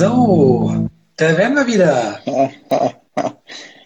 So, 0.00 0.88
da 1.16 1.38
wären 1.38 1.54
wir 1.54 1.66
wieder. 1.66 2.20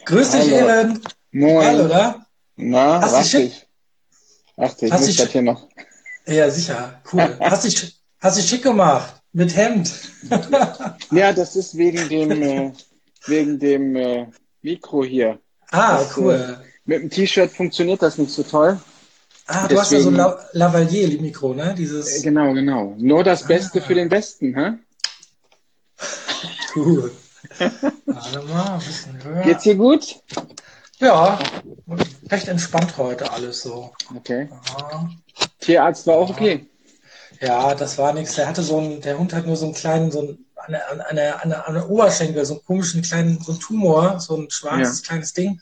Grüß 0.07 0.31
dich. 0.33 0.49
Ehren. 0.51 1.01
Moin. 1.31 1.65
Hallo, 1.65 1.85
oder? 1.85 2.27
Na, 2.57 3.01
Hast 3.01 3.13
warte 3.13 3.29
schick- 3.29 3.47
ich. 3.47 3.67
Warte, 4.57 4.87
ich 4.87 4.93
Hast 4.93 5.07
muss 5.07 5.17
das 5.17 5.31
hier 5.31 5.43
noch. 5.43 5.69
Ja, 6.27 6.51
sicher. 6.51 7.01
Cool. 7.13 7.37
Hast 7.39 7.65
dich, 7.65 8.03
hast 8.19 8.39
dich 8.39 8.49
schick 8.49 8.65
gemacht. 8.65 9.23
Mit 9.33 9.55
Hemd. 9.57 9.93
Ja, 11.13 11.33
das 11.33 11.55
ist 11.55 11.77
wegen 11.77 12.09
dem, 12.09 12.43
äh, 12.43 12.73
wegen 13.27 13.59
dem 13.61 13.95
äh, 13.95 14.27
Mikro 14.63 15.05
hier. 15.05 15.39
ah, 15.71 15.99
Das, 15.99 16.17
cool. 16.17 16.59
Mit 16.87 17.03
dem 17.03 17.11
T-Shirt 17.11 17.53
funktioniert 17.53 18.03
das 18.03 18.19
nicht 18.19 18.33
so 18.33 18.43
toll. 18.43 18.81
Ah, 19.47 19.69
du 19.69 19.79
hast 19.79 19.93
ja 19.93 20.01
so 20.01 20.09
ein 20.11 20.15
La 20.17 20.39
Lavalier-Mikro, 20.55 21.55
ne? 21.55 21.71
Äh, 21.71 21.75
Dieses. 21.77 22.21
Genau, 22.23 22.53
genau. 22.53 22.95
Nur 22.99 23.23
das 23.23 23.45
Beste 23.47 23.81
Ah. 23.81 23.85
für 23.87 23.95
den 23.95 24.09
Besten, 24.09 24.57
hä? 24.59 24.73
Warte 28.07 28.43
mal, 28.43 28.75
ein 28.75 28.79
bisschen 28.79 29.25
höher. 29.25 29.43
Geht's 29.43 29.63
dir 29.65 29.75
gut? 29.75 30.17
Ja, 30.99 31.39
recht 32.31 32.49
entspannt 32.49 32.97
heute 32.99 33.33
alles 33.33 33.63
so. 33.63 33.93
Okay. 34.15 34.49
Ja. 34.79 35.11
Tierarzt 35.61 36.07
war 36.07 36.17
auch 36.17 36.31
okay. 36.31 36.67
Ja, 37.41 37.75
das 37.75 37.97
war 37.97 38.13
nichts. 38.13 38.35
Der 38.35 38.47
hatte 38.47 38.63
so 38.63 38.79
einen, 38.79 39.01
der 39.01 39.19
Hund 39.19 39.33
hat 39.33 39.47
nur 39.47 39.57
so 39.57 39.65
einen 39.65 39.75
kleinen, 39.75 40.13
so 40.13 40.21
einen, 40.21 40.47
eine, 40.57 41.07
eine, 41.09 41.41
eine, 41.43 41.67
eine 41.67 41.87
Oberschenkel, 41.87 42.45
so 42.45 42.55
einen 42.55 42.65
komischen 42.65 43.03
kleinen, 43.03 43.41
so 43.41 43.53
einen 43.53 43.61
Tumor, 43.61 44.21
so 44.21 44.37
ein 44.37 44.51
schwarzes 44.51 45.03
kleines 45.03 45.33
Ding. 45.33 45.61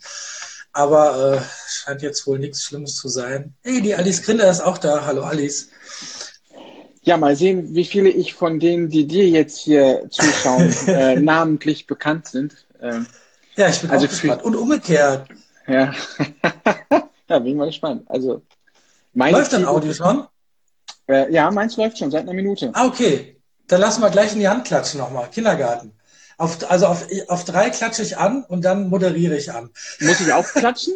Aber 0.72 1.36
äh, 1.36 1.40
scheint 1.68 2.02
jetzt 2.02 2.26
wohl 2.26 2.38
nichts 2.38 2.64
Schlimmes 2.64 2.96
zu 2.96 3.08
sein. 3.08 3.54
Hey, 3.62 3.80
die 3.80 3.94
Alice 3.94 4.22
Grinder 4.22 4.50
ist 4.50 4.60
auch 4.60 4.78
da. 4.78 5.06
Hallo 5.06 5.22
Alice. 5.22 5.68
Ja, 7.08 7.16
mal 7.16 7.34
sehen, 7.36 7.74
wie 7.74 7.86
viele 7.86 8.10
ich 8.10 8.34
von 8.34 8.60
denen, 8.60 8.90
die 8.90 9.06
dir 9.06 9.26
jetzt 9.26 9.56
hier 9.56 10.10
zuschauen, 10.10 10.70
äh, 10.88 11.18
namentlich 11.18 11.86
bekannt 11.86 12.26
sind. 12.26 12.66
Ähm, 12.82 13.06
Ja, 13.56 13.68
ich 13.70 13.80
bin 13.80 13.90
Also 13.90 14.04
auch 14.04 14.10
gespannt. 14.10 14.42
Und 14.42 14.54
umgekehrt. 14.56 15.26
ja. 15.66 15.94
ja, 17.30 17.38
bin 17.38 17.56
mal 17.56 17.64
gespannt. 17.64 18.02
Also, 18.10 18.42
Läuft 19.14 19.54
dein 19.54 19.64
Audio 19.64 19.94
schon? 19.94 20.26
Äh, 21.08 21.32
ja, 21.32 21.50
meins 21.50 21.78
läuft 21.78 21.96
schon 21.98 22.10
seit 22.10 22.24
einer 22.24 22.34
Minute. 22.34 22.70
Ah, 22.74 22.86
okay. 22.86 23.40
Dann 23.68 23.80
lassen 23.80 24.02
wir 24.02 24.10
gleich 24.10 24.34
in 24.34 24.40
die 24.40 24.48
Hand 24.48 24.66
klatschen 24.66 25.00
nochmal. 25.00 25.30
Kindergarten. 25.30 25.92
Auf, 26.36 26.70
also 26.70 26.86
auf, 26.88 27.06
auf 27.28 27.44
drei 27.46 27.70
klatsche 27.70 28.02
ich 28.02 28.18
an 28.18 28.44
und 28.44 28.66
dann 28.66 28.90
moderiere 28.90 29.34
ich 29.36 29.50
an. 29.50 29.70
Muss 30.00 30.20
ich 30.20 30.30
auch 30.34 30.46
klatschen? 30.54 30.92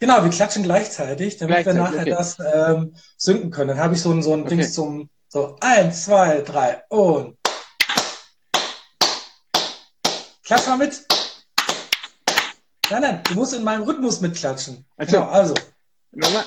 Genau, 0.00 0.24
wir 0.24 0.30
klatschen 0.30 0.64
gleichzeitig, 0.64 1.36
damit 1.38 1.64
wir 1.64 1.72
Gleichzeitig, 1.72 1.82
nachher 1.82 2.00
okay. 2.00 2.10
das 2.10 2.36
ähm, 2.40 2.94
synken 3.16 3.50
können. 3.52 3.68
Dann 3.68 3.78
habe 3.78 3.94
ich 3.94 4.02
so 4.02 4.10
ein, 4.10 4.22
so 4.22 4.32
ein 4.34 4.40
Okay. 4.40 4.56
Dings 4.56 4.74
zum 4.74 5.08
so 5.28 5.56
eins, 5.60 6.04
zwei, 6.04 6.40
drei 6.42 6.82
und 6.88 7.36
klatsch 10.44 10.66
mal 10.66 10.78
mit. 10.78 11.04
Nein, 12.90 13.02
nein, 13.02 13.22
du 13.24 13.34
musst 13.34 13.52
in 13.52 13.64
meinem 13.64 13.82
Rhythmus 13.82 14.20
mitklatschen. 14.20 14.84
Ach 14.96 15.08
so. 15.08 15.16
Genau, 15.18 15.30
also 15.30 15.54
Nochmal. 16.12 16.44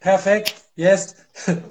perfekt, 0.00 0.54
yes. 0.74 1.14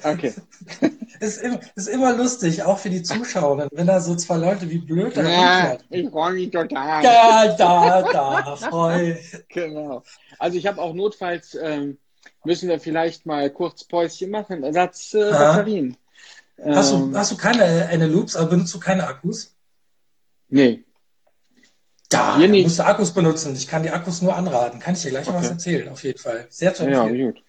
Okay. 0.03 0.33
Ist, 1.19 1.41
im, 1.41 1.59
ist 1.75 1.88
immer 1.88 2.13
lustig, 2.13 2.63
auch 2.63 2.78
für 2.78 2.89
die 2.89 3.02
Zuschauer, 3.02 3.69
wenn 3.72 3.88
da 3.88 4.02
so 4.02 4.16
zwei 4.16 4.35
Leute 4.35 4.69
wie 4.69 4.79
blöd 4.79 5.16
da 5.16 5.23
Ja, 5.23 5.78
ich 5.90 6.09
freue 6.09 6.34
mich 6.34 6.52
total. 6.52 7.02
Da, 7.02 7.56
da, 7.56 8.02
da, 8.12 8.56
freu. 8.57 9.16
Genau. 9.47 10.03
Also 10.38 10.57
ich 10.57 10.67
habe 10.67 10.81
auch 10.81 10.94
notfalls, 10.94 11.56
ähm, 11.56 11.97
müssen 12.45 12.69
wir 12.69 12.79
vielleicht 12.79 13.25
mal 13.25 13.50
kurz 13.50 13.83
Päuschen 13.83 14.29
machen. 14.31 14.63
Ersatz 14.63 15.13
äh. 15.13 15.31
Batterien. 15.31 15.97
Hast 16.63 16.91
du, 16.94 16.97
Ähm, 16.97 17.16
hast 17.16 17.31
du 17.31 17.38
keine 17.38 17.63
eine 17.88 18.07
Loops, 18.07 18.35
aber 18.35 18.51
benutzt 18.51 18.73
du 18.73 18.79
keine 18.79 19.07
Akkus? 19.07 19.53
Nee. 20.50 20.84
Da, 22.09 22.38
Hier 22.38 22.47
musst 22.47 22.79
du 22.79 22.85
Akkus 22.85 23.11
benutzen. 23.13 23.55
Ich 23.55 23.67
kann 23.67 23.84
die 23.84 23.89
Akkus 23.89 24.22
nur 24.22 24.35
anraten. 24.35 24.79
Kann 24.79 24.94
ich 24.94 25.01
dir 25.01 25.09
gleich 25.09 25.28
mal 25.28 25.35
was 25.35 25.45
Okay. 25.45 25.53
erzählen, 25.53 25.89
auf 25.89 26.03
jeden 26.03 26.19
Fall. 26.19 26.45
Sehr 26.50 26.73
zu 26.73 26.84
Ja, 26.84 27.03
empfehlen. 27.03 27.34
gut. 27.34 27.44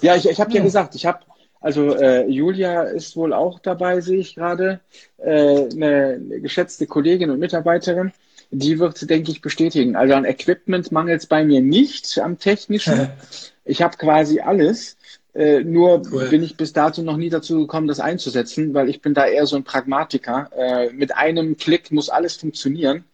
Ja, 0.00 0.16
ich, 0.16 0.28
ich 0.28 0.40
habe 0.40 0.50
ja 0.52 0.58
Hm. 0.60 0.64
gesagt, 0.64 0.94
ich 0.94 1.06
habe, 1.06 1.20
also 1.60 1.94
äh, 1.94 2.26
Julia 2.26 2.82
ist 2.82 3.14
wohl 3.16 3.32
auch 3.32 3.60
dabei, 3.60 4.00
sehe 4.00 4.18
ich 4.18 4.34
gerade, 4.34 4.80
äh, 5.18 5.68
eine 5.70 6.18
geschätzte 6.40 6.86
Kollegin 6.86 7.30
und 7.30 7.38
Mitarbeiterin. 7.38 8.12
Die 8.50 8.78
wird, 8.78 9.08
denke 9.08 9.30
ich, 9.30 9.40
bestätigen. 9.40 9.94
Also 9.96 10.14
an 10.14 10.24
Equipment 10.24 10.90
mangelt 10.90 11.20
es 11.20 11.26
bei 11.26 11.44
mir 11.44 11.60
nicht 11.62 12.18
am 12.18 12.38
technischen. 12.38 13.08
Ich 13.64 13.82
habe 13.82 13.96
quasi 13.96 14.40
alles. 14.40 14.96
Äh, 15.34 15.60
nur 15.64 16.02
Cool. 16.10 16.28
bin 16.28 16.42
ich 16.42 16.56
bis 16.58 16.72
dato 16.74 17.00
noch 17.02 17.16
nie 17.16 17.30
dazu 17.30 17.60
gekommen, 17.60 17.86
das 17.88 18.00
einzusetzen, 18.00 18.74
weil 18.74 18.90
ich 18.90 19.00
bin 19.00 19.14
da 19.14 19.26
eher 19.26 19.46
so 19.46 19.56
ein 19.56 19.64
Pragmatiker. 19.64 20.50
Äh, 20.56 20.92
mit 20.92 21.14
einem 21.16 21.56
Klick 21.56 21.90
muss 21.90 22.10
alles 22.10 22.36
funktionieren. 22.36 23.04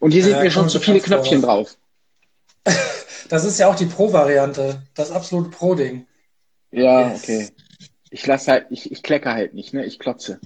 Und 0.00 0.12
hier 0.12 0.22
Ja, 0.22 0.28
sind 0.28 0.40
mir 0.42 0.50
schon 0.50 0.68
zu 0.68 0.80
viele. 0.80 1.00
Knöpfchen 1.00 1.42
drauf. 1.42 1.76
Das 3.28 3.44
ist 3.44 3.58
ja 3.58 3.68
auch 3.68 3.74
die 3.74 3.84
Pro-Variante. 3.84 4.80
Das 4.94 5.10
absolute 5.10 5.50
Pro-Ding. 5.50 6.06
Ja, 6.70 7.10
Yes. 7.10 7.22
okay. 7.22 7.48
Ich 8.10 8.26
lasse 8.26 8.50
halt, 8.52 8.66
ich, 8.70 8.90
ich 8.90 9.02
klecke 9.02 9.30
halt 9.32 9.52
nicht, 9.52 9.74
ne? 9.74 9.84
Ich 9.84 9.98
klotze. 9.98 10.40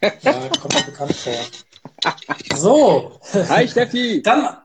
Ja, 0.00 0.48
kommt 0.60 0.74
mir 0.74 0.82
bekannt 0.82 1.16
vor. 1.16 1.34
So, 2.56 3.18
Hi 3.48 3.66
Steffi! 3.66 4.22
dann, 4.22 4.58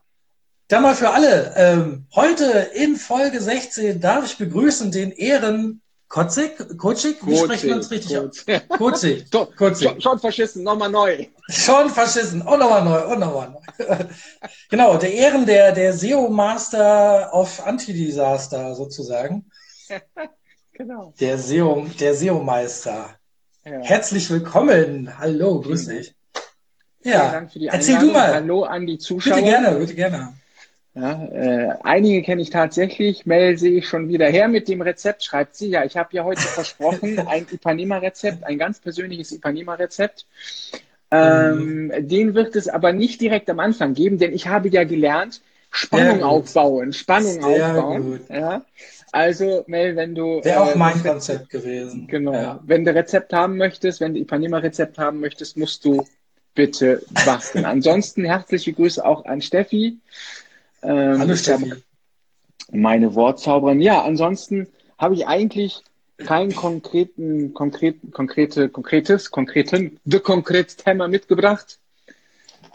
mal 0.82 0.96
für 0.96 1.10
alle. 1.10 1.54
Ähm, 1.56 2.06
heute 2.16 2.70
in 2.74 2.96
Folge 2.96 3.42
16 3.42 4.00
darf 4.00 4.26
ich 4.26 4.38
begrüßen 4.38 4.92
den 4.92 5.12
Ehren 5.12 5.82
Kotzig. 6.14 6.78
Kotzig? 6.78 7.18
Wie 7.26 7.36
sprechen 7.36 7.70
wir 7.70 7.76
uns 7.78 7.90
richtig 7.90 8.16
aus? 8.16 8.46
Kotzig. 8.78 9.26
Kotzig. 9.58 9.96
schon, 9.98 10.20
verschissen, 10.20 10.62
nochmal 10.62 10.92
neu. 10.92 11.26
Schon 11.50 11.90
verschissen. 11.90 12.44
Und 12.44 12.60
nochmal 12.60 12.86
neu, 12.86 13.12
und 13.12 13.20
nochmal 13.20 13.50
neu. 13.50 13.96
genau, 14.70 14.98
der 14.98 15.12
Ehren, 15.12 15.48
der, 15.48 15.72
der 15.72 15.92
SEO-Master 15.92 17.34
auf 17.34 17.66
Anti-Disaster 17.66 18.76
sozusagen. 18.76 19.50
Genau. 20.76 21.14
Der 21.20 21.38
SEO, 21.38 21.86
der 22.00 22.16
SEO-Meister. 22.16 23.12
Ja. 23.64 23.72
Herzlich 23.84 24.28
willkommen. 24.32 25.20
Hallo, 25.20 25.62
grüß 25.62 25.86
dich. 25.86 26.16
Ja, 27.04 27.32
Dank 27.32 27.52
für 27.52 27.60
die 27.60 27.68
erzähl 27.68 28.00
du 28.00 28.12
mal. 28.12 28.34
Hallo 28.34 28.64
an 28.64 28.88
die 28.88 28.98
Zuschauer. 28.98 29.36
Bitte 29.36 29.48
gerne, 29.48 29.78
bitte 29.78 29.94
gerne. 29.94 30.34
Ja, 30.96 31.26
äh, 31.26 31.76
einige 31.84 32.22
kenne 32.22 32.42
ich 32.42 32.52
tatsächlich. 32.52 33.26
Mel 33.26 33.58
sehe 33.58 33.80
ich 33.80 33.88
schon 33.88 34.10
wieder 34.10 34.28
her 34.28 34.48
mit 34.48 34.68
dem 34.68 34.82
Rezept, 34.82 35.24
schreibt 35.24 35.56
sie. 35.56 35.70
Ja, 35.70 35.84
ich 35.84 35.98
habe 35.98 36.10
ja 36.12 36.24
heute 36.24 36.42
versprochen, 36.42 37.20
ein 37.28 37.48
Ipanema-Rezept, 37.50 38.44
ein 38.44 38.60
ganz 38.60 38.80
persönliches 38.80 39.32
Ipanema-Rezept. 39.32 40.28
Ähm, 41.10 41.92
Den 41.98 42.36
wird 42.36 42.56
es 42.56 42.68
aber 42.68 42.94
nicht 42.94 43.22
direkt 43.22 43.50
am 43.50 43.60
Anfang 43.60 43.94
geben, 43.94 44.20
denn 44.20 44.34
ich 44.34 44.48
habe 44.48 44.70
ja 44.70 44.84
gelernt, 44.84 45.42
Spannung 45.72 46.24
aufbauen, 46.24 46.94
Spannung 46.94 47.42
Sehr 47.42 47.70
aufbauen. 47.70 48.04
gut. 48.04 48.30
Ja. 48.30 48.64
Also, 49.12 49.64
Mel, 49.68 49.96
wenn 49.96 50.14
du 50.16 50.44
Wäre 50.44 50.62
auch 50.62 50.76
äh, 50.76 50.78
mein 50.78 50.94
das 50.96 51.04
Konzept 51.04 51.50
gewesen. 51.50 52.08
Genau. 52.08 52.34
Ja. 52.34 52.60
Wenn 52.64 52.86
du 52.86 52.94
Rezept 52.94 53.34
haben 53.34 53.58
möchtest, 53.58 54.00
wenn 54.00 54.14
du 54.14 54.20
Ipanema-Rezept 54.20 54.98
haben 55.00 55.20
möchtest, 55.20 55.58
musst 55.58 55.86
du 55.86 56.06
bitte 56.56 57.02
basteln. 57.26 57.66
Ansonsten 57.66 58.24
herzliche 58.26 58.74
Grüße 58.74 59.04
auch 59.04 59.26
an 59.26 59.42
Steffi. 59.42 59.98
Ähm, 60.84 61.20
Hallo 61.20 61.36
Steffi. 61.36 61.74
Meine 62.72 63.16
Wortzauberin. 63.16 63.82
Ja, 63.82 64.04
ansonsten 64.04 64.68
habe 64.98 65.14
ich 65.16 65.28
eigentlich 65.28 65.82
keinen 66.18 66.56
konkreten, 66.56 67.54
konkreten, 67.54 68.12
konkrete, 68.12 68.70
konkretes, 68.70 69.32
konkreten, 69.32 70.00
de 70.06 70.20
konkret 70.20 70.78
Thema 70.78 71.08
mitgebracht. 71.08 71.80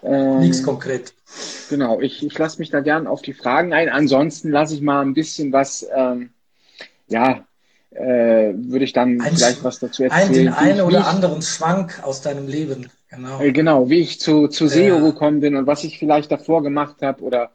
Ähm, 0.02 0.40
Nichts 0.40 0.62
konkret. 0.62 1.12
Genau, 1.68 2.00
ich, 2.00 2.24
ich 2.24 2.38
lasse 2.38 2.58
mich 2.58 2.70
da 2.70 2.80
gern 2.80 3.06
auf 3.06 3.22
die 3.22 3.32
Fragen 3.32 3.72
ein. 3.72 3.88
Ansonsten 3.88 4.50
lasse 4.50 4.74
ich 4.74 4.80
mal 4.80 5.02
ein 5.02 5.14
bisschen 5.14 5.52
was, 5.52 5.86
ähm, 5.94 6.30
ja, 7.08 7.44
äh, 7.90 8.52
würde 8.54 8.84
ich 8.84 8.92
dann 8.92 9.20
Ein 9.20 9.36
vielleicht 9.36 9.64
was 9.64 9.80
dazu 9.80 10.04
Ein, 10.04 10.10
erzählen. 10.10 10.32
den 10.32 10.44
wie 10.46 10.56
einen 10.56 10.80
oder 10.82 11.00
ich, 11.00 11.04
anderen 11.04 11.42
Schwank 11.42 12.00
aus 12.04 12.20
deinem 12.20 12.46
Leben. 12.46 12.90
Genau. 13.10 13.40
Äh, 13.40 13.52
genau, 13.52 13.88
wie 13.88 14.00
ich 14.00 14.20
zu, 14.20 14.48
zu 14.48 14.68
SEO 14.68 14.96
Ja. 14.96 15.00
gekommen 15.00 15.40
bin 15.40 15.56
und 15.56 15.66
was 15.66 15.84
ich 15.84 15.98
vielleicht 15.98 16.30
davor 16.30 16.62
gemacht 16.62 16.96
habe 17.02 17.22
oder 17.22 17.50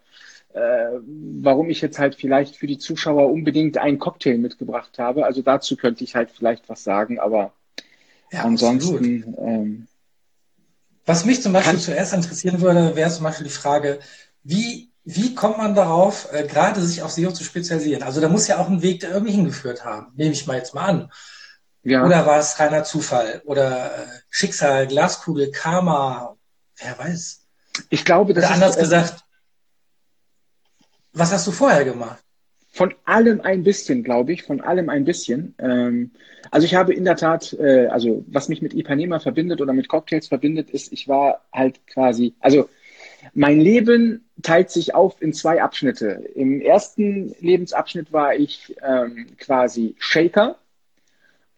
äh, 0.53 0.99
warum 1.41 1.69
ich 1.69 1.81
jetzt 1.81 1.99
halt 1.99 2.15
vielleicht 2.15 2.55
für 2.57 2.67
die 2.67 2.77
Zuschauer 2.77 3.31
unbedingt 3.31 3.77
einen 3.77 3.99
Cocktail 3.99 4.37
mitgebracht 4.37 4.99
habe. 4.99 5.25
Also 5.25 5.41
dazu 5.41 5.75
könnte 5.75 6.03
ich 6.03 6.15
halt 6.15 6.31
vielleicht 6.31 6.69
was 6.69 6.83
sagen, 6.83 7.19
aber 7.19 7.53
Ja, 8.31 8.43
ansonsten, 8.43 9.35
ähm, 9.39 9.87
Was 11.05 11.25
mich 11.25 11.41
zum 11.41 11.53
Beispiel 11.53 11.79
zuerst 11.79 12.13
interessieren 12.13 12.61
würde, 12.61 12.95
wäre 12.95 13.09
zum 13.11 13.23
Beispiel 13.23 13.45
die 13.45 13.53
Frage, 13.53 13.99
wie, 14.43 14.91
wie 15.03 15.35
kommt 15.35 15.57
man 15.57 15.75
darauf, 15.75 16.29
äh, 16.31 16.47
gerade 16.47 16.81
sich 16.81 17.01
auf 17.01 17.11
SEO 17.11 17.31
zu 17.31 17.43
spezialisieren? 17.43 18.03
Also 18.03 18.21
da 18.21 18.29
muss 18.29 18.47
ja 18.47 18.57
auch 18.59 18.69
ein 18.69 18.81
Weg 18.81 19.01
da 19.01 19.09
irgendwie 19.09 19.33
hingeführt 19.33 19.83
haben. 19.85 20.13
Nehme 20.15 20.31
ich 20.33 20.47
mal 20.47 20.57
jetzt 20.57 20.73
mal 20.73 20.85
an. 20.85 21.11
ja. 21.83 22.05
Oder 22.05 22.25
war 22.25 22.39
es 22.39 22.59
reiner 22.59 22.83
Zufall? 22.83 23.41
Oder 23.45 23.97
äh, 23.97 24.07
Schicksal, 24.29 24.87
Glaskugel, 24.87 25.51
Karma? 25.51 26.37
Wer 26.77 26.97
weiß. 26.97 27.41
ich 27.89 28.05
glaube, 28.05 28.33
das 28.33 28.45
Oder 28.45 28.53
anders 28.53 28.77
gesagt, 28.77 29.25
was 31.13 31.31
hast 31.31 31.47
du 31.47 31.51
vorher 31.51 31.85
gemacht? 31.85 32.23
von 32.73 32.91
allem 33.05 33.39
ein 33.41 33.63
bisschen, 33.63 34.03
glaube 34.03 34.33
ich, 34.33 34.41
von 34.41 34.59
allem 34.59 34.89
ein 34.89 35.05
bisschen. 35.05 35.53
Ähm, 35.59 36.09
also 36.49 36.65
ich 36.65 36.73
habe 36.73 36.91
in 36.91 37.05
der 37.05 37.15
Tat, 37.15 37.53
äh, 37.53 37.85
also 37.85 38.25
was 38.27 38.49
mich 38.49 38.63
mit 38.63 38.73
Ipanema 38.73 39.19
verbindet 39.19 39.61
oder 39.61 39.73
mit 39.73 39.87
Cocktails 39.87 40.27
verbindet, 40.27 40.71
ist, 40.71 40.91
ich 40.91 41.07
war 41.07 41.45
halt 41.53 41.85
quasi, 41.85 42.33
also 42.39 42.67
mein 43.35 43.61
Leben 43.61 44.25
teilt 44.41 44.71
sich 44.71 44.95
auf 44.95 45.21
in 45.21 45.33
zwei 45.33 45.61
Abschnitte. 45.61 46.27
Im 46.33 46.61
ersten 46.61 47.35
Lebensabschnitt 47.39 48.11
war 48.11 48.33
ich 48.33 48.75
ähm, 48.83 49.27
quasi 49.37 49.93
Shaker. 49.99 50.57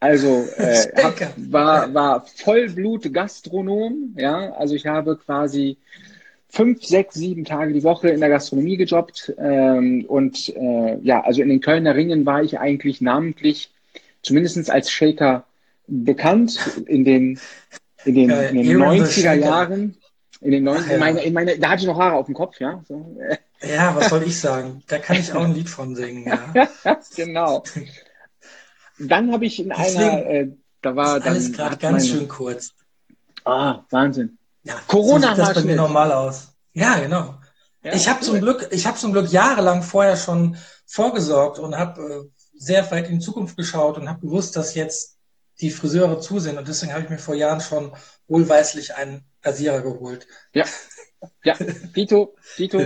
Also 0.02 0.46
äh, 0.58 0.92
hab, 1.02 1.34
war, 1.38 1.94
war 1.94 2.26
Vollblut-Gastronom, 2.26 4.16
ja. 4.18 4.52
Also 4.52 4.76
ich 4.76 4.86
habe 4.86 5.16
quasi 5.16 5.78
fünf, 6.56 6.84
sechs, 6.84 7.16
sieben 7.16 7.44
Tage 7.44 7.74
die 7.74 7.84
Woche 7.84 8.10
in 8.10 8.22
der 8.22 8.30
Gastronomie 8.30 8.78
gejobbt. 8.78 9.34
Ähm, 9.38 10.06
und 10.08 10.50
äh, 10.56 10.98
ja, 11.02 11.22
also 11.22 11.42
in 11.42 11.50
den 11.50 11.62
Kölner 11.62 11.96
Ringen 11.96 12.26
war 12.26 12.42
ich 12.42 12.60
eigentlich 12.60 13.02
namentlich, 13.02 13.72
zumindest 14.22 14.70
als 14.70 14.90
Shaker 14.90 15.46
bekannt 15.88 16.82
in 16.88 17.04
den, 17.04 17.40
in 18.06 18.16
den, 18.16 18.30
in 18.30 18.64
den 18.64 18.78
90er 18.78 19.34
Jahren. 19.34 19.98
In 20.42 20.52
den 20.52 20.64
90 20.64 20.92
ja. 20.92 20.98
meine, 20.98 21.24
in 21.24 21.34
meine, 21.34 21.58
da 21.58 21.70
hatte 21.70 21.82
ich 21.82 21.88
noch 21.88 22.00
Haare 22.00 22.16
auf 22.16 22.26
dem 22.28 22.36
Kopf, 22.36 22.60
ja. 22.60 22.84
So. 22.88 23.18
Ja, 23.62 23.96
was 23.96 24.10
soll 24.10 24.24
ich 24.24 24.40
sagen? 24.40 24.84
Da 24.88 25.00
kann 25.00 25.18
ich 25.18 25.34
auch 25.34 25.44
ein 25.44 25.56
Lied 25.56 25.70
von 25.70 25.96
singen, 25.96 26.26
ja. 26.26 26.70
genau. 27.16 27.64
Dann 29.00 29.32
habe 29.32 29.46
ich 29.46 29.60
in 29.60 29.70
Deswegen, 29.70 30.00
einer, 30.00 30.26
äh, 30.26 30.48
da 30.82 30.96
war 30.96 31.20
dann. 31.20 31.34
Alles 31.34 31.52
gerade 31.52 31.78
ganz 31.78 32.04
meine, 32.04 32.20
schön 32.20 32.28
kurz. 32.28 32.74
Ah, 33.44 33.84
Wahnsinn. 33.90 34.38
Ja, 34.66 34.82
Corona 34.88 35.36
so 35.36 35.36
sieht 35.36 35.56
das 35.56 35.64
bei 35.64 35.70
mir 35.70 35.76
normal 35.76 36.12
aus. 36.12 36.50
Ja, 36.74 37.00
genau. 37.00 37.36
Ja, 37.84 37.94
ich 37.94 38.10
habe 38.10 38.22
zum 38.22 38.42
Glück, 38.42 38.68
ich 38.72 38.86
habe 38.88 38.98
zum 38.98 39.14
Glück 39.14 39.32
jahrelang 39.32 39.84
vorher 39.84 40.18
schon 40.18 40.58
vorgesorgt 40.88 41.60
und 41.60 41.78
habe 41.78 42.02
äh, 42.02 42.42
sehr 42.58 42.90
weit 42.92 43.08
in 43.10 43.20
die 43.20 43.26
Zukunft 43.26 43.56
geschaut 43.56 43.98
und 43.98 44.10
habe 44.10 44.22
gewusst, 44.22 44.56
dass 44.56 44.74
jetzt 44.74 45.18
die 45.62 45.70
Friseure 45.70 46.20
zu 46.20 46.40
sind 46.40 46.58
und 46.58 46.68
deswegen 46.68 46.94
habe 46.94 47.04
ich 47.04 47.10
mir 47.10 47.20
vor 47.20 47.36
Jahren 47.36 47.62
schon 47.62 47.92
wohlweislich 48.28 48.96
einen 48.96 49.24
Rasierer 49.44 49.82
geholt. 49.82 50.28
Ja, 50.54 50.66
ja, 51.44 51.56
Dito, 51.96 52.36
Dito. 52.58 52.80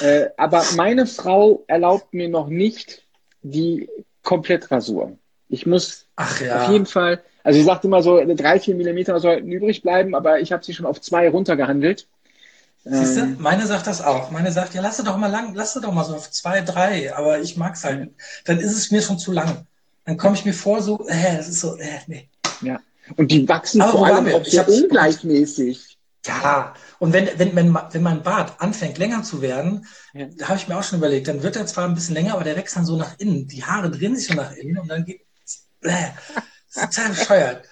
äh, 0.00 0.30
aber 0.36 0.64
meine 0.74 1.06
Frau 1.06 1.64
erlaubt 1.66 2.14
mir 2.14 2.28
noch 2.28 2.48
nicht 2.48 3.06
die 3.42 3.88
Komplettrasur. 4.22 5.18
Ich 5.48 5.66
muss 5.66 6.06
Ach 6.16 6.40
ja. 6.40 6.62
auf 6.62 6.72
jeden 6.72 6.86
Fall, 6.86 7.22
also 7.44 7.58
sie 7.58 7.64
sagt 7.64 7.84
immer 7.84 8.02
so, 8.02 8.20
drei, 8.34 8.58
vier 8.58 8.74
Millimeter 8.74 9.20
sollten 9.20 9.52
übrig 9.52 9.82
bleiben, 9.82 10.14
aber 10.14 10.40
ich 10.40 10.50
habe 10.50 10.64
sie 10.64 10.72
schon 10.72 10.86
auf 10.86 11.00
zwei 11.00 11.28
runtergehandelt. 11.28 12.08
Siehst 12.84 13.16
du, 13.16 13.20
ähm, 13.20 13.36
meine 13.38 13.66
sagt 13.66 13.86
das 13.86 14.02
auch. 14.02 14.30
Meine 14.30 14.50
sagt, 14.50 14.74
ja, 14.74 14.82
lass 14.82 14.96
doch 14.96 15.16
mal 15.16 15.30
lang, 15.30 15.54
lass 15.54 15.74
doch 15.74 15.92
mal 15.92 16.04
so 16.04 16.14
auf 16.14 16.30
zwei, 16.30 16.62
drei, 16.62 17.14
aber 17.14 17.40
ich 17.40 17.56
mag's 17.56 17.84
halt. 17.84 18.10
Dann 18.46 18.58
ist 18.58 18.76
es 18.76 18.90
mir 18.90 19.02
schon 19.02 19.18
zu 19.18 19.32
lang. 19.32 19.66
Dann 20.06 20.16
komme 20.16 20.34
ich 20.34 20.44
mir 20.44 20.54
vor, 20.54 20.82
so, 20.82 21.06
äh, 21.06 21.36
das 21.36 21.48
ist 21.48 21.60
so, 21.60 21.76
äh, 21.76 22.00
nee. 22.06 22.28
Ja. 22.62 22.80
Und 23.16 23.30
die 23.30 23.46
wachsen 23.46 23.82
aber 23.82 23.92
vor 23.92 24.06
allem 24.06 24.34
auch 24.34 24.44
sehr 24.44 24.68
ungleichmäßig. 24.68 25.98
Ja, 26.26 26.72
und 26.98 27.12
wenn, 27.12 27.28
wenn, 27.36 27.54
wenn, 27.54 27.74
wenn 27.74 28.02
mein 28.02 28.22
Bart 28.22 28.54
anfängt 28.58 28.96
länger 28.96 29.22
zu 29.22 29.42
werden, 29.42 29.86
ja. 30.14 30.26
da 30.38 30.48
habe 30.48 30.58
ich 30.58 30.68
mir 30.68 30.78
auch 30.78 30.82
schon 30.82 30.98
überlegt, 30.98 31.28
dann 31.28 31.42
wird 31.42 31.56
er 31.56 31.66
zwar 31.66 31.86
ein 31.86 31.94
bisschen 31.94 32.14
länger, 32.14 32.34
aber 32.34 32.44
der 32.44 32.56
wächst 32.56 32.76
dann 32.76 32.86
so 32.86 32.96
nach 32.96 33.18
innen. 33.18 33.46
Die 33.48 33.62
Haare 33.62 33.90
drehen 33.90 34.16
sich 34.16 34.28
so 34.28 34.34
nach 34.34 34.52
innen 34.52 34.78
und 34.78 34.88
dann 34.88 35.04
geht, 35.04 35.20
äh, 35.82 36.08
das 36.74 36.84
ist 36.84 36.96
total 36.96 37.10
bescheuert. 37.10 37.68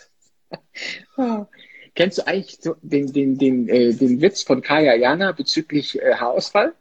Kennst 1.95 2.19
du 2.19 2.27
eigentlich 2.27 2.59
den, 2.83 3.13
den, 3.13 3.39
den, 3.39 3.69
äh, 3.69 3.93
den 3.93 4.21
Witz 4.21 4.43
von 4.43 4.63
Kaya 4.63 4.95
Jana 4.95 5.33
bezüglich 5.33 6.01
äh, 6.01 6.15
Haarausfall? 6.15 6.73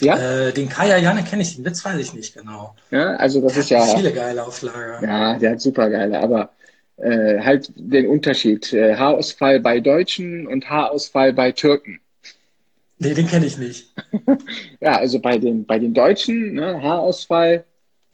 Ja? 0.00 0.48
Äh, 0.48 0.52
den 0.52 0.68
Kaya 0.68 0.96
Jana 0.96 1.22
kenne 1.22 1.42
ich, 1.42 1.56
den 1.56 1.64
Witz 1.64 1.84
weiß 1.84 1.98
ich 1.98 2.14
nicht 2.14 2.34
genau. 2.34 2.74
Ja, 2.90 3.16
also 3.16 3.40
das 3.42 3.52
der 3.52 3.62
ist 3.62 3.70
ja. 3.70 3.84
viele 3.84 4.12
geile 4.12 4.44
Auflage. 4.44 5.06
Ja, 5.06 5.38
der 5.38 5.52
hat 5.52 5.60
super 5.60 5.90
geile, 5.90 6.18
aber 6.18 6.50
äh, 6.96 7.40
halt 7.40 7.72
den 7.76 8.08
Unterschied. 8.08 8.72
Äh, 8.72 8.96
Haarausfall 8.96 9.60
bei 9.60 9.80
Deutschen 9.80 10.46
und 10.46 10.70
Haarausfall 10.70 11.34
bei 11.34 11.52
Türken. 11.52 12.00
Nee, 12.98 13.14
den 13.14 13.26
kenne 13.26 13.46
ich 13.46 13.58
nicht. 13.58 13.94
ja, 14.80 14.96
also 14.96 15.18
bei 15.18 15.36
den, 15.36 15.66
bei 15.66 15.78
den 15.78 15.92
Deutschen, 15.92 16.54
ne, 16.54 16.80
Haarausfall, 16.82 17.64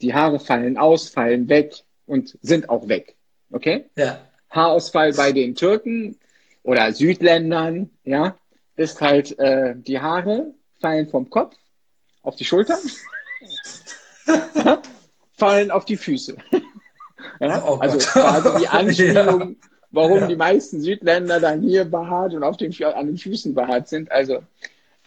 die 0.01 0.13
Haare 0.13 0.39
fallen 0.39 0.77
aus, 0.77 1.09
fallen 1.09 1.47
weg 1.47 1.75
und 2.05 2.37
sind 2.41 2.69
auch 2.69 2.87
weg. 2.87 3.15
Okay? 3.51 3.85
Ja. 3.95 4.19
Haarausfall 4.49 5.13
bei 5.13 5.31
den 5.31 5.55
Türken 5.55 6.17
oder 6.63 6.91
Südländern, 6.91 7.89
ja, 8.03 8.35
ist 8.75 9.01
halt, 9.01 9.37
äh, 9.39 9.75
die 9.75 9.99
Haare 9.99 10.53
fallen 10.79 11.09
vom 11.09 11.29
Kopf 11.29 11.55
auf 12.23 12.35
die 12.35 12.45
Schultern, 12.45 12.79
fallen 15.37 15.71
auf 15.71 15.85
die 15.85 15.97
Füße. 15.97 16.35
Ja? 17.39 17.63
Oh 17.65 17.77
also 17.77 17.97
quasi 17.97 18.59
die 18.59 18.67
Anspielung, 18.69 19.39
ja. 19.41 19.69
warum 19.91 20.19
ja. 20.19 20.27
die 20.27 20.35
meisten 20.35 20.81
Südländer 20.81 21.39
dann 21.39 21.61
hier 21.61 21.85
behaart 21.85 22.33
und 22.33 22.43
auf 22.43 22.57
den, 22.57 22.73
an 22.83 23.07
den 23.07 23.17
Füßen 23.17 23.53
behaart 23.53 23.87
sind. 23.87 24.11
Also 24.11 24.43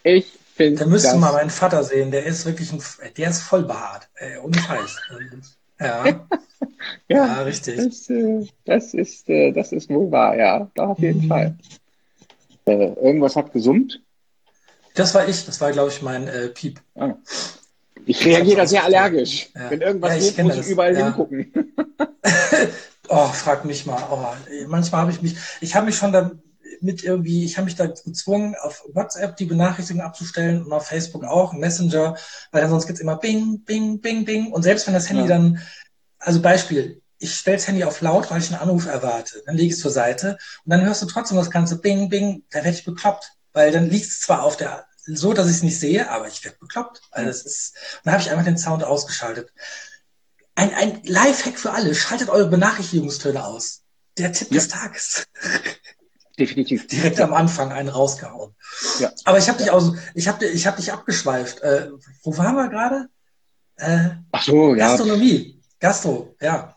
ich 0.03 0.27
finde. 0.53 0.79
Da 0.79 0.85
müsst 0.85 1.05
ihr 1.05 1.15
mal 1.15 1.33
meinen 1.33 1.49
Vater 1.49 1.83
sehen, 1.83 2.11
der 2.11 2.25
ist 2.25 2.45
wirklich 2.45 2.71
ein, 2.71 2.81
der 3.17 3.29
ist 3.29 3.41
voll 3.41 3.63
behaart. 3.63 4.09
Äh, 4.15 4.37
ohne 4.39 4.57
Scheiß. 4.59 4.97
Ja. 5.79 6.05
ja. 7.07 7.25
ja, 7.25 7.41
richtig. 7.41 7.77
Das, 7.77 8.09
äh, 8.09 8.47
das, 8.65 8.93
ist, 8.93 9.29
äh, 9.29 9.51
das 9.51 9.71
ist 9.71 9.89
wohl 9.89 10.11
wahr, 10.11 10.35
ja. 10.37 10.69
Da 10.75 10.87
auf 10.87 10.99
jeden 10.99 11.25
mhm. 11.25 11.27
Fall. 11.27 11.57
Äh, 12.65 12.93
irgendwas 12.93 13.35
hat 13.35 13.51
gesummt. 13.51 14.01
Das 14.95 15.13
war 15.13 15.27
ich, 15.27 15.45
das 15.45 15.59
war, 15.59 15.71
glaube 15.71 15.89
ich, 15.89 16.01
mein 16.01 16.27
äh, 16.27 16.49
Piep. 16.49 16.79
Ah. 16.95 17.15
Ich 18.05 18.25
reagiere 18.25 18.57
da 18.57 18.67
sehr 18.67 18.83
allergisch. 18.83 19.49
Ja. 19.55 19.71
Wenn 19.71 19.81
irgendwas 19.81 20.15
ja, 20.15 20.31
geht, 20.31 20.45
muss 20.45 20.57
ich 20.57 20.67
überall 20.67 20.93
ja. 20.93 21.05
hingucken. 21.05 21.51
oh, 23.09 23.27
frag 23.27 23.65
mich 23.65 23.85
mal. 23.85 24.03
Oh, 24.11 24.25
manchmal 24.67 25.01
habe 25.01 25.11
ich 25.11 25.21
mich, 25.21 25.35
ich 25.61 25.75
habe 25.75 25.85
mich 25.85 25.95
schon 25.95 26.11
damit 26.83 27.03
irgendwie, 27.03 27.45
ich 27.45 27.57
habe 27.57 27.65
mich 27.65 27.75
da 27.75 27.87
gezwungen, 27.87 28.55
auf 28.61 28.83
WhatsApp 28.93 29.37
die 29.37 29.45
Benachrichtigung 29.45 30.01
abzustellen 30.01 30.63
und 30.63 30.73
auf 30.73 30.87
Facebook 30.87 31.23
auch, 31.23 31.53
Messenger, 31.53 32.17
weil 32.51 32.61
dann 32.61 32.69
sonst 32.69 32.87
gibt's 32.87 33.01
immer 33.01 33.15
Bing, 33.15 33.63
Bing, 33.63 34.01
Bing, 34.01 34.25
Bing. 34.25 34.51
Und 34.51 34.63
selbst 34.63 34.85
wenn 34.85 34.93
das 34.93 35.09
Handy 35.09 35.27
dann, 35.27 35.61
also 36.19 36.41
Beispiel, 36.41 37.01
ich 37.19 37.35
stelle 37.35 37.57
das 37.57 37.67
Handy 37.67 37.85
auf 37.85 38.01
laut, 38.01 38.29
weil 38.29 38.41
ich 38.41 38.51
einen 38.51 38.61
Anruf 38.61 38.85
erwarte. 38.85 39.41
Dann 39.45 39.55
lege 39.55 39.67
ich 39.67 39.73
es 39.75 39.79
zur 39.79 39.91
Seite 39.91 40.37
und 40.65 40.71
dann 40.71 40.83
hörst 40.83 41.01
du 41.01 41.05
trotzdem 41.05 41.37
das 41.37 41.49
ganze 41.49 41.79
Bing, 41.79 42.09
Bing, 42.09 42.43
da 42.51 42.57
werde 42.57 42.77
ich 42.77 42.83
bekloppt. 42.83 43.31
Weil 43.53 43.71
dann 43.71 43.89
liegt 43.89 44.07
es 44.07 44.19
zwar 44.19 44.43
auf 44.43 44.57
der 44.57 44.85
so, 45.05 45.33
dass 45.33 45.47
ich 45.47 45.57
es 45.57 45.63
nicht 45.63 45.79
sehe, 45.79 46.09
aber 46.09 46.27
ich 46.27 46.43
werde 46.43 46.57
bekloppt. 46.57 47.01
Also 47.11 47.29
es 47.29 47.45
ist, 47.45 47.75
und 47.97 48.05
dann 48.05 48.13
habe 48.13 48.23
ich 48.23 48.31
einfach 48.31 48.45
den 48.45 48.57
Sound 48.57 48.83
ausgeschaltet. 48.83 49.53
Ein, 50.55 50.73
ein 50.73 51.03
Lifehack 51.03 51.59
für 51.59 51.71
alle, 51.71 51.95
schaltet 51.95 52.29
eure 52.29 52.47
Benachrichtigungstöne 52.47 53.43
aus. 53.43 53.83
Der 54.17 54.31
Tipp 54.31 54.49
ja. 54.51 54.55
des 54.55 54.67
Tages. 54.67 55.27
Definitiv. 56.39 56.87
Direkt 56.87 57.21
am 57.21 57.33
Anfang 57.33 57.71
einen 57.71 57.89
rausgehauen. 57.89 58.55
Ja. 58.99 59.11
Aber 59.25 59.37
ich 59.37 59.47
habe 59.47 59.59
dich 59.59 59.69
aus, 59.69 59.93
ich 60.15 60.27
habe 60.27 60.45
ich 60.45 60.65
hab 60.65 60.77
dich 60.77 60.91
abgeschweift. 60.91 61.61
Äh, 61.61 61.89
wo 62.23 62.35
waren 62.37 62.55
wir 62.55 62.69
gerade? 62.69 63.07
Äh, 63.77 64.09
Ach 64.31 64.43
so, 64.43 64.75
ja. 64.75 64.87
Gastronomie. 64.87 65.59
Gastro, 65.79 66.33
ja. 66.41 66.73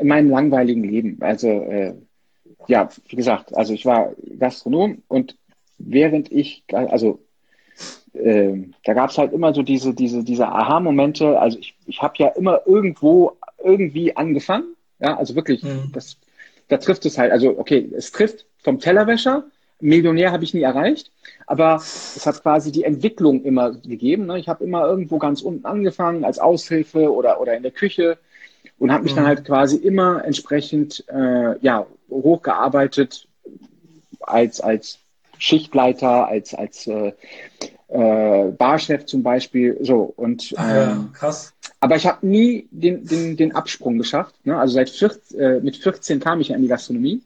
In 0.00 0.06
meinem 0.06 0.30
langweiligen 0.30 0.84
Leben. 0.84 1.16
Also, 1.20 1.48
äh, 1.48 1.94
ja, 2.66 2.90
wie 3.08 3.16
gesagt, 3.16 3.56
also 3.56 3.72
ich 3.72 3.86
war 3.86 4.12
Gastronom 4.38 5.02
und 5.08 5.36
während 5.78 6.30
ich, 6.30 6.64
also 6.70 7.24
äh, 8.12 8.54
da 8.84 8.92
gab 8.94 9.10
es 9.10 9.18
halt 9.18 9.32
immer 9.32 9.54
so 9.54 9.62
diese, 9.62 9.94
diese, 9.94 10.24
diese 10.24 10.46
Aha-Momente. 10.46 11.38
Also 11.38 11.58
ich, 11.58 11.74
ich 11.86 12.02
habe 12.02 12.14
ja 12.18 12.28
immer 12.28 12.60
irgendwo 12.66 13.38
irgendwie 13.62 14.14
angefangen. 14.14 14.76
Ja, 14.98 15.16
also 15.16 15.34
wirklich, 15.34 15.62
mhm. 15.62 15.90
das, 15.92 16.18
da 16.68 16.76
trifft 16.76 17.06
es 17.06 17.16
halt. 17.16 17.32
Also 17.32 17.58
okay, 17.58 17.90
es 17.96 18.10
trifft 18.12 18.46
vom 18.68 18.80
Tellerwäscher. 18.80 19.44
Millionär 19.80 20.30
habe 20.30 20.44
ich 20.44 20.52
nie 20.52 20.60
erreicht, 20.60 21.10
aber 21.46 21.76
es 21.76 22.26
hat 22.26 22.42
quasi 22.42 22.70
die 22.70 22.84
Entwicklung 22.84 23.42
immer 23.44 23.70
gegeben. 23.70 24.26
Ne? 24.26 24.38
Ich 24.38 24.48
habe 24.48 24.62
immer 24.62 24.86
irgendwo 24.86 25.18
ganz 25.18 25.40
unten 25.40 25.64
angefangen 25.64 26.24
als 26.24 26.38
Aushilfe 26.38 27.10
oder, 27.10 27.40
oder 27.40 27.56
in 27.56 27.62
der 27.62 27.72
Küche 27.72 28.18
und 28.78 28.92
habe 28.92 29.04
mich 29.04 29.12
mhm. 29.12 29.16
dann 29.16 29.26
halt 29.26 29.44
quasi 29.46 29.76
immer 29.76 30.22
entsprechend 30.22 31.04
äh, 31.08 31.58
ja, 31.60 31.86
hochgearbeitet 32.10 33.26
als, 34.20 34.60
als 34.60 34.98
Schichtleiter, 35.38 36.26
als, 36.26 36.52
als 36.52 36.86
äh, 36.88 37.12
äh, 37.88 38.50
Barchef 38.50 39.06
zum 39.06 39.22
Beispiel. 39.22 39.78
So 39.80 40.12
und 40.16 40.52
ah, 40.56 40.74
ja, 40.74 40.90
ähm, 40.90 41.10
krass. 41.14 41.54
Aber 41.80 41.96
ich 41.96 42.06
habe 42.06 42.26
nie 42.26 42.68
den, 42.70 43.06
den, 43.06 43.36
den 43.38 43.54
Absprung 43.54 43.96
geschafft. 43.96 44.34
Ne? 44.44 44.58
Also 44.58 44.74
seit 44.74 44.90
14, 44.90 45.40
äh, 45.40 45.60
mit 45.60 45.76
14 45.76 46.20
kam 46.20 46.40
ich 46.40 46.52
an 46.54 46.60
die 46.60 46.68
Gastronomie. 46.68 47.22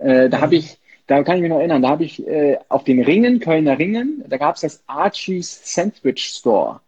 Äh, 0.00 0.28
da 0.28 0.40
habe 0.40 0.56
ich, 0.56 0.78
da 1.06 1.22
kann 1.22 1.36
ich 1.36 1.42
mich 1.42 1.50
noch 1.50 1.58
erinnern, 1.58 1.82
da 1.82 1.90
habe 1.90 2.04
ich 2.04 2.26
äh, 2.26 2.58
auf 2.68 2.84
den 2.84 3.02
Ringen, 3.02 3.40
Kölner 3.40 3.78
Ringen, 3.78 4.24
da 4.28 4.36
gab 4.36 4.56
es 4.56 4.62
das 4.62 4.82
Archie's 4.86 5.60
Sandwich 5.64 6.24
Store. 6.24 6.80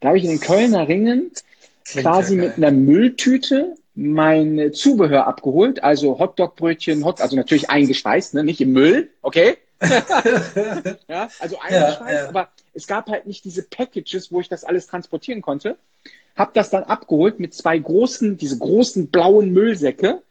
Da 0.00 0.08
habe 0.08 0.18
ich 0.18 0.24
in 0.24 0.30
den 0.30 0.40
Kölner 0.40 0.88
Ringen 0.88 1.30
quasi 1.84 2.36
mit 2.36 2.56
einer 2.56 2.70
Mülltüte 2.70 3.74
mein 3.94 4.72
Zubehör 4.72 5.26
abgeholt, 5.26 5.82
also 5.82 6.18
Hotdogbrötchen, 6.18 7.04
Hot, 7.04 7.20
also 7.20 7.36
natürlich 7.36 7.70
eingeschweißt, 7.70 8.34
ne, 8.34 8.42
nicht 8.42 8.60
im 8.60 8.72
Müll, 8.72 9.10
okay? 9.22 9.56
ja, 11.08 11.28
also 11.38 11.58
eingeschweißt, 11.60 12.00
ja, 12.00 12.22
ja. 12.22 12.28
aber 12.28 12.48
es 12.72 12.86
gab 12.86 13.08
halt 13.08 13.26
nicht 13.26 13.44
diese 13.44 13.62
Packages, 13.62 14.32
wo 14.32 14.40
ich 14.40 14.48
das 14.48 14.64
alles 14.64 14.86
transportieren 14.86 15.42
konnte. 15.42 15.76
Hab 16.34 16.54
das 16.54 16.70
dann 16.70 16.82
abgeholt 16.84 17.38
mit 17.38 17.54
zwei 17.54 17.78
großen, 17.78 18.36
diese 18.36 18.58
großen 18.58 19.08
blauen 19.08 19.52
Müllsäcke. 19.52 20.22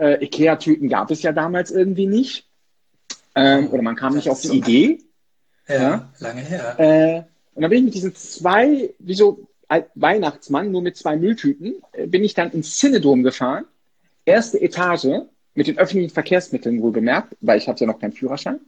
Äh, 0.00 0.24
Ikea-Tüten 0.24 0.88
gab 0.88 1.10
es 1.10 1.22
ja 1.22 1.32
damals 1.32 1.70
irgendwie 1.70 2.06
nicht. 2.06 2.46
Ähm, 3.34 3.68
oder 3.70 3.82
man 3.82 3.96
kam 3.96 4.14
nicht 4.14 4.30
auf 4.30 4.40
die 4.40 4.48
so 4.48 4.54
Idee. 4.54 4.98
Ja, 5.68 5.74
ja, 5.74 6.12
lange 6.18 6.40
her. 6.40 6.74
Äh, 6.78 7.22
und 7.54 7.62
dann 7.62 7.70
bin 7.70 7.80
ich 7.80 7.84
mit 7.84 7.94
diesen 7.94 8.14
zwei, 8.14 8.94
wie 8.98 9.14
so 9.14 9.46
Weihnachtsmann, 9.94 10.72
nur 10.72 10.82
mit 10.82 10.96
zwei 10.96 11.16
Mülltüten, 11.16 11.76
äh, 11.92 12.06
bin 12.06 12.24
ich 12.24 12.34
dann 12.34 12.50
ins 12.50 12.78
Cinedom 12.78 13.22
gefahren. 13.22 13.66
Erste 14.24 14.60
Etage, 14.60 15.26
mit 15.54 15.66
den 15.66 15.78
öffentlichen 15.78 16.12
Verkehrsmitteln 16.12 16.80
wohl 16.82 16.92
bemerkt, 16.92 17.36
weil 17.40 17.58
ich 17.58 17.68
hatte 17.68 17.84
ja 17.84 17.86
noch 17.86 18.00
keinen 18.00 18.12
Führerschein. 18.12 18.60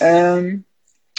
Ähm, 0.00 0.64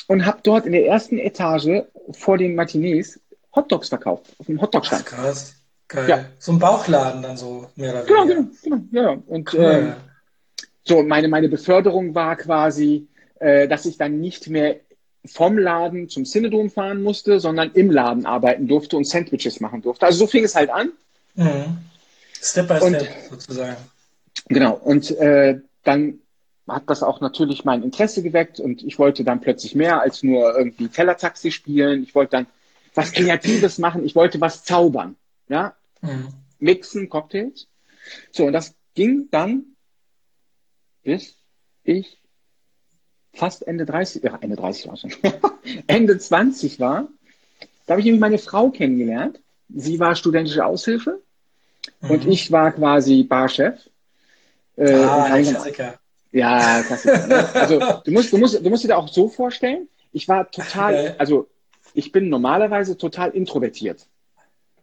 und 0.08 0.26
habe 0.26 0.40
dort 0.44 0.66
in 0.66 0.72
der 0.72 0.86
ersten 0.86 1.20
Etage 1.20 1.84
vor 2.12 2.38
den 2.38 2.56
Matinees 2.56 3.20
Hotdogs 3.56 3.90
verkauft, 3.90 4.28
auf 4.38 4.46
dem 4.46 4.62
Hotdog-Stand. 4.62 5.06
Krass, 5.06 5.56
geil. 5.90 6.10
Ja. 6.10 6.26
So 6.40 6.54
ein 6.54 6.60
Bauchladen 6.60 7.22
dann 7.22 7.36
so, 7.36 7.68
mehr 7.76 7.92
oder 7.92 8.04
genau, 8.04 8.22
weniger. 8.24 8.48
Genau, 8.64 8.78
genau, 8.92 9.02
ja. 9.02 9.24
Und 9.28 9.54
cool. 9.54 9.60
ähm, 9.60 9.94
so, 10.84 11.04
meine, 11.04 11.28
meine 11.28 11.50
Beförderung 11.50 12.16
war 12.16 12.36
quasi, 12.38 13.08
äh, 13.40 13.68
dass 13.68 13.86
ich 13.86 13.98
dann 13.98 14.20
nicht 14.20 14.50
mehr 14.50 14.78
vom 15.26 15.58
Laden 15.58 16.08
zum 16.08 16.24
Cinedom 16.24 16.70
fahren 16.70 17.04
musste, 17.04 17.40
sondern 17.40 17.72
im 17.74 17.92
Laden 17.92 18.26
arbeiten 18.26 18.68
durfte 18.68 18.96
und 18.96 19.06
Sandwiches 19.06 19.60
machen 19.60 19.82
durfte. 19.82 20.06
Also 20.06 20.20
so 20.20 20.28
fing 20.28 20.46
es 20.46 20.56
halt 20.56 20.70
an. 20.70 20.94
Mhm. 21.36 21.78
Step 22.42 22.68
by 22.70 22.80
und, 22.80 22.96
Step 22.96 23.10
sozusagen. 23.30 23.78
Genau. 24.48 24.74
Und 24.76 25.12
äh, 25.18 25.60
dann 25.84 26.20
hat 26.68 26.84
das 26.88 27.04
auch 27.04 27.20
natürlich 27.20 27.66
mein 27.66 27.84
Interesse 27.84 28.24
geweckt 28.24 28.60
und 28.60 28.84
ich 28.84 29.00
wollte 29.00 29.24
dann 29.24 29.42
plötzlich 29.42 29.76
mehr 29.76 30.02
als 30.02 30.24
nur 30.24 30.58
irgendwie 30.58 30.88
Tellertaxi 30.88 31.52
spielen. 31.52 32.04
Ich 32.04 32.16
wollte 32.16 32.32
dann 32.32 32.48
was 32.96 33.12
Kreatives 33.12 33.78
machen. 33.78 34.06
Ich 34.06 34.16
wollte 34.16 34.40
was 34.40 34.64
zaubern. 34.64 35.16
Ja. 35.50 35.76
Mhm. 36.02 36.30
Mixen, 36.60 37.10
Cocktails. 37.10 37.68
So, 38.32 38.46
und 38.46 38.54
das 38.54 38.76
ging 38.96 39.28
dann 39.32 39.76
bis 41.04 41.36
ich 41.84 42.18
fast 43.34 43.66
Ende 43.68 43.86
30, 43.86 44.24
ja, 44.24 44.38
Ende 44.42 44.56
30 44.56 44.88
war 44.88 44.98
schon, 44.98 45.12
Ende 45.88 46.18
20 46.18 46.80
war, 46.80 47.08
da 47.86 47.94
habe 47.94 48.02
ich 48.02 48.06
nämlich 48.06 48.22
meine 48.22 48.38
Frau 48.38 48.70
kennengelernt. 48.70 49.40
Sie 49.70 50.00
war 50.00 50.16
studentische 50.16 50.66
Aushilfe 50.66 51.22
mhm. 52.02 52.12
und 52.12 52.28
ich 52.28 52.52
war 52.52 52.72
quasi 52.72 53.24
Barchef. 53.24 53.90
Äh, 54.76 54.94
ah, 54.94 55.40
Klassiker. 55.42 56.00
Ja, 56.32 56.84
Klassiker. 56.84 57.28
Ne? 57.28 57.56
Also 57.56 57.80
du 58.04 58.12
musst, 58.12 58.32
du, 58.32 58.38
musst, 58.38 58.64
du 58.64 58.70
musst 58.70 58.84
dir 58.84 58.90
da 58.90 58.98
auch 58.98 59.08
so 59.08 59.30
vorstellen, 59.30 59.88
ich 60.12 60.28
war 60.28 60.50
total, 60.50 61.16
also 61.18 61.50
ich 61.94 62.12
bin 62.12 62.30
normalerweise 62.30 62.98
total 62.98 63.32
introvertiert. 63.32 64.08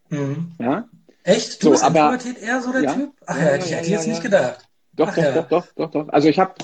Mhm. 0.08 0.52
Ja? 0.58 0.88
Echt? 1.26 1.60
Du 1.62 1.66
so, 1.66 1.70
bist 1.72 1.84
aber, 1.84 2.12
introvertiert 2.12 2.42
eher 2.42 2.62
so 2.62 2.72
der 2.72 2.82
ja, 2.82 2.94
Typ? 2.94 3.12
Ach 3.26 3.36
ja, 3.36 3.44
ja, 3.44 3.56
ich 3.56 3.72
hätte 3.72 3.90
ja, 3.90 3.96
jetzt 3.96 4.06
nicht 4.06 4.22
gedacht. 4.22 4.68
Doch, 4.92 5.14
doch, 5.14 5.22
ja. 5.22 5.32
doch, 5.32 5.48
doch, 5.48 5.66
doch, 5.74 5.90
doch. 5.90 6.08
Also 6.08 6.28
ich 6.28 6.38
habe, 6.38 6.54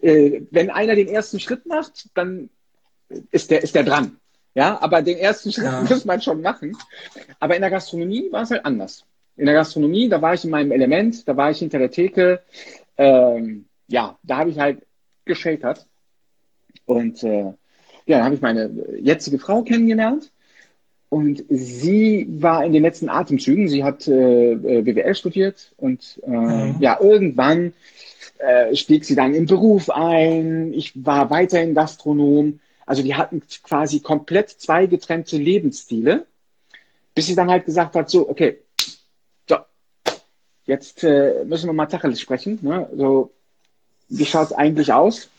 äh, 0.00 0.40
wenn 0.50 0.70
einer 0.70 0.94
den 0.94 1.08
ersten 1.08 1.40
Schritt 1.40 1.66
macht, 1.66 2.08
dann 2.14 2.48
ist 3.30 3.50
der, 3.50 3.62
ist 3.62 3.74
der 3.74 3.82
dran. 3.82 4.18
Ja, 4.54 4.80
aber 4.80 5.02
den 5.02 5.18
ersten 5.18 5.52
Schritt 5.52 5.64
ja. 5.64 5.82
muss 5.88 6.04
man 6.04 6.22
schon 6.22 6.40
machen. 6.40 6.76
Aber 7.40 7.56
in 7.56 7.60
der 7.60 7.70
Gastronomie 7.70 8.30
war 8.30 8.42
es 8.42 8.50
halt 8.52 8.64
anders. 8.64 9.04
In 9.36 9.46
der 9.46 9.54
Gastronomie, 9.54 10.08
da 10.08 10.22
war 10.22 10.32
ich 10.32 10.44
in 10.44 10.50
meinem 10.50 10.70
Element, 10.70 11.26
da 11.26 11.36
war 11.36 11.50
ich 11.50 11.58
hinter 11.58 11.80
der 11.80 11.90
Theke. 11.90 12.40
Ähm, 12.96 13.66
ja, 13.88 14.16
da 14.22 14.38
habe 14.38 14.50
ich 14.50 14.58
halt 14.60 14.86
geschakert. 15.24 15.86
Und 16.86 17.24
äh, 17.24 17.52
ja, 18.06 18.18
dann 18.18 18.24
habe 18.24 18.34
ich 18.36 18.40
meine 18.40 18.70
jetzige 19.00 19.40
Frau 19.40 19.62
kennengelernt. 19.62 20.30
Und 21.08 21.44
sie 21.48 22.26
war 22.28 22.64
in 22.64 22.72
den 22.72 22.82
letzten 22.82 23.08
Atemzügen. 23.08 23.68
Sie 23.68 23.84
hat 23.84 24.08
äh, 24.08 24.56
BWL 24.56 25.14
studiert 25.14 25.72
und 25.76 26.20
äh, 26.26 26.30
mhm. 26.30 26.76
ja, 26.80 26.98
irgendwann 27.00 27.72
äh, 28.38 28.74
stieg 28.74 29.04
sie 29.04 29.14
dann 29.14 29.34
im 29.34 29.46
Beruf 29.46 29.90
ein. 29.90 30.72
Ich 30.74 30.92
war 31.04 31.30
weiterhin 31.30 31.74
Gastronom. 31.74 32.60
Also 32.86 33.02
die 33.02 33.14
hatten 33.14 33.42
quasi 33.62 34.00
komplett 34.00 34.50
zwei 34.50 34.86
getrennte 34.86 35.36
Lebensstile, 35.36 36.26
bis 37.14 37.26
sie 37.26 37.34
dann 37.34 37.50
halt 37.50 37.64
gesagt 37.64 37.94
hat, 37.94 38.10
so, 38.10 38.28
okay, 38.28 38.58
so, 39.48 39.56
jetzt 40.66 41.04
äh, 41.04 41.44
müssen 41.44 41.68
wir 41.68 41.72
mal 41.72 41.86
Tacheles 41.86 42.20
sprechen. 42.20 42.58
Ne? 42.62 42.88
So, 42.94 43.32
wie 44.08 44.26
schaut's 44.26 44.52
eigentlich 44.52 44.92
aus? 44.92 45.30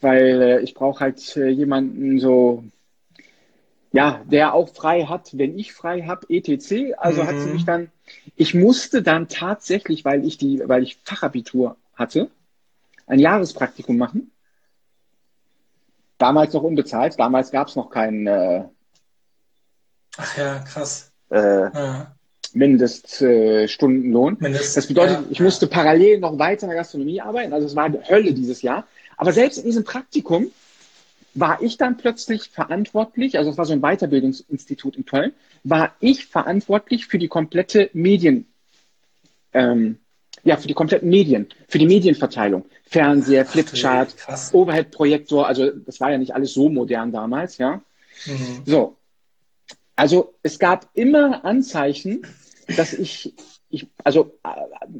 Weil 0.00 0.42
äh, 0.42 0.60
ich 0.60 0.74
brauche 0.74 1.00
halt 1.00 1.36
äh, 1.36 1.48
jemanden 1.48 2.20
so 2.20 2.64
ja, 3.92 4.22
der 4.26 4.54
auch 4.54 4.68
frei 4.68 5.04
hat, 5.04 5.36
wenn 5.36 5.58
ich 5.58 5.72
frei 5.72 6.02
habe, 6.02 6.26
etc. 6.28 6.94
Also 6.98 7.22
mhm. 7.22 7.26
hat 7.26 7.38
sie 7.38 7.46
mhm. 7.46 7.52
mich 7.52 7.64
dann, 7.64 7.90
ich 8.36 8.54
musste 8.54 9.02
dann 9.02 9.28
tatsächlich, 9.28 10.04
weil 10.04 10.26
ich 10.26 10.38
die, 10.38 10.62
weil 10.66 10.82
ich 10.82 10.98
Fachabitur 11.04 11.76
hatte, 11.94 12.30
ein 13.06 13.18
Jahrespraktikum 13.18 13.96
machen. 13.96 14.30
Damals 16.18 16.52
noch 16.52 16.62
unbezahlt, 16.62 17.18
damals 17.18 17.50
gab 17.50 17.68
es 17.68 17.76
noch 17.76 17.90
keinen 17.90 18.26
äh, 18.26 18.64
Ach 20.18 20.36
ja, 20.36 20.58
krass. 20.58 21.12
Äh, 21.30 21.38
ja. 21.38 22.14
Mindeststundenlohn. 22.52 24.34
Äh, 24.40 24.42
Mindest, 24.42 24.76
das 24.76 24.86
bedeutet, 24.88 25.16
ja, 25.16 25.24
ich 25.30 25.40
musste 25.40 25.66
parallel 25.66 26.18
noch 26.18 26.38
weiter 26.38 26.64
in 26.64 26.70
der 26.70 26.78
Gastronomie 26.78 27.20
arbeiten. 27.20 27.52
Also 27.52 27.66
es 27.66 27.76
war 27.76 27.84
eine 27.84 28.06
Hölle 28.08 28.34
dieses 28.34 28.62
Jahr. 28.62 28.86
Aber 29.16 29.32
selbst 29.32 29.58
in 29.58 29.64
diesem 29.64 29.84
Praktikum 29.84 30.50
war 31.38 31.62
ich 31.62 31.76
dann 31.76 31.96
plötzlich 31.96 32.48
verantwortlich, 32.48 33.38
also 33.38 33.50
es 33.50 33.58
war 33.58 33.64
so 33.64 33.72
ein 33.72 33.80
Weiterbildungsinstitut 33.80 34.96
in 34.96 35.04
Köln, 35.04 35.32
war 35.64 35.94
ich 36.00 36.26
verantwortlich 36.26 37.06
für 37.06 37.18
die 37.18 37.28
komplette 37.28 37.90
Medien, 37.92 38.46
ähm, 39.52 39.98
ja, 40.44 40.56
für 40.56 40.68
die 40.68 40.74
kompletten 40.74 41.10
Medien, 41.10 41.48
für 41.68 41.78
die 41.78 41.86
Medienverteilung. 41.86 42.64
Fernseher, 42.84 43.44
Flipchart, 43.44 44.14
Overhead-Projektor, 44.52 45.46
also 45.46 45.70
das 45.70 46.00
war 46.00 46.10
ja 46.10 46.18
nicht 46.18 46.34
alles 46.34 46.54
so 46.54 46.68
modern 46.68 47.12
damals, 47.12 47.58
ja. 47.58 47.82
Mhm. 48.26 48.62
So. 48.64 48.96
Also 49.94 50.34
es 50.42 50.58
gab 50.58 50.88
immer 50.94 51.44
Anzeichen, 51.44 52.22
dass 52.76 52.92
ich, 52.92 53.34
ich, 53.68 53.86
also 54.04 54.38
äh, 54.44 54.48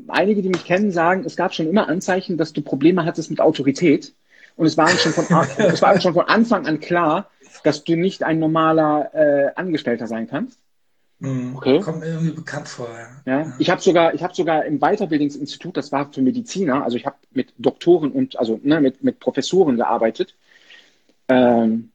einige, 0.08 0.42
die 0.42 0.48
mich 0.48 0.64
kennen, 0.64 0.90
sagen, 0.90 1.24
es 1.24 1.36
gab 1.36 1.54
schon 1.54 1.68
immer 1.68 1.88
Anzeichen, 1.88 2.36
dass 2.36 2.52
du 2.52 2.62
Probleme 2.62 3.04
hattest 3.04 3.30
mit 3.30 3.40
Autorität. 3.40 4.12
Und 4.58 4.66
es 4.66 4.76
war 4.76 4.88
schon 4.88 5.12
von, 5.12 5.24
es 5.58 5.80
war 5.80 5.98
schon 6.00 6.12
von 6.12 6.26
Anfang 6.26 6.66
an 6.66 6.80
klar, 6.80 7.30
dass 7.64 7.84
du 7.84 7.96
nicht 7.96 8.24
ein 8.24 8.38
normaler 8.38 9.14
äh, 9.14 9.52
Angestellter 9.54 10.06
sein 10.06 10.28
kannst. 10.28 10.58
Mhm. 11.20 11.56
Okay. 11.56 11.80
Kommt 11.80 12.00
mir 12.00 12.06
irgendwie 12.08 12.32
bekannt 12.32 12.68
vor. 12.68 12.88
Ja. 13.24 13.40
ja. 13.40 13.52
Ich 13.58 13.70
habe 13.70 13.80
sogar, 13.80 14.14
ich 14.14 14.22
habe 14.22 14.34
sogar 14.34 14.64
im 14.64 14.80
Weiterbildungsinstitut, 14.80 15.76
das 15.76 15.90
war 15.90 16.12
für 16.12 16.22
Mediziner, 16.22 16.84
also 16.84 16.96
ich 16.96 17.06
habe 17.06 17.16
mit 17.32 17.52
Doktoren 17.58 18.12
und 18.12 18.38
also 18.38 18.60
ne, 18.62 18.80
mit 18.80 19.02
mit 19.02 19.18
Professoren 19.18 19.76
gearbeitet. 19.76 20.36
Ähm, 21.28 21.90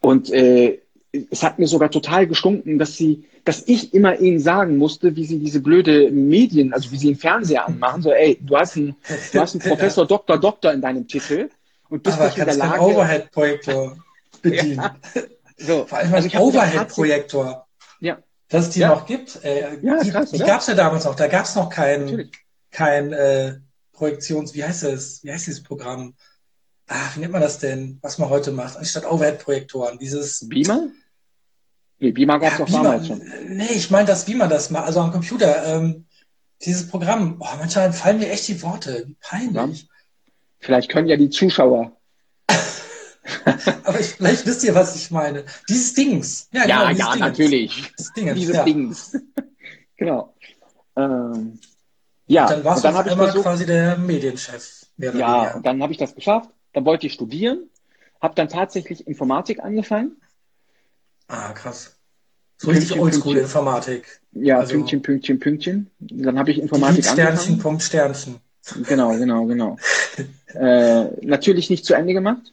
und 0.00 0.30
äh, 0.30 0.81
es 1.30 1.42
hat 1.42 1.58
mir 1.58 1.66
sogar 1.66 1.90
total 1.90 2.26
gestunken, 2.26 2.78
dass 2.78 2.96
sie, 2.96 3.24
dass 3.44 3.62
ich 3.66 3.92
immer 3.92 4.18
ihnen 4.18 4.40
sagen 4.40 4.78
musste, 4.78 5.14
wie 5.14 5.26
sie 5.26 5.38
diese 5.38 5.60
blöde 5.60 6.10
Medien, 6.10 6.72
also 6.72 6.90
wie 6.90 6.96
sie 6.96 7.08
den 7.08 7.16
Fernseher 7.16 7.66
anmachen, 7.66 8.02
so, 8.02 8.12
ey, 8.12 8.38
du 8.40 8.56
hast 8.56 8.76
einen, 8.76 8.96
du 9.32 9.40
hast 9.40 9.54
einen 9.54 9.62
Professor, 9.68 10.06
Doktor, 10.06 10.38
Doktor 10.40 10.72
in 10.72 10.80
deinem 10.80 11.06
Titel 11.06 11.50
und 11.90 12.02
bist 12.02 12.16
Aber 12.16 12.26
nicht 12.26 12.38
in 12.38 12.44
der 12.46 12.56
Lage. 12.56 12.80
Overhead-Projektor 12.80 13.96
bedienen. 14.42 14.76
Ja. 14.76 14.96
So. 15.58 15.84
Vor 15.86 15.98
allem 15.98 16.14
also 16.14 16.28
ein 16.30 16.38
Overhead-Projektor. 16.38 17.66
Ja. 18.00 18.18
Dass 18.48 18.64
es 18.64 18.70
die 18.70 18.80
ja. 18.80 18.88
noch 18.88 19.06
gibt. 19.06 19.44
Äh, 19.44 19.78
ja, 19.82 20.02
die 20.02 20.10
krass, 20.10 20.30
die 20.30 20.38
gab 20.38 20.60
es 20.60 20.66
ja 20.66 20.74
damals 20.74 21.04
noch. 21.04 21.14
Da 21.14 21.26
gab 21.26 21.44
es 21.44 21.54
noch 21.54 21.68
kein, 21.68 22.30
kein 22.70 23.12
äh, 23.12 23.58
Projektions, 23.92 24.54
wie 24.54 24.64
heißt 24.64 24.84
es? 24.84 25.22
Wie 25.22 25.30
heißt 25.30 25.46
dieses 25.46 25.62
Programm? 25.62 26.14
Ah, 26.88 27.10
wie 27.14 27.20
nennt 27.20 27.32
man 27.32 27.42
das 27.42 27.58
denn, 27.58 27.98
was 28.02 28.18
man 28.18 28.30
heute 28.30 28.50
macht, 28.50 28.76
anstatt 28.76 29.04
Overhead-Projektoren? 29.04 29.98
Dieses 29.98 30.48
Beamer? 30.48 30.88
Nee, 32.02 32.10
Beamer 32.10 32.40
gab 32.40 32.52
es 32.52 32.58
ja, 32.58 32.64
doch 32.64 32.72
damals 32.72 33.06
schon. 33.06 33.22
Nee, 33.46 33.74
ich 33.74 33.88
meine 33.92 34.08
das, 34.08 34.26
wie 34.26 34.34
man 34.34 34.50
das 34.50 34.70
macht, 34.70 34.86
also 34.86 34.98
am 34.98 35.12
Computer. 35.12 35.64
Ähm, 35.66 36.06
dieses 36.64 36.88
Programm, 36.88 37.38
boah, 37.38 37.54
manchmal 37.60 37.92
fallen 37.92 38.18
mir 38.18 38.28
echt 38.28 38.48
die 38.48 38.60
Worte. 38.60 39.04
Wie 39.06 39.16
peinlich. 39.20 39.88
Vielleicht 40.58 40.90
können 40.90 41.06
ja 41.06 41.16
die 41.16 41.30
Zuschauer. 41.30 41.96
Aber 43.84 44.00
ich, 44.00 44.06
vielleicht 44.06 44.44
wisst 44.46 44.64
ihr, 44.64 44.74
was 44.74 44.96
ich 44.96 45.12
meine. 45.12 45.44
Dieses 45.68 45.94
Dings. 45.94 46.48
Ja, 46.50 46.66
ja, 46.66 46.90
genau, 46.90 46.90
ja 46.90 47.12
Dingens. 47.12 47.20
natürlich. 47.20 47.92
Dieses, 47.96 48.12
Dingens, 48.14 48.38
dieses 48.40 48.56
ja. 48.56 48.64
Dings. 48.64 49.18
genau. 49.96 50.34
Ähm, 50.96 51.60
ja, 52.26 52.46
und 52.46 52.50
dann 52.50 52.64
warst 52.64 52.84
und 52.84 52.94
dann 52.94 53.04
du 53.04 53.10
einmal 53.12 53.26
versucht, 53.26 53.44
quasi 53.44 53.64
der 53.64 53.96
Medienchef. 53.96 54.86
ja, 54.96 55.54
und 55.54 55.64
dann 55.64 55.80
habe 55.80 55.92
ich 55.92 55.98
das 55.98 56.16
geschafft. 56.16 56.50
Dann 56.72 56.84
wollte 56.84 57.06
ich 57.06 57.12
studieren, 57.12 57.70
habe 58.20 58.34
dann 58.34 58.48
tatsächlich 58.48 59.06
Informatik 59.06 59.62
angefangen 59.62 60.16
Ah, 61.32 61.52
krass. 61.54 61.96
So 62.58 62.70
richtig 62.70 63.00
Oldschool-Informatik. 63.00 64.20
Ja, 64.32 64.58
also, 64.58 64.74
Pünktchen, 64.74 65.00
Pünktchen, 65.00 65.40
Pünktchen. 65.40 65.90
Dann 65.98 66.38
habe 66.38 66.50
ich 66.50 66.60
Informatik 66.60 67.04
Sternchen, 67.04 67.26
angefangen. 67.26 67.58
Punkt, 67.58 67.82
Sternchen. 67.82 68.36
Genau, 68.86 69.16
genau, 69.16 69.46
genau. 69.46 69.78
äh, 70.54 71.04
natürlich 71.26 71.70
nicht 71.70 71.86
zu 71.86 71.94
Ende 71.94 72.12
gemacht. 72.12 72.52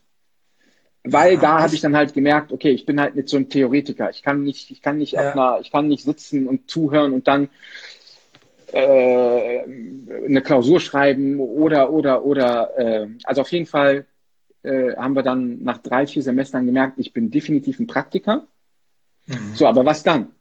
weil 1.04 1.34
ja, 1.34 1.42
da 1.42 1.60
habe 1.60 1.76
ich 1.76 1.82
dann 1.82 1.96
halt 1.96 2.14
gemerkt, 2.14 2.54
okay, 2.54 2.72
ich 2.72 2.86
bin 2.86 3.02
halt 3.02 3.16
nicht 3.16 3.28
so 3.28 3.36
ein 3.36 3.50
Theoretiker. 3.50 4.10
Ich 4.12 4.24
kann 4.24 4.44
nicht, 4.44 4.72
ich 4.72 4.82
kann 4.82 4.98
nicht 4.98 5.12
ja. 5.12 5.34
einer, 5.34 5.60
ich 5.62 5.72
kann 5.72 5.90
nicht 5.90 6.06
sitzen 6.06 6.48
und 6.48 6.70
zuhören 6.70 7.12
und 7.12 7.28
dann 7.28 7.50
äh, 8.72 9.60
eine 10.26 10.42
Klausur 10.42 10.80
schreiben 10.80 11.42
oder 11.42 11.92
oder 11.92 12.24
oder 12.24 12.78
äh, 12.78 13.08
also 13.26 13.42
auf 13.42 13.52
jeden 13.52 13.66
Fall 13.66 14.06
äh, 14.64 14.96
haben 14.96 15.16
wir 15.16 15.24
dann 15.24 15.64
nach 15.64 15.80
drei, 15.80 16.08
vier 16.08 16.24
Semestern 16.24 16.66
gemerkt, 16.66 16.98
ich 16.98 17.12
bin 17.12 17.30
definitiv 17.30 17.80
ein 17.80 17.88
Praktiker. 17.88 18.48
Mhm. 19.30 19.56
So, 19.56 19.68
aber 19.68 19.86
was 19.86 20.04
dann? 20.04 20.32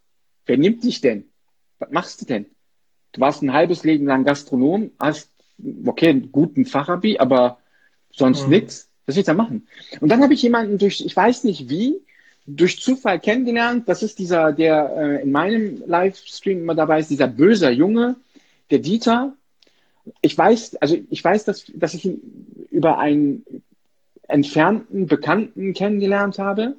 Wer 0.46 0.56
nimmt 0.56 0.82
dich 0.82 1.00
denn? 1.00 1.24
Was 1.78 1.90
machst 1.90 2.20
du 2.20 2.26
denn? 2.26 2.46
Du 3.12 3.20
warst 3.20 3.42
ein 3.42 3.52
halbes 3.52 3.84
Leben 3.84 4.06
lang 4.06 4.24
Gastronom, 4.24 4.90
hast, 4.98 5.30
okay, 5.86 6.08
einen 6.10 6.32
guten 6.32 6.66
Fachabi, 6.66 7.18
aber 7.18 7.58
sonst 8.10 8.44
mhm. 8.44 8.50
nichts. 8.50 8.88
Was 9.06 9.16
willst 9.16 9.28
du 9.28 9.32
da 9.32 9.36
machen? 9.36 9.66
Und 10.00 10.10
dann 10.10 10.22
habe 10.22 10.34
ich 10.34 10.42
jemanden 10.42 10.78
durch, 10.78 11.00
ich 11.04 11.16
weiß 11.16 11.44
nicht 11.44 11.70
wie, 11.70 12.00
durch 12.46 12.80
Zufall 12.80 13.20
kennengelernt. 13.20 13.88
Das 13.88 14.02
ist 14.02 14.18
dieser, 14.18 14.52
der 14.52 14.94
äh, 14.96 15.22
in 15.22 15.30
meinem 15.30 15.82
Livestream 15.86 16.60
immer 16.60 16.74
dabei 16.74 17.00
ist, 17.00 17.10
dieser 17.10 17.28
böser 17.28 17.70
Junge, 17.70 18.16
der 18.70 18.78
Dieter. 18.80 19.34
Ich 20.22 20.36
weiß, 20.36 20.76
also 20.76 20.96
ich 21.10 21.22
weiß, 21.22 21.44
dass, 21.44 21.70
dass 21.74 21.94
ich 21.94 22.06
ihn 22.06 22.66
über 22.70 22.98
einen 22.98 23.44
entfernten 24.26 25.06
Bekannten 25.06 25.74
kennengelernt 25.74 26.38
habe. 26.38 26.76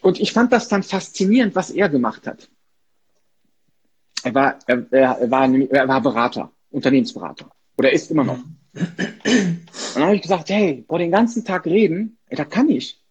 Und 0.00 0.20
ich 0.20 0.32
fand 0.32 0.52
das 0.52 0.68
dann 0.68 0.82
faszinierend, 0.82 1.54
was 1.54 1.70
er 1.70 1.88
gemacht 1.88 2.26
hat. 2.26 2.48
Er 4.22 4.34
war, 4.34 4.58
er, 4.66 4.86
er 4.90 5.30
war, 5.30 5.54
er 5.54 5.88
war 5.88 6.00
Berater, 6.00 6.50
Unternehmensberater. 6.70 7.50
Oder 7.76 7.92
ist 7.92 8.10
immer 8.10 8.24
noch. 8.24 8.38
Und 8.74 9.94
dann 9.94 10.02
habe 10.02 10.16
ich 10.16 10.22
gesagt, 10.22 10.50
hey, 10.50 10.84
boah, 10.86 10.98
den 10.98 11.10
ganzen 11.10 11.44
Tag 11.44 11.66
reden, 11.66 12.18
ey, 12.28 12.36
da 12.36 12.44
kann 12.44 12.68
ich. 12.68 13.02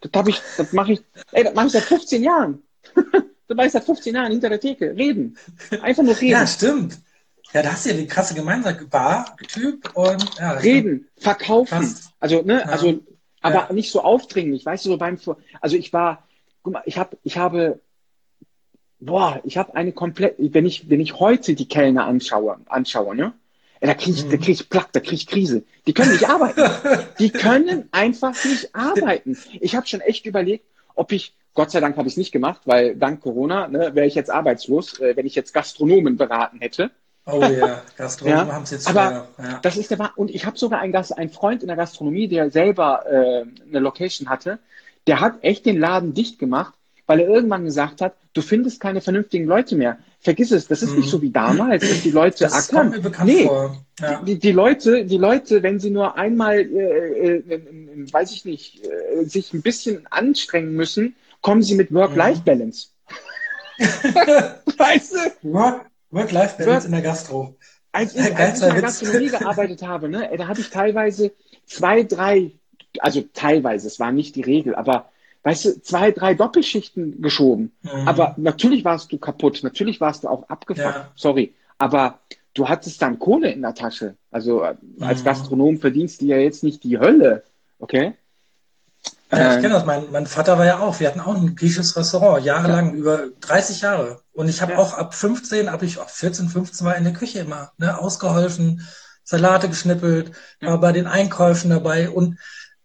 Das 0.00 0.10
habe 0.14 0.30
ich, 0.30 0.40
das 0.56 0.72
mache 0.72 0.92
ich, 0.92 1.02
ey, 1.32 1.44
das 1.44 1.54
mache 1.54 1.66
ich 1.66 1.72
seit 1.72 1.82
15 1.84 2.22
Jahren. 2.22 2.62
das 2.94 3.56
mache 3.56 3.66
ich 3.66 3.72
seit 3.72 3.84
15 3.84 4.14
Jahren 4.14 4.32
hinter 4.32 4.48
der 4.48 4.60
Theke. 4.60 4.94
Reden. 4.96 5.36
Einfach 5.82 6.02
nur 6.02 6.16
reden. 6.16 6.32
Ja, 6.32 6.46
stimmt. 6.46 6.98
Ja, 7.52 7.62
da 7.62 7.72
hast 7.72 7.86
du 7.86 7.90
ja 7.90 7.96
die 7.96 8.06
krasse 8.06 8.34
Gemeinschaft, 8.34 8.90
Bar-Typ 8.90 9.90
und 9.94 10.38
ja, 10.38 10.52
Reden, 10.52 11.08
verkaufen. 11.16 11.82
Fast. 11.82 12.10
Also, 12.18 12.42
ne, 12.42 12.60
ja. 12.60 12.64
also, 12.66 13.00
aber 13.40 13.66
ja. 13.68 13.72
nicht 13.72 13.90
so 13.90 14.02
aufdringlich, 14.02 14.66
weißt 14.66 14.84
du, 14.84 14.90
so 14.90 14.98
beim 14.98 15.16
Vor 15.16 15.38
Also 15.60 15.76
ich 15.76 15.92
war, 15.92 16.25
guck 16.66 16.72
mal, 16.72 16.82
ich 16.84 16.98
habe, 16.98 17.16
ich 17.22 17.38
habe, 17.38 17.78
boah, 18.98 19.40
ich 19.44 19.56
habe 19.56 19.76
eine 19.76 19.92
komplett, 19.92 20.34
wenn 20.36 20.66
ich, 20.66 20.90
wenn 20.90 20.98
ich 20.98 21.20
heute 21.20 21.54
die 21.54 21.68
Kellner 21.68 22.06
anschaue, 22.06 22.56
anschaue, 22.66 23.14
ne? 23.14 23.34
Da 23.80 23.94
kriege 23.94 24.16
ich, 24.16 24.24
mhm. 24.24 24.30
da 24.30 24.36
krieg 24.38 24.48
ich 24.48 24.68
Plack, 24.68 24.88
da 24.90 24.98
kriege 24.98 25.14
ich 25.14 25.28
Krise. 25.28 25.62
Die 25.86 25.92
können 25.92 26.10
nicht 26.10 26.28
arbeiten. 26.28 26.60
Die 27.20 27.30
können 27.30 27.88
einfach 27.92 28.34
nicht 28.44 28.74
arbeiten. 28.74 29.38
Ich 29.60 29.76
habe 29.76 29.86
schon 29.86 30.00
echt 30.00 30.26
überlegt, 30.26 30.64
ob 30.96 31.12
ich, 31.12 31.36
Gott 31.54 31.70
sei 31.70 31.78
Dank 31.78 31.96
habe 31.96 32.08
ich 32.08 32.14
es 32.14 32.18
nicht 32.18 32.32
gemacht, 32.32 32.62
weil 32.64 32.96
dank 32.96 33.20
Corona 33.20 33.68
ne, 33.68 33.94
wäre 33.94 34.08
ich 34.08 34.16
jetzt 34.16 34.30
arbeitslos, 34.30 34.98
äh, 34.98 35.14
wenn 35.14 35.24
ich 35.24 35.36
jetzt 35.36 35.54
Gastronomen 35.54 36.16
beraten 36.16 36.58
hätte. 36.58 36.90
Oh 37.26 37.40
ja, 37.42 37.82
Gastronomen 37.96 38.48
ja, 38.48 38.52
haben 38.52 38.64
es 38.64 38.72
jetzt 38.72 38.88
aber 38.88 39.28
ja. 39.38 39.60
Das 39.62 39.76
ist 39.76 39.92
der 39.92 40.10
Und 40.16 40.32
ich 40.32 40.46
habe 40.46 40.58
sogar 40.58 40.80
einen, 40.80 40.92
Gast, 40.92 41.16
einen 41.16 41.30
Freund 41.30 41.62
in 41.62 41.68
der 41.68 41.76
Gastronomie, 41.76 42.26
der 42.26 42.50
selber 42.50 43.04
äh, 43.06 43.44
eine 43.68 43.78
Location 43.78 44.28
hatte, 44.28 44.58
der 45.06 45.20
hat 45.20 45.42
echt 45.42 45.66
den 45.66 45.78
Laden 45.78 46.14
dicht 46.14 46.38
gemacht, 46.38 46.74
weil 47.06 47.20
er 47.20 47.28
irgendwann 47.28 47.64
gesagt 47.64 48.00
hat, 48.00 48.14
du 48.32 48.42
findest 48.42 48.80
keine 48.80 49.00
vernünftigen 49.00 49.46
Leute 49.46 49.76
mehr. 49.76 49.98
Vergiss 50.20 50.50
es, 50.50 50.66
das 50.66 50.82
ist 50.82 50.90
mhm. 50.90 51.00
nicht 51.00 51.10
so 51.10 51.22
wie 51.22 51.30
damals, 51.30 51.88
dass 51.88 52.02
die 52.02 52.10
Leute 52.10 52.44
das 52.44 52.52
ackern. 52.52 52.90
Kommt 52.90 52.96
mir 52.96 53.02
bekannt 53.02 53.30
nee, 53.30 53.46
vor. 53.46 53.76
Ja. 54.00 54.22
Die, 54.22 54.38
die, 54.38 54.52
Leute, 54.52 55.04
die 55.04 55.18
Leute, 55.18 55.62
wenn 55.62 55.78
sie 55.78 55.90
nur 55.90 56.16
einmal, 56.16 56.58
äh, 56.58 57.36
äh, 57.36 58.12
weiß 58.12 58.32
ich 58.32 58.44
nicht, 58.44 58.84
äh, 58.84 59.24
sich 59.24 59.52
ein 59.54 59.62
bisschen 59.62 60.06
anstrengen 60.10 60.74
müssen, 60.74 61.14
kommen 61.40 61.62
sie 61.62 61.76
mit 61.76 61.94
Work-Life-Balance. 61.94 62.88
Mhm. 63.78 63.84
weißt 64.78 65.14
du? 65.14 65.52
Work, 65.52 65.86
Work-Life-Balance 66.10 66.66
Work 66.66 66.84
in 66.86 66.92
der 66.92 67.02
Gastro. 67.02 67.56
Als 67.92 68.14
ich, 68.14 68.36
als 68.36 68.58
ich 68.60 68.66
in 68.66 68.74
der 68.74 68.82
Gastronomie 68.82 69.28
gearbeitet 69.28 69.82
habe, 69.82 70.08
ne, 70.08 70.28
da 70.36 70.48
hatte 70.48 70.60
ich 70.60 70.68
teilweise 70.68 71.32
zwei, 71.64 72.02
drei, 72.02 72.52
also 73.02 73.22
teilweise, 73.32 73.86
es 73.86 74.00
war 74.00 74.12
nicht 74.12 74.36
die 74.36 74.42
Regel, 74.42 74.74
aber 74.74 75.10
weißt 75.42 75.64
du, 75.64 75.82
zwei, 75.82 76.10
drei 76.10 76.34
Doppelschichten 76.34 77.22
geschoben. 77.22 77.72
Mhm. 77.82 78.08
Aber 78.08 78.34
natürlich 78.36 78.84
warst 78.84 79.12
du 79.12 79.18
kaputt, 79.18 79.60
natürlich 79.62 80.00
warst 80.00 80.24
du 80.24 80.28
auch 80.28 80.48
abgefuckt, 80.48 80.96
ja. 80.96 81.10
sorry. 81.14 81.54
Aber 81.78 82.18
du 82.54 82.68
hattest 82.68 83.00
dann 83.00 83.18
Kohle 83.18 83.52
in 83.52 83.62
der 83.62 83.74
Tasche. 83.74 84.16
Also 84.30 84.62
äh, 84.62 84.74
als 85.00 85.20
mhm. 85.20 85.24
Gastronom 85.24 85.78
verdienst 85.78 86.20
du 86.20 86.26
ja 86.26 86.36
jetzt 86.36 86.64
nicht 86.64 86.82
die 86.82 86.98
Hölle, 86.98 87.44
okay? 87.78 88.14
Ja, 89.30 89.50
ich 89.50 89.56
ähm, 89.56 89.62
kenne 89.62 89.74
das. 89.74 89.84
Mein, 89.84 90.04
mein 90.10 90.26
Vater 90.26 90.58
war 90.58 90.66
ja 90.66 90.78
auch. 90.80 91.00
Wir 91.00 91.08
hatten 91.08 91.20
auch 91.20 91.36
ein 91.36 91.56
griechisches 91.56 91.96
Restaurant, 91.96 92.44
jahrelang, 92.44 92.90
ja. 92.90 92.96
über 92.96 93.28
30 93.40 93.82
Jahre. 93.82 94.20
Und 94.32 94.48
ich 94.48 94.62
habe 94.62 94.72
ja. 94.72 94.78
auch 94.78 94.94
ab 94.94 95.14
15, 95.14 95.68
ab 95.68 95.82
ich 95.82 95.98
auch 95.98 96.08
14, 96.08 96.48
15 96.48 96.86
war 96.86 96.96
in 96.96 97.04
der 97.04 97.12
Küche 97.12 97.40
immer, 97.40 97.72
ne, 97.78 97.98
ausgeholfen, 97.98 98.86
Salate 99.24 99.68
geschnippelt, 99.68 100.30
war 100.60 100.78
bei 100.78 100.92
den 100.92 101.08
Einkäufen 101.08 101.70
dabei 101.70 102.10
und 102.10 102.38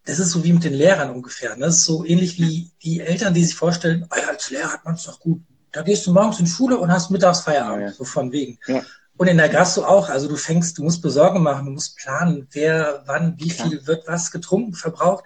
das 0.04 0.18
ist 0.18 0.30
so 0.30 0.42
wie 0.42 0.52
mit 0.52 0.64
den 0.64 0.74
Lehrern 0.74 1.10
ungefähr. 1.10 1.56
Ne? 1.56 1.66
Das 1.66 1.76
ist 1.76 1.84
so 1.84 2.04
ähnlich 2.04 2.38
wie 2.38 2.70
die 2.82 3.00
Eltern, 3.00 3.34
die 3.34 3.44
sich 3.44 3.54
vorstellen, 3.54 4.08
ja, 4.16 4.28
als 4.28 4.50
Lehrer 4.50 4.72
hat 4.72 4.84
man 4.84 4.94
es 4.94 5.04
doch 5.04 5.20
gut. 5.20 5.42
Da 5.70 5.82
gehst 5.82 6.06
du 6.06 6.12
morgens 6.12 6.40
in 6.40 6.46
Schule 6.46 6.78
und 6.78 6.92
hast 6.92 7.10
mittags 7.10 7.40
Feierabend, 7.40 7.82
ja, 7.82 7.88
ja. 7.88 7.94
so 7.94 8.04
von 8.04 8.32
wegen. 8.32 8.58
Ja. 8.66 8.82
Und 9.16 9.28
in 9.28 9.36
der 9.36 9.48
Gastro 9.48 9.84
auch. 9.84 10.08
Also 10.08 10.28
du 10.28 10.36
fängst, 10.36 10.78
du 10.78 10.82
musst 10.82 11.02
Besorgung 11.02 11.42
machen, 11.42 11.66
du 11.66 11.72
musst 11.72 11.96
planen, 11.96 12.48
wer, 12.50 13.02
wann, 13.06 13.38
wie 13.38 13.50
viel 13.50 13.86
wird 13.86 14.06
was 14.08 14.30
getrunken, 14.30 14.74
verbraucht. 14.74 15.24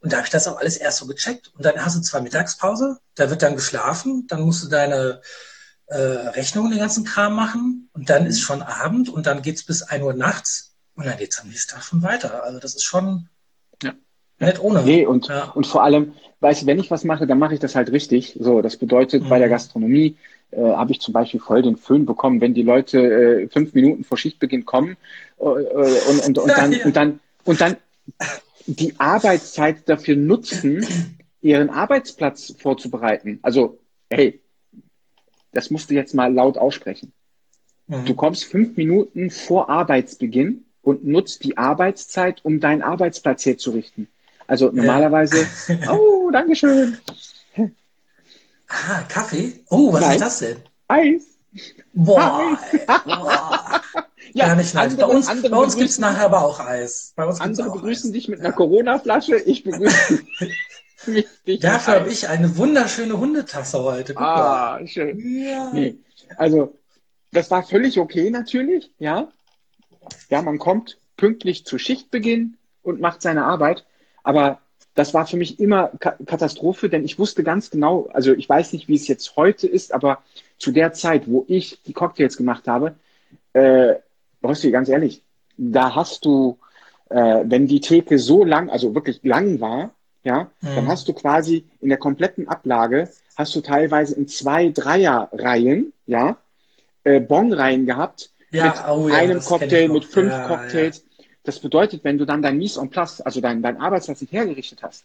Und 0.00 0.12
da 0.12 0.18
habe 0.18 0.26
ich 0.26 0.32
das 0.32 0.48
auch 0.48 0.58
alles 0.58 0.76
erst 0.76 0.98
so 0.98 1.06
gecheckt. 1.06 1.52
Und 1.54 1.64
dann 1.64 1.82
hast 1.84 1.96
du 1.96 2.00
zwar 2.00 2.20
Mittagspause, 2.20 2.98
da 3.14 3.30
wird 3.30 3.42
dann 3.42 3.54
geschlafen, 3.54 4.26
dann 4.28 4.42
musst 4.42 4.64
du 4.64 4.68
deine 4.68 5.20
äh, 5.86 5.96
Rechnung, 5.96 6.70
den 6.70 6.80
ganzen 6.80 7.04
Kram 7.04 7.34
machen. 7.34 7.88
Und 7.92 8.10
dann 8.10 8.26
ist 8.26 8.40
schon 8.40 8.62
Abend 8.62 9.08
und 9.08 9.26
dann 9.26 9.42
geht's 9.42 9.64
bis 9.64 9.82
ein 9.82 10.02
Uhr 10.02 10.14
nachts. 10.14 10.74
Und 10.94 11.06
dann 11.06 11.18
geht's 11.18 11.38
am 11.40 11.48
nächsten 11.48 11.72
Tag 11.72 11.84
schon 11.84 12.02
weiter. 12.02 12.42
Also 12.42 12.58
das 12.58 12.74
ist 12.74 12.84
schon, 12.84 13.28
nicht 14.38 14.60
ohne. 14.60 14.82
Nee, 14.82 15.06
und, 15.06 15.28
ja. 15.28 15.50
und 15.54 15.66
vor 15.66 15.82
allem, 15.82 16.12
weißt 16.40 16.62
du, 16.62 16.66
wenn 16.66 16.78
ich 16.78 16.90
was 16.90 17.04
mache, 17.04 17.26
dann 17.26 17.38
mache 17.38 17.54
ich 17.54 17.60
das 17.60 17.74
halt 17.74 17.90
richtig. 17.92 18.36
So, 18.38 18.62
das 18.62 18.76
bedeutet, 18.76 19.24
mhm. 19.24 19.28
bei 19.28 19.38
der 19.38 19.48
mhm. 19.48 19.52
Gastronomie 19.52 20.16
äh, 20.50 20.60
habe 20.60 20.92
ich 20.92 21.00
zum 21.00 21.12
Beispiel 21.14 21.40
voll 21.40 21.62
den 21.62 21.76
Föhn 21.76 22.06
bekommen, 22.06 22.40
wenn 22.40 22.54
die 22.54 22.62
Leute 22.62 22.98
äh, 22.98 23.48
fünf 23.48 23.74
Minuten 23.74 24.04
vor 24.04 24.18
Schichtbeginn 24.18 24.64
kommen 24.64 24.96
äh, 25.38 25.42
und, 25.42 26.26
und, 26.26 26.38
und, 26.38 26.48
dann, 26.48 26.72
ja. 26.72 26.84
und, 26.84 26.96
dann, 26.96 27.20
und 27.44 27.60
dann 27.60 27.76
die 28.66 28.94
Arbeitszeit 28.98 29.88
dafür 29.88 30.16
nutzen, 30.16 30.86
ihren 31.40 31.70
Arbeitsplatz 31.70 32.54
vorzubereiten. 32.58 33.38
Also, 33.42 33.78
hey, 34.10 34.40
das 35.52 35.70
musst 35.70 35.90
du 35.90 35.94
jetzt 35.94 36.14
mal 36.14 36.32
laut 36.32 36.58
aussprechen. 36.58 37.12
Mhm. 37.86 38.04
Du 38.04 38.14
kommst 38.14 38.44
fünf 38.44 38.76
Minuten 38.76 39.30
vor 39.30 39.70
Arbeitsbeginn 39.70 40.64
und 40.82 41.04
nutzt 41.04 41.44
die 41.44 41.56
Arbeitszeit, 41.56 42.44
um 42.44 42.60
deinen 42.60 42.82
Arbeitsplatz 42.82 43.46
herzurichten. 43.46 44.08
Also 44.46 44.70
normalerweise, 44.70 45.46
oh, 45.90 46.30
Dankeschön. 46.30 46.98
Ah, 48.68 49.02
Kaffee? 49.08 49.60
Oh, 49.70 49.92
was 49.92 50.00
Nein. 50.00 50.12
ist 50.12 50.20
das 50.20 50.38
denn? 50.40 50.56
Eis. 50.88 51.22
Boah, 51.94 52.58
boah. 53.04 53.80
ja, 54.34 54.46
Gar 54.48 54.56
nicht 54.56 54.74
nice. 54.74 54.96
Bei 54.96 55.06
uns, 55.06 55.26
bei 55.26 55.56
uns 55.56 55.76
gibt 55.76 55.88
es 55.88 55.98
nachher 55.98 56.26
aber 56.26 56.44
auch 56.44 56.60
Eis. 56.60 57.12
Bei 57.16 57.24
uns 57.24 57.40
andere 57.40 57.70
begrüßen 57.70 58.10
Eis. 58.10 58.14
dich 58.14 58.28
mit 58.28 58.40
einer 58.40 58.52
Corona-Flasche, 58.52 59.36
ich 59.36 59.64
begrüße 59.64 60.24
dich. 61.46 61.60
Dafür 61.60 61.94
habe 61.94 62.10
ich 62.10 62.28
eine 62.28 62.56
wunderschöne 62.56 63.18
Hundetasse 63.18 63.82
heute. 63.82 64.14
Guck 64.14 64.22
ah, 64.22 64.78
mal. 64.78 64.86
schön. 64.86 65.18
Ja. 65.42 65.70
Nee. 65.72 65.96
Also, 66.36 66.76
das 67.32 67.50
war 67.50 67.62
völlig 67.62 67.98
okay 67.98 68.30
natürlich, 68.30 68.90
ja. 68.98 69.28
Ja, 70.28 70.42
man 70.42 70.58
kommt 70.58 70.98
pünktlich 71.16 71.64
zu 71.64 71.78
Schichtbeginn 71.78 72.56
und 72.82 73.00
macht 73.00 73.22
seine 73.22 73.44
Arbeit. 73.44 73.86
Aber 74.26 74.58
das 74.96 75.14
war 75.14 75.24
für 75.24 75.36
mich 75.36 75.60
immer 75.60 75.92
Katastrophe, 76.00 76.88
denn 76.88 77.04
ich 77.04 77.16
wusste 77.16 77.44
ganz 77.44 77.70
genau, 77.70 78.08
also 78.12 78.32
ich 78.32 78.48
weiß 78.48 78.72
nicht, 78.72 78.88
wie 78.88 78.96
es 78.96 79.06
jetzt 79.06 79.36
heute 79.36 79.68
ist, 79.68 79.94
aber 79.94 80.18
zu 80.58 80.72
der 80.72 80.92
Zeit, 80.92 81.28
wo 81.28 81.44
ich 81.46 81.80
die 81.86 81.92
Cocktails 81.92 82.36
gemacht 82.36 82.66
habe, 82.66 82.96
äh, 83.52 83.94
Rossi, 84.42 84.72
ganz 84.72 84.88
ehrlich, 84.88 85.22
da 85.56 85.94
hast 85.94 86.24
du, 86.24 86.58
äh, 87.08 87.44
wenn 87.44 87.68
die 87.68 87.80
Theke 87.80 88.18
so 88.18 88.44
lang, 88.44 88.68
also 88.68 88.96
wirklich 88.96 89.20
lang 89.22 89.60
war, 89.60 89.90
ja, 90.24 90.50
mhm. 90.60 90.74
dann 90.74 90.88
hast 90.88 91.06
du 91.06 91.12
quasi 91.12 91.64
in 91.80 91.88
der 91.88 91.98
kompletten 91.98 92.48
Ablage, 92.48 93.08
hast 93.36 93.54
du 93.54 93.60
teilweise 93.60 94.16
in 94.16 94.26
zwei 94.26 94.70
Dreierreihen, 94.70 95.92
ja, 96.06 96.36
äh, 97.04 97.20
Bonreihen 97.20 97.86
gehabt, 97.86 98.30
ja, 98.50 98.64
mit 98.64 98.74
oh, 98.88 99.08
ja, 99.08 99.14
einem 99.14 99.40
Cocktail, 99.40 99.88
mit 99.88 100.04
fünf 100.04 100.32
ja, 100.32 100.48
Cocktails. 100.48 101.04
Das 101.46 101.60
bedeutet, 101.60 102.02
wenn 102.02 102.18
du 102.18 102.24
dann 102.24 102.42
dein 102.42 102.58
Mise 102.58 102.80
en 102.80 102.90
place, 102.90 103.20
also 103.20 103.40
dein, 103.40 103.62
dein 103.62 103.80
Arbeitsplatz 103.80 104.20
nicht 104.20 104.32
hergerichtet 104.32 104.82
hast 104.82 105.04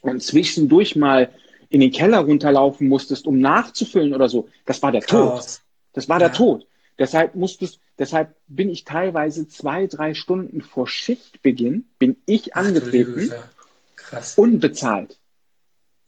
und 0.00 0.22
zwischendurch 0.22 0.96
mal 0.96 1.30
in 1.68 1.80
den 1.80 1.92
Keller 1.92 2.20
runterlaufen 2.20 2.88
musstest, 2.88 3.26
um 3.26 3.38
nachzufüllen 3.38 4.14
oder 4.14 4.30
so, 4.30 4.48
das 4.64 4.82
war 4.82 4.92
der 4.92 5.02
Chaos. 5.02 5.56
Tod. 5.56 5.62
Das 5.92 6.08
war 6.08 6.20
ja. 6.20 6.28
der 6.28 6.36
Tod. 6.36 6.66
Deshalb 6.98 7.34
musstest, 7.34 7.80
deshalb 7.98 8.34
bin 8.46 8.70
ich 8.70 8.84
teilweise 8.84 9.46
zwei, 9.46 9.86
drei 9.86 10.14
Stunden 10.14 10.62
vor 10.62 10.88
Schichtbeginn, 10.88 11.84
bin 11.98 12.16
ich 12.24 12.56
angetreten 12.56 13.32
Krass. 13.96 14.38
unbezahlt. 14.38 15.18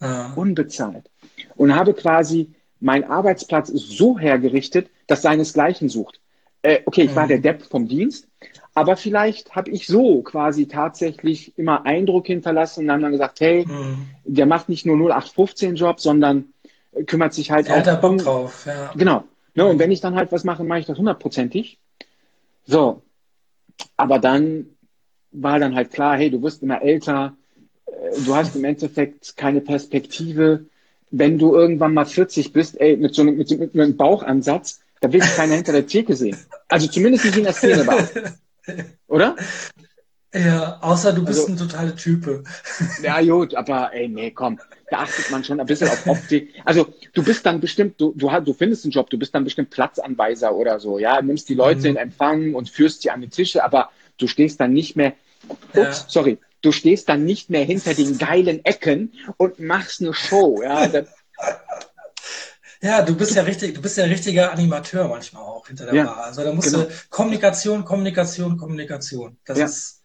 Ah. 0.01 0.33
Unbezahlt. 0.37 1.11
Und 1.55 1.75
habe 1.75 1.93
quasi 1.93 2.55
meinen 2.81 3.05
Arbeitsplatz 3.05 3.69
so 3.69 4.19
hergerichtet, 4.19 4.89
dass 5.07 5.21
seinesgleichen 5.21 5.91
sucht. 5.91 6.21
Äh, 6.62 6.81
okay, 6.87 7.03
ich 7.03 7.11
mhm. 7.11 7.17
war 7.17 7.27
der 7.27 7.39
Depp 7.41 7.62
vom 7.62 7.89
Dienst, 7.89 8.27
aber 8.77 8.99
vielleicht 8.99 9.57
habe 9.57 9.71
ich 9.71 9.87
so 9.87 10.21
quasi 10.21 10.69
tatsächlich 10.69 11.57
immer 11.57 11.87
Eindruck 11.87 12.27
hinterlassen 12.27 12.85
und 12.85 12.91
haben 12.91 13.01
dann 13.01 13.12
gesagt, 13.12 13.41
hey, 13.41 13.65
mhm. 13.67 14.07
der 14.27 14.45
macht 14.45 14.69
nicht 14.69 14.85
nur 14.85 14.97
0815-Job, 14.97 15.99
sondern 15.99 16.53
kümmert 17.07 17.33
sich 17.33 17.51
halt 17.51 17.69
der 17.69 17.75
auch. 17.75 17.79
Hat 17.79 17.87
da 17.87 17.95
Bock 17.95 18.19
drauf, 18.19 18.67
ja. 18.67 18.93
Genau. 18.95 19.25
Ne, 19.55 19.65
und 19.65 19.79
wenn 19.79 19.91
ich 19.91 20.03
dann 20.03 20.15
halt 20.15 20.31
was 20.31 20.45
mache, 20.45 20.62
mache 20.62 20.81
ich 20.81 20.87
das 20.87 20.99
hundertprozentig. 20.99 21.79
So. 22.67 23.01
Aber 23.97 24.19
dann 24.19 24.67
war 25.33 25.59
dann 25.59 25.75
halt 25.75 25.91
klar, 25.91 26.19
hey, 26.19 26.29
du 26.29 26.43
wirst 26.43 26.62
immer 26.62 26.83
älter, 26.83 27.35
äh, 27.87 27.93
du 28.27 28.37
hast 28.37 28.57
im 28.57 28.65
Endeffekt 28.65 29.39
keine 29.39 29.62
Perspektive. 29.62 30.67
Wenn 31.11 31.39
du 31.39 31.55
irgendwann 31.55 31.95
mal 31.95 32.05
40 32.05 32.53
bist, 32.53 32.79
ey, 32.79 32.99
mit 32.99 33.15
so 33.15 33.23
einem, 33.23 33.39
mit, 33.39 33.49
mit 33.59 33.75
einem 33.75 33.97
Bauchansatz, 33.97 34.81
da 35.01 35.11
will 35.11 35.23
ich 35.23 35.35
keiner 35.35 35.55
hinter 35.55 35.73
der 35.73 35.87
Theke 35.87 36.15
sehen. 36.15 36.37
Also 36.69 36.89
zumindest 36.89 37.25
nicht 37.25 37.39
in 37.39 37.45
der 37.45 37.55
Szene 37.55 37.87
war. 37.87 38.07
Oder? 39.07 39.37
Ja, 40.35 40.79
außer 40.83 41.12
du 41.12 41.24
bist 41.24 41.40
also, 41.40 41.52
ein 41.52 41.57
totaler 41.57 41.96
Type. 41.96 42.44
Ja, 43.02 43.22
gut, 43.22 43.55
aber 43.55 43.92
ey, 43.94 44.09
nee, 44.09 44.31
komm, 44.31 44.59
da 44.90 44.98
achtet 44.98 45.31
man 45.31 45.44
schon 45.44 45.61
ein 45.61 45.66
bisschen 45.66 45.88
auf 45.88 46.07
Optik. 46.07 46.52
Also 46.64 46.92
du 47.14 47.24
bist 47.24 47.46
dann 47.46 47.61
bestimmt, 47.61 48.00
du, 48.00 48.12
du, 48.14 48.29
du 48.40 48.52
findest 48.52 48.85
einen 48.85 48.92
Job, 48.92 49.09
du 49.09 49.18
bist 49.18 49.35
dann 49.35 49.44
bestimmt 49.44 49.70
Platzanweiser 49.70 50.55
oder 50.55 50.79
so, 50.79 50.98
ja, 50.98 51.22
nimmst 51.22 51.48
die 51.48 51.55
Leute 51.55 51.81
mhm. 51.81 51.87
in 51.87 51.96
Empfang 51.96 52.55
und 52.55 52.68
führst 52.68 53.02
sie 53.02 53.11
an 53.11 53.22
die 53.22 53.29
Tische, 53.29 53.64
aber 53.64 53.90
du 54.18 54.26
stehst 54.26 54.61
dann 54.61 54.72
nicht 54.72 54.96
mehr, 54.96 55.14
ups, 55.74 55.74
ja. 55.74 55.94
sorry, 56.09 56.38
du 56.61 56.72
stehst 56.72 57.09
dann 57.09 57.24
nicht 57.24 57.48
mehr 57.48 57.64
hinter 57.64 57.94
den 57.94 58.18
geilen 58.18 58.64
Ecken 58.64 59.12
und 59.38 59.59
machst 59.59 60.02
eine 60.02 60.12
Show, 60.12 60.61
ja. 60.62 60.88
Ja, 62.83 63.03
du 63.03 63.17
bist 63.17 63.35
ja 63.35 63.43
richtig, 63.43 63.75
du 63.75 63.83
bist 63.83 63.97
ja 63.97 64.05
ein 64.05 64.11
richtiger 64.11 64.53
Animateur 64.53 65.09
manchmal 65.09 65.43
auch 65.43 65.67
hinter 65.67 65.87
der 65.87 65.95
ja, 65.95 66.05
Bar. 66.05 66.25
Also 66.25 66.45
da 66.45 66.53
musst 66.53 66.73
genau. 66.73 66.85
du 66.85 66.93
Kommunikation, 67.11 67.85
Kommunikation, 67.85 68.57
Kommunikation. 68.57 69.37
Das 69.45 69.59
ja. 69.59 69.65
ist 69.65 70.03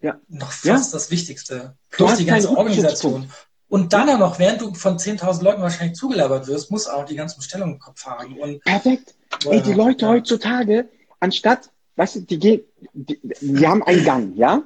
ja. 0.00 0.20
noch 0.28 0.52
fast 0.52 0.94
das 0.94 1.10
Wichtigste. 1.10 1.76
Plus 1.90 2.16
die 2.16 2.26
ganze 2.26 2.50
Organisation. 2.50 3.30
Und 3.68 3.92
dann 3.92 4.08
auch 4.08 4.18
noch, 4.18 4.38
während 4.38 4.60
du 4.60 4.72
von 4.74 4.98
10.000 4.98 5.42
Leuten 5.42 5.62
wahrscheinlich 5.62 5.96
zugelabert 5.96 6.46
wirst, 6.46 6.70
musst 6.70 6.88
auch 6.88 7.04
die 7.04 7.16
ganzen 7.16 7.38
Bestellungen 7.38 7.74
im 7.74 7.80
Kopf 7.80 8.04
haben. 8.06 8.38
Und, 8.38 8.62
Perfekt. 8.62 9.14
Ey, 9.46 9.62
die 9.62 9.72
Leute 9.72 10.06
heutzutage, 10.06 10.88
anstatt, 11.18 11.70
weißt 11.96 12.16
du, 12.16 12.20
die 12.20 12.38
gehen, 12.38 12.60
die, 12.92 13.18
die 13.40 13.66
haben 13.66 13.82
einen 13.82 14.04
Gang, 14.04 14.36
ja? 14.36 14.62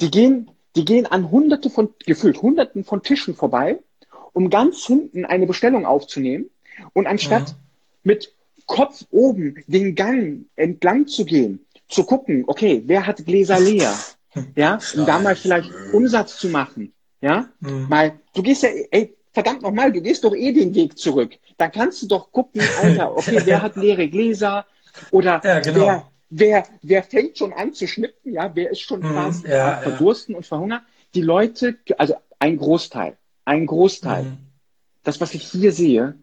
Die 0.00 0.10
gehen, 0.10 0.50
die 0.76 0.84
gehen 0.84 1.06
an 1.06 1.30
hunderte 1.30 1.70
von, 1.70 1.94
gefühlt 2.04 2.40
hunderten 2.40 2.84
von 2.84 3.02
Tischen 3.02 3.34
vorbei, 3.34 3.80
um 4.32 4.50
ganz 4.50 4.84
hinten 4.84 5.24
eine 5.24 5.46
Bestellung 5.46 5.86
aufzunehmen 5.86 6.50
und 6.92 7.06
anstatt 7.06 7.50
mhm. 7.50 7.56
mit 8.04 8.32
Kopf 8.66 9.04
oben 9.10 9.62
den 9.66 9.94
Gang 9.94 10.46
entlang 10.56 11.06
zu 11.06 11.24
gehen, 11.24 11.64
zu 11.88 12.04
gucken, 12.04 12.44
okay, 12.46 12.82
wer 12.86 13.06
hat 13.06 13.24
Gläser 13.24 13.60
leer? 13.60 13.94
Ja, 14.54 14.78
um 14.94 15.06
da 15.06 15.18
mal 15.18 15.34
vielleicht 15.34 15.70
Umsatz 15.94 16.36
zu 16.36 16.50
machen. 16.50 16.92
Ja, 17.22 17.48
mhm. 17.60 17.86
mal, 17.88 18.20
du 18.34 18.42
gehst 18.42 18.64
ja, 18.64 18.68
ey, 18.90 19.16
verdammt 19.32 19.62
nochmal, 19.62 19.90
du 19.92 20.02
gehst 20.02 20.24
doch 20.24 20.34
eh 20.34 20.52
den 20.52 20.74
Weg 20.74 20.98
zurück. 20.98 21.38
Dann 21.56 21.72
kannst 21.72 22.02
du 22.02 22.06
doch 22.06 22.30
gucken, 22.32 22.60
Alter, 22.82 23.16
okay, 23.16 23.40
wer 23.46 23.62
hat 23.62 23.76
leere 23.76 24.08
Gläser? 24.08 24.66
Oder 25.10 25.40
ja, 25.42 25.60
genau. 25.60 25.80
wer, 25.80 26.06
wer, 26.28 26.64
wer 26.82 27.02
fängt 27.02 27.38
schon 27.38 27.54
an 27.54 27.72
zu 27.72 27.86
schnippen? 27.86 28.32
Ja, 28.32 28.50
wer 28.54 28.70
ist 28.70 28.80
schon 28.80 29.02
fast 29.02 29.44
mhm, 29.44 29.50
ja, 29.50 29.78
verdursten 29.78 30.32
ja. 30.32 30.36
und 30.36 30.44
verhungern? 30.44 30.82
Die 31.14 31.22
Leute, 31.22 31.76
also 31.96 32.16
ein 32.38 32.58
Großteil, 32.58 33.16
ein 33.46 33.64
Großteil. 33.64 34.24
Mhm. 34.24 34.38
Das, 35.02 35.18
was 35.20 35.32
ich 35.32 35.44
hier 35.44 35.72
sehe, 35.72 36.14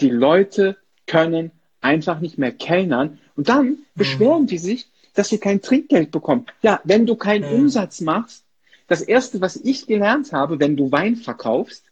die 0.00 0.10
Leute 0.10 0.76
können 1.06 1.50
einfach 1.80 2.20
nicht 2.20 2.38
mehr 2.38 2.52
kellnern 2.52 3.18
und 3.36 3.48
dann 3.48 3.66
mhm. 3.66 3.78
beschweren 3.94 4.46
die 4.46 4.58
sich, 4.58 4.88
dass 5.14 5.28
sie 5.28 5.38
kein 5.38 5.62
Trinkgeld 5.62 6.10
bekommen. 6.10 6.46
Ja, 6.62 6.80
wenn 6.84 7.06
du 7.06 7.16
keinen 7.16 7.48
mhm. 7.48 7.60
Umsatz 7.60 8.00
machst, 8.00 8.44
das 8.86 9.00
erste, 9.00 9.40
was 9.40 9.56
ich 9.56 9.86
gelernt 9.86 10.32
habe, 10.32 10.60
wenn 10.60 10.76
du 10.76 10.90
Wein 10.92 11.16
verkaufst, 11.16 11.84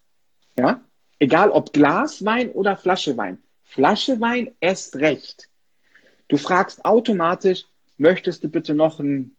ja, 0.59 0.81
egal 1.19 1.51
ob 1.51 1.73
Glaswein 1.73 2.51
oder 2.51 2.77
Flasche 2.77 3.17
Wein, 3.17 3.39
Flasche 3.65 4.21
Wein 4.21 4.51
erst 4.61 4.97
recht. 4.97 5.49
Du 6.29 6.37
fragst 6.37 6.85
automatisch, 6.85 7.65
möchtest 7.97 8.45
du 8.45 8.49
bitte 8.49 8.75
noch 8.75 8.99
ein 9.01 9.37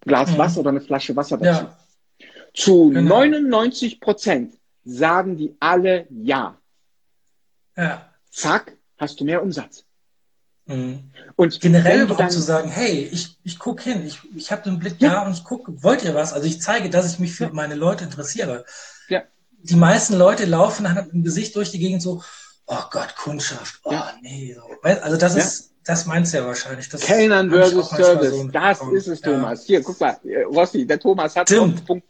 Glas 0.00 0.32
mhm. 0.32 0.38
Wasser 0.38 0.60
oder 0.60 0.70
eine 0.70 0.80
Flasche 0.80 1.16
Wasser 1.16 1.36
dazu? 1.38 1.64
Ja. 1.64 1.78
Zu 2.54 2.90
genau. 2.90 3.20
99 3.20 4.00
Prozent 4.00 4.54
sagen 4.84 5.36
die 5.36 5.54
alle 5.60 6.06
ja. 6.10 6.56
Ja. 7.76 8.10
Zack, 8.30 8.76
hast 8.98 9.20
du 9.20 9.24
mehr 9.24 9.42
Umsatz. 9.42 9.84
Mhm. 10.66 11.10
Und 11.36 11.60
generell 11.60 12.02
überhaupt 12.02 12.32
zu 12.32 12.40
sagen, 12.40 12.68
hey, 12.68 13.08
ich, 13.12 13.38
ich 13.44 13.58
gucke 13.58 13.84
hin, 13.84 14.04
ich, 14.04 14.20
ich 14.34 14.50
habe 14.50 14.62
den 14.62 14.78
Blick 14.78 14.96
ja. 14.98 15.10
da 15.10 15.26
und 15.26 15.32
ich 15.32 15.44
gucke, 15.44 15.82
wollt 15.82 16.02
ihr 16.02 16.14
was? 16.14 16.32
Also 16.32 16.46
ich 16.46 16.60
zeige, 16.60 16.90
dass 16.90 17.12
ich 17.12 17.18
mich 17.18 17.34
für 17.34 17.50
meine 17.50 17.74
Leute 17.74 18.04
interessiere. 18.04 18.64
Ja. 19.08 19.22
Die 19.62 19.76
meisten 19.76 20.14
Leute 20.14 20.44
laufen 20.44 20.84
dann 20.84 20.94
mit 20.96 21.12
dem 21.12 21.22
Gesicht 21.22 21.54
durch 21.54 21.70
die 21.70 21.78
Gegend 21.78 22.02
so, 22.02 22.22
oh 22.66 22.82
Gott, 22.90 23.14
Kundschaft, 23.16 23.80
oh 23.84 23.92
ja. 23.92 24.12
nee. 24.22 24.54
So. 24.54 24.62
Also 24.82 25.16
das 25.16 25.36
ist, 25.36 25.72
das 25.84 26.04
meinst 26.06 26.32
du 26.32 26.38
ja 26.38 26.46
wahrscheinlich. 26.46 26.88
Das 26.88 27.00
Kellnern 27.02 27.48
versus 27.50 27.88
Service, 27.90 28.30
so 28.30 28.48
das 28.48 28.78
Punkt. 28.80 28.96
ist 28.96 29.06
es, 29.06 29.20
Thomas. 29.20 29.64
Hier, 29.66 29.82
guck 29.82 30.00
mal, 30.00 30.18
äh, 30.24 30.42
Rossi, 30.42 30.84
der 30.84 30.98
Thomas 30.98 31.36
hat 31.36 31.50
einen 31.52 31.84
Punkt. 31.84 32.06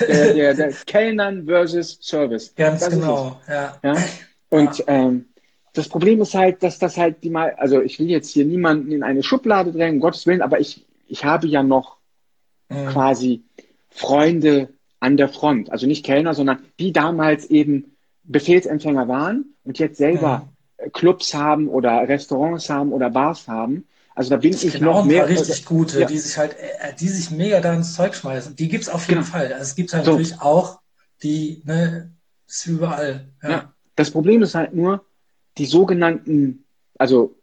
Der, 0.00 0.34
der, 0.34 0.54
der 0.54 0.72
Kellnern 0.72 1.44
versus 1.46 1.98
Service. 2.00 2.52
Ganz 2.56 2.80
das 2.80 2.90
genau, 2.90 3.40
ja. 3.48 3.78
Und. 4.52 4.84
Ähm, 4.86 5.26
das 5.72 5.88
Problem 5.88 6.20
ist 6.20 6.34
halt, 6.34 6.62
dass 6.62 6.78
das 6.78 6.98
halt 6.98 7.22
die 7.24 7.30
mal, 7.30 7.54
also 7.56 7.80
ich 7.80 7.98
will 7.98 8.10
jetzt 8.10 8.30
hier 8.30 8.44
niemanden 8.44 8.92
in 8.92 9.02
eine 9.02 9.22
Schublade 9.22 9.72
drängen, 9.72 9.96
um 9.96 10.00
Gottes 10.00 10.26
Willen, 10.26 10.42
aber 10.42 10.60
ich, 10.60 10.84
ich 11.08 11.24
habe 11.24 11.46
ja 11.46 11.62
noch 11.62 11.96
mhm. 12.68 12.88
quasi 12.88 13.42
Freunde 13.88 14.68
an 15.00 15.16
der 15.16 15.28
Front. 15.28 15.72
Also 15.72 15.86
nicht 15.86 16.04
Kellner, 16.04 16.34
sondern 16.34 16.58
die 16.78 16.92
damals 16.92 17.46
eben 17.46 17.96
Befehlsempfänger 18.24 19.08
waren 19.08 19.54
und 19.64 19.78
jetzt 19.78 19.96
selber 19.96 20.48
mhm. 20.78 20.92
Clubs 20.92 21.32
haben 21.32 21.68
oder 21.68 22.06
Restaurants 22.08 22.68
haben 22.68 22.92
oder 22.92 23.10
Bars 23.10 23.48
haben. 23.48 23.86
Also 24.14 24.28
da 24.28 24.36
bin 24.36 24.52
ich 24.52 24.78
noch 24.80 25.06
mehr. 25.06 25.26
richtig 25.26 25.64
gute, 25.64 26.00
ja. 26.00 26.06
die 26.06 26.18
sich 26.18 26.36
halt, 26.36 26.54
äh, 26.58 26.94
die 27.00 27.08
sich 27.08 27.30
mega 27.30 27.60
da 27.60 27.72
ins 27.72 27.94
Zeug 27.94 28.14
schmeißen. 28.14 28.56
Die 28.56 28.68
gibt's 28.68 28.90
auf 28.90 29.08
jeden 29.08 29.22
genau. 29.22 29.32
Fall. 29.32 29.46
Also 29.54 29.62
es 29.62 29.74
gibt 29.74 29.94
halt 29.94 30.04
so. 30.04 30.12
natürlich 30.12 30.40
auch 30.40 30.80
die, 31.22 31.62
ne, 31.64 32.12
ist 32.46 32.66
überall. 32.66 33.28
Ja. 33.42 33.50
ja. 33.50 33.71
Das 33.96 34.10
Problem 34.10 34.42
ist 34.42 34.54
halt 34.54 34.74
nur, 34.74 35.04
die 35.58 35.66
sogenannten, 35.66 36.64
also 36.98 37.36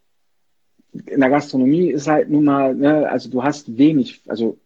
in 1.06 1.20
der 1.20 1.30
Gastronomie 1.30 1.90
ist 1.90 2.08
halt 2.08 2.30
nun 2.30 2.44
mal, 2.44 2.74
ne, 2.74 3.08
also 3.10 3.30
du 3.30 3.44
hast 3.44 3.78
wenig, 3.78 4.22
also 4.28 4.58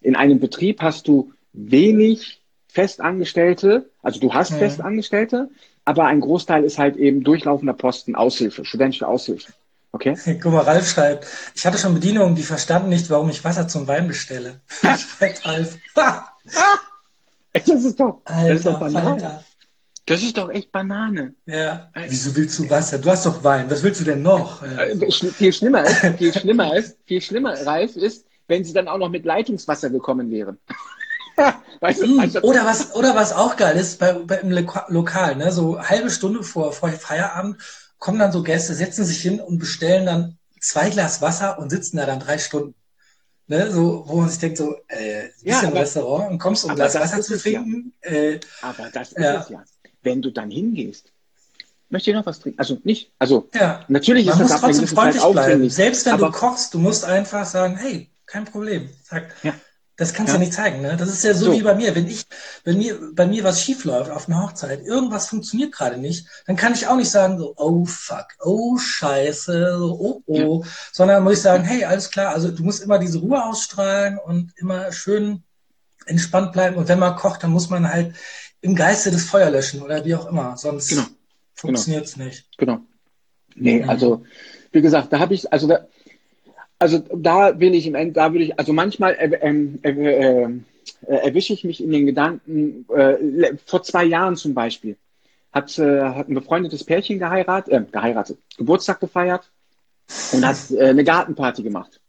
in 0.00 0.16
einem 0.16 0.40
Betrieb 0.40 0.82
hast 0.82 1.06
du 1.06 1.32
wenig 1.52 2.42
Festangestellte, 2.68 3.90
also 4.02 4.20
du 4.20 4.32
hast 4.32 4.52
mhm. 4.52 4.58
Festangestellte, 4.58 5.50
aber 5.84 6.06
ein 6.06 6.20
Großteil 6.20 6.64
ist 6.64 6.78
halt 6.78 6.96
eben 6.96 7.22
durchlaufender 7.22 7.74
Posten, 7.74 8.14
Aushilfe, 8.14 8.64
studentische 8.64 9.06
Aushilfe. 9.06 9.52
Okay? 9.92 10.16
Guck 10.42 10.52
mal, 10.52 10.62
Ralf 10.62 10.88
schreibt, 10.88 11.26
ich 11.54 11.66
hatte 11.66 11.78
schon 11.78 11.94
Bedienungen, 11.94 12.34
die 12.34 12.42
verstanden 12.42 12.88
nicht, 12.88 13.10
warum 13.10 13.30
ich 13.30 13.44
Wasser 13.44 13.68
zum 13.68 13.86
Wein 13.86 14.08
bestelle. 14.08 14.60
schreibt 14.68 15.46
Ralf. 15.46 15.78
das 17.52 17.68
ist 17.68 17.98
doch, 17.98 18.20
Alter, 18.24 18.48
das 18.48 18.56
ist 18.58 18.66
doch 18.66 18.80
Alter. 18.80 19.44
Das 20.06 20.22
ist 20.22 20.36
doch 20.36 20.50
echt 20.50 20.72
Banane. 20.72 21.34
Ja. 21.46 21.90
Wieso 22.08 22.34
willst 22.34 22.58
du 22.58 22.68
Wasser? 22.68 22.98
Du 22.98 23.10
hast 23.10 23.26
doch 23.26 23.44
Wein. 23.44 23.70
Was 23.70 23.82
willst 23.82 24.00
du 24.00 24.04
denn 24.04 24.22
noch? 24.22 24.62
Äh, 24.62 24.96
viel 25.32 25.52
schlimmer 25.52 25.84
ist, 25.84 26.18
viel 26.18 26.32
schlimmer 26.32 26.76
ist, 26.76 26.96
viel 27.06 27.20
schlimmer, 27.20 27.54
Ralf, 27.66 27.96
ist, 27.96 28.26
wenn 28.48 28.64
sie 28.64 28.72
dann 28.72 28.88
auch 28.88 28.98
noch 28.98 29.08
mit 29.08 29.24
Leitungswasser 29.24 29.90
gekommen 29.90 30.30
wären. 30.30 30.58
weißt 31.80 32.02
du, 32.02 32.18
also, 32.18 32.40
oder 32.42 32.64
was, 32.64 32.94
oder 32.94 33.14
was 33.14 33.32
auch 33.32 33.56
geil 33.56 33.76
ist, 33.76 33.98
bei, 33.98 34.12
bei 34.12 34.36
im 34.36 34.50
Lokal, 34.50 35.36
ne, 35.36 35.52
so 35.52 35.80
halbe 35.80 36.10
Stunde 36.10 36.42
vor, 36.42 36.72
vor 36.72 36.90
Feierabend 36.90 37.56
kommen 37.98 38.18
dann 38.18 38.32
so 38.32 38.42
Gäste, 38.42 38.74
setzen 38.74 39.04
sich 39.04 39.20
hin 39.20 39.40
und 39.40 39.58
bestellen 39.58 40.06
dann 40.06 40.38
zwei 40.60 40.90
Glas 40.90 41.22
Wasser 41.22 41.58
und 41.58 41.70
sitzen 41.70 41.98
da 41.98 42.06
dann 42.06 42.20
drei 42.20 42.38
Stunden. 42.38 42.74
Ne, 43.46 43.70
so, 43.70 44.04
wo 44.06 44.20
man 44.20 44.28
sich 44.28 44.38
denkt, 44.38 44.58
so, 44.58 44.76
äh, 44.86 45.28
bist 45.42 45.44
ja, 45.44 45.60
im 45.62 45.72
Restaurant 45.72 46.30
und 46.30 46.38
kommst, 46.38 46.64
um 46.64 46.70
ein 46.70 46.76
Glas 46.76 46.94
Wasser 46.94 47.20
zu 47.20 47.36
trinken. 47.36 47.92
Ja. 48.04 48.10
Äh, 48.10 48.40
aber 48.62 48.90
das 48.92 49.08
ist 49.08 49.18
ja. 49.18 49.40
es 49.40 49.48
ja 49.48 49.64
wenn 50.02 50.22
du 50.22 50.30
dann 50.30 50.50
hingehst, 50.50 51.12
möchte 51.88 52.10
ich 52.10 52.16
noch 52.16 52.26
was 52.26 52.40
trinken? 52.40 52.58
Also 52.58 52.78
nicht, 52.84 53.12
also 53.18 53.48
ja. 53.54 53.84
natürlich 53.88 54.26
Man 54.26 54.40
ist 54.40 54.50
das 54.50 54.60
trotzdem 54.60 54.86
freundlich 54.86 55.24
bleiben. 55.24 55.70
Selbst 55.70 56.06
wenn 56.06 56.18
du 56.18 56.30
kochst, 56.30 56.74
du 56.74 56.78
musst 56.78 57.04
einfach 57.04 57.44
sagen, 57.46 57.76
hey, 57.76 58.10
kein 58.26 58.44
Problem. 58.44 58.88
Sag, 59.02 59.34
ja. 59.42 59.54
Das 60.00 60.14
kannst 60.14 60.32
du 60.32 60.38
ja. 60.38 60.40
nicht 60.40 60.54
zeigen, 60.54 60.80
ne? 60.80 60.96
Das 60.96 61.10
ist 61.10 61.22
ja 61.24 61.34
so, 61.34 61.46
so, 61.46 61.52
wie 61.52 61.60
bei 61.60 61.74
mir. 61.74 61.94
Wenn 61.94 62.06
ich, 62.06 62.24
wenn 62.64 62.78
mir, 62.78 62.98
bei 63.12 63.26
mir 63.26 63.44
was 63.44 63.60
schief 63.60 63.84
läuft 63.84 64.10
auf 64.10 64.28
einer 64.28 64.42
Hochzeit, 64.42 64.80
irgendwas 64.82 65.28
funktioniert 65.28 65.72
gerade 65.72 65.98
nicht, 65.98 66.26
dann 66.46 66.56
kann 66.56 66.72
ich 66.72 66.86
auch 66.86 66.96
nicht 66.96 67.10
sagen 67.10 67.38
so, 67.38 67.52
oh 67.58 67.84
fuck, 67.84 68.28
oh 68.42 68.78
scheiße, 68.78 69.78
oh 69.78 70.22
oh, 70.24 70.62
ja. 70.64 70.70
sondern 70.90 71.22
muss 71.22 71.34
ich 71.34 71.42
sagen, 71.42 71.64
hey, 71.64 71.84
alles 71.84 72.10
klar, 72.10 72.32
also 72.32 72.50
du 72.50 72.62
musst 72.62 72.82
immer 72.82 72.98
diese 72.98 73.18
Ruhe 73.18 73.44
ausstrahlen 73.44 74.16
und 74.16 74.54
immer 74.56 74.90
schön 74.90 75.42
entspannt 76.06 76.52
bleiben. 76.52 76.76
Und 76.76 76.88
wenn 76.88 76.98
man 76.98 77.16
kocht, 77.16 77.42
dann 77.42 77.50
muss 77.50 77.68
man 77.68 77.92
halt 77.92 78.14
im 78.62 78.74
Geiste 78.74 79.10
das 79.10 79.24
Feuer 79.24 79.50
löschen 79.50 79.82
oder 79.82 80.04
wie 80.04 80.14
auch 80.14 80.28
immer. 80.28 80.56
Sonst 80.56 80.88
genau. 80.88 81.04
funktioniert 81.54 82.06
es 82.06 82.14
genau. 82.14 82.26
nicht. 82.26 82.46
Genau. 82.58 82.80
Nee, 83.54 83.82
mhm. 83.82 83.88
also 83.88 84.24
wie 84.72 84.82
gesagt, 84.82 85.12
da 85.12 85.18
habe 85.18 85.34
ich, 85.34 85.52
also 85.52 85.66
da, 85.66 85.86
also 86.78 86.98
da 86.98 87.52
bin 87.52 87.74
ich 87.74 87.86
im 87.86 87.94
Ende, 87.94 88.14
da 88.14 88.32
würde 88.32 88.44
ich, 88.44 88.58
also 88.58 88.72
manchmal 88.72 89.14
äh, 89.14 89.28
äh, 89.82 89.88
äh, 89.88 90.60
erwische 91.06 91.52
ich 91.52 91.64
mich 91.64 91.82
in 91.82 91.90
den 91.90 92.06
Gedanken, 92.06 92.86
äh, 92.94 93.54
vor 93.66 93.82
zwei 93.82 94.04
Jahren 94.04 94.36
zum 94.36 94.54
Beispiel, 94.54 94.96
hat, 95.52 95.76
äh, 95.78 96.02
hat 96.02 96.28
ein 96.28 96.34
befreundetes 96.34 96.84
Pärchen 96.84 97.18
geheiratet, 97.18 97.72
äh, 97.72 97.84
geheiratet, 97.90 98.38
Geburtstag 98.56 99.00
gefeiert 99.00 99.50
und 100.32 100.46
hat 100.46 100.56
eine 100.78 101.04
Gartenparty 101.04 101.62
gemacht. 101.62 102.00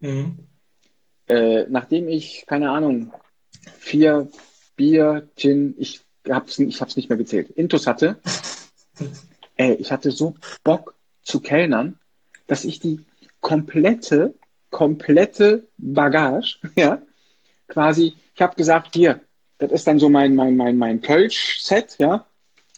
Mhm. 0.00 0.38
Nachdem 1.68 2.08
ich, 2.08 2.44
keine 2.48 2.70
Ahnung, 2.70 3.12
vier 3.78 4.28
Bier, 4.80 5.28
Gin, 5.36 5.74
ich 5.76 6.00
hab's, 6.26 6.58
ich 6.58 6.80
hab's 6.80 6.96
nicht 6.96 7.10
mehr 7.10 7.18
gezählt, 7.18 7.50
Intus 7.50 7.86
hatte, 7.86 8.18
ey, 9.56 9.74
ich 9.74 9.92
hatte 9.92 10.10
so 10.10 10.36
Bock 10.64 10.94
zu 11.22 11.40
kellnern, 11.40 11.98
dass 12.46 12.64
ich 12.64 12.80
die 12.80 13.04
komplette, 13.42 14.34
komplette 14.70 15.68
Bagage, 15.76 16.56
ja, 16.76 17.02
quasi, 17.68 18.14
ich 18.34 18.40
habe 18.40 18.56
gesagt, 18.56 18.94
hier, 18.94 19.20
das 19.58 19.70
ist 19.70 19.86
dann 19.86 19.98
so 19.98 20.08
mein, 20.08 20.34
mein, 20.34 20.56
mein, 20.56 20.78
mein 20.78 21.02
Kölsch-Set, 21.02 21.96
ja, 21.98 22.24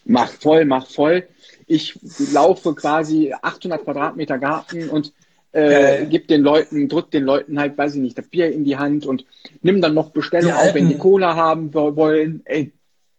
mach 0.04 0.32
voll, 0.32 0.64
mach 0.64 0.88
voll. 0.88 1.28
Ich 1.68 2.00
laufe 2.32 2.74
quasi 2.74 3.32
800 3.32 3.84
Quadratmeter 3.84 4.38
Garten 4.38 4.90
und 4.90 5.12
äh, 5.52 6.06
gib 6.06 6.28
den 6.28 6.42
Leuten, 6.42 6.88
drück 6.88 7.10
den 7.10 7.24
Leuten 7.24 7.58
halt, 7.58 7.76
weiß 7.76 7.94
ich 7.94 8.00
nicht, 8.00 8.18
das 8.18 8.26
Bier 8.26 8.50
in 8.52 8.64
die 8.64 8.76
Hand 8.78 9.06
und 9.06 9.24
nimm 9.60 9.80
dann 9.80 9.94
noch 9.94 10.10
Bestellung 10.10 10.52
auf, 10.52 10.74
wenn 10.74 10.88
die 10.88 10.98
Cola 10.98 11.36
haben 11.36 11.72
wollen. 11.74 12.42
Ey, 12.44 12.72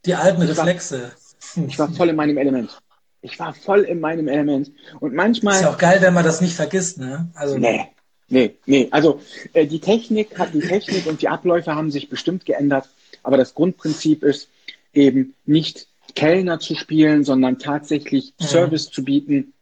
die 0.06 0.16
alten 0.16 0.42
Reflexe. 0.42 1.12
War, 1.56 1.66
ich 1.68 1.80
war 1.80 1.92
voll 1.92 2.10
in 2.10 2.16
meinem 2.16 2.38
Element. 2.38 2.78
Ich 3.22 3.40
war 3.40 3.54
voll 3.54 3.82
in 3.82 4.00
meinem 4.00 4.28
Element. 4.28 4.72
Und 5.00 5.14
manchmal. 5.14 5.56
Ist 5.56 5.62
ja 5.62 5.72
auch 5.72 5.78
geil, 5.78 6.00
wenn 6.02 6.14
man 6.14 6.26
das 6.26 6.42
nicht 6.42 6.56
vergisst, 6.56 6.98
ne? 6.98 7.30
Also. 7.36 7.58
Nee. 7.58 7.88
Nee, 8.30 8.56
nee. 8.66 8.88
Also 8.90 9.22
äh, 9.54 9.68
die 9.68 9.80
Technik 9.80 10.40
hat 10.40 10.54
die 10.54 10.62
Technik 10.62 11.06
und 11.06 11.22
die 11.22 11.28
Abläufe 11.28 11.76
haben 11.76 11.92
sich 11.92 12.10
bestimmt 12.10 12.46
geändert, 12.46 12.90
aber 13.22 13.38
das 13.38 13.54
Grundprinzip 13.54 14.24
ist 14.24 14.50
eben 14.94 15.36
nicht 15.46 15.88
Kellner 16.16 16.60
zu 16.60 16.74
spielen, 16.76 17.24
sondern 17.24 17.60
tatsächlich 17.60 18.34
mhm. 18.40 18.46
Service 18.46 18.90
zu 18.90 19.04
bieten, 19.04 19.54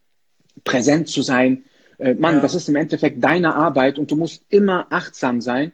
präsent 0.64 1.10
zu 1.10 1.22
sein. 1.22 1.66
Äh, 2.02 2.16
Mann, 2.16 2.36
ja. 2.36 2.42
das 2.42 2.56
ist 2.56 2.68
im 2.68 2.76
Endeffekt 2.76 3.24
deine 3.24 3.56
Arbeit 3.56 4.00
und 4.00 4.10
du 4.10 4.16
musst 4.16 4.44
immer 4.50 4.88
achtsam 4.90 5.40
sein, 5.40 5.72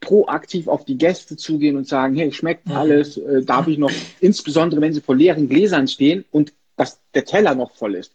proaktiv 0.00 0.66
auf 0.66 0.84
die 0.84 0.98
Gäste 0.98 1.36
zugehen 1.36 1.76
und 1.76 1.86
sagen, 1.86 2.16
hey, 2.16 2.32
schmeckt 2.32 2.66
mhm. 2.66 2.72
alles, 2.72 3.16
äh, 3.16 3.42
darf 3.42 3.68
ich 3.68 3.78
noch, 3.78 3.92
insbesondere 4.20 4.80
wenn 4.80 4.92
sie 4.92 5.00
vor 5.00 5.14
leeren 5.14 5.48
Gläsern 5.48 5.86
stehen 5.86 6.24
und 6.32 6.52
dass 6.76 7.00
der 7.14 7.24
Teller 7.24 7.54
noch 7.54 7.72
voll 7.72 7.94
ist. 7.94 8.12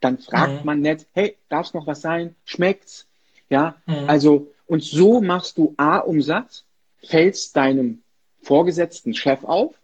Dann 0.00 0.18
fragt 0.18 0.60
mhm. 0.60 0.66
man 0.66 0.80
nett, 0.80 1.06
hey, 1.12 1.36
darf 1.48 1.66
es 1.66 1.74
noch 1.74 1.86
was 1.86 2.00
sein? 2.00 2.34
Schmeckt's? 2.44 3.06
Ja, 3.50 3.76
mhm. 3.86 4.08
also, 4.08 4.52
und 4.66 4.82
so 4.82 5.20
machst 5.20 5.58
du 5.58 5.74
A, 5.76 5.98
Umsatz, 5.98 6.64
fällst 7.02 7.54
deinem 7.54 8.02
vorgesetzten 8.42 9.14
Chef 9.14 9.44
auf 9.44 9.74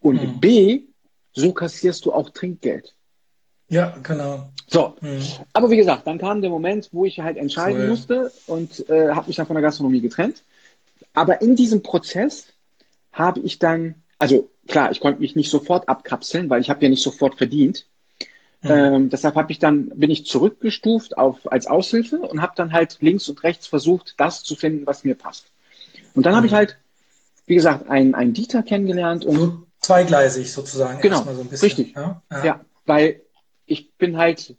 und 0.00 0.22
mhm. 0.22 0.40
B, 0.40 0.80
so 1.32 1.52
kassierst 1.52 2.04
du 2.04 2.12
auch 2.12 2.30
Trinkgeld. 2.30 2.94
Ja, 3.72 3.96
genau. 4.02 4.50
So, 4.68 4.94
mhm. 5.00 5.22
aber 5.54 5.70
wie 5.70 5.78
gesagt, 5.78 6.06
dann 6.06 6.18
kam 6.18 6.42
der 6.42 6.50
Moment, 6.50 6.90
wo 6.92 7.06
ich 7.06 7.20
halt 7.20 7.38
entscheiden 7.38 7.82
cool. 7.82 7.88
musste 7.88 8.30
und 8.46 8.88
äh, 8.90 9.10
habe 9.10 9.28
mich 9.28 9.36
dann 9.36 9.46
von 9.46 9.54
der 9.54 9.62
Gastronomie 9.62 10.02
getrennt. 10.02 10.42
Aber 11.14 11.40
in 11.40 11.56
diesem 11.56 11.82
Prozess 11.82 12.48
habe 13.12 13.40
ich 13.40 13.58
dann, 13.58 13.94
also 14.18 14.50
klar, 14.68 14.90
ich 14.92 15.00
konnte 15.00 15.20
mich 15.20 15.36
nicht 15.36 15.50
sofort 15.50 15.88
abkapseln, 15.88 16.50
weil 16.50 16.60
ich 16.60 16.68
habe 16.68 16.82
ja 16.82 16.90
nicht 16.90 17.02
sofort 17.02 17.36
verdient. 17.36 17.86
Mhm. 18.60 18.70
Ähm, 18.70 19.10
deshalb 19.10 19.36
habe 19.36 19.50
ich 19.50 19.58
dann 19.58 19.88
bin 19.88 20.10
ich 20.10 20.26
zurückgestuft 20.26 21.16
auf 21.16 21.50
als 21.50 21.66
Aushilfe 21.66 22.18
und 22.18 22.42
habe 22.42 22.52
dann 22.54 22.72
halt 22.72 22.98
links 23.00 23.28
und 23.30 23.42
rechts 23.44 23.66
versucht, 23.66 24.14
das 24.18 24.42
zu 24.42 24.54
finden, 24.54 24.86
was 24.86 25.02
mir 25.02 25.14
passt. 25.14 25.46
Und 26.14 26.26
dann 26.26 26.34
mhm. 26.34 26.36
habe 26.36 26.46
ich 26.46 26.52
halt, 26.52 26.76
wie 27.46 27.54
gesagt, 27.54 27.88
einen, 27.88 28.14
einen 28.14 28.34
Dieter 28.34 28.62
kennengelernt 28.62 29.24
und 29.24 29.36
so 29.36 29.62
zweigleisig 29.80 30.52
sozusagen. 30.52 31.00
Genau, 31.00 31.24
so 31.24 31.46
richtig. 31.62 31.94
Ja? 31.94 32.22
Ja. 32.30 32.44
ja, 32.44 32.60
weil 32.84 33.22
ich 33.72 33.94
bin 33.94 34.18
halt, 34.18 34.54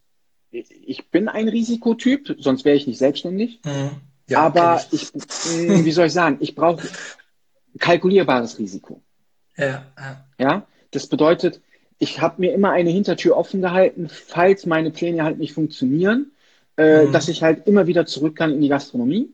ich 0.52 1.10
bin 1.10 1.30
ein 1.30 1.48
Risikotyp, 1.48 2.36
sonst 2.40 2.66
wäre 2.66 2.76
ich 2.76 2.88
nicht 2.88 2.98
selbstständig. 2.98 3.60
Mhm. 3.64 3.92
Ja, 4.30 4.42
aber 4.42 4.84
ich. 4.92 5.14
ich, 5.14 5.24
hm, 5.24 5.86
wie 5.86 5.92
soll 5.92 6.08
ich 6.08 6.14
sagen, 6.14 6.38
ich 6.40 6.56
brauche 6.56 6.88
kalkulierbares 7.80 8.58
Risiko. 8.58 9.02
Ja, 9.58 9.86
ja. 9.98 10.26
ja, 10.40 10.68
das 10.92 11.08
bedeutet, 11.08 11.62
ich 12.00 12.22
habe 12.22 12.42
mir 12.42 12.54
immer 12.54 12.72
eine 12.72 12.90
Hintertür 12.90 13.38
offen 13.38 13.62
gehalten, 13.62 14.10
falls 14.10 14.66
meine 14.66 14.92
Pläne 14.92 15.24
halt 15.24 15.38
nicht 15.38 15.54
funktionieren, 15.54 16.32
äh, 16.78 17.06
mhm. 17.06 17.12
dass 17.12 17.28
ich 17.28 17.44
halt 17.44 17.68
immer 17.68 17.86
wieder 17.86 18.06
zurück 18.06 18.36
kann 18.36 18.52
in 18.52 18.62
die 18.62 18.70
Gastronomie. 18.70 19.30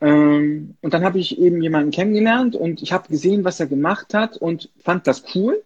Ähm, 0.00 0.76
und 0.80 0.94
dann 0.94 1.04
habe 1.04 1.20
ich 1.20 1.38
eben 1.38 1.62
jemanden 1.62 1.92
kennengelernt 1.92 2.56
und 2.56 2.82
ich 2.82 2.92
habe 2.92 3.08
gesehen, 3.08 3.44
was 3.44 3.60
er 3.60 3.66
gemacht 3.66 4.14
hat 4.14 4.36
und 4.36 4.70
fand 4.82 5.06
das 5.06 5.22
cool 5.34 5.62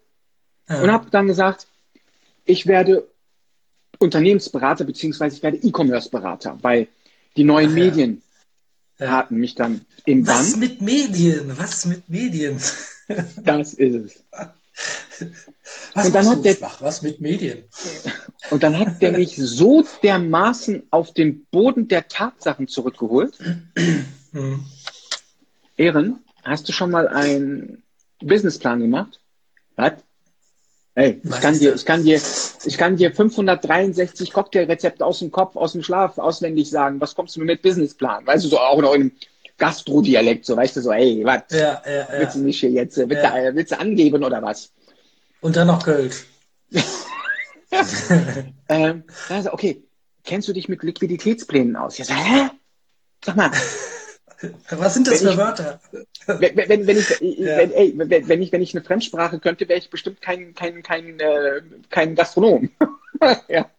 ja. 0.69 0.83
und 0.83 0.93
habe 0.93 1.11
dann 1.11 1.27
gesagt, 1.27 1.67
ich 2.47 2.67
werde 2.67 3.07
Unternehmensberater 3.99 4.85
beziehungsweise 4.85 5.37
ich 5.37 5.43
werde 5.43 5.59
E-Commerce-Berater, 5.59 6.59
weil 6.63 6.89
die 7.37 7.45
neuen 7.45 7.71
Ach, 7.71 7.75
Medien 7.75 8.23
ja. 8.99 9.11
hatten 9.11 9.37
mich 9.37 9.55
dann 9.55 9.83
im 10.05 10.25
Bann. 10.25 10.39
Was 10.39 10.57
mit 10.57 10.81
Medien? 10.81 11.53
Was 11.59 11.85
mit 11.85 12.09
Medien? 12.09 12.61
das 13.45 13.75
ist 13.75 13.95
es. 13.95 14.25
Was, 15.95 16.07
und 16.07 16.15
dann 16.15 16.29
hat 16.29 16.45
der, 16.45 16.57
was 16.81 17.03
mit 17.03 17.21
Medien? 17.21 17.65
Und 18.51 18.63
dann 18.63 18.79
hat 18.79 19.01
der 19.01 19.13
mich 19.13 19.37
so 19.37 19.85
dermaßen 20.03 20.83
auf 20.91 21.15
den 21.15 21.47
Boden 21.47 21.89
der 21.89 22.09
Tatsachen 22.09 22.69
zurückgeholt. 22.69 23.39
Hm. 24.33 24.65
Ehren, 25.79 26.19
hast 26.45 26.69
du 26.69 26.73
schon 26.73 26.91
mal 26.91 27.09
einen 27.09 27.83
Businessplan 28.21 28.81
gemacht? 28.81 29.21
Was? 29.77 29.95
Hey, 30.99 31.21
ich 31.23 31.41
kann 31.43 31.59
dir, 31.59 31.75
ich 31.75 31.85
kann 31.85 32.05
dir, 32.05 32.19
ich 32.65 32.79
kann 32.79 32.97
dir 32.97 33.13
563 33.15 34.33
Cocktailrezepte 34.33 35.05
aus 35.05 35.19
dem 35.19 35.31
Kopf, 35.31 35.55
aus 35.55 35.73
dem 35.73 35.83
Schlaf 35.83 36.17
auswendig 36.17 36.71
sagen. 36.71 37.03
Was 37.03 37.15
kommst 37.15 37.37
du 37.37 37.41
mir 37.41 37.47
mit 37.47 37.61
Businessplan? 37.61 38.27
Weißt 38.27 38.47
du, 38.47 38.49
so 38.49 38.59
auch 38.59 38.81
noch 38.81 38.95
in 38.95 39.03
einem 39.03 39.13
Gastro-Dialekt, 39.59 40.47
so 40.47 40.57
weißt 40.57 40.77
du, 40.77 40.81
so, 40.81 40.93
hey, 40.93 41.21
was? 41.23 41.43
Ja, 41.51 41.83
ja, 41.85 41.93
ja. 41.93 42.09
Willst 42.13 42.37
du 42.37 42.39
mich 42.39 42.61
hier 42.61 42.71
jetzt, 42.71 42.97
willst, 42.97 43.23
ja. 43.23 43.51
du, 43.51 43.55
willst 43.55 43.73
du 43.73 43.79
angeben 43.79 44.25
oder 44.25 44.41
was? 44.41 44.73
Und 45.43 45.55
dann 45.55 45.67
noch 45.67 45.85
Geld. 45.85 46.25
ähm, 48.71 49.05
also, 49.29 49.53
okay, 49.53 49.85
kennst 50.25 50.49
du 50.49 50.55
dich 50.55 50.71
mit 50.71 50.83
Liquiditätsplänen 50.83 51.77
aus? 51.77 51.99
Ja, 51.99 52.07
sag, 52.07 52.17
hä? 52.17 52.49
Sag 53.23 53.37
mal. 53.37 53.51
Was 54.71 54.95
sind 54.95 55.07
das 55.07 55.23
für 55.23 55.31
ich, 55.31 55.37
Wörter? 55.37 55.81
Wenn, 56.27 56.57
wenn, 56.57 56.87
wenn, 56.87 56.99
ich, 56.99 57.09
ja. 57.21 57.57
wenn, 57.59 57.73
ey, 57.73 57.93
wenn, 57.97 58.29
wenn, 58.29 58.43
ich, 58.43 58.53
wenn 58.53 58.63
ich 58.63 58.75
eine 58.75 58.85
Fremdsprache 58.85 59.39
könnte, 59.39 59.69
wäre 59.69 59.79
ich 59.79 59.91
bestimmt 59.91 60.21
kein, 60.21 60.55
kein, 60.55 60.83
kein, 60.83 61.19
äh, 61.21 61.63
kein 61.91 62.15
Gastronom. 62.15 62.71
ja. 63.49 63.71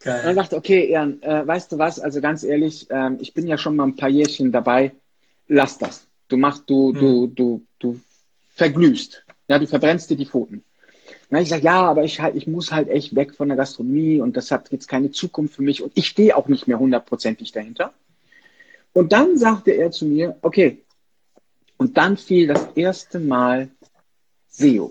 Geil. 0.00 0.20
Und 0.20 0.26
dann 0.26 0.36
dachte 0.36 0.56
okay, 0.56 0.90
Jan, 0.90 1.22
äh, 1.22 1.46
weißt 1.46 1.72
du 1.72 1.78
was, 1.78 1.98
also 1.98 2.20
ganz 2.20 2.44
ehrlich, 2.44 2.90
äh, 2.90 3.10
ich 3.20 3.34
bin 3.34 3.46
ja 3.46 3.58
schon 3.58 3.76
mal 3.76 3.84
ein 3.84 3.96
paar 3.96 4.08
Jährchen 4.08 4.52
dabei, 4.52 4.92
lass 5.48 5.78
das. 5.78 6.06
Du 6.28 6.36
machst, 6.36 6.64
du, 6.66 6.92
hm. 6.92 7.00
du, 7.00 7.26
du, 7.28 7.62
du 7.78 8.00
verglühst. 8.50 9.24
Ja, 9.48 9.58
du 9.58 9.66
verbrennst 9.66 10.10
dir 10.10 10.16
die 10.16 10.26
Pfoten. 10.26 10.64
Na, 11.30 11.40
ich 11.40 11.48
sage, 11.48 11.62
ja, 11.62 11.82
aber 11.82 12.04
ich, 12.04 12.20
halt, 12.20 12.36
ich 12.36 12.46
muss 12.46 12.72
halt 12.72 12.88
echt 12.88 13.14
weg 13.14 13.34
von 13.34 13.48
der 13.48 13.56
Gastronomie 13.56 14.20
und 14.20 14.36
das 14.36 14.50
hat 14.50 14.70
jetzt 14.70 14.86
keine 14.88 15.10
Zukunft 15.10 15.56
für 15.56 15.62
mich 15.62 15.82
und 15.82 15.92
ich 15.94 16.06
stehe 16.06 16.36
auch 16.36 16.48
nicht 16.48 16.68
mehr 16.68 16.78
hundertprozentig 16.78 17.52
dahinter. 17.52 17.92
Und 18.96 19.12
dann 19.12 19.36
sagte 19.36 19.72
er 19.72 19.90
zu 19.90 20.06
mir, 20.06 20.38
okay, 20.40 20.82
und 21.76 21.98
dann 21.98 22.16
fiel 22.16 22.46
das 22.46 22.68
erste 22.74 23.18
Mal 23.18 23.68
SEO. 24.48 24.90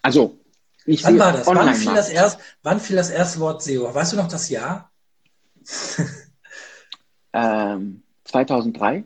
Also, 0.00 0.38
nicht 0.86 1.02
wann 1.02 1.14
SEO, 1.14 1.20
war 1.20 1.32
das? 1.32 1.46
Wann 1.48 1.74
fiel 1.74 1.94
das, 1.94 2.10
erst, 2.10 2.38
wann 2.62 2.78
fiel 2.78 2.94
das 2.94 3.10
erste 3.10 3.40
Wort 3.40 3.60
SEO? 3.60 3.92
Weißt 3.92 4.12
du 4.12 4.16
noch 4.16 4.28
das 4.28 4.50
Jahr? 4.50 4.92
ähm, 7.32 8.04
2003. 8.22 9.04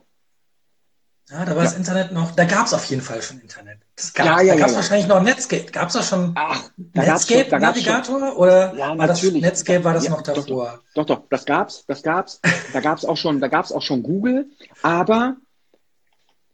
Ja, 1.31 1.45
da 1.45 1.51
war 1.51 1.59
ja. 1.59 1.64
das 1.64 1.75
Internet 1.77 2.12
noch, 2.12 2.31
da 2.31 2.45
gab 2.45 2.67
es 2.67 2.73
auf 2.73 2.87
jeden 2.87 3.03
Fall 3.03 3.21
schon 3.21 3.38
Internet. 3.41 3.81
Das 3.97 4.14
gab's, 4.14 4.29
ja, 4.29 4.41
ja, 4.41 4.55
da 4.55 4.61
gab 4.61 4.69
es 4.71 4.77
wahrscheinlich 4.77 5.07
noch 5.09 5.23
Netscape. 5.23 5.71
Gab 5.71 5.88
es 5.88 5.95
da 5.95 6.03
schon 6.03 6.33
Ach, 6.35 6.71
da 6.77 7.03
Netscape 7.03 7.51
schon, 7.51 7.61
Navigator 7.61 8.38
oder 8.38 8.75
ja, 8.75 8.97
war 8.97 9.07
das 9.07 9.23
Netscape 9.23 9.85
war 9.85 9.93
das 9.93 10.09
noch 10.09 10.23
davor? 10.23 10.81
Doch, 10.95 11.05
doch, 11.05 11.17
doch, 11.17 11.29
das 11.29 11.45
gab's, 11.45 11.85
das 11.87 12.03
gab's. 12.03 12.41
da 12.73 12.81
gab's 12.81 13.05
auch 13.05 13.19
schon, 13.19 13.41
da 13.41 13.49
gab's 13.49 13.73
auch 13.73 13.83
schon 13.83 14.03
Google, 14.03 14.47
aber 14.83 15.37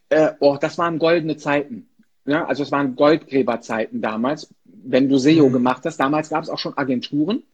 äh, 0.08 0.32
oh, 0.40 0.58
das 0.60 0.76
waren 0.76 0.98
goldene 0.98 1.36
Zeiten. 1.36 1.88
Ja, 2.26 2.46
also 2.46 2.64
es 2.64 2.72
waren 2.72 2.96
Goldgräberzeiten 2.96 4.00
damals, 4.00 4.48
wenn 4.64 5.08
du 5.08 5.18
SEO 5.18 5.48
mhm. 5.48 5.52
gemacht 5.52 5.82
hast. 5.84 5.98
Damals 5.98 6.30
gab 6.30 6.42
es 6.42 6.48
auch 6.50 6.58
schon 6.58 6.76
Agenturen. 6.76 7.44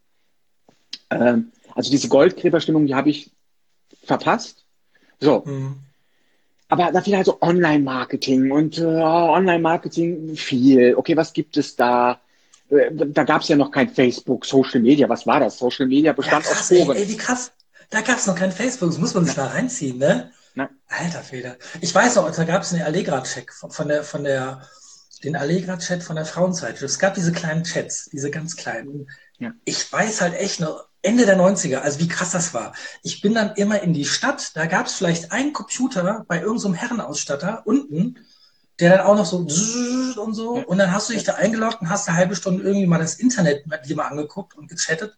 Ähm, 1.10 1.52
also 1.74 1.90
diese 1.90 2.08
Goldgräberstimmung, 2.08 2.86
die 2.86 2.94
habe 2.94 3.10
ich 3.10 3.30
verpasst. 4.04 4.64
So, 5.18 5.42
mhm. 5.44 5.80
Aber 6.70 6.92
da 6.92 7.02
fiel 7.02 7.16
halt 7.16 7.26
so 7.26 7.40
Online-Marketing 7.40 8.50
und 8.50 8.78
äh, 8.78 8.84
Online-Marketing 8.84 10.36
viel. 10.36 10.94
Okay, 10.94 11.16
was 11.16 11.32
gibt 11.32 11.56
es 11.56 11.76
da? 11.76 12.20
Äh, 12.70 12.90
da 12.92 13.24
gab 13.24 13.42
es 13.42 13.48
ja 13.48 13.56
noch 13.56 13.70
kein 13.70 13.88
Facebook, 13.88 14.46
Social 14.46 14.80
Media. 14.80 15.08
Was 15.08 15.26
war 15.26 15.40
das? 15.40 15.58
Social 15.58 15.86
Media 15.86 16.12
bestand 16.12 16.44
ja, 16.44 16.50
krass, 16.50 16.70
aus 16.70 16.78
Foren. 16.78 16.96
Ey, 16.96 17.02
ey, 17.02 17.08
wie 17.08 17.16
krass. 17.16 17.52
Da 17.90 18.00
gab 18.02 18.18
es 18.18 18.26
noch 18.26 18.36
kein 18.36 18.52
Facebook. 18.52 18.90
Das 18.90 18.98
muss 18.98 19.14
man 19.14 19.24
sich 19.24 19.36
ja. 19.36 19.46
da 19.46 19.50
reinziehen, 19.50 19.98
ne? 19.98 20.30
Nein. 20.54 20.68
Alter 20.88 21.22
Feder. 21.22 21.56
Ich 21.80 21.94
weiß 21.94 22.16
noch, 22.16 22.30
da 22.30 22.44
gab 22.44 22.62
es 22.62 22.72
einen 22.72 22.82
Allegra-Check 22.82 23.52
von, 23.52 23.70
von 23.70 23.88
der, 23.88 24.04
von 24.04 24.24
der, 24.24 24.62
den 25.24 25.34
Allegra-Chat 25.34 26.02
von 26.02 26.16
der 26.16 26.24
Frauenzeit. 26.24 26.80
Es 26.80 26.98
gab 26.98 27.14
diese 27.14 27.32
kleinen 27.32 27.64
Chats, 27.64 28.08
diese 28.12 28.30
ganz 28.30 28.56
kleinen. 28.56 29.10
Ja. 29.38 29.52
Ich 29.64 29.92
weiß 29.92 30.20
halt 30.20 30.34
echt 30.34 30.60
noch, 30.60 30.86
Ende 31.02 31.24
der 31.24 31.38
90er, 31.38 31.78
also 31.78 31.98
wie 31.98 32.08
krass 32.08 32.30
das 32.30 32.52
war. 32.52 32.74
Ich 33.02 33.22
bin 33.22 33.34
dann 33.34 33.54
immer 33.54 33.82
in 33.82 33.94
die 33.94 34.04
Stadt, 34.04 34.52
da 34.54 34.66
gab 34.66 34.86
es 34.86 34.94
vielleicht 34.94 35.32
einen 35.32 35.52
Computer 35.52 36.24
bei 36.28 36.40
irgendeinem 36.40 36.58
so 36.58 36.74
Herrenausstatter 36.74 37.62
unten, 37.64 38.18
der 38.80 38.96
dann 38.96 39.06
auch 39.06 39.16
noch 39.16 39.26
so 39.26 39.38
und 39.38 40.34
so. 40.34 40.52
Und 40.54 40.78
dann 40.78 40.92
hast 40.92 41.08
du 41.08 41.14
dich 41.14 41.24
da 41.24 41.34
eingeloggt 41.34 41.80
und 41.80 41.90
hast 41.90 42.08
eine 42.08 42.16
halbe 42.16 42.36
Stunde 42.36 42.64
irgendwie 42.64 42.86
mal 42.86 42.98
das 42.98 43.14
Internet 43.14 43.66
mit 43.66 43.86
dir 43.88 43.96
mal 43.96 44.08
angeguckt 44.08 44.56
und 44.56 44.68
gechattet. 44.68 45.16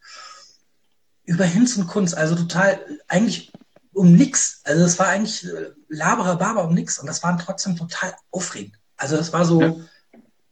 Über 1.25 1.45
Hinz 1.45 1.77
und 1.77 1.87
Kunst, 1.87 2.17
also 2.17 2.35
total, 2.35 2.81
eigentlich 3.09 3.53
um 3.93 4.13
nix. 4.13 4.61
Also 4.65 4.85
es 4.85 4.99
war 4.99 5.09
eigentlich 5.09 5.45
äh, 5.45 5.71
laberer 5.89 6.37
Barber 6.37 6.65
um 6.65 6.75
nix 6.75 6.99
und 6.99 7.07
das 7.07 7.23
war 7.23 7.37
trotzdem 7.39 7.77
total 7.77 8.15
aufregend. 8.31 8.77
Also 8.97 9.17
das 9.17 9.33
war 9.33 9.45
so 9.45 9.61
ja. 9.61 9.75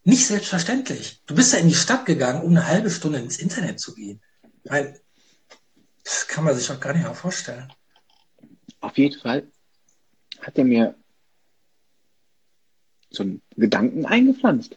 nicht 0.05 0.27
selbstverständlich. 0.27 1.23
Du 1.27 1.35
bist 1.35 1.53
ja 1.53 1.59
in 1.59 1.69
die 1.69 1.75
Stadt 1.75 2.07
gegangen, 2.07 2.43
um 2.43 2.51
eine 2.51 2.67
halbe 2.67 2.91
Stunde 2.91 3.19
ins 3.19 3.39
Internet 3.39 3.81
zu 3.81 3.95
gehen. 3.95 4.21
Weil 4.65 5.01
das 6.11 6.27
kann 6.27 6.43
man 6.43 6.57
sich 6.57 6.69
auch 6.73 6.81
gar 6.81 6.93
nicht 6.93 7.05
mehr 7.05 7.15
vorstellen. 7.15 7.73
Auf 8.81 8.99
jeden 8.99 9.21
Fall 9.21 9.47
hat 10.41 10.59
er 10.59 10.65
mir 10.65 10.97
so 13.11 13.23
einen 13.23 13.43
Gedanken 13.57 14.07
eingepflanzt. 14.07 14.77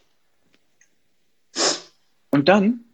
Und 2.30 2.48
dann, 2.48 2.84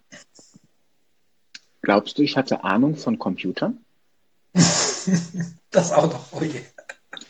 glaubst 1.82 2.16
du, 2.16 2.22
ich 2.22 2.38
hatte 2.38 2.64
Ahnung 2.64 2.96
von 2.96 3.18
Computern? 3.18 3.84
das 5.70 5.92
auch 5.92 6.10
noch, 6.10 6.32
oh 6.32 6.42
je. 6.42 6.62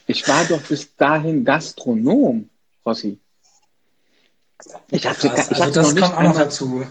Ich 0.07 0.29
war 0.29 0.45
doch 0.45 0.63
bis 0.63 0.95
dahin 0.95 1.45
Gastronom, 1.45 2.51
Rossi. 2.87 3.19
Ich 4.91 5.07
hatte, 5.07 5.29
Krass, 5.29 5.51
ich 5.51 5.61
also 5.61 5.63
hatte 5.63 5.73
das 5.73 5.95
noch 5.95 6.03
kommt 6.03 6.19
auch 6.19 6.23
noch 6.23 6.37
dazu. 6.37 6.87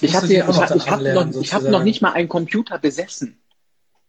ich 0.00 0.14
hatte, 0.14 0.26
ich, 0.26 0.38
ich, 0.38 0.90
habe 0.90 1.12
noch, 1.12 1.40
ich 1.40 1.54
hab 1.54 1.62
noch 1.62 1.84
nicht 1.84 2.02
mal 2.02 2.12
einen 2.12 2.28
Computer 2.28 2.78
besessen. 2.78 3.41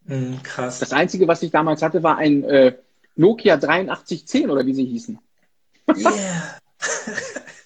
Mm, 0.05 0.35
krass. 0.43 0.79
Das 0.79 0.93
Einzige, 0.93 1.27
was 1.27 1.43
ich 1.43 1.51
damals 1.51 1.81
hatte, 1.81 2.03
war 2.03 2.17
ein 2.17 2.43
äh, 2.43 2.75
Nokia 3.15 3.55
8310 3.55 4.49
oder 4.49 4.65
wie 4.65 4.73
sie 4.73 4.85
hießen. 4.85 5.19
Yeah. 5.95 6.59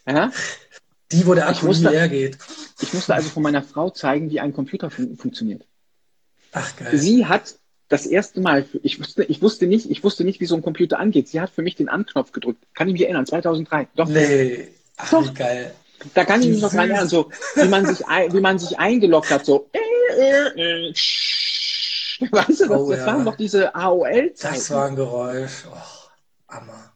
ja? 0.08 0.32
Die, 1.12 1.26
wo 1.26 1.34
der 1.34 1.47
Akku 1.47 1.67
musste, 1.67 1.89
leer 1.89 2.10
geht. 2.10 2.38
Ich 2.82 2.93
musste 2.93 3.15
also 3.15 3.30
von 3.30 3.41
meiner 3.41 3.63
Frau 3.63 3.89
zeigen, 3.89 4.30
wie 4.30 4.41
ein 4.41 4.54
Computer 4.54 4.89
fun 4.89 5.15
funktioniert. 5.17 5.65
Ach 6.52 6.76
geil. 6.76 6.97
Sie 6.97 7.26
hat 7.26 7.56
das 7.88 8.06
erste 8.06 8.41
Mal, 8.41 8.65
ich 8.84 9.00
wusste, 9.00 9.23
ich 9.23 9.41
wusste 9.41 9.67
nicht, 9.67 9.89
ich 9.89 10.04
wusste 10.04 10.26
nicht, 10.26 10.41
wie 10.41 10.45
so 10.45 10.56
ein 10.56 10.62
Computer 10.62 11.00
angeht. 11.00 11.30
Sie 11.30 11.39
hat 11.39 11.50
für 11.50 11.62
mich 11.62 11.76
den 11.76 11.88
Anknopf 11.88 12.34
gedrückt. 12.34 12.62
Kann 12.73 12.89
ich 12.89 12.93
mich 12.93 13.04
erinnern, 13.04 13.26
2003. 13.26 13.88
Doch. 13.95 14.10
Nee. 14.10 14.67
Ach, 14.97 15.10
Doch. 15.10 15.34
geil. 15.34 15.73
Da 16.13 16.26
kann 16.26 16.41
ich 16.41 16.50
mich 16.50 16.62
noch 16.62 16.71
dran 16.71 16.89
erinnern, 16.89 17.08
so, 17.08 17.32
wie 17.56 17.67
man 17.69 17.86
sich, 17.86 18.00
wie 18.00 18.41
man 18.41 18.60
sich 18.60 18.78
eingeloggt 18.78 19.32
hat, 19.32 19.45
so, 19.45 19.69
äh, 19.71 19.80
äh, 20.21 20.89
äh, 20.89 20.93
Weißt 22.32 22.62
du, 22.62 22.67
das, 22.67 22.82
oh, 22.82 22.89
das 22.89 22.99
ja. 22.99 23.06
waren 23.08 23.23
noch 23.23 23.36
diese 23.36 23.73
AOL-Zeiten. 23.75 24.56
Das 24.56 24.71
war 24.71 24.88
ein 24.88 24.95
Geräusch. 24.95 25.65
Oh, 25.71 26.53
Hammer. 26.53 26.93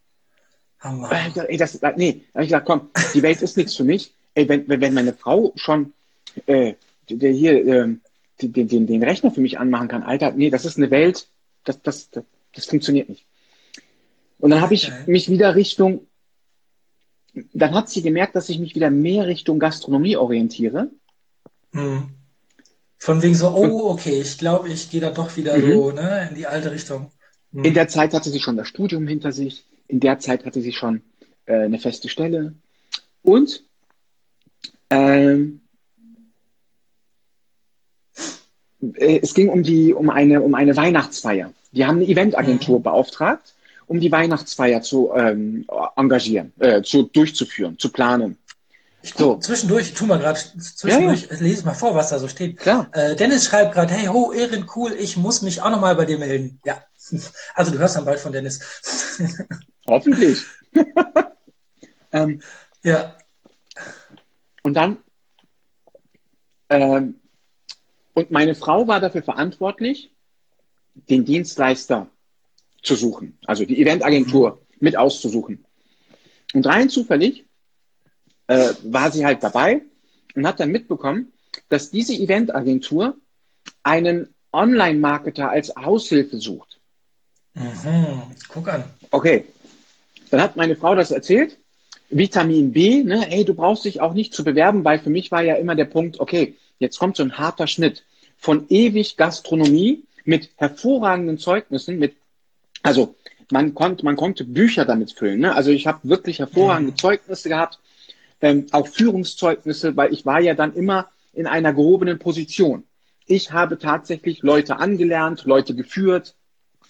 Hammer. 0.80 1.12
Ey, 1.48 1.58
das, 1.58 1.80
nee, 1.96 2.26
da 2.34 2.40
habe 2.40 2.44
ich 2.44 2.50
gesagt, 2.50 2.66
komm, 2.66 2.90
die 3.14 3.22
Welt 3.22 3.42
ist 3.42 3.58
nichts 3.58 3.76
für 3.76 3.84
mich. 3.84 4.16
Ey, 4.34 4.50
wenn, 4.50 4.68
wenn 4.68 4.94
meine 4.94 5.14
Frau 5.14 5.52
schon 5.56 5.94
äh, 6.46 6.74
der 7.10 7.32
hier 7.32 7.66
äh, 7.66 7.96
den, 8.42 8.68
den, 8.68 8.88
den 8.88 9.04
Rechner 9.04 9.32
für 9.32 9.42
mich 9.42 9.60
anmachen 9.60 9.88
kann, 9.88 10.04
Alter, 10.04 10.32
nee, 10.32 10.50
das 10.50 10.66
ist 10.66 10.78
eine 10.78 10.92
Welt, 10.92 11.28
das, 11.64 11.82
das, 11.82 12.10
das, 12.10 12.24
das 12.56 12.66
funktioniert 12.66 13.10
nicht. 13.10 13.26
Und 14.40 14.50
dann 14.50 14.62
habe 14.62 14.74
ich 14.74 14.92
mich 15.06 15.30
wieder 15.30 15.56
Richtung, 15.56 16.08
dann 17.54 17.76
hat 17.76 17.90
sie 17.90 18.02
gemerkt, 18.02 18.36
dass 18.36 18.50
ich 18.50 18.60
mich 18.60 18.76
wieder 18.76 18.90
mehr 18.90 19.28
Richtung 19.28 19.60
Gastronomie 19.60 20.18
orientiere. 20.18 20.90
Mhm. 21.72 22.10
Von 23.04 23.24
wegen 23.24 23.34
so, 23.34 23.50
oh, 23.50 23.90
okay, 23.90 24.22
ich 24.22 24.38
glaube, 24.38 24.70
ich 24.70 24.92
gehe 24.92 25.02
da 25.02 25.10
doch 25.10 25.36
wieder 25.36 25.58
mhm. 25.58 25.74
so 25.74 25.92
ne, 25.92 26.28
in 26.30 26.36
die 26.36 26.46
alte 26.46 26.72
Richtung. 26.72 27.12
Mhm. 27.52 27.66
In 27.66 27.74
der 27.74 27.88
Zeit 27.88 28.14
hatte 28.14 28.30
sie 28.30 28.40
schon 28.40 28.58
das 28.58 28.68
Studium 28.68 29.08
hinter 29.08 29.32
sich. 29.32 29.66
In 29.88 30.00
der 30.00 30.20
Zeit 30.20 30.46
hatte 30.46 30.62
sie 30.62 30.72
schon 30.72 31.02
äh, 31.48 31.64
eine 31.64 31.80
feste 31.80 32.10
Stelle. 32.10 32.54
Und 33.24 33.64
ähm, 34.92 35.62
äh, 38.94 39.20
es 39.24 39.34
ging 39.34 39.50
um, 39.50 39.64
die, 39.64 39.96
um, 39.96 40.12
eine, 40.12 40.44
um 40.44 40.54
eine 40.54 40.78
Weihnachtsfeier. 40.78 41.52
Die 41.72 41.88
haben 41.88 41.98
eine 41.98 42.08
Eventagentur 42.08 42.78
mhm. 42.78 42.84
beauftragt, 42.84 43.56
um 43.88 44.00
die 44.00 44.12
Weihnachtsfeier 44.12 44.84
zu 44.84 45.10
ähm, 45.16 45.66
engagieren, 45.96 46.54
äh, 46.60 46.84
zu, 46.84 47.02
durchzuführen, 47.02 47.80
zu 47.80 47.92
planen. 47.92 48.38
Ich 49.04 49.14
so. 49.16 49.38
Zwischendurch, 49.38 49.94
tu 49.94 50.06
mal 50.06 50.20
gerade, 50.20 50.40
zwischendurch, 50.60 51.24
ja, 51.24 51.36
ja. 51.36 51.42
lese 51.42 51.66
mal 51.66 51.74
vor, 51.74 51.96
was 51.96 52.10
da 52.10 52.20
so 52.20 52.28
steht. 52.28 52.58
Klar. 52.58 52.88
Äh, 52.94 53.16
Dennis 53.16 53.46
schreibt 53.46 53.74
gerade, 53.74 53.94
hey, 53.94 54.08
ho, 54.08 54.32
Erin, 54.32 54.68
cool, 54.76 54.94
ich 54.94 55.18
muss 55.18 55.42
mich 55.42 55.62
auch 55.62 55.72
nochmal 55.72 55.96
bei 55.96 56.06
dir 56.06 56.18
melden. 56.18 56.60
Ja. 56.66 56.84
Also 57.56 57.72
du 57.72 57.80
hörst 57.80 57.96
dann 57.96 58.06
bald 58.06 58.20
von 58.20 58.32
Dennis. 58.32 58.60
Hoffentlich. 59.88 60.44
ähm, 62.12 62.42
ja. 62.84 63.18
Und 64.64 64.76
dann, 64.76 64.98
ähm, 66.70 67.20
und 68.14 68.32
meine 68.32 68.56
Frau 68.56 68.88
war 68.88 69.00
dafür 69.00 69.24
verantwortlich, 69.24 70.14
den 70.94 71.26
Dienstleister 71.26 72.08
zu 72.84 72.96
suchen, 72.96 73.38
also 73.46 73.66
die 73.66 73.82
Eventagentur 73.82 74.52
mhm. 74.52 74.78
mit 74.80 74.96
auszusuchen. 74.96 75.66
Und 76.54 76.66
rein 76.66 76.90
zufällig 76.90 77.46
äh, 78.52 78.74
war 78.84 79.12
sie 79.12 79.26
halt 79.26 79.42
dabei 79.44 79.82
und 80.36 80.46
hat 80.46 80.60
dann 80.60 80.72
mitbekommen, 80.72 81.32
dass 81.70 81.90
diese 81.90 82.14
Eventagentur 82.14 83.16
einen 83.82 84.34
Online-Marketer 84.52 85.50
als 85.50 85.76
Aushilfe 85.78 86.38
sucht. 86.38 86.80
Mhm. 87.54 88.24
Guck 88.50 88.68
an. 88.68 88.84
Okay. 89.10 89.46
Dann 90.30 90.42
hat 90.42 90.58
meine 90.58 90.76
Frau 90.76 90.96
das 90.96 91.12
erzählt. 91.12 91.58
Vitamin 92.10 92.74
B, 92.74 93.04
ne, 93.04 93.32
ey, 93.32 93.46
du 93.46 93.54
brauchst 93.54 93.86
dich 93.86 94.02
auch 94.02 94.14
nicht 94.14 94.34
zu 94.34 94.44
bewerben, 94.44 94.84
weil 94.84 95.00
für 95.00 95.10
mich 95.10 95.32
war 95.32 95.42
ja 95.44 95.56
immer 95.56 95.76
der 95.76 95.86
Punkt, 95.86 96.20
okay, 96.20 96.56
jetzt 96.78 97.00
kommt 97.00 97.16
so 97.16 97.24
ein 97.24 97.38
harter 97.38 97.68
Schnitt 97.68 98.04
von 98.38 98.66
ewig 98.68 99.16
Gastronomie 99.16 100.04
mit 100.26 100.50
hervorragenden 100.58 101.38
Zeugnissen, 101.38 102.00
mit, 102.00 102.16
also 102.84 103.16
man 103.50 103.74
konnte, 103.74 104.04
man 104.04 104.18
konnte 104.18 104.44
Bücher 104.44 104.84
damit 104.84 105.14
füllen. 105.14 105.40
Ne? 105.40 105.56
Also 105.56 105.72
ich 105.72 105.88
habe 105.88 106.00
wirklich 106.04 106.40
hervorragende 106.40 106.92
mhm. 106.92 106.98
Zeugnisse 106.98 107.48
gehabt 107.48 107.80
ähm, 108.42 108.68
auch 108.72 108.88
Führungszeugnisse, 108.88 109.96
weil 109.96 110.14
ich 110.14 110.26
war 110.26 110.42
ja 110.42 110.54
dann 110.54 110.74
immer 110.74 111.10
in 111.34 111.48
einer 111.48 111.74
gehobenen 111.74 112.20
Position. 112.20 112.84
Ich 113.26 113.52
habe 113.52 113.78
tatsächlich 113.78 114.42
Leute 114.42 114.78
angelernt, 114.78 115.46
Leute 115.46 115.76
geführt, 115.76 116.36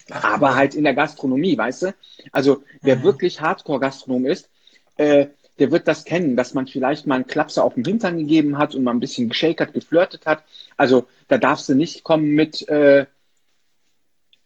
aber 0.09 0.55
halt 0.55 0.75
in 0.75 0.83
der 0.83 0.95
Gastronomie, 0.95 1.57
weißt 1.57 1.83
du? 1.83 1.95
Also 2.31 2.63
wer 2.81 2.97
mhm. 2.97 3.03
wirklich 3.03 3.41
Hardcore-Gastronom 3.41 4.25
ist, 4.25 4.49
äh, 4.97 5.27
der 5.59 5.71
wird 5.71 5.87
das 5.87 6.05
kennen, 6.05 6.35
dass 6.35 6.53
man 6.53 6.65
vielleicht 6.65 7.05
mal 7.05 7.15
einen 7.15 7.27
Klapser 7.27 7.63
auf 7.63 7.75
den 7.75 7.85
Hintern 7.85 8.17
gegeben 8.17 8.57
hat 8.57 8.73
und 8.73 8.83
mal 8.83 8.91
ein 8.91 8.99
bisschen 8.99 9.29
geschakert, 9.29 9.73
geflirtet 9.73 10.25
hat. 10.25 10.43
Also 10.77 11.07
da 11.27 11.37
darfst 11.37 11.69
du 11.69 11.75
nicht 11.75 12.03
kommen 12.03 12.31
mit 12.31 12.67
äh, 12.67 13.05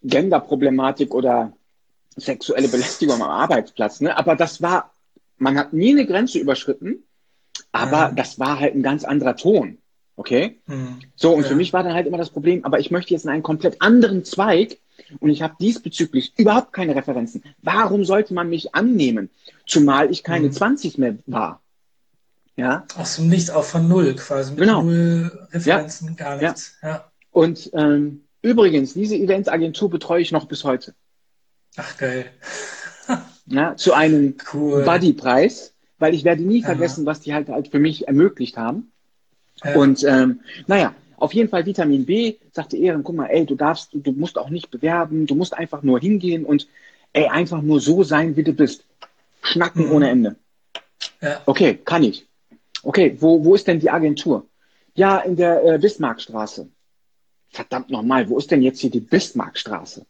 Genderproblematik 0.03 1.13
oder 1.13 1.53
sexuelle 2.15 2.67
Belästigung 2.67 3.21
am 3.21 3.30
Arbeitsplatz. 3.30 4.01
Ne? 4.01 4.17
Aber 4.17 4.36
das 4.36 4.61
war 4.61 4.91
man 5.38 5.57
hat 5.57 5.73
nie 5.73 5.91
eine 5.91 6.05
Grenze 6.05 6.39
überschritten, 6.39 7.03
aber 7.71 8.11
mhm. 8.11 8.15
das 8.15 8.39
war 8.39 8.59
halt 8.59 8.75
ein 8.75 8.83
ganz 8.83 9.03
anderer 9.03 9.36
Ton. 9.36 9.77
Okay? 10.15 10.61
Mhm. 10.67 10.99
So, 11.15 11.33
und 11.33 11.43
ja. 11.43 11.49
für 11.49 11.55
mich 11.55 11.73
war 11.73 11.83
dann 11.83 11.93
halt 11.93 12.07
immer 12.07 12.17
das 12.17 12.29
Problem, 12.29 12.63
aber 12.63 12.79
ich 12.79 12.91
möchte 12.91 13.13
jetzt 13.13 13.25
in 13.25 13.31
einen 13.31 13.43
komplett 13.43 13.81
anderen 13.81 14.23
Zweig 14.23 14.79
und 15.19 15.29
ich 15.29 15.41
habe 15.41 15.55
diesbezüglich 15.59 16.33
überhaupt 16.38 16.71
keine 16.71 16.95
Referenzen. 16.95 17.43
Warum 17.61 18.05
sollte 18.05 18.33
man 18.33 18.49
mich 18.49 18.73
annehmen? 18.73 19.29
Zumal 19.67 20.09
ich 20.09 20.23
keine 20.23 20.47
mhm. 20.47 20.53
20 20.53 20.97
mehr 20.97 21.17
war. 21.25 21.61
Ja. 22.55 22.86
Ach 22.97 23.05
so, 23.05 23.23
nichts 23.23 23.49
auch 23.49 23.65
von 23.65 23.89
null 23.89 24.15
quasi. 24.15 24.51
Mit 24.51 24.61
genau. 24.61 24.83
Null 24.83 25.47
Referenzen, 25.51 26.09
ja. 26.09 26.13
gar 26.13 26.38
nichts. 26.38 26.77
Ja. 26.81 26.89
ja. 26.89 27.11
Und 27.31 27.69
ähm, 27.73 28.21
übrigens, 28.41 28.93
diese 28.93 29.17
Eventagentur 29.17 29.89
betreue 29.89 30.21
ich 30.21 30.31
noch 30.31 30.45
bis 30.45 30.63
heute. 30.63 30.95
Ach 31.75 31.97
geil 31.97 32.31
ja, 33.47 33.75
zu 33.75 33.93
einem 33.93 34.35
cool. 34.53 34.83
Buddy-Preis, 34.83 35.73
weil 35.99 36.13
ich 36.13 36.23
werde 36.23 36.43
nie 36.43 36.63
vergessen, 36.63 37.01
Aha. 37.01 37.11
was 37.11 37.21
die 37.21 37.33
halt, 37.33 37.49
halt 37.49 37.69
für 37.69 37.79
mich 37.79 38.07
ermöglicht 38.07 38.57
haben. 38.57 38.91
Ja. 39.63 39.75
Und 39.75 40.03
ähm, 40.03 40.41
naja, 40.67 40.93
auf 41.17 41.33
jeden 41.33 41.49
Fall 41.49 41.65
Vitamin 41.65 42.05
B, 42.05 42.35
sagte 42.51 42.77
Ehren, 42.77 43.03
guck 43.03 43.15
mal, 43.15 43.27
ey, 43.27 43.45
du 43.45 43.55
darfst, 43.55 43.93
du, 43.93 43.99
du 43.99 44.11
musst 44.11 44.37
auch 44.37 44.49
nicht 44.49 44.71
bewerben, 44.71 45.27
du 45.27 45.35
musst 45.35 45.53
einfach 45.53 45.81
nur 45.81 45.99
hingehen 45.99 46.45
und 46.45 46.67
ey, 47.13 47.27
einfach 47.27 47.61
nur 47.61 47.79
so 47.79 48.03
sein, 48.03 48.35
wie 48.35 48.43
du 48.43 48.53
bist. 48.53 48.83
Schnacken 49.41 49.85
mhm. 49.85 49.91
ohne 49.91 50.09
Ende. 50.09 50.35
Ja. 51.21 51.41
Okay, 51.45 51.75
kann 51.75 52.03
ich. 52.03 52.27
Okay, 52.83 53.15
wo, 53.19 53.43
wo 53.43 53.55
ist 53.55 53.67
denn 53.67 53.79
die 53.79 53.89
Agentur? 53.89 54.45
Ja, 54.95 55.19
in 55.19 55.35
der 55.35 55.63
äh, 55.63 55.77
Bismarckstraße. 55.77 56.67
Verdammt 57.49 57.89
nochmal, 57.89 58.27
wo 58.29 58.37
ist 58.37 58.51
denn 58.51 58.61
jetzt 58.61 58.79
hier 58.79 58.91
die 58.91 58.99
Bismarckstraße? 58.99 60.05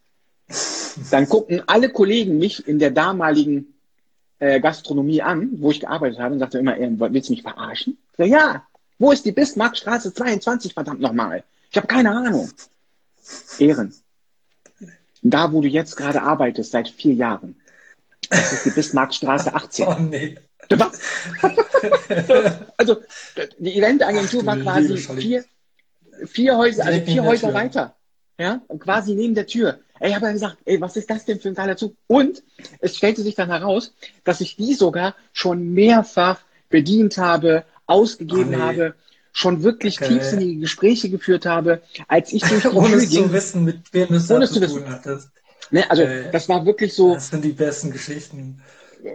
Dann 1.12 1.28
gucken 1.28 1.62
alle 1.68 1.89
Kollegen 1.89 2.38
mich 2.38 2.68
in 2.68 2.80
der 2.80 2.91
damaligen 2.91 3.74
äh, 4.39 4.60
Gastronomie 4.60 5.22
an, 5.22 5.50
wo 5.58 5.72
ich 5.72 5.80
gearbeitet 5.80 6.20
habe, 6.20 6.34
und 6.34 6.39
sagte 6.39 6.60
immer, 6.60 6.76
willst 6.78 7.30
du 7.30 7.34
mich 7.34 7.41
verarschen? 7.41 7.98
So, 8.18 8.24
ja, 8.24 8.66
wo 8.98 9.12
ist 9.12 9.26
die 9.26 9.32
Bismarckstraße 9.32 10.14
22, 10.14 10.74
verdammt 10.74 11.02
nochmal? 11.02 11.43
Ich 11.70 11.78
habe 11.78 11.88
keine 11.88 12.12
Ahnung. 12.12 12.50
Ehren. 13.60 13.93
Da, 15.22 15.52
wo 15.52 15.62
du 15.62 15.68
jetzt 15.68 15.98
gerade 15.98 16.22
arbeitest, 16.22 16.72
seit 16.72 16.88
vier 16.88 17.14
Jahren. 17.14 17.56
Das 18.30 18.54
ist 18.54 18.66
die 18.66 18.72
Bismarckstraße 18.72 19.54
18. 19.54 19.86
Oh 19.88 19.96
nee. 20.00 20.36
also, 22.78 22.98
die 23.60 23.78
Eventagentur 23.78 24.43
war 24.48 24.58
quasi 24.58 24.98
vier, 24.98 25.46
vier 26.26 26.58
Häuser, 26.58 26.86
also 26.86 27.06
vier 27.06 27.24
Häuser 27.24 27.54
weiter. 27.54 27.96
Ja, 28.39 28.62
quasi 28.80 29.14
neben 29.14 29.36
der 29.36 29.46
Tür. 29.46 29.80
Ey, 30.00 30.10
ich 30.10 30.16
habe 30.16 30.32
gesagt, 30.32 30.58
ey, 30.66 30.80
was 30.82 30.98
ist 30.98 31.10
das 31.10 31.26
denn 31.26 31.39
für 31.39 31.50
ein 31.50 31.56
geiler 31.56 31.78
Zug? 31.78 31.96
Und 32.08 32.43
es 32.80 32.98
stellte 32.98 33.22
sich 33.22 33.36
dann 33.36 33.50
heraus, 33.50 33.93
dass 34.24 34.41
ich 34.41 34.56
die 34.56 34.74
sogar 34.74 35.16
schon 35.32 35.74
mehrfach 35.74 36.39
bedient 36.70 37.18
habe, 37.18 37.64
ausgegeben 37.86 38.54
oh, 38.54 38.58
nee. 38.58 38.62
habe, 38.62 38.96
schon 39.32 39.64
wirklich 39.64 40.02
okay. 40.02 40.14
tiefsinnige 40.14 40.62
Gespräche 40.62 41.10
geführt 41.10 41.46
habe, 41.46 41.82
als 42.08 42.34
ich 42.34 42.41
durch 42.43 42.62
die 42.64 42.68
Ohne 42.70 42.98
Tür 43.00 43.08
zu 43.08 43.34
wissen, 43.34 43.64
mit 43.64 43.93
wem 43.93 44.14
es 44.14 44.30
ohne 44.32 44.48
zu 44.48 44.62
wissen. 44.62 44.89
hattest. 44.89 45.30
Ne, 45.72 45.89
also 45.89 46.04
äh, 46.04 46.32
das 46.32 46.48
war 46.48 46.66
wirklich 46.66 46.93
so. 46.93 47.14
Das 47.14 47.30
sind 47.30 47.43
die 47.43 47.52
besten 47.52 47.91
Geschichten. 47.91 48.62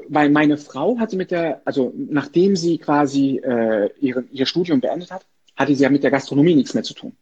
Weil 0.08 0.30
meine 0.30 0.56
Frau 0.56 0.98
hatte 0.98 1.16
mit 1.16 1.30
der, 1.30 1.62
also 1.64 1.92
nachdem 1.96 2.54
sie 2.54 2.78
quasi 2.78 3.38
äh, 3.38 3.90
ihre, 4.00 4.24
ihr 4.30 4.46
Studium 4.46 4.80
beendet 4.80 5.10
hat, 5.10 5.26
hatte 5.56 5.74
sie 5.74 5.82
ja 5.82 5.90
mit 5.90 6.04
der 6.04 6.10
Gastronomie 6.10 6.54
nichts 6.54 6.74
mehr 6.74 6.84
zu 6.84 6.94
tun. 6.94 7.16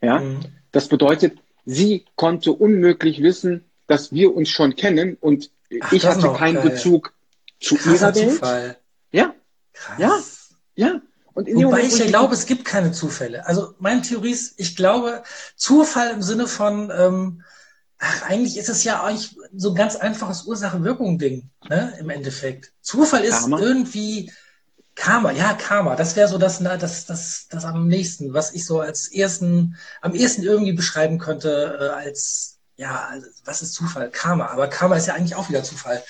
Ja, 0.00 0.20
mhm. 0.20 0.40
das 0.70 0.88
bedeutet, 0.88 1.38
sie 1.68 2.06
konnte 2.16 2.52
unmöglich 2.52 3.22
wissen, 3.22 3.64
dass 3.86 4.10
wir 4.12 4.34
uns 4.34 4.48
schon 4.48 4.74
kennen 4.74 5.16
und 5.20 5.50
Ach, 5.80 5.92
ich 5.92 6.06
hatte 6.06 6.32
keinen 6.32 6.56
geil. 6.56 6.70
Bezug 6.70 7.12
zu 7.60 7.76
Krasser 7.76 7.90
ihrer 7.90 8.14
Welt. 8.14 8.30
Zufall. 8.30 8.76
Ja, 9.12 9.34
Krass. 9.74 9.98
ja, 9.98 10.86
ja. 10.86 11.00
Und 11.34 11.46
Wobei 11.54 11.82
ich 11.82 11.96
ja 11.98 12.06
glaube, 12.06 12.34
es 12.34 12.46
gibt 12.46 12.64
keine 12.64 12.90
Zufälle. 12.92 13.46
Also 13.46 13.74
meine 13.78 14.02
Theorie 14.02 14.32
ist, 14.32 14.58
ich 14.58 14.74
glaube, 14.74 15.22
Zufall 15.56 16.10
im 16.10 16.22
Sinne 16.22 16.48
von, 16.48 16.90
ähm, 16.90 17.42
ach, 17.98 18.22
eigentlich 18.22 18.56
ist 18.56 18.68
es 18.68 18.82
ja 18.82 19.04
eigentlich 19.04 19.36
so 19.54 19.68
ein 19.68 19.74
ganz 19.76 19.94
einfaches 19.94 20.44
Ursache-Wirkung-Ding, 20.46 21.48
ne, 21.68 21.94
im 22.00 22.10
Endeffekt. 22.10 22.72
Zufall 22.80 23.22
ist 23.24 23.40
Karma. 23.42 23.60
irgendwie 23.60 24.32
Karma, 24.98 25.30
ja, 25.30 25.54
Karma. 25.54 25.94
Das 25.94 26.16
wäre 26.16 26.26
so 26.26 26.38
das, 26.38 26.58
das, 26.58 27.06
das, 27.06 27.46
das 27.48 27.64
am 27.64 27.86
nächsten, 27.86 28.34
was 28.34 28.52
ich 28.52 28.66
so 28.66 28.80
als 28.80 29.06
ersten, 29.06 29.76
am 30.02 30.12
ersten 30.12 30.42
irgendwie 30.42 30.72
beschreiben 30.72 31.18
könnte, 31.18 31.78
äh, 31.80 32.04
als, 32.04 32.58
ja, 32.76 33.08
was 33.44 33.62
ist 33.62 33.74
Zufall? 33.74 34.10
Karma. 34.10 34.46
Aber 34.46 34.66
Karma 34.66 34.96
ist 34.96 35.06
ja 35.06 35.14
eigentlich 35.14 35.36
auch 35.36 35.48
wieder 35.48 35.62
Zufall. 35.62 36.02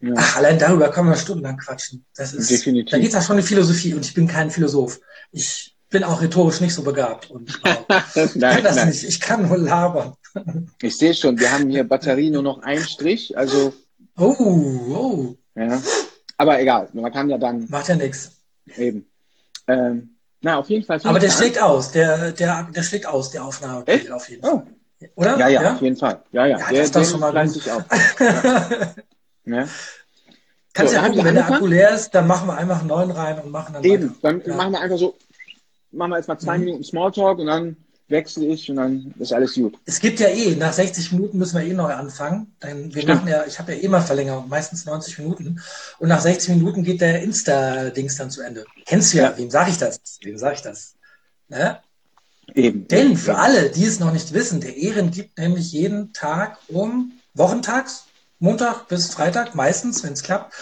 Ja. 0.00 0.14
Ach, 0.16 0.36
allein 0.36 0.58
darüber 0.58 0.90
können 0.90 1.08
wir 1.08 1.16
stundenlang 1.16 1.58
quatschen. 1.58 2.04
Das 2.16 2.34
ist, 2.34 2.50
Definitiv. 2.50 2.90
Da 2.90 2.98
geht 2.98 3.08
es 3.08 3.14
ja 3.14 3.22
schon 3.22 3.38
in 3.38 3.44
Philosophie 3.44 3.94
und 3.94 4.04
ich 4.04 4.14
bin 4.14 4.26
kein 4.26 4.50
Philosoph. 4.50 5.00
Ich 5.30 5.76
bin 5.88 6.02
auch 6.02 6.20
rhetorisch 6.20 6.60
nicht 6.60 6.74
so 6.74 6.82
begabt 6.82 7.30
und 7.30 7.60
nein, 7.64 7.76
ich 8.34 8.40
kann 8.40 8.64
das 8.64 8.76
nein. 8.76 8.88
nicht. 8.88 9.04
Ich 9.04 9.20
kann 9.20 9.46
nur 9.46 9.58
labern. 9.58 10.14
Ich 10.82 10.98
sehe 10.98 11.14
schon, 11.14 11.38
wir 11.38 11.52
haben 11.52 11.70
hier 11.70 11.84
Batterie 11.84 12.30
nur 12.30 12.42
noch 12.42 12.62
einen 12.62 12.84
Strich, 12.84 13.38
also. 13.38 13.72
Oh, 14.16 14.34
oh. 14.34 15.34
Ja. 15.54 15.80
Aber 16.36 16.60
egal, 16.60 16.88
man 16.92 17.12
kann 17.12 17.28
ja 17.28 17.38
dann. 17.38 17.66
Macht 17.68 17.88
ja 17.88 17.96
nichts. 17.96 18.32
Eben. 18.76 19.06
Ähm, 19.66 20.16
na, 20.40 20.58
auf 20.58 20.68
jeden 20.68 20.84
Fall. 20.84 21.00
Aber 21.04 21.18
der 21.18 21.30
schlägt 21.30 21.60
aus, 21.60 21.92
der, 21.92 22.32
der, 22.32 22.68
der 22.74 22.82
schlägt 22.82 23.06
aus, 23.06 23.30
der 23.30 23.44
Aufnahme. 23.44 23.86
Echt? 23.86 24.10
Auf 24.10 24.28
jeden 24.28 24.42
Fall. 24.42 24.52
Oh. 24.54 24.62
Oder? 25.16 25.38
Ja, 25.38 25.48
ja, 25.48 25.62
ja, 25.62 25.74
auf 25.74 25.82
jeden 25.82 25.96
Fall. 25.96 26.22
Ja, 26.32 26.46
ja. 26.46 26.58
ja 26.58 26.68
der, 26.68 26.80
das 26.82 26.90
der 26.92 27.04
schon 27.04 27.20
mal 27.20 27.48
sich 27.48 27.70
auf. 27.70 27.82
ja. 28.20 28.94
ja. 29.46 29.68
Kannst 30.72 30.92
so, 30.92 30.98
ja 30.98 31.08
gucken, 31.08 31.24
wenn 31.24 31.34
der 31.34 31.48
Akku 31.48 31.66
leer 31.66 31.94
ist, 31.94 32.10
dann 32.10 32.26
machen 32.26 32.48
wir 32.48 32.56
einfach 32.56 32.80
einen 32.80 32.88
neuen 32.88 33.10
rein 33.10 33.40
und 33.40 33.50
machen 33.50 33.74
dann. 33.74 33.84
Eben, 33.84 34.16
weiter. 34.22 34.38
dann 34.44 34.56
machen 34.56 34.72
wir 34.72 34.80
einfach 34.80 34.98
so, 34.98 35.16
machen 35.92 36.10
wir 36.10 36.16
erstmal 36.16 36.38
zwei 36.38 36.58
mhm. 36.58 36.64
Minuten 36.64 36.84
Smalltalk 36.84 37.38
und 37.38 37.46
dann 37.46 37.76
wechsle 38.08 38.46
ich 38.46 38.70
und 38.70 38.76
dann 38.76 39.14
ist 39.18 39.32
alles 39.32 39.54
gut. 39.54 39.76
Es 39.84 40.00
gibt 40.00 40.20
ja 40.20 40.28
eh, 40.28 40.54
nach 40.56 40.72
60 40.72 41.12
Minuten 41.12 41.38
müssen 41.38 41.58
wir 41.58 41.66
eh 41.66 41.72
neu 41.72 41.92
anfangen. 41.92 42.54
Denn 42.62 42.94
wir 42.94 43.02
Stimmt. 43.02 43.20
machen 43.20 43.28
ja, 43.28 43.44
ich 43.46 43.58
habe 43.58 43.74
ja 43.74 43.82
eh 43.82 43.88
mal 43.88 44.02
Verlängerung, 44.02 44.48
meistens 44.48 44.84
90 44.84 45.18
Minuten. 45.18 45.60
Und 45.98 46.08
nach 46.08 46.20
60 46.20 46.50
Minuten 46.56 46.82
geht 46.84 47.00
der 47.00 47.22
Insta-Dings 47.22 48.16
dann 48.16 48.30
zu 48.30 48.42
Ende. 48.42 48.64
Kennst 48.86 49.12
du 49.12 49.18
ja, 49.18 49.30
ja. 49.30 49.38
wem 49.38 49.50
sage 49.50 49.70
ich 49.70 49.78
das? 49.78 50.00
Wem 50.22 50.38
sage 50.38 50.54
ich 50.56 50.62
das? 50.62 50.94
Ne? 51.48 51.78
Eben. 52.54 52.86
Denn 52.88 53.16
für 53.16 53.36
alle, 53.36 53.70
die 53.70 53.84
es 53.84 54.00
noch 54.00 54.12
nicht 54.12 54.32
wissen, 54.34 54.60
der 54.60 54.76
Ehren 54.76 55.10
gibt 55.10 55.38
nämlich 55.38 55.72
jeden 55.72 56.12
Tag 56.12 56.58
um 56.68 57.12
wochentags, 57.32 58.04
Montag 58.38 58.88
bis 58.88 59.08
Freitag, 59.08 59.54
meistens, 59.54 60.02
wenn 60.04 60.12
es 60.12 60.22
klappt, 60.22 60.52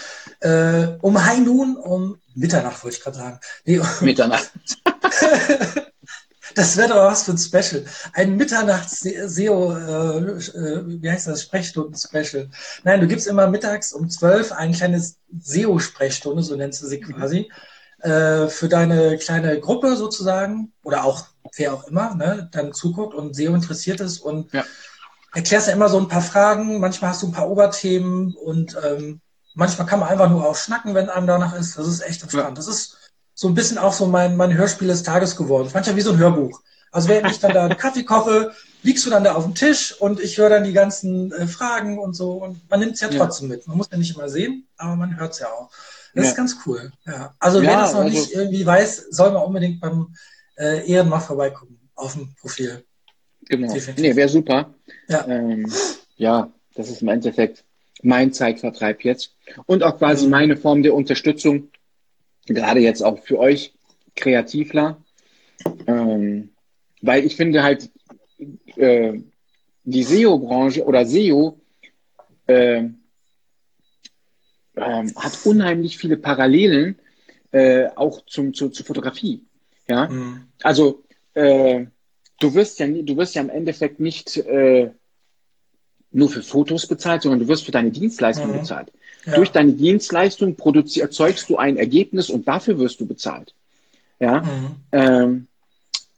äh, 0.40 0.96
um 1.00 1.24
High 1.24 1.40
Noon, 1.40 1.76
um 1.76 2.18
Mitternacht 2.34 2.84
wollte 2.84 2.96
ich 2.96 3.02
gerade 3.02 3.16
sagen. 3.16 3.40
Nee, 3.64 3.78
um 3.80 3.86
Mitternacht. 4.02 4.52
Das 6.54 6.76
wäre 6.76 6.88
doch 6.88 6.96
was 6.96 7.24
für 7.24 7.32
ein 7.32 7.38
Special. 7.38 7.84
Ein 8.12 8.36
Mitternachts-SEO, 8.36 9.72
äh, 9.72 10.18
äh, 10.18 11.02
wie 11.02 11.10
heißt 11.10 11.28
das, 11.28 11.42
Sprechstunden-Special. 11.42 12.48
Nein, 12.84 13.00
du 13.00 13.06
gibst 13.06 13.26
immer 13.26 13.46
mittags 13.46 13.92
um 13.92 14.08
zwölf 14.10 14.52
ein 14.52 14.72
kleines 14.72 15.18
SEO-Sprechstunde, 15.40 16.42
so 16.42 16.56
nennst 16.56 16.82
du 16.82 16.86
sie 16.86 17.00
quasi, 17.00 17.50
äh, 18.00 18.48
für 18.48 18.68
deine 18.68 19.16
kleine 19.18 19.60
Gruppe 19.60 19.96
sozusagen 19.96 20.72
oder 20.82 21.04
auch 21.04 21.26
wer 21.56 21.74
auch 21.74 21.84
immer, 21.84 22.14
ne, 22.14 22.48
dann 22.52 22.72
zuguckt 22.72 23.14
und 23.14 23.34
SEO 23.34 23.54
interessiert 23.54 24.00
ist 24.00 24.18
und 24.18 24.52
ja. 24.52 24.64
erklärst 25.34 25.68
ja 25.68 25.74
immer 25.74 25.88
so 25.88 25.98
ein 25.98 26.08
paar 26.08 26.22
Fragen. 26.22 26.80
Manchmal 26.80 27.10
hast 27.10 27.22
du 27.22 27.28
ein 27.28 27.32
paar 27.32 27.48
Oberthemen 27.48 28.34
und 28.34 28.76
ähm, 28.84 29.20
manchmal 29.54 29.86
kann 29.86 30.00
man 30.00 30.08
einfach 30.08 30.30
nur 30.30 30.48
auch 30.48 30.56
schnacken, 30.56 30.94
wenn 30.94 31.08
einem 31.08 31.26
danach 31.26 31.54
ist. 31.54 31.78
Das 31.78 31.86
ist 31.86 32.00
echt 32.00 32.22
entspannt. 32.22 32.48
Ja. 32.48 32.54
Das 32.54 32.68
ist 32.68 32.96
so 33.34 33.48
ein 33.48 33.54
bisschen 33.54 33.78
auch 33.78 33.92
so 33.92 34.06
mein, 34.06 34.36
mein 34.36 34.56
Hörspiel 34.56 34.88
des 34.88 35.02
Tages 35.02 35.36
geworden. 35.36 35.70
Manchmal 35.72 35.96
wie 35.96 36.02
so 36.02 36.12
ein 36.12 36.18
Hörbuch. 36.18 36.60
Also 36.90 37.08
während 37.08 37.30
ich 37.30 37.40
dann 37.40 37.54
da 37.54 37.64
einen 37.64 37.78
Kaffee 37.78 38.04
koche, 38.04 38.52
liegst 38.82 39.06
du 39.06 39.10
dann 39.10 39.24
da 39.24 39.34
auf 39.34 39.44
dem 39.44 39.54
Tisch 39.54 39.98
und 39.98 40.20
ich 40.20 40.36
höre 40.36 40.50
dann 40.50 40.64
die 40.64 40.74
ganzen 40.74 41.32
äh, 41.32 41.46
Fragen 41.46 41.98
und 41.98 42.14
so. 42.14 42.32
Und 42.32 42.68
man 42.70 42.80
nimmt 42.80 42.94
es 42.94 43.00
ja 43.00 43.08
trotzdem 43.08 43.48
ja. 43.48 43.56
mit. 43.56 43.66
Man 43.66 43.78
muss 43.78 43.88
ja 43.90 43.96
nicht 43.96 44.14
immer 44.14 44.28
sehen, 44.28 44.66
aber 44.76 44.96
man 44.96 45.18
hört 45.18 45.32
es 45.32 45.38
ja 45.38 45.46
auch. 45.48 45.70
Das 46.14 46.24
ja. 46.24 46.30
ist 46.30 46.36
ganz 46.36 46.56
cool. 46.66 46.92
Ja. 47.06 47.34
Also 47.38 47.62
wer 47.62 47.78
das 47.78 47.94
noch 47.94 48.00
also, 48.00 48.10
nicht 48.10 48.32
irgendwie 48.32 48.66
weiß, 48.66 49.06
soll 49.10 49.32
man 49.32 49.42
unbedingt 49.42 49.80
beim 49.80 50.14
äh, 50.58 50.86
Ehrenmach 50.86 51.22
vorbeigucken 51.22 51.78
auf 51.94 52.12
dem 52.12 52.34
Profil. 52.34 52.84
Genau. 53.48 53.72
Definitiv. 53.72 54.02
Nee, 54.02 54.14
wäre 54.14 54.28
super. 54.28 54.74
Ja. 55.08 55.26
Ähm, 55.26 55.72
ja, 56.16 56.52
das 56.74 56.90
ist 56.90 57.00
im 57.00 57.08
Endeffekt 57.08 57.64
mein 58.02 58.32
Zeitvertreib 58.32 59.02
jetzt. 59.04 59.34
Und 59.66 59.82
auch 59.82 59.96
quasi 59.98 60.26
mhm. 60.26 60.30
meine 60.30 60.56
Form 60.56 60.82
der 60.82 60.94
Unterstützung 60.94 61.70
gerade 62.46 62.80
jetzt 62.80 63.02
auch 63.02 63.18
für 63.22 63.38
euch 63.38 63.74
Kreativler, 64.16 65.02
ähm, 65.86 66.50
weil 67.00 67.24
ich 67.24 67.36
finde 67.36 67.62
halt, 67.62 67.90
äh, 68.76 69.20
die 69.84 70.02
SEO-Branche 70.02 70.84
oder 70.84 71.04
SEO 71.04 71.58
äh, 72.46 72.84
äh, 74.74 75.04
hat 75.16 75.38
unheimlich 75.44 75.98
viele 75.98 76.16
Parallelen 76.16 76.98
äh, 77.50 77.88
auch 77.94 78.24
zum, 78.26 78.54
zu, 78.54 78.70
zur 78.70 78.86
Fotografie. 78.86 79.44
Ja, 79.88 80.08
mhm. 80.08 80.46
also 80.62 81.02
äh, 81.34 81.86
du 82.38 82.54
wirst 82.54 82.78
ja, 82.78 82.86
du 82.86 83.16
wirst 83.16 83.34
ja 83.34 83.42
im 83.42 83.50
Endeffekt 83.50 84.00
nicht 84.00 84.36
äh, 84.36 84.90
nur 86.12 86.28
für 86.28 86.42
Fotos 86.42 86.86
bezahlt, 86.86 87.22
sondern 87.22 87.40
du 87.40 87.48
wirst 87.48 87.64
für 87.64 87.72
deine 87.72 87.90
Dienstleistung 87.90 88.52
mhm. 88.52 88.60
bezahlt. 88.60 88.92
Ja. 89.24 89.36
Durch 89.36 89.50
deine 89.50 89.72
Dienstleistung 89.72 90.56
erzeugst 90.58 91.48
du 91.48 91.56
ein 91.56 91.76
Ergebnis 91.76 92.28
und 92.28 92.48
dafür 92.48 92.78
wirst 92.78 93.00
du 93.00 93.06
bezahlt. 93.06 93.54
Ja. 94.18 94.42
Mhm. 94.42 94.76
Ähm, 94.92 95.46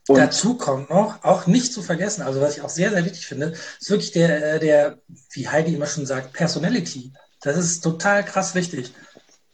und 0.07 0.17
Dazu 0.17 0.55
kommt 0.55 0.91
noch, 0.91 1.23
auch 1.23 1.47
nicht 1.47 1.73
zu 1.73 1.81
vergessen, 1.81 2.21
also 2.21 2.39
was 2.39 2.57
ich 2.57 2.63
auch 2.63 2.69
sehr, 2.69 2.91
sehr 2.91 3.03
wichtig 3.05 3.25
finde, 3.25 3.53
ist 3.79 3.89
wirklich 3.89 4.11
der, 4.11 4.55
äh, 4.55 4.59
der, 4.59 4.99
wie 5.31 5.47
Heidi 5.47 5.73
immer 5.73 5.87
schon 5.87 6.05
sagt, 6.05 6.33
Personality. 6.33 7.11
Das 7.41 7.57
ist 7.57 7.81
total 7.81 8.23
krass 8.23 8.53
wichtig. 8.53 8.91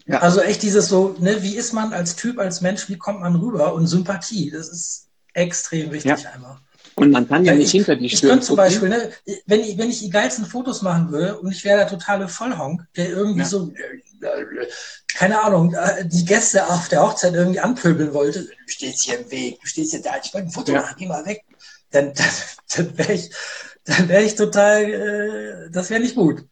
Ja. 0.07 0.19
Also 0.19 0.41
echt 0.41 0.61
dieses 0.63 0.87
so, 0.87 1.15
ne, 1.19 1.41
wie 1.41 1.55
ist 1.55 1.73
man 1.73 1.93
als 1.93 2.17
Typ, 2.17 2.37
als 2.37 2.59
Mensch, 2.59 2.89
wie 2.89 2.97
kommt 2.97 3.21
man 3.21 3.35
rüber 3.35 3.73
und 3.73 3.87
Sympathie, 3.87 4.51
das 4.51 4.67
ist 4.67 5.07
extrem 5.33 5.91
wichtig 5.91 6.23
ja. 6.23 6.31
einmal. 6.31 6.57
Und 6.95 7.11
man 7.11 7.27
kann 7.27 7.45
ja 7.45 7.55
nicht 7.55 7.71
hinter 7.71 7.95
die 7.95 8.09
Stirn. 8.09 8.17
Ich 8.17 8.29
könnte 8.29 8.45
zum 8.45 8.55
Beispiel, 8.55 8.89
ne, 8.89 9.11
wenn, 9.45 9.61
ich, 9.61 9.77
wenn 9.77 9.89
ich 9.89 9.99
die 9.99 10.09
geilsten 10.09 10.45
Fotos 10.45 10.81
machen 10.81 11.11
würde 11.11 11.39
und 11.39 11.51
ich 11.51 11.63
wäre 11.63 11.79
der 11.79 11.87
totale 11.87 12.27
Vollhonk, 12.27 12.85
der 12.95 13.09
irgendwie 13.09 13.39
ja. 13.39 13.45
so, 13.45 13.71
keine 15.15 15.41
Ahnung, 15.41 15.73
äh, 15.73 16.05
die 16.05 16.25
Gäste 16.25 16.67
auf 16.67 16.89
der 16.89 17.01
Hochzeit 17.01 17.33
irgendwie 17.33 17.59
anpöbeln 17.59 18.13
wollte, 18.13 18.43
du 18.43 18.49
stehst 18.67 19.03
hier 19.03 19.19
im 19.19 19.31
Weg, 19.31 19.59
du 19.61 19.67
stehst 19.67 19.91
hier 19.91 20.01
da, 20.01 20.11
ich 20.21 20.33
wollte 20.33 20.47
ein 20.47 20.51
Foto 20.51 20.73
ja. 20.73 20.81
machen, 20.81 20.95
geh 20.97 21.07
mal 21.07 21.25
weg. 21.25 21.43
Dann, 21.91 22.13
dann, 22.15 22.27
dann 22.75 22.97
wäre 22.97 23.13
ich, 23.13 23.29
dann 23.85 24.09
wäre 24.09 24.23
ich 24.23 24.35
total, 24.35 24.83
äh, 24.83 25.71
das 25.71 25.89
wäre 25.89 26.01
nicht 26.01 26.15
gut. 26.15 26.43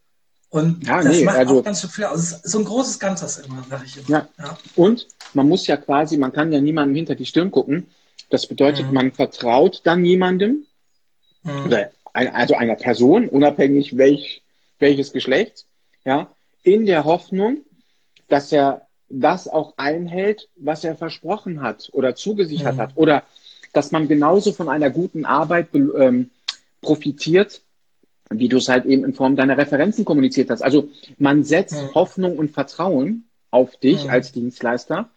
Und 0.50 0.86
ja, 0.86 1.02
das 1.02 1.16
nee, 1.16 1.24
macht 1.24 1.38
also, 1.38 1.60
auch 1.60 1.64
ganz 1.64 1.82
schön 1.82 1.90
viel 1.92 2.06
aus. 2.06 2.42
So 2.44 2.58
ein 2.58 2.66
großes 2.66 3.00
Ganzes 3.00 3.38
immer, 3.38 3.64
sag 3.70 3.86
ich 3.86 3.98
immer. 3.98 4.10
Ja. 4.10 4.28
ja. 4.40 4.58
Und 4.76 5.08
man 5.34 5.48
muss 5.48 5.68
ja 5.68 5.78
quasi, 5.78 6.18
man 6.18 6.34
kann 6.34 6.52
ja 6.52 6.60
niemandem 6.60 6.96
hinter 6.96 7.16
die 7.16 7.26
Stirn 7.26 7.52
gucken. 7.52 7.88
Das 8.30 8.48
bedeutet, 8.48 8.88
mhm. 8.88 8.94
man 8.94 9.12
vertraut 9.12 9.82
dann 9.84 10.06
jemandem, 10.06 10.66
mhm. 11.44 11.74
also 12.14 12.56
einer 12.56 12.76
Person, 12.76 13.28
unabhängig 13.28 13.98
welch, 13.98 14.44
welches 14.78 15.12
Geschlecht, 15.12 15.66
ja, 16.06 16.32
in 16.64 16.86
der 16.86 17.06
Hoffnung, 17.06 17.58
dass 18.28 18.52
er 18.52 18.88
das 19.10 19.48
auch 19.48 19.74
einhält, 19.78 20.50
was 20.56 20.84
er 20.84 20.96
versprochen 20.96 21.62
hat 21.62 21.90
oder 21.94 22.16
zugesichert 22.16 22.76
mhm. 22.76 22.80
hat. 22.80 22.92
Oder 22.96 23.24
dass 23.74 23.92
man 23.92 24.08
genauso 24.08 24.52
von 24.52 24.70
einer 24.70 24.90
guten 24.90 25.26
Arbeit 25.26 25.70
ähm, 25.74 26.30
profitiert, 26.82 27.62
wie 28.30 28.48
du 28.48 28.58
es 28.58 28.70
halt 28.70 28.86
eben 28.86 29.04
in 29.04 29.14
Form 29.14 29.36
deiner 29.36 29.58
Referenzen 29.58 30.06
kommuniziert 30.06 30.50
hast. 30.50 30.62
Also 30.62 30.90
man 31.18 31.44
setzt 31.44 31.82
mhm. 31.82 31.96
Hoffnung 31.96 32.38
und 32.38 32.52
Vertrauen 32.52 33.26
auf 33.52 33.76
dich 33.78 34.06
mhm. 34.06 34.12
als 34.12 34.32
Dienstleister 34.32 35.10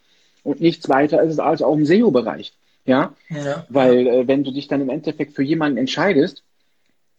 und 0.42 0.60
nichts 0.60 0.88
weiter 0.88 1.22
ist 1.22 1.34
es 1.34 1.38
als 1.38 1.62
auch 1.62 1.74
im 1.74 1.84
SEO-Bereich. 1.84 2.54
Ja? 2.85 3.14
ja? 3.28 3.66
Weil 3.68 4.07
äh, 4.07 4.28
wenn 4.28 4.45
du 4.45 4.51
dich 4.51 4.68
dann 4.68 4.80
im 4.80 4.91
Endeffekt 4.91 5.35
für 5.35 5.43
jemanden 5.43 5.78
entscheidest, 5.78 6.43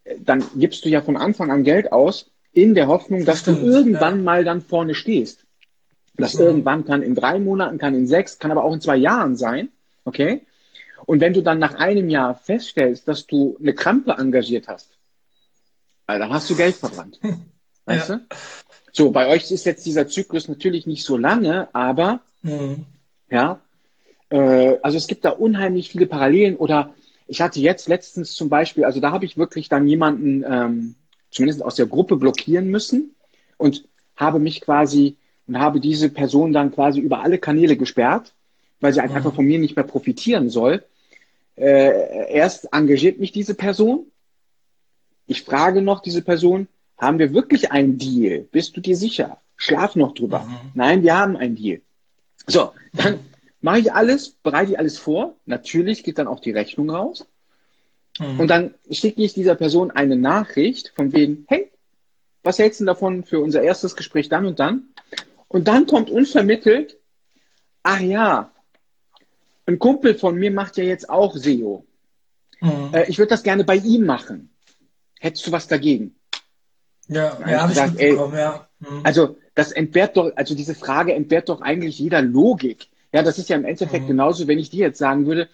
äh, 0.04 0.16
dann 0.20 0.44
gibst 0.56 0.86
du 0.86 0.90
ja 0.90 1.02
von 1.02 1.18
Anfang 1.18 1.52
an 1.52 1.64
Geld 1.64 1.92
aus, 1.92 2.30
in 2.52 2.76
der 2.76 2.88
Hoffnung, 2.88 3.26
dass 3.26 3.40
Stimmt, 3.40 3.64
du 3.64 3.66
irgendwann 3.66 4.18
ja. 4.18 4.24
mal 4.24 4.44
dann 4.44 4.62
vorne 4.62 4.94
stehst. 4.94 5.46
Das 6.16 6.36
mhm. 6.36 6.42
irgendwann 6.42 6.86
kann 6.86 7.02
in 7.02 7.16
drei 7.16 7.40
Monaten, 7.40 7.80
kann 7.80 7.96
in 7.96 8.08
sechs, 8.08 8.38
kann 8.38 8.52
aber 8.52 8.64
auch 8.64 8.74
in 8.74 8.82
zwei 8.82 8.98
Jahren 8.98 9.36
sein. 9.36 9.70
Okay? 10.06 10.46
Und 11.06 11.20
wenn 11.20 11.34
du 11.34 11.42
dann 11.42 11.60
nach 11.60 11.76
einem 11.76 12.10
Jahr 12.10 12.36
feststellst, 12.36 13.08
dass 13.08 13.26
du 13.26 13.58
eine 13.60 13.74
Krampe 13.74 14.14
engagiert 14.14 14.68
hast, 14.68 14.90
dann 16.06 16.32
hast 16.32 16.50
du 16.50 16.56
Geld 16.56 16.76
verbrannt. 16.76 17.20
Weißt 17.86 18.10
ja. 18.10 18.16
du? 18.18 18.26
So, 18.92 19.12
bei 19.12 19.28
euch 19.28 19.50
ist 19.52 19.66
jetzt 19.66 19.86
dieser 19.86 20.08
Zyklus 20.08 20.48
natürlich 20.48 20.86
nicht 20.86 21.04
so 21.04 21.18
lange, 21.18 21.74
aber 21.74 22.22
mhm. 22.44 22.86
ja, 23.30 23.60
äh, 24.34 24.80
also 24.82 24.98
es 24.98 25.06
gibt 25.06 25.26
da 25.26 25.30
unheimlich 25.30 25.90
viele 25.90 26.08
Parallelen 26.08 26.56
oder 26.56 26.96
ich 27.28 27.40
hatte 27.40 27.60
jetzt 27.60 27.88
letztens 27.88 28.34
zum 28.34 28.50
Beispiel, 28.50 28.84
also 28.84 29.00
da 29.00 29.12
habe 29.12 29.26
ich 29.26 29.38
wirklich 29.38 29.70
dann 29.70 29.88
jemanden 29.88 30.44
ähm, 30.44 30.96
zumindest 31.30 31.64
aus 31.64 31.76
der 31.76 31.86
Gruppe 31.86 32.18
blockieren 32.18 32.70
müssen 32.70 33.16
und 33.58 33.88
habe 34.16 34.40
mich 34.40 34.62
quasi 34.62 35.18
und 35.46 35.60
habe 35.60 35.80
diese 35.80 36.10
Person 36.10 36.52
dann 36.52 36.72
quasi 36.72 37.00
über 37.00 37.22
alle 37.22 37.38
Kanäle 37.38 37.78
gesperrt, 37.78 38.34
weil 38.80 38.92
sie 38.92 39.02
mhm. 39.02 39.16
einfach 39.16 39.36
von 39.36 39.46
mir 39.46 39.60
nicht 39.60 39.76
mehr 39.76 39.86
profitieren 39.86 40.50
soll. 40.50 40.84
Äh, 41.56 42.34
erst 42.34 42.74
engagiert 42.74 43.20
mich 43.20 43.32
diese 43.32 43.54
Person. 43.54 44.08
Ich 45.28 45.44
frage 45.44 45.84
noch 45.84 46.02
diese 46.02 46.24
Person, 46.24 46.68
haben 46.98 47.20
wir 47.20 47.34
wirklich 47.34 47.72
einen 47.72 48.00
Deal? 48.00 48.48
Bist 48.52 48.76
du 48.76 48.82
dir 48.82 48.98
sicher? 48.98 49.38
Schlaf 49.58 49.96
noch 49.96 50.14
drüber. 50.14 50.40
Mhm. 50.40 50.72
Nein, 50.74 51.04
wir 51.04 51.16
haben 51.16 51.38
einen 51.38 51.56
Deal. 51.56 51.82
So, 52.48 52.72
dann 52.94 53.20
mache 53.64 53.80
ich 53.80 53.94
alles, 53.94 54.30
bereite 54.30 54.74
ich 54.74 54.80
alles 54.80 55.00
vor. 55.00 55.38
Natürlich 55.46 56.04
geht 56.04 56.18
dann 56.18 56.28
auch 56.28 56.42
die 56.42 56.52
Rechnung 56.52 56.90
raus. 56.90 57.26
Mhm. 58.20 58.42
Und 58.42 58.48
dann 58.50 58.76
schicke 58.92 59.24
ich 59.24 59.34
dieser 59.34 59.56
Person 59.56 59.90
eine 59.90 60.18
Nachricht 60.18 60.92
von 60.96 61.14
wegen, 61.14 61.46
hey, 61.48 61.72
was 62.44 62.60
hältst 62.60 62.82
du 62.82 62.86
davon 62.86 63.24
für 63.24 63.40
unser 63.40 63.62
erstes 63.62 63.96
Gespräch 63.96 64.28
dann 64.28 64.46
und 64.46 64.60
dann? 64.60 64.90
Und 65.48 65.70
dann 65.70 65.88
kommt 65.88 66.10
unvermittelt, 66.10 66.98
ach 67.84 68.02
ja, 68.02 68.52
ein 69.66 69.80
Kumpel 69.80 70.16
von 70.16 70.36
mir 70.36 70.52
macht 70.52 70.76
ja 70.76 70.84
jetzt 70.84 71.10
auch 71.10 71.36
SEO. 71.36 71.86
Mhm. 72.60 72.90
Äh, 72.92 73.10
ich 73.10 73.18
würde 73.18 73.30
das 73.30 73.44
gerne 73.44 73.64
bei 73.64 73.78
ihm 73.78 74.06
machen. 74.06 74.50
Hättest 75.22 75.48
du 75.48 75.54
was 75.54 75.70
dagegen? 75.70 76.16
Ja, 77.08 77.38
ja, 77.48 77.64
ich 77.64 77.70
gesagt, 77.70 77.98
ey, 77.98 78.14
ja. 78.14 78.68
Mhm. 78.80 79.02
Also 79.04 79.38
das 79.56 79.72
entbehrt 79.72 80.18
doch, 80.18 80.34
also 80.36 80.54
diese 80.54 80.76
Frage 80.76 81.14
entbehrt 81.14 81.48
doch 81.48 81.62
eigentlich 81.62 81.98
jeder 82.00 82.22
Logik. 82.22 82.90
Ja, 83.14 83.24
das 83.24 83.38
ist 83.38 83.48
ja 83.48 83.56
im 83.56 83.66
Endeffekt 83.66 84.06
mhm. 84.06 84.10
genauso, 84.10 84.48
wenn 84.48 84.60
ich 84.60 84.70
dir 84.70 84.88
jetzt 84.88 84.98
sagen 84.98 85.26
würde, 85.26 85.48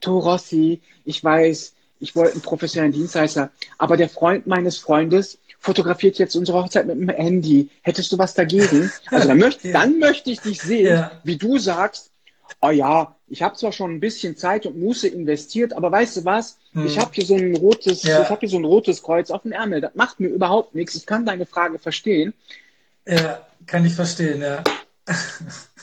To 0.00 0.18
Rossi, 0.18 0.82
ich 1.04 1.24
weiß, 1.24 1.74
ich 1.98 2.14
wollte 2.14 2.32
einen 2.32 2.42
professionellen 2.42 2.92
Dienstleister, 2.92 3.50
aber 3.78 3.96
der 3.96 4.10
Freund 4.10 4.46
meines 4.46 4.78
Freundes 4.78 5.38
fotografiert 5.58 6.18
jetzt 6.18 6.36
unsere 6.36 6.62
Hochzeit 6.62 6.86
mit 6.86 6.96
dem 6.96 7.08
Handy. 7.08 7.70
Hättest 7.82 8.12
du 8.12 8.18
was 8.18 8.34
dagegen? 8.34 8.92
Also 9.10 9.28
dann 9.28 9.38
möchte, 9.38 9.68
ja. 9.68 9.80
dann 9.80 9.98
möchte 9.98 10.30
ich 10.30 10.40
dich 10.40 10.60
sehen, 10.60 10.86
ja. 10.86 11.10
wie 11.24 11.36
du 11.36 11.58
sagst, 11.58 12.10
oh 12.60 12.70
ja, 12.70 13.16
ich 13.28 13.42
habe 13.42 13.56
zwar 13.56 13.72
schon 13.72 13.92
ein 13.92 14.00
bisschen 14.00 14.36
Zeit 14.36 14.66
und 14.66 14.78
Muße 14.78 15.08
investiert, 15.08 15.72
aber 15.72 15.90
weißt 15.90 16.18
du 16.18 16.24
was? 16.24 16.58
Hm. 16.72 16.86
Ich 16.86 16.98
habe 16.98 17.10
hier 17.12 17.24
so 17.24 17.34
ein 17.34 17.56
rotes, 17.56 18.02
ja. 18.02 18.22
ich 18.22 18.28
habe 18.28 18.40
hier 18.40 18.50
so 18.50 18.58
ein 18.58 18.64
rotes 18.64 19.02
Kreuz 19.02 19.30
auf 19.30 19.42
dem 19.42 19.52
Ärmel. 19.52 19.80
Das 19.80 19.94
macht 19.94 20.20
mir 20.20 20.28
überhaupt 20.28 20.74
nichts. 20.74 20.94
Ich 20.94 21.06
kann 21.06 21.24
deine 21.24 21.46
Frage 21.46 21.78
verstehen. 21.78 22.34
Ja, 23.06 23.46
kann 23.66 23.84
ich 23.86 23.94
verstehen, 23.94 24.42
ja. 24.42 24.62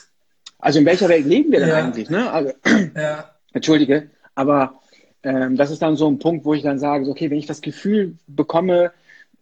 Also 0.63 0.79
in 0.79 0.85
welcher 0.85 1.09
Welt 1.09 1.25
leben 1.25 1.51
wir 1.51 1.59
denn 1.59 1.69
ja. 1.69 1.75
eigentlich? 1.75 2.09
Ne? 2.09 2.31
Also, 2.31 2.53
ja. 2.95 3.29
Entschuldige, 3.51 4.09
aber 4.33 4.79
ähm, 5.21 5.57
das 5.57 5.71
ist 5.71 5.81
dann 5.81 5.97
so 5.97 6.07
ein 6.07 6.19
Punkt, 6.19 6.45
wo 6.45 6.53
ich 6.53 6.63
dann 6.63 6.79
sage, 6.79 7.09
okay, 7.09 7.29
wenn 7.29 7.37
ich 7.37 7.47
das 7.47 7.61
Gefühl 7.61 8.13
bekomme, 8.27 8.91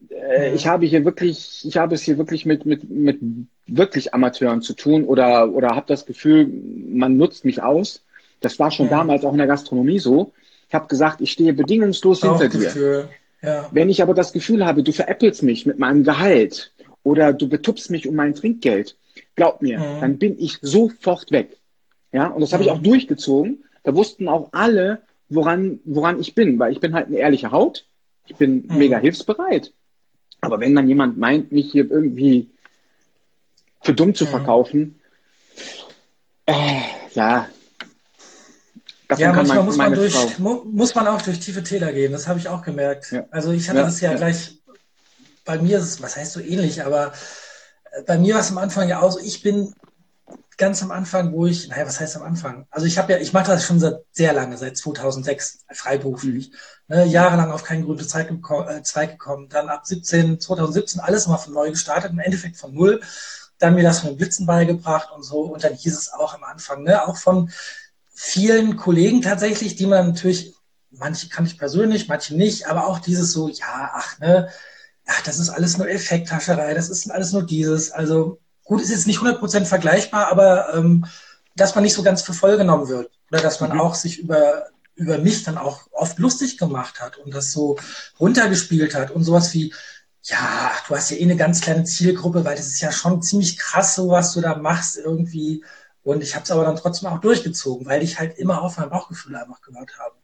äh, 0.09 0.53
ich 0.55 0.65
habe 0.65 0.87
hier 0.87 1.05
wirklich, 1.05 1.63
ich 1.63 1.77
habe 1.77 1.93
es 1.93 2.01
hier 2.01 2.17
wirklich 2.17 2.47
mit, 2.47 2.65
mit, 2.65 2.89
mit 2.89 3.19
wirklich 3.67 4.15
Amateuren 4.15 4.63
zu 4.63 4.73
tun 4.73 5.03
oder, 5.03 5.51
oder 5.51 5.75
habe 5.75 5.85
das 5.87 6.07
Gefühl, 6.07 6.47
man 6.89 7.17
nutzt 7.17 7.45
mich 7.45 7.61
aus. 7.61 8.01
Das 8.39 8.57
war 8.57 8.71
schon 8.71 8.87
ja. 8.87 8.97
damals 8.97 9.23
auch 9.23 9.31
in 9.31 9.37
der 9.37 9.47
Gastronomie 9.47 9.99
so. 9.99 10.33
Ich 10.69 10.73
habe 10.73 10.87
gesagt, 10.87 11.21
ich 11.21 11.31
stehe 11.31 11.53
bedingungslos 11.53 12.21
hinter 12.21 12.49
dir. 12.49 13.09
Ja. 13.43 13.69
Wenn 13.71 13.91
ich 13.91 14.01
aber 14.01 14.15
das 14.15 14.33
Gefühl 14.33 14.65
habe, 14.65 14.81
du 14.81 14.91
veräppelst 14.91 15.43
mich 15.43 15.67
mit 15.67 15.77
meinem 15.77 16.03
Gehalt 16.03 16.71
oder 17.03 17.31
du 17.31 17.47
betupst 17.47 17.91
mich 17.91 18.07
um 18.07 18.15
mein 18.15 18.33
Trinkgeld, 18.33 18.95
glaub 19.35 19.61
mir, 19.61 19.79
mhm. 19.79 20.01
dann 20.01 20.17
bin 20.17 20.39
ich 20.39 20.59
sofort 20.61 21.31
weg. 21.31 21.57
Ja, 22.11 22.27
und 22.27 22.41
das 22.41 22.53
habe 22.53 22.63
mhm. 22.63 22.69
ich 22.69 22.75
auch 22.75 22.81
durchgezogen. 22.81 23.63
Da 23.83 23.95
wussten 23.95 24.27
auch 24.27 24.49
alle, 24.51 25.01
woran, 25.29 25.79
woran 25.85 26.19
ich 26.19 26.35
bin, 26.35 26.59
weil 26.59 26.71
ich 26.71 26.79
bin 26.79 26.93
halt 26.93 27.07
eine 27.07 27.17
ehrliche 27.17 27.51
Haut. 27.51 27.85
Ich 28.27 28.35
bin 28.35 28.65
mhm. 28.67 28.77
mega 28.77 28.97
hilfsbereit. 28.97 29.73
Aber 30.41 30.59
wenn 30.59 30.75
dann 30.75 30.87
jemand 30.87 31.17
meint, 31.17 31.51
mich 31.51 31.71
hier 31.71 31.89
irgendwie 31.89 32.49
für 33.81 33.93
dumm 33.93 34.13
zu 34.13 34.25
mhm. 34.25 34.29
verkaufen, 34.29 34.99
äh, 36.45 36.81
ja. 37.13 37.47
Ja, 39.17 39.33
manchmal 39.33 39.63
muss 39.63 39.75
man, 39.75 39.93
durch, 39.93 40.39
mu 40.39 40.63
muss 40.65 40.95
man 40.95 41.07
auch 41.07 41.21
durch 41.21 41.39
tiefe 41.39 41.63
Täler 41.63 41.91
gehen. 41.91 42.13
Das 42.13 42.27
habe 42.27 42.39
ich 42.39 42.47
auch 42.47 42.61
gemerkt. 42.61 43.11
Ja. 43.11 43.25
Also 43.29 43.51
ich 43.51 43.67
hatte 43.67 43.79
ja, 43.79 43.85
das 43.85 43.99
ja, 43.99 44.11
ja, 44.11 44.17
gleich, 44.17 44.57
bei 45.43 45.57
mir 45.57 45.79
ist 45.79 45.83
es, 45.83 46.01
was 46.01 46.15
heißt 46.15 46.31
so 46.31 46.39
ähnlich, 46.39 46.83
aber 46.85 47.11
bei 48.05 48.17
mir 48.17 48.35
war 48.35 48.41
es 48.41 48.51
am 48.51 48.57
Anfang 48.57 48.87
ja 48.87 49.01
auch 49.01 49.11
so, 49.11 49.19
ich 49.19 49.41
bin 49.41 49.73
ganz 50.57 50.83
am 50.83 50.91
Anfang, 50.91 51.33
wo 51.33 51.47
ich, 51.47 51.67
naja, 51.69 51.87
was 51.87 51.99
heißt 51.99 52.15
am 52.17 52.23
Anfang? 52.23 52.67
Also 52.69 52.85
ich 52.85 52.97
habe 52.97 53.13
ja, 53.13 53.19
ich 53.19 53.33
mache 53.33 53.47
das 53.47 53.65
schon 53.65 53.79
seit 53.79 54.01
sehr 54.11 54.31
lange, 54.31 54.57
seit 54.57 54.77
2006 54.77 55.65
freiberuflich, 55.71 56.51
mhm. 56.87 56.95
ne, 56.95 57.05
jahrelang 57.05 57.51
auf 57.51 57.63
keinen 57.63 57.83
grünen 57.83 58.07
Zweig, 58.07 58.29
äh, 58.29 58.83
Zweig 58.83 59.11
gekommen, 59.11 59.49
dann 59.49 59.69
ab 59.69 59.85
17, 59.85 60.39
2017 60.39 61.01
alles 61.01 61.27
mal 61.27 61.37
von 61.37 61.53
neu 61.53 61.71
gestartet, 61.71 62.11
im 62.11 62.19
Endeffekt 62.19 62.57
von 62.57 62.73
null, 62.73 63.01
dann 63.57 63.75
mir 63.75 63.83
das 63.83 64.03
mit 64.03 64.13
dem 64.13 64.17
Blitzen 64.17 64.45
beigebracht 64.45 65.09
und 65.11 65.23
so 65.23 65.41
und 65.41 65.63
dann 65.63 65.73
hieß 65.73 65.97
es 65.97 66.13
auch 66.13 66.35
am 66.35 66.43
Anfang, 66.43 66.83
ne, 66.83 67.07
auch 67.07 67.17
von 67.17 67.51
vielen 68.13 68.77
Kollegen 68.77 69.23
tatsächlich, 69.23 69.75
die 69.75 69.87
man 69.87 70.09
natürlich, 70.09 70.53
manche 70.91 71.27
kann 71.27 71.47
ich 71.47 71.57
persönlich, 71.57 72.07
manche 72.07 72.35
nicht, 72.35 72.67
aber 72.67 72.85
auch 72.85 72.99
dieses 72.99 73.31
so, 73.31 73.49
ja, 73.49 73.91
ach, 73.93 74.19
ne, 74.19 74.49
ach, 75.11 75.21
das 75.21 75.39
ist 75.39 75.49
alles 75.49 75.77
nur 75.77 75.89
Effekthascherei, 75.89 76.73
das 76.73 76.89
ist 76.89 77.11
alles 77.11 77.33
nur 77.33 77.43
dieses, 77.43 77.91
also 77.91 78.39
gut, 78.63 78.81
ist 78.81 78.91
jetzt 78.91 79.07
nicht 79.07 79.19
100% 79.19 79.65
vergleichbar, 79.65 80.27
aber 80.31 80.73
ähm, 80.73 81.05
dass 81.55 81.75
man 81.75 81.83
nicht 81.83 81.93
so 81.93 82.03
ganz 82.03 82.21
für 82.21 82.33
voll 82.33 82.57
genommen 82.57 82.87
wird 82.87 83.11
oder 83.29 83.41
dass 83.41 83.59
man 83.59 83.73
mhm. 83.73 83.81
auch 83.81 83.95
sich 83.95 84.19
über, 84.19 84.67
über 84.95 85.17
mich 85.17 85.43
dann 85.43 85.57
auch 85.57 85.81
oft 85.91 86.17
lustig 86.19 86.57
gemacht 86.57 87.01
hat 87.01 87.17
und 87.17 87.33
das 87.33 87.51
so 87.51 87.77
runtergespielt 88.19 88.95
hat 88.95 89.11
und 89.11 89.23
sowas 89.23 89.53
wie, 89.53 89.73
ja, 90.23 90.71
du 90.87 90.95
hast 90.95 91.11
ja 91.11 91.17
eh 91.17 91.23
eine 91.23 91.35
ganz 91.35 91.61
kleine 91.61 91.83
Zielgruppe, 91.83 92.45
weil 92.45 92.55
das 92.55 92.67
ist 92.67 92.81
ja 92.81 92.91
schon 92.91 93.21
ziemlich 93.21 93.57
krass, 93.57 93.95
so 93.95 94.09
was 94.09 94.33
du 94.33 94.41
da 94.41 94.55
machst 94.55 94.97
irgendwie. 94.97 95.63
Und 96.03 96.23
ich 96.23 96.35
habe 96.35 96.43
es 96.43 96.51
aber 96.51 96.63
dann 96.63 96.75
trotzdem 96.75 97.09
auch 97.09 97.19
durchgezogen, 97.19 97.85
weil 97.85 98.03
ich 98.03 98.19
halt 98.19 98.37
immer 98.37 98.61
auf 98.61 98.77
mein 98.77 98.89
Bauchgefühl 98.89 99.35
einfach 99.35 99.61
gehört 99.61 99.97
habe. 99.99 100.15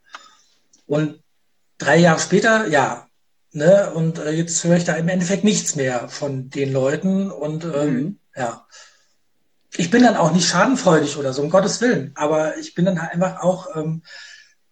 Und 0.86 1.22
drei 1.78 1.98
Jahre 1.98 2.20
später, 2.20 2.68
ja, 2.68 3.07
ne, 3.58 3.92
und 3.92 4.20
äh, 4.20 4.32
jetzt 4.32 4.64
höre 4.64 4.78
ich 4.78 4.86
da 4.86 4.94
im 4.94 5.10
Endeffekt 5.10 5.44
nichts 5.44 5.76
mehr 5.76 6.10
von 6.10 6.50
den 6.50 6.72
Leuten 6.72 7.32
und 7.32 7.66
ähm, 7.66 7.94
mhm. 7.94 8.20
Ja. 8.38 8.68
Ich 9.76 9.90
bin 9.90 10.04
dann 10.04 10.16
auch 10.16 10.32
nicht 10.32 10.48
schadenfreudig 10.48 11.18
oder 11.18 11.34
so, 11.34 11.42
um 11.42 11.50
Gottes 11.50 11.82
Willen. 11.82 12.12
Aber 12.16 12.58
ich 12.58 12.74
bin 12.74 12.86
dann 12.86 13.02
halt 13.02 13.12
einfach 13.12 13.42
auch, 13.42 13.76
ähm, 13.76 14.04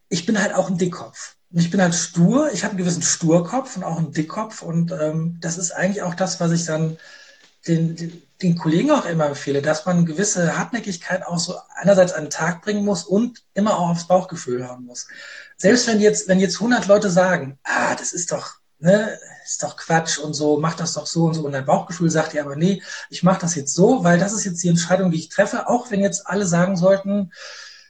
ich 0.07 0.25
bin 0.25 0.41
halt 0.41 0.53
auch 0.53 0.69
ein 0.69 0.77
Dickkopf. 0.77 1.35
Und 1.51 1.59
ich 1.59 1.69
bin 1.69 1.81
halt 1.81 1.95
stur, 1.95 2.51
ich 2.53 2.63
habe 2.63 2.71
einen 2.71 2.77
gewissen 2.77 3.01
Sturkopf 3.01 3.75
und 3.75 3.83
auch 3.83 3.97
einen 3.97 4.13
Dickkopf. 4.13 4.61
Und 4.61 4.91
ähm, 4.91 5.37
das 5.41 5.57
ist 5.57 5.71
eigentlich 5.71 6.03
auch 6.03 6.15
das, 6.15 6.39
was 6.39 6.51
ich 6.51 6.65
dann 6.65 6.97
den, 7.67 7.95
den, 7.95 8.21
den 8.41 8.57
Kollegen 8.57 8.91
auch 8.91 9.05
immer 9.05 9.25
empfehle, 9.25 9.61
dass 9.61 9.85
man 9.85 9.97
eine 9.97 10.05
gewisse 10.05 10.57
Hartnäckigkeit 10.57 11.25
auch 11.25 11.39
so 11.39 11.55
einerseits 11.75 12.13
an 12.13 12.25
den 12.25 12.29
Tag 12.29 12.61
bringen 12.61 12.85
muss 12.85 13.03
und 13.03 13.43
immer 13.53 13.77
auch 13.77 13.89
aufs 13.89 14.07
Bauchgefühl 14.07 14.65
hören 14.65 14.85
muss. 14.85 15.07
Selbst 15.57 15.87
wenn 15.87 15.99
jetzt, 15.99 16.27
wenn 16.27 16.39
jetzt 16.39 16.55
100 16.55 16.87
Leute 16.87 17.09
sagen, 17.09 17.57
ah, 17.63 17.95
das 17.95 18.13
ist 18.13 18.31
doch, 18.31 18.55
ne, 18.79 19.17
ist 19.45 19.63
doch 19.63 19.77
Quatsch 19.77 20.17
und 20.17 20.33
so, 20.33 20.57
mach 20.59 20.75
das 20.75 20.93
doch 20.93 21.05
so 21.05 21.25
und 21.25 21.33
so. 21.33 21.45
Und 21.45 21.51
dein 21.51 21.65
Bauchgefühl 21.65 22.09
sagt 22.09 22.33
dir 22.33 22.43
aber, 22.43 22.55
nee, 22.55 22.81
ich 23.09 23.23
mache 23.23 23.41
das 23.41 23.55
jetzt 23.55 23.73
so, 23.73 24.03
weil 24.03 24.17
das 24.17 24.33
ist 24.33 24.45
jetzt 24.45 24.63
die 24.63 24.69
Entscheidung, 24.69 25.11
die 25.11 25.19
ich 25.19 25.29
treffe, 25.29 25.67
auch 25.67 25.91
wenn 25.91 26.01
jetzt 26.01 26.27
alle 26.27 26.45
sagen 26.45 26.75
sollten, 26.75 27.31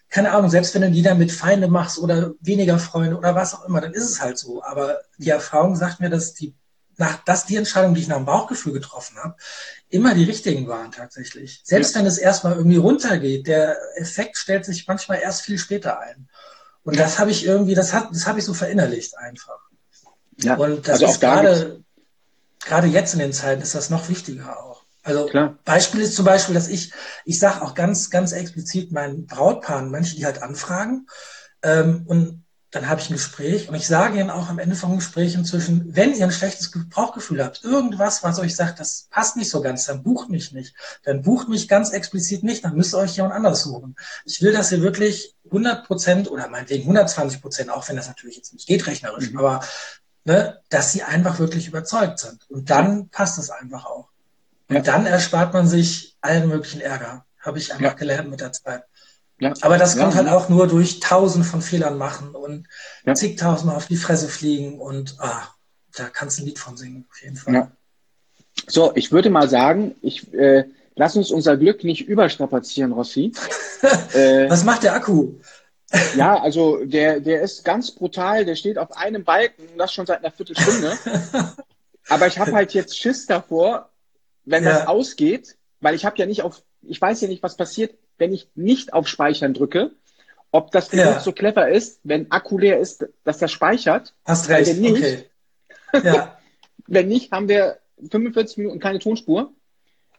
keine 0.09 0.31
Ahnung, 0.31 0.49
selbst 0.49 0.73
wenn 0.73 0.81
du 0.81 0.91
die 0.91 1.01
dann 1.01 1.17
mit 1.17 1.31
Feinde 1.31 1.67
machst 1.67 1.97
oder 1.97 2.33
weniger 2.39 2.79
Freunde 2.79 3.17
oder 3.17 3.35
was 3.35 3.53
auch 3.53 3.65
immer, 3.65 3.81
dann 3.81 3.93
ist 3.93 4.09
es 4.09 4.21
halt 4.21 4.37
so. 4.37 4.63
Aber 4.63 5.01
die 5.17 5.29
Erfahrung 5.29 5.75
sagt 5.75 5.99
mir, 5.99 6.09
dass 6.09 6.33
die, 6.33 6.55
nach, 6.97 7.23
dass 7.25 7.45
die 7.45 7.57
Entscheidung, 7.57 7.93
die 7.93 8.01
ich 8.01 8.07
nach 8.07 8.17
dem 8.17 8.25
Bauchgefühl 8.25 8.71
getroffen 8.71 9.17
habe, 9.17 9.35
immer 9.89 10.13
die 10.13 10.23
richtigen 10.23 10.67
waren 10.67 10.91
tatsächlich. 10.91 11.61
Selbst 11.65 11.95
ja. 11.95 11.99
wenn 11.99 12.07
es 12.07 12.17
erstmal 12.17 12.55
irgendwie 12.55 12.77
runtergeht, 12.77 13.47
der 13.47 13.77
Effekt 13.97 14.37
stellt 14.37 14.63
sich 14.63 14.87
manchmal 14.87 15.19
erst 15.19 15.41
viel 15.41 15.57
später 15.57 15.99
ein. 15.99 16.29
Und 16.83 16.99
das 16.99 17.17
habe 17.19 17.31
ich 17.31 17.45
irgendwie, 17.45 17.73
das 17.73 17.93
hat, 17.93 18.09
das 18.11 18.27
habe 18.27 18.39
ich 18.39 18.45
so 18.45 18.53
verinnerlicht 18.53 19.17
einfach. 19.17 19.64
Ja, 20.37 20.55
und 20.55 20.87
das 20.87 21.01
also 21.01 21.05
ist 21.05 21.19
gerade, 21.19 21.83
gerade 22.65 22.87
jetzt 22.87 23.13
in 23.13 23.19
den 23.19 23.33
Zeiten 23.33 23.61
ist 23.61 23.75
das 23.75 23.89
noch 23.89 24.09
wichtiger 24.09 24.59
auch. 24.59 24.83
Also 25.03 25.27
Klar. 25.27 25.57
Beispiel 25.63 26.01
ist 26.01 26.15
zum 26.15 26.25
Beispiel, 26.25 26.55
dass 26.55 26.67
ich, 26.67 26.91
ich 27.25 27.37
sage 27.37 27.61
auch 27.61 27.75
ganz, 27.75 28.09
ganz 28.09 28.31
explizit 28.31 28.91
meinen 28.91 29.27
Brautpaaren, 29.27 29.91
manche, 29.91 30.15
die 30.15 30.25
halt 30.25 30.41
anfragen, 30.41 31.07
ähm, 31.61 32.03
und 32.07 32.45
dann 32.75 32.89
habe 32.89 32.99
ich 32.99 33.09
ein 33.09 33.13
Gespräch 33.13 33.69
und 33.69 33.75
ich 33.75 33.87
sage 33.87 34.19
ihnen 34.19 34.29
auch 34.29 34.49
am 34.49 34.59
Ende 34.59 34.75
vom 34.75 34.97
Gespräch 34.97 35.35
inzwischen, 35.35 35.95
wenn 35.95 36.13
ihr 36.13 36.25
ein 36.25 36.31
schlechtes 36.31 36.71
Brauchgefühl 36.89 37.41
habt, 37.41 37.63
irgendwas, 37.63 38.21
was 38.21 38.37
euch 38.37 38.53
sagt, 38.53 38.81
das 38.81 39.07
passt 39.09 39.37
nicht 39.37 39.49
so 39.49 39.61
ganz, 39.61 39.85
dann 39.85 40.03
bucht 40.03 40.29
mich 40.29 40.51
nicht. 40.51 40.75
Dann 41.03 41.21
bucht 41.21 41.47
mich 41.47 41.69
ganz 41.69 41.91
explizit 41.91 42.43
nicht, 42.43 42.65
dann 42.65 42.75
müsst 42.75 42.93
ihr 42.93 42.97
euch 42.97 43.15
jemand 43.15 43.33
anders 43.33 43.63
suchen. 43.63 43.95
Ich 44.25 44.41
will, 44.41 44.51
dass 44.51 44.73
ihr 44.73 44.81
wirklich 44.81 45.35
100 45.45 45.87
Prozent 45.87 46.29
oder 46.29 46.49
meinetwegen 46.49 46.83
120 46.83 47.41
Prozent, 47.41 47.69
auch 47.69 47.87
wenn 47.87 47.95
das 47.95 48.07
natürlich 48.07 48.35
jetzt 48.35 48.53
nicht 48.53 48.67
geht 48.67 48.85
rechnerisch, 48.87 49.31
mhm. 49.31 49.37
aber 49.37 49.61
ne, 50.25 50.59
dass 50.69 50.91
sie 50.91 51.03
einfach 51.03 51.39
wirklich 51.39 51.67
überzeugt 51.67 52.19
sind. 52.19 52.49
Und 52.49 52.69
dann 52.69 53.09
passt 53.09 53.39
es 53.39 53.49
einfach 53.49 53.85
auch. 53.85 54.09
Und 54.67 54.75
ja. 54.75 54.81
dann 54.81 55.05
erspart 55.05 55.53
man 55.53 55.67
sich 55.67 56.17
allen 56.21 56.49
möglichen 56.49 56.81
Ärger. 56.81 57.25
Habe 57.39 57.59
ich 57.59 57.71
einfach 57.71 57.85
ja. 57.85 57.93
gelernt 57.93 58.29
mit 58.29 58.41
der 58.41 58.51
Zeit. 58.51 58.83
Ja. 59.39 59.53
Aber 59.61 59.77
das 59.77 59.97
kommt 59.97 60.15
halt 60.15 60.29
auch 60.29 60.49
nur 60.49 60.67
durch 60.67 60.99
tausend 60.99 61.45
von 61.45 61.61
Fehlern 61.61 61.97
machen 61.97 62.35
und 62.35 62.67
zigtausendmal 63.13 63.75
auf 63.75 63.87
die 63.87 63.97
Fresse 63.97 64.29
fliegen 64.29 64.79
und 64.79 65.15
ah, 65.19 65.43
da 65.95 66.05
kannst 66.05 66.39
du 66.39 66.43
ein 66.43 66.45
Lied 66.47 66.59
von 66.59 66.77
singen, 66.77 67.05
auf 67.11 67.21
jeden 67.21 67.35
Fall. 67.35 67.69
So, 68.67 68.93
ich 68.95 69.11
würde 69.11 69.29
mal 69.29 69.49
sagen, 69.49 69.95
ich 70.01 70.33
äh, 70.33 70.63
lass 70.95 71.17
uns 71.17 71.31
unser 71.31 71.57
Glück 71.57 71.83
nicht 71.83 72.07
überstrapazieren, 72.07 72.93
Rossi. 72.93 73.33
äh, 74.13 74.49
Was 74.49 74.63
macht 74.63 74.83
der 74.83 74.93
Akku? 74.93 75.33
Ja, 76.15 76.41
also 76.41 76.83
der, 76.83 77.19
der 77.19 77.41
ist 77.41 77.63
ganz 77.63 77.91
brutal, 77.91 78.45
der 78.45 78.55
steht 78.55 78.77
auf 78.77 78.95
einem 78.95 79.23
Balken, 79.23 79.63
das 79.77 79.93
schon 79.93 80.05
seit 80.05 80.19
einer 80.19 80.31
Viertelstunde. 80.31 80.97
Aber 82.09 82.27
ich 82.27 82.37
habe 82.39 82.53
halt 82.53 82.73
jetzt 82.73 82.97
Schiss 82.97 83.25
davor, 83.25 83.89
wenn 84.45 84.63
ja. 84.63 84.71
das 84.71 84.87
ausgeht, 84.87 85.57
weil 85.81 85.95
ich 85.95 86.05
habe 86.05 86.17
ja 86.17 86.25
nicht 86.25 86.43
auf, 86.43 86.61
ich 86.81 87.01
weiß 87.01 87.21
ja 87.21 87.27
nicht, 87.27 87.43
was 87.43 87.57
passiert, 87.57 87.95
wenn 88.17 88.33
ich 88.33 88.49
nicht 88.55 88.93
auf 88.93 89.07
Speichern 89.07 89.53
drücke, 89.53 89.91
ob 90.51 90.71
das 90.71 90.91
ja. 90.91 91.19
so 91.19 91.31
clever 91.31 91.67
ist, 91.67 91.99
wenn 92.03 92.31
Akku 92.31 92.57
leer 92.57 92.79
ist, 92.79 93.05
dass 93.23 93.39
der 93.39 93.47
speichert. 93.47 94.13
Hast 94.23 94.49
recht, 94.49 94.69
wenn 94.69 94.81
nicht, 94.81 95.25
okay. 95.91 96.05
Ja. 96.05 96.37
wenn 96.87 97.07
nicht, 97.07 97.31
haben 97.31 97.49
wir 97.49 97.79
45 98.09 98.57
Minuten 98.57 98.79
keine 98.79 98.99
Tonspur. 98.99 99.51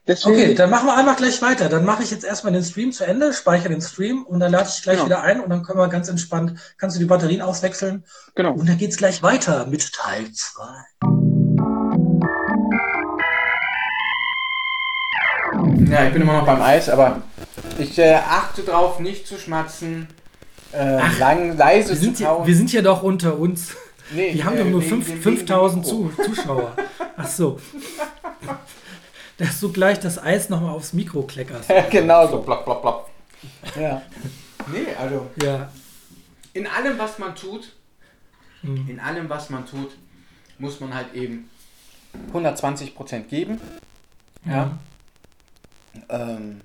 Deswegen, 0.09 0.37
okay, 0.37 0.55
dann 0.55 0.71
machen 0.71 0.87
wir 0.87 0.97
einfach 0.97 1.17
gleich 1.17 1.43
weiter. 1.43 1.69
Dann 1.69 1.85
mache 1.85 2.05
ich 2.05 2.13
jetzt 2.13 2.25
erstmal 2.25 2.53
den 2.53 2.63
Stream 2.63 2.93
zu 2.93 3.05
Ende, 3.05 3.33
speichere 3.33 3.71
den 3.71 3.81
Stream 3.81 4.23
und 4.23 4.39
dann 4.39 4.53
lade 4.53 4.69
ich 4.73 4.81
gleich 4.81 4.99
genau. 4.99 5.07
wieder 5.07 5.23
ein 5.23 5.41
und 5.41 5.51
dann 5.51 5.65
können 5.65 5.81
wir 5.81 5.89
ganz 5.89 6.09
entspannt, 6.09 6.61
kannst 6.79 6.95
du 6.95 7.01
die 7.01 7.07
Batterien 7.07 7.43
auswechseln. 7.43 8.05
Genau. 8.37 8.53
Und 8.53 8.69
dann 8.69 8.79
geht's 8.79 8.97
gleich 8.97 9.25
weiter 9.25 9.67
mit 9.67 9.93
Teil 9.93 10.31
2. 10.33 10.65
Ja, 15.91 16.07
ich 16.07 16.13
bin 16.13 16.23
immer 16.23 16.35
noch 16.35 16.47
beim 16.47 16.63
Eis, 16.63 16.89
aber 16.89 17.23
ich 17.77 17.99
äh, 17.99 18.15
achte 18.15 18.63
darauf, 18.63 19.01
nicht 19.01 19.27
zu 19.27 19.39
schmatzen, 19.39 20.07
äh, 20.73 20.99
Ach, 21.01 21.19
lang, 21.19 21.57
leise 21.57 21.91
wir 21.91 21.97
sind, 21.97 22.17
zu 22.17 22.23
kauen. 22.25 22.43
Ja, 22.43 22.47
wir 22.47 22.55
sind 22.55 22.73
ja 22.73 22.83
doch 22.83 23.03
unter 23.03 23.37
uns. 23.37 23.75
Nee, 24.13 24.35
wir 24.35 24.45
haben 24.45 24.57
äh, 24.57 24.63
doch 24.63 24.71
nur 24.71 24.83
5000 24.83 25.85
Zuschauer. 25.85 26.77
Ach 27.17 27.29
so. 27.29 27.59
Dass 29.39 29.61
du 29.61 29.71
gleich 29.71 30.01
das 30.01 30.23
Eis 30.23 30.49
nochmal 30.49 30.75
aufs 30.75 30.93
Mikro 30.93 31.23
kleckerst. 31.23 31.69
Ja, 31.69 31.83
genau 31.91 32.27
so, 32.27 32.41
plopp, 32.41 32.65
plopp, 32.65 32.81
plopp. 32.81 33.11
Ja. 33.79 34.03
Nee, 34.73 34.95
also. 34.99 35.31
Ja. 35.43 35.71
In 36.55 36.67
allem, 36.67 36.99
was 36.99 37.19
man 37.19 37.35
tut, 37.35 37.73
mhm. 38.63 38.89
in 38.89 38.99
allem, 39.01 39.29
was 39.29 39.51
man 39.51 39.67
tut, 39.67 39.91
muss 40.59 40.81
man 40.81 40.95
halt 40.95 41.13
eben 41.15 41.51
120% 42.33 43.25
geben. 43.25 43.61
Ja. 44.45 44.67
Mhm. 44.67 46.03
Ähm, 46.09 46.61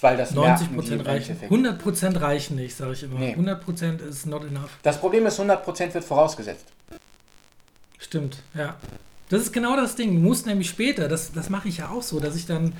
weil 0.00 0.16
das 0.18 0.32
90 0.32 0.74
Prozent 0.74 1.06
reichen. 1.06 1.38
100 1.40 1.78
Prozent 1.78 2.20
reichen 2.20 2.56
nicht, 2.56 2.76
sage 2.76 2.92
ich 2.92 3.02
immer. 3.04 3.18
Nee. 3.18 3.30
100 3.30 3.64
Prozent 3.64 4.00
ist 4.02 4.26
not 4.26 4.44
enough. 4.44 4.70
Das 4.82 5.00
Problem 5.00 5.24
ist, 5.24 5.38
100 5.38 5.64
Prozent 5.64 5.94
wird 5.94 6.04
vorausgesetzt. 6.04 6.66
Stimmt, 7.98 8.42
ja. 8.52 8.76
Das 9.28 9.42
ist 9.42 9.52
genau 9.52 9.76
das 9.76 9.96
Ding. 9.96 10.14
Du 10.14 10.20
musst 10.20 10.46
nämlich 10.46 10.68
später, 10.68 11.08
das, 11.08 11.32
das 11.32 11.50
mache 11.50 11.68
ich 11.68 11.78
ja 11.78 11.88
auch 11.88 12.02
so, 12.02 12.20
dass 12.20 12.36
ich 12.36 12.46
dann 12.46 12.74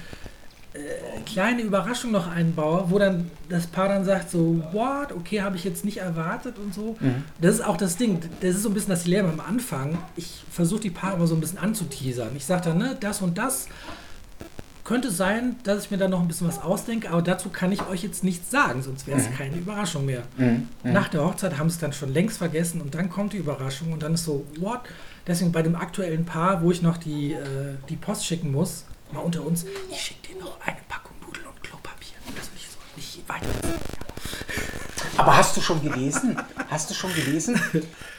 äh, 0.75 1.21
kleine 1.25 1.63
Überraschung 1.63 2.11
noch 2.11 2.27
einbaue, 2.27 2.91
wo 2.91 2.99
dann 2.99 3.31
das 3.49 3.67
Paar 3.67 3.89
dann 3.89 4.05
sagt 4.05 4.31
so, 4.31 4.63
what, 4.73 5.13
okay, 5.13 5.41
habe 5.41 5.57
ich 5.57 5.65
jetzt 5.65 5.85
nicht 5.85 5.99
erwartet 5.99 6.59
und 6.59 6.75
so. 6.75 6.97
Mhm. 7.01 7.25
Das 7.41 7.55
ist 7.55 7.65
auch 7.65 7.77
das 7.77 7.97
Ding. 7.97 8.21
Das 8.41 8.57
ist 8.57 8.63
so 8.63 8.71
ein 8.71 8.75
bisschen 8.75 8.91
das 8.91 9.05
Dilemma 9.05 9.31
am 9.31 9.41
Anfang. 9.41 9.99
Ich 10.17 10.45
versuche 10.51 10.81
die 10.81 10.91
Paare 10.91 11.17
immer 11.17 11.27
so 11.27 11.35
ein 11.35 11.41
bisschen 11.41 11.59
anzuteasern. 11.59 12.31
Ich 12.37 12.45
sage 12.45 12.63
dann, 12.65 12.79
ne, 12.79 12.97
das 12.99 13.23
und 13.23 13.39
das 13.39 13.69
könnte 14.85 15.11
sein, 15.11 15.57
dass 15.63 15.85
ich 15.85 15.91
mir 15.91 15.97
da 15.97 16.09
noch 16.09 16.21
ein 16.21 16.29
bisschen 16.29 16.47
was 16.47 16.61
ausdenke, 16.61 17.09
aber 17.09 17.23
dazu 17.23 17.49
kann 17.49 17.73
ich 17.73 17.87
euch 17.87 18.03
jetzt 18.03 18.23
nichts 18.23 18.51
sagen, 18.51 18.83
sonst 18.83 19.07
wäre 19.07 19.19
es 19.19 19.31
mhm. 19.31 19.35
keine 19.35 19.57
Überraschung 19.57 20.05
mehr. 20.05 20.25
Mhm. 20.37 20.69
mhm. 20.83 20.93
Nach 20.93 21.09
der 21.09 21.25
Hochzeit 21.25 21.57
haben 21.59 21.71
sie 21.71 21.75
es 21.75 21.81
dann 21.81 21.93
schon 21.93 22.13
längst 22.13 22.39
vergessen 22.39 22.81
und 22.83 22.95
dann 22.95 23.09
kommt 23.09 23.33
die 23.33 23.39
Überraschung 23.39 23.93
und 23.93 24.03
dann 24.03 24.15
ist 24.15 24.25
so, 24.25 24.45
what? 24.59 24.81
Deswegen 25.27 25.53
bei 25.53 25.63
dem 25.63 25.75
aktuellen 25.75 26.25
Paar, 26.25 26.63
wo 26.63 26.71
ich 26.71 26.83
noch 26.83 26.99
die, 26.99 27.33
äh, 27.33 27.77
die 27.89 27.97
Post 27.97 28.27
schicken 28.27 28.53
muss, 28.53 28.85
mal 29.13 29.21
unter 29.21 29.45
uns, 29.45 29.65
ich 29.91 30.01
schicke 30.01 30.29
dir 30.29 30.41
noch 30.41 30.61
eine 30.61 30.79
Packung 30.89 31.17
Nudeln 31.25 31.47
und 31.47 31.63
Klopapier. 31.63 32.17
Das 32.37 32.47
will 32.47 32.59
ich 32.59 32.69
so 32.69 32.79
nicht 32.97 33.29
weiter. 33.29 33.47
Aber 35.17 35.37
hast 35.37 35.57
du 35.57 35.61
schon 35.61 35.81
gelesen? 35.83 36.37
Hast 36.69 36.91
du 36.91 36.95
schon 36.95 37.15
gelesen? 37.15 37.59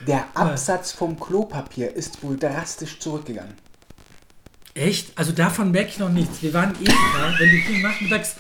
Der 0.08 0.26
Absatz 0.34 0.92
vom 0.92 1.20
Klopapier 1.20 1.94
ist 1.94 2.24
wohl 2.24 2.38
drastisch 2.38 3.00
zurückgegangen. 3.00 3.54
Echt? 4.74 5.18
Also 5.18 5.32
davon 5.32 5.72
merke 5.72 5.90
ich 5.90 6.00
noch 6.00 6.10
nichts. 6.10 6.42
Wir 6.42 6.54
waren 6.54 6.74
Edeka, 6.76 7.34
wenn 7.38 7.50
du 7.50 7.56
hier 7.56 7.88
nachmittags, 7.88 8.36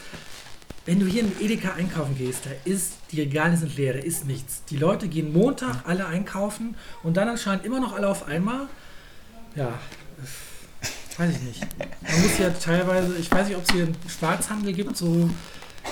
wenn 0.86 1.00
du 1.00 1.06
hier 1.06 1.22
in 1.22 1.40
Edeka 1.40 1.74
einkaufen 1.74 2.18
gehst, 2.18 2.46
da 2.46 2.52
ist, 2.70 2.94
die 3.16 3.22
Regale 3.22 3.58
sind 3.58 3.76
leer, 3.78 3.94
da 3.94 4.00
ist 4.00 4.26
nichts. 4.26 4.64
Die 4.70 4.78
Leute 4.78 5.08
gehen 5.08 5.32
Montag 5.34 5.84
alle 5.86 6.06
einkaufen 6.06 6.76
und 7.04 7.18
dann 7.18 7.30
anscheinend 7.30 7.66
immer 7.66 7.80
noch 7.80 7.96
alle 7.96 8.08
auf 8.08 8.28
einmal. 8.28 8.68
Ja, 9.56 9.74
weiß 11.18 11.32
ich 11.32 11.42
nicht. 11.42 11.62
Man 12.02 12.22
muss 12.22 12.38
ja 12.38 12.50
teilweise, 12.50 13.16
ich 13.18 13.32
weiß 13.32 13.48
nicht, 13.48 13.58
ob 13.58 13.64
es 13.64 13.72
hier 13.72 13.84
einen 13.84 13.96
Schwarzhandel 14.08 14.74
gibt, 14.74 14.98
so 14.98 15.30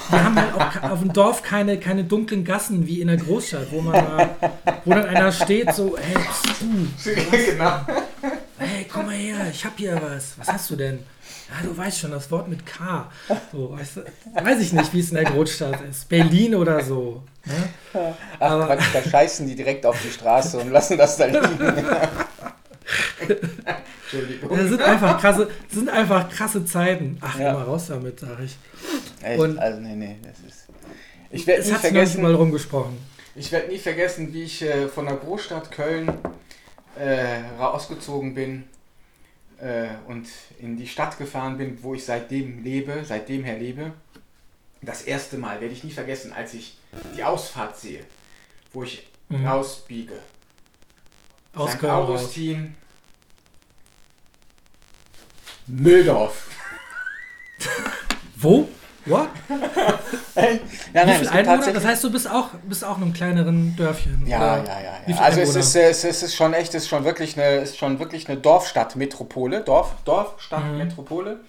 wir 0.10 0.24
haben 0.24 0.36
halt 0.36 0.54
auch 0.54 0.92
auf 0.92 1.00
dem 1.00 1.14
Dorf 1.14 1.44
keine, 1.44 1.80
keine 1.80 2.04
dunklen 2.04 2.44
Gassen 2.44 2.88
wie 2.88 3.00
in 3.02 3.08
der 3.08 3.18
Großstadt, 3.18 3.72
wo 3.72 3.82
man 3.82 3.94
da, 3.94 4.36
wo 4.84 4.92
dann 4.92 5.06
einer 5.06 5.32
steht, 5.32 5.74
so, 5.74 5.96
hey, 5.98 6.16
pst, 6.16 6.62
du, 6.62 7.12
genau. 7.52 7.82
hey, 8.58 8.86
komm 8.92 9.06
mal 9.06 9.16
her, 9.16 9.38
ich 9.52 9.64
hab 9.64 9.78
hier 9.78 10.02
was. 10.02 10.34
Was 10.38 10.48
hast 10.52 10.70
du 10.72 10.76
denn? 10.76 11.00
Ja, 11.50 11.56
du 11.68 11.76
weißt 11.78 12.00
schon, 12.00 12.12
das 12.12 12.32
Wort 12.32 12.48
mit 12.48 12.66
K. 12.66 13.12
So, 13.52 13.72
weißt 13.72 13.98
du, 13.98 14.06
weiß 14.34 14.60
ich 14.60 14.72
nicht, 14.74 14.94
wie 14.94 15.00
es 15.00 15.10
in 15.10 15.16
der 15.16 15.26
Großstadt 15.26 15.82
ist. 15.89 16.08
Berlin 16.10 16.56
oder 16.56 16.82
so. 16.84 17.24
Ne? 17.46 17.70
Ach, 18.39 18.52
Aber, 18.52 18.68
Quatsch, 18.68 18.86
da 18.94 19.04
scheißen 19.04 19.46
die 19.48 19.56
direkt 19.56 19.86
auf 19.86 20.02
die 20.02 20.10
Straße 20.10 20.58
und 20.60 20.72
lassen 20.72 20.98
das 20.98 21.18
da 21.18 21.26
liegen. 21.26 21.60
Entschuldigung. 24.04 24.58
Das 24.58 24.70
sind 24.70 24.82
einfach 24.82 25.20
krasse, 25.20 25.50
sind 25.70 25.89
einfach 25.89 26.30
krasse 26.30 26.66
Zeiten. 26.66 27.18
Ach, 27.22 27.38
ja. 27.38 27.54
mal 27.54 27.64
raus 27.64 27.88
damit, 27.88 28.20
sag 28.20 28.39
ich. 28.39 28.58
Echt? 29.22 29.39
Und 29.39 29.58
also, 29.60 29.80
nee, 29.80 29.96
nee, 29.96 30.18
das 30.24 30.39
ist. 30.48 30.68
Ich 31.32 31.48
werde 31.48 31.64
nie 31.68 31.76
vergessen. 31.76 32.22
mal 32.22 32.36
rumgesprochen. 32.36 32.98
Ich 33.36 33.52
werde 33.52 33.70
nie 33.70 33.80
vergessen, 33.80 34.34
wie 34.34 34.44
ich 34.44 34.62
äh, 34.62 34.88
von 34.88 35.08
der 35.08 35.16
Großstadt 35.16 35.72
Köln 35.72 36.12
äh, 36.96 37.39
rausgezogen 37.60 38.36
bin 38.36 38.66
äh, 39.60 39.89
und 40.08 40.28
in 40.60 40.78
die 40.78 40.88
Stadt 40.88 41.18
gefahren 41.18 41.58
bin, 41.58 41.82
wo 41.84 41.93
ich 41.93 42.06
seitdem 42.06 42.64
lebe, 42.64 43.04
seitdem 43.06 43.43
her 43.43 43.58
lebe. 43.58 43.93
Das 44.82 45.04
erste 45.04 45.38
Mal 45.38 45.62
werde 45.62 45.74
ich 45.74 45.84
nie 45.84 45.91
vergessen, 45.91 46.34
als 46.34 46.54
ich 46.54 46.78
die 47.16 47.24
Ausfahrt 47.24 47.78
sehe, 47.78 48.04
wo 48.74 48.84
ich 48.84 49.08
mhm. 49.30 49.47
rausbiege. 49.47 50.20
Aus 51.54 51.74
St. 51.74 51.86
Augustin, 51.86 52.76
Mühldorf. 55.68 56.49
Wo? 58.36 58.68
What? 59.06 59.30
ja, 60.93 61.06
nein, 61.06 61.28
Einwohner? 61.28 61.74
Das 61.74 61.86
heißt, 61.86 62.04
du 62.04 62.12
bist 62.12 62.30
auch, 62.30 62.49
bist 62.68 62.86
auch 62.86 62.97
in 62.97 63.04
einem 63.04 63.14
kleineren 63.14 63.76
Dörfchen. 63.76 64.26
Ja, 64.26 64.58
ja, 64.58 64.64
ja. 64.64 64.93
ja. 65.06 65.18
Also 65.18 65.41
es 65.41 65.56
ist, 65.56 65.76
es 65.76 66.24
ist 66.24 66.36
schon 66.36 66.54
echt, 66.54 66.74
es 66.74 66.84
ist 66.84 66.89
schon 66.89 67.04
wirklich 67.04 67.38
eine, 67.38 67.58
ist 67.58 67.78
schon 67.78 67.99
wirklich 67.99 68.30
eine 68.30 68.39
Dorfstadt-Metropole. 68.39 69.62
Dorf, 69.62 69.95
Dorfstadt-Metropole. 70.06 71.36
Mhm. 71.36 71.39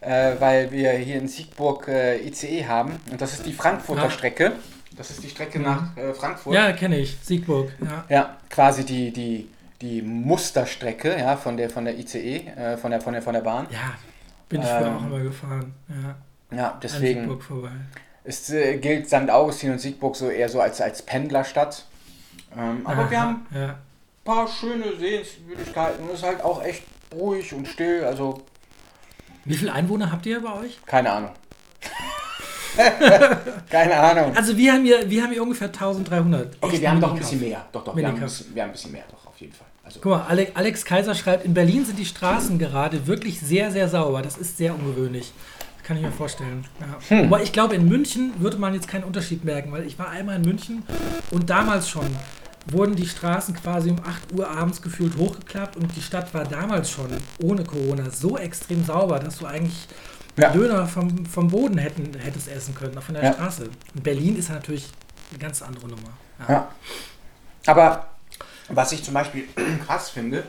Äh, 0.00 0.38
weil 0.38 0.70
wir 0.70 0.92
hier 0.92 1.16
in 1.16 1.28
Siegburg 1.28 1.88
äh, 1.88 2.18
ICE 2.28 2.66
haben. 2.66 3.00
Und 3.10 3.20
das 3.20 3.32
ist 3.32 3.46
die 3.46 3.54
Frankfurter 3.54 4.04
ja. 4.04 4.10
Strecke. 4.10 4.52
Das 4.96 5.10
ist 5.10 5.24
die 5.24 5.30
Strecke 5.30 5.58
mhm. 5.58 5.64
nach 5.64 5.96
äh, 5.96 6.14
Frankfurt. 6.14 6.54
Ja, 6.54 6.72
kenne 6.72 6.98
ich. 6.98 7.16
Siegburg. 7.22 7.72
Ja. 7.82 8.04
ja, 8.08 8.36
quasi 8.50 8.84
die, 8.84 9.12
die, 9.12 9.48
die 9.80 10.02
Musterstrecke 10.02 11.18
ja, 11.18 11.36
von, 11.36 11.56
der, 11.56 11.70
von 11.70 11.86
der 11.86 11.98
ICE, 11.98 12.46
äh, 12.48 12.76
von, 12.76 12.90
der, 12.90 13.00
von, 13.00 13.14
der, 13.14 13.22
von 13.22 13.34
der 13.34 13.40
Bahn. 13.40 13.66
Ja, 13.70 13.94
bin 14.48 14.60
ich 14.60 14.68
früher 14.68 14.86
ähm, 14.86 14.96
auch 14.96 15.06
immer 15.06 15.20
gefahren. 15.20 15.74
Ja. 15.88 16.16
Ja, 16.56 16.78
deswegen 16.82 17.38
es, 18.24 18.50
äh, 18.50 18.78
gilt 18.78 19.06
St. 19.06 19.30
Augustin 19.30 19.72
und 19.72 19.78
Siegburg 19.78 20.16
so 20.16 20.30
eher 20.30 20.48
so 20.48 20.60
als, 20.60 20.80
als 20.80 21.02
Pendlerstadt. 21.02 21.84
Ähm, 22.56 22.80
aber 22.84 23.02
Aha, 23.02 23.10
wir 23.10 23.20
haben 23.20 23.46
ein 23.50 23.60
ja. 23.60 23.78
paar 24.24 24.48
schöne 24.48 24.96
Sehenswürdigkeiten 24.98 26.06
es 26.08 26.20
ist 26.20 26.22
halt 26.22 26.42
auch 26.42 26.62
echt 26.62 26.84
ruhig 27.14 27.52
und 27.52 27.68
still. 27.68 28.04
Also 28.04 28.42
Wie 29.44 29.56
viele 29.56 29.72
Einwohner 29.72 30.10
habt 30.10 30.24
ihr 30.26 30.40
bei 30.40 30.52
euch? 30.54 30.80
Keine 30.86 31.10
Ahnung. 31.10 31.30
Keine 33.70 33.96
Ahnung. 33.96 34.36
Also 34.36 34.56
wir 34.56 34.72
haben 34.72 34.84
hier, 34.84 35.08
wir 35.08 35.22
haben 35.22 35.32
hier 35.32 35.42
ungefähr 35.42 35.68
1300. 35.68 36.56
Okay, 36.60 36.80
wir 36.80 36.90
haben 36.90 37.00
doch 37.00 37.12
ein 37.12 37.18
bisschen 37.18 37.40
mehr. 37.40 37.64
Doch, 37.72 37.84
doch, 37.84 37.94
wir 37.94 38.06
haben, 38.06 38.20
wir 38.20 38.62
haben, 38.62 38.70
ein 38.70 38.72
bisschen 38.72 38.92
mehr, 38.92 39.04
doch, 39.10 39.26
auf 39.26 39.40
jeden 39.40 39.52
Fall. 39.52 39.66
Also. 39.84 40.00
Guck 40.00 40.12
mal, 40.12 40.24
Alex, 40.26 40.52
Alex 40.54 40.84
Kaiser 40.84 41.14
schreibt, 41.14 41.44
in 41.44 41.54
Berlin 41.54 41.84
sind 41.84 41.98
die 41.98 42.06
Straßen 42.06 42.58
gerade 42.58 43.06
wirklich 43.06 43.40
sehr, 43.40 43.70
sehr 43.70 43.88
sauber. 43.88 44.22
Das 44.22 44.38
ist 44.38 44.56
sehr 44.56 44.74
ungewöhnlich. 44.74 45.32
Kann 45.84 45.98
ich 45.98 46.02
mir 46.02 46.10
vorstellen. 46.10 46.64
Ja. 46.80 47.16
Hm. 47.16 47.26
Wobei 47.26 47.42
ich 47.42 47.52
glaube, 47.52 47.74
in 47.74 47.86
München 47.86 48.32
würde 48.38 48.56
man 48.56 48.72
jetzt 48.74 48.88
keinen 48.88 49.04
Unterschied 49.04 49.44
merken, 49.44 49.70
weil 49.70 49.86
ich 49.86 49.98
war 49.98 50.08
einmal 50.08 50.36
in 50.36 50.42
München 50.42 50.82
und 51.30 51.50
damals 51.50 51.88
schon 51.88 52.06
wurden 52.66 52.96
die 52.96 53.06
Straßen 53.06 53.54
quasi 53.54 53.90
um 53.90 53.98
8 53.98 54.32
Uhr 54.32 54.48
abends 54.48 54.80
gefühlt 54.80 55.16
hochgeklappt 55.18 55.76
und 55.76 55.94
die 55.94 56.00
Stadt 56.00 56.32
war 56.32 56.44
damals 56.44 56.90
schon 56.90 57.08
ohne 57.42 57.64
Corona 57.64 58.10
so 58.10 58.38
extrem 58.38 58.82
sauber, 58.84 59.18
dass 59.18 59.38
du 59.38 59.46
eigentlich 59.46 59.86
ja. 60.36 60.50
Döner 60.50 60.86
vom, 60.86 61.26
vom 61.26 61.48
Boden 61.48 61.78
hätten, 61.78 62.18
hättest 62.18 62.48
essen 62.48 62.74
können, 62.74 62.96
auch 62.96 63.02
von 63.02 63.14
der 63.14 63.24
ja. 63.24 63.32
Straße. 63.34 63.68
In 63.94 64.02
Berlin 64.02 64.36
ist 64.36 64.50
natürlich 64.50 64.88
eine 65.30 65.38
ganz 65.38 65.62
andere 65.62 65.86
Nummer. 65.88 66.10
Ja. 66.48 66.54
ja. 66.54 66.68
Aber 67.66 68.06
was 68.68 68.92
ich 68.92 69.04
zum 69.04 69.14
Beispiel 69.14 69.44
krass 69.86 70.10
finde, 70.10 70.44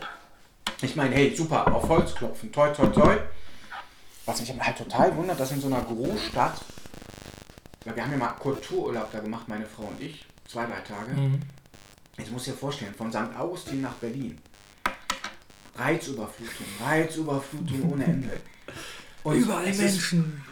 ich 0.80 0.96
meine, 0.96 1.14
hey, 1.14 1.34
super, 1.36 1.72
auf 1.74 1.88
Holz 1.88 2.14
klopfen, 2.14 2.50
toi, 2.50 2.70
toi, 2.70 2.86
toi. 2.86 3.16
Was 4.26 4.40
mich 4.40 4.52
halt 4.60 4.76
total 4.76 5.16
wundert, 5.16 5.38
dass 5.38 5.52
in 5.52 5.60
so 5.60 5.68
einer 5.68 5.82
Großstadt, 5.82 6.60
weil 7.84 7.96
wir 7.96 8.02
haben 8.02 8.10
ja 8.10 8.18
mal 8.18 8.28
Kultururlaub 8.30 9.10
da 9.12 9.20
gemacht, 9.20 9.48
meine 9.48 9.66
Frau 9.66 9.84
und 9.84 10.00
ich, 10.00 10.26
zwei, 10.48 10.66
drei 10.66 10.80
Tage. 10.80 11.12
Mhm. 11.12 11.40
Jetzt 12.18 12.32
muss 12.32 12.46
ich 12.46 12.52
dir 12.52 12.58
vorstellen, 12.58 12.94
von 12.94 13.10
St. 13.12 13.36
Augustin 13.38 13.82
nach 13.82 13.94
Berlin. 13.94 14.38
Reizüberflutung, 15.76 16.66
Reizüberflutung 16.82 17.92
ohne 17.92 18.04
Ende. 18.04 18.30
Und 19.22 19.38
Überall 19.38 19.66
es 19.66 19.78
Menschen. 19.78 20.42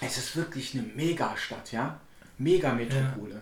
Ist, 0.00 0.18
es 0.18 0.18
ist 0.18 0.36
wirklich 0.36 0.74
eine 0.74 0.82
Megastadt, 0.82 1.70
ja? 1.70 2.00
Megametropole. 2.38 3.34
Ja. 3.34 3.40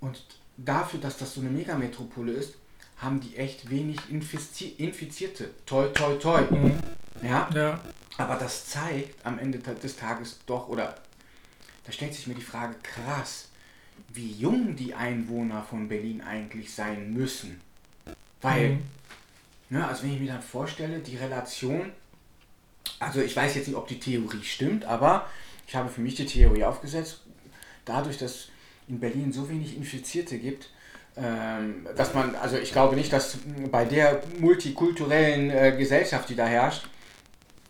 Und 0.00 0.22
dafür, 0.58 1.00
dass 1.00 1.16
das 1.16 1.34
so 1.34 1.40
eine 1.40 1.48
Megametropole 1.50 2.32
ist, 2.32 2.54
haben 2.98 3.20
die 3.20 3.36
echt 3.36 3.70
wenig 3.70 3.98
Infizi 4.10 4.74
Infizierte. 4.76 5.50
Toi, 5.66 5.88
toi, 5.88 6.14
toi. 6.16 6.42
Mhm. 6.50 6.78
Ja? 7.22 7.48
ja. 7.54 7.80
Aber 8.16 8.36
das 8.36 8.66
zeigt 8.66 9.24
am 9.26 9.38
Ende 9.38 9.58
des 9.58 9.96
Tages 9.96 10.38
doch, 10.46 10.68
oder 10.68 10.94
da 11.84 11.92
stellt 11.92 12.14
sich 12.14 12.26
mir 12.26 12.34
die 12.34 12.42
Frage, 12.42 12.74
krass, 12.82 13.48
wie 14.08 14.32
jung 14.32 14.76
die 14.76 14.94
Einwohner 14.94 15.62
von 15.62 15.88
Berlin 15.88 16.22
eigentlich 16.22 16.72
sein 16.72 17.12
müssen. 17.12 17.60
Weil, 18.40 18.70
mhm. 18.70 18.82
ne, 19.70 19.86
also 19.86 20.04
wenn 20.04 20.14
ich 20.14 20.20
mir 20.20 20.32
dann 20.32 20.42
vorstelle, 20.42 21.00
die 21.00 21.16
Relation, 21.16 21.92
also 23.00 23.20
ich 23.20 23.34
weiß 23.34 23.54
jetzt 23.56 23.66
nicht, 23.66 23.76
ob 23.76 23.88
die 23.88 23.98
Theorie 23.98 24.42
stimmt, 24.42 24.84
aber 24.84 25.26
ich 25.66 25.74
habe 25.74 25.88
für 25.88 26.00
mich 26.00 26.14
die 26.14 26.26
Theorie 26.26 26.64
aufgesetzt, 26.64 27.22
dadurch, 27.84 28.18
dass 28.18 28.48
in 28.88 29.00
Berlin 29.00 29.32
so 29.32 29.48
wenig 29.48 29.76
Infizierte 29.76 30.38
gibt, 30.38 30.70
ähm, 31.16 31.86
dass 31.96 32.12
man, 32.14 32.34
also 32.36 32.56
ich 32.56 32.72
glaube 32.72 32.96
nicht, 32.96 33.12
dass 33.12 33.38
bei 33.70 33.84
der 33.84 34.22
multikulturellen 34.38 35.50
äh, 35.50 35.76
Gesellschaft, 35.76 36.28
die 36.28 36.34
da 36.34 36.46
herrscht, 36.46 36.86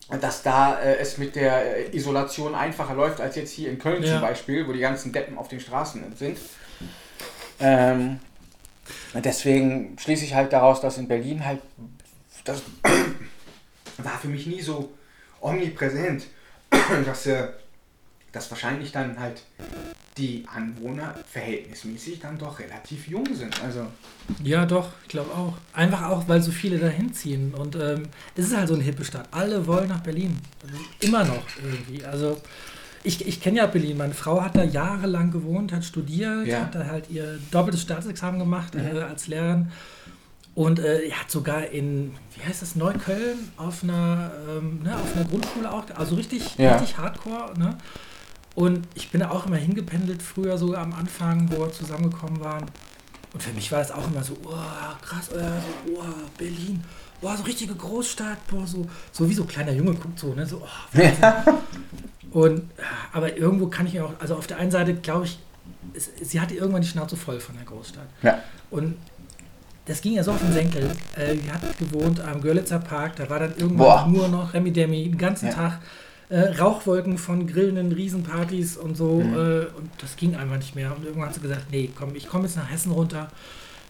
dass 0.09 0.43
da 0.43 0.79
äh, 0.81 0.97
es 0.99 1.19
mit 1.19 1.35
der 1.35 1.89
äh, 1.93 1.97
Isolation 1.97 2.55
einfacher 2.55 2.95
läuft 2.95 3.21
als 3.21 3.37
jetzt 3.37 3.53
hier 3.53 3.71
in 3.71 3.79
Köln 3.79 4.03
ja. 4.03 4.13
zum 4.13 4.21
Beispiel, 4.21 4.67
wo 4.69 4.73
die 4.73 4.81
ganzen 4.81 5.13
Deppen 5.13 5.39
auf 5.39 5.49
den 5.49 5.61
Straßen 5.61 6.15
sind. 6.17 6.39
Ähm, 7.61 8.21
deswegen 9.15 9.97
schließe 9.99 10.25
ich 10.25 10.35
halt 10.35 10.53
daraus, 10.53 10.81
dass 10.81 10.99
in 10.99 11.09
Berlin 11.09 11.45
halt, 11.45 11.61
das 12.45 12.63
war 13.99 14.19
für 14.19 14.29
mich 14.29 14.47
nie 14.47 14.61
so 14.61 14.93
omnipräsent, 15.41 16.25
dass 17.05 17.27
äh, 17.27 17.49
das 18.35 18.51
wahrscheinlich 18.51 18.93
dann 18.93 19.19
halt 19.19 19.43
die 20.17 20.45
Anwohner 20.53 21.15
verhältnismäßig 21.31 22.21
dann 22.21 22.39
doch 22.39 22.59
relativ 22.59 23.09
jung 23.09 23.27
sind. 23.35 23.63
Also 23.63 23.87
ja, 24.43 24.65
doch, 24.65 24.91
ich 25.03 25.09
glaube 25.09 25.31
auch. 25.33 25.55
Einfach 25.73 26.09
auch, 26.09 26.29
weil 26.29 26.41
so 26.41 26.53
viele 26.53 26.79
da 26.79 26.89
hinziehen. 26.89 27.55
Und 27.55 27.77
ähm, 27.77 28.09
es 28.37 28.47
ist 28.47 28.57
halt 28.57 28.69
so 28.69 28.75
eine 28.75 28.83
hippe 28.83 29.05
Stadt. 29.05 29.29
Alle 29.33 29.67
wollen 29.67 29.89
nach 29.89 30.01
Berlin. 30.01 30.39
Also 30.63 30.77
immer 31.01 31.25
noch 31.25 31.45
irgendwie. 31.63 32.05
Also 32.05 32.41
ich, 33.03 33.27
ich 33.27 33.41
kenne 33.41 33.59
ja 33.59 33.67
Berlin. 33.67 33.97
Meine 33.97 34.15
Frau 34.15 34.41
hat 34.41 34.57
da 34.57 34.65
jahrelang 34.65 35.31
gewohnt, 35.31 35.73
hat 35.73 35.85
studiert, 35.85 36.47
ja. 36.47 36.61
hat 36.61 36.75
da 36.75 36.87
halt 36.87 37.11
ihr 37.11 37.39
doppeltes 37.51 37.83
Staatsexamen 37.83 38.39
gemacht 38.39 38.75
mhm. 38.75 38.97
äh, 38.97 39.01
als 39.01 39.27
Lehrerin. 39.27 39.71
Und 40.55 40.79
äh, 40.79 41.11
hat 41.11 41.31
sogar 41.31 41.67
in, 41.67 42.15
wie 42.37 42.49
heißt 42.49 42.63
das, 42.63 42.77
Neukölln 42.77 43.51
auf 43.57 43.83
einer, 43.83 44.31
ähm, 44.49 44.83
ne, 44.85 44.95
auf 44.95 45.17
einer 45.17 45.25
Grundschule 45.25 45.71
auch, 45.73 45.85
also 45.97 46.15
richtig, 46.15 46.57
ja. 46.57 46.77
richtig 46.77 46.97
hardcore, 46.97 47.59
ne? 47.59 47.77
Und 48.55 48.87
ich 48.95 49.11
bin 49.11 49.23
auch 49.23 49.47
immer 49.47 49.57
hingependelt, 49.57 50.23
früher 50.23 50.57
so 50.57 50.75
am 50.75 50.93
Anfang, 50.93 51.51
wo 51.51 51.61
wir 51.61 51.73
zusammengekommen 51.73 52.43
waren. 52.43 52.67
Und 53.33 53.43
für 53.43 53.53
mich 53.53 53.71
war 53.73 53.81
es 53.81 53.91
auch 53.91 54.07
immer 54.07 54.23
so, 54.23 54.37
oh, 54.45 55.03
krass, 55.03 55.29
äh, 55.31 55.41
so, 55.41 55.99
oh, 55.99 56.05
Berlin, 56.39 56.85
boah, 57.21 57.37
so 57.37 57.43
richtige 57.43 57.75
Großstadt, 57.75 58.47
boah, 58.47 58.65
so, 58.65 58.87
so 59.11 59.29
wie 59.29 59.35
so 59.35 59.45
kleiner 59.45 59.73
Junge 59.73 59.95
guckt 59.95 60.21
so, 60.21 60.35
ne, 60.35 60.47
so, 60.47 60.63
oh, 60.63 60.99
ja. 61.21 61.45
Und, 62.31 62.63
aber 63.13 63.37
irgendwo 63.37 63.67
kann 63.67 63.87
ich 63.87 63.95
mir 63.95 64.05
auch, 64.05 64.13
also 64.21 64.37
auf 64.37 64.47
der 64.47 64.59
einen 64.59 64.71
Seite 64.71 64.95
glaube 64.95 65.27
ich, 65.27 65.39
es, 65.95 66.11
sie 66.23 66.41
hatte 66.41 66.55
irgendwann 66.55 66.83
die 66.83 66.89
Schnauze 66.89 67.17
voll 67.17 67.41
von 67.41 67.57
der 67.57 67.65
Großstadt. 67.65 68.09
Ja. 68.23 68.39
Und 68.71 68.97
das 69.87 70.01
ging 70.01 70.15
ja 70.15 70.23
so 70.23 70.33
auf 70.33 70.41
den 70.41 70.53
Senkel. 70.53 70.91
Äh, 71.17 71.37
die 71.37 71.51
hat 71.51 71.61
gewohnt 71.79 72.21
am 72.21 72.41
Görlitzer 72.41 72.79
Park, 72.79 73.17
da 73.17 73.29
war 73.29 73.41
dann 73.41 73.57
irgendwann 73.57 73.77
Boah. 73.77 74.07
nur 74.09 74.29
noch 74.29 74.55
Remi 74.55 74.73
Demi 74.73 75.05
den 75.05 75.19
ganzen 75.19 75.49
ja. 75.49 75.55
Tag 75.55 75.81
äh, 76.29 76.41
Rauchwolken 76.41 77.19
von 77.19 77.47
grillenden 77.47 77.93
Riesenpartys 77.93 78.77
und 78.77 78.97
so. 78.97 79.21
Mhm. 79.21 79.35
Äh, 79.35 79.37
und 79.77 79.91
das 79.99 80.17
ging 80.17 80.37
einfach 80.37 80.57
nicht 80.57 80.75
mehr. 80.75 80.95
Und 80.97 81.05
irgendwann 81.05 81.29
hat 81.29 81.35
sie 81.35 81.41
gesagt, 81.41 81.67
nee, 81.71 81.91
komm, 81.95 82.15
ich 82.15 82.29
komme 82.29 82.45
jetzt 82.45 82.57
nach 82.57 82.71
Hessen 82.71 82.93
runter. 82.93 83.29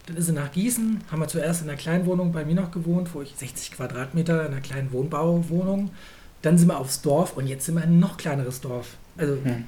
Dann 0.07 0.17
ist 0.17 0.27
sie 0.27 0.33
nach 0.33 0.51
Gießen, 0.51 1.01
haben 1.11 1.19
wir 1.19 1.27
zuerst 1.27 1.63
in 1.63 1.69
einer 1.69 1.77
kleinen 1.77 2.05
Wohnung 2.05 2.31
bei 2.31 2.45
mir 2.45 2.55
noch 2.55 2.69
gewohnt, 2.69 3.09
wo 3.13 3.21
ich 3.21 3.33
60 3.35 3.71
Quadratmeter 3.71 4.45
in 4.45 4.51
einer 4.51 4.61
kleinen 4.61 4.91
Wohnbauwohnung. 4.91 5.89
Dann 6.43 6.59
sind 6.59 6.67
wir 6.67 6.77
aufs 6.77 7.01
Dorf 7.01 7.35
und 7.37 7.47
jetzt 7.47 7.65
sind 7.65 7.75
wir 7.75 7.83
ein 7.83 7.99
noch 7.99 8.17
kleineres 8.17 8.61
Dorf. 8.61 8.97
Also 9.17 9.35
mhm. 9.43 9.63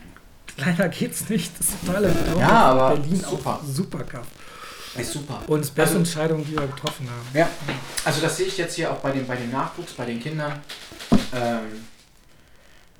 kleiner 0.55 0.89
geht's 0.89 1.27
nicht. 1.29 1.59
Das 1.59 1.69
ist 1.69 1.85
total 1.85 2.03
Dorf. 2.03 2.39
Ja, 2.39 2.49
aber 2.49 2.97
Berlin 2.97 3.19
super. 3.19 3.59
super 3.65 4.03
Kaff. 4.03 4.27
Ist 4.95 5.13
super. 5.13 5.41
Und 5.47 5.61
es 5.61 5.67
ist 5.67 5.75
beste 5.75 5.97
also, 5.97 5.99
Entscheidung, 5.99 6.45
die 6.45 6.53
wir 6.53 6.67
getroffen 6.67 7.07
haben. 7.09 7.37
Ja. 7.37 7.49
Also 8.05 8.21
das 8.21 8.37
sehe 8.37 8.47
ich 8.47 8.57
jetzt 8.57 8.75
hier 8.75 8.91
auch 8.91 8.97
bei 8.97 9.11
dem, 9.11 9.25
bei 9.25 9.35
dem 9.35 9.51
Nachwuchs, 9.51 9.93
bei 9.93 10.05
den 10.05 10.19
Kindern. 10.19 10.59
Ähm, 11.33 11.61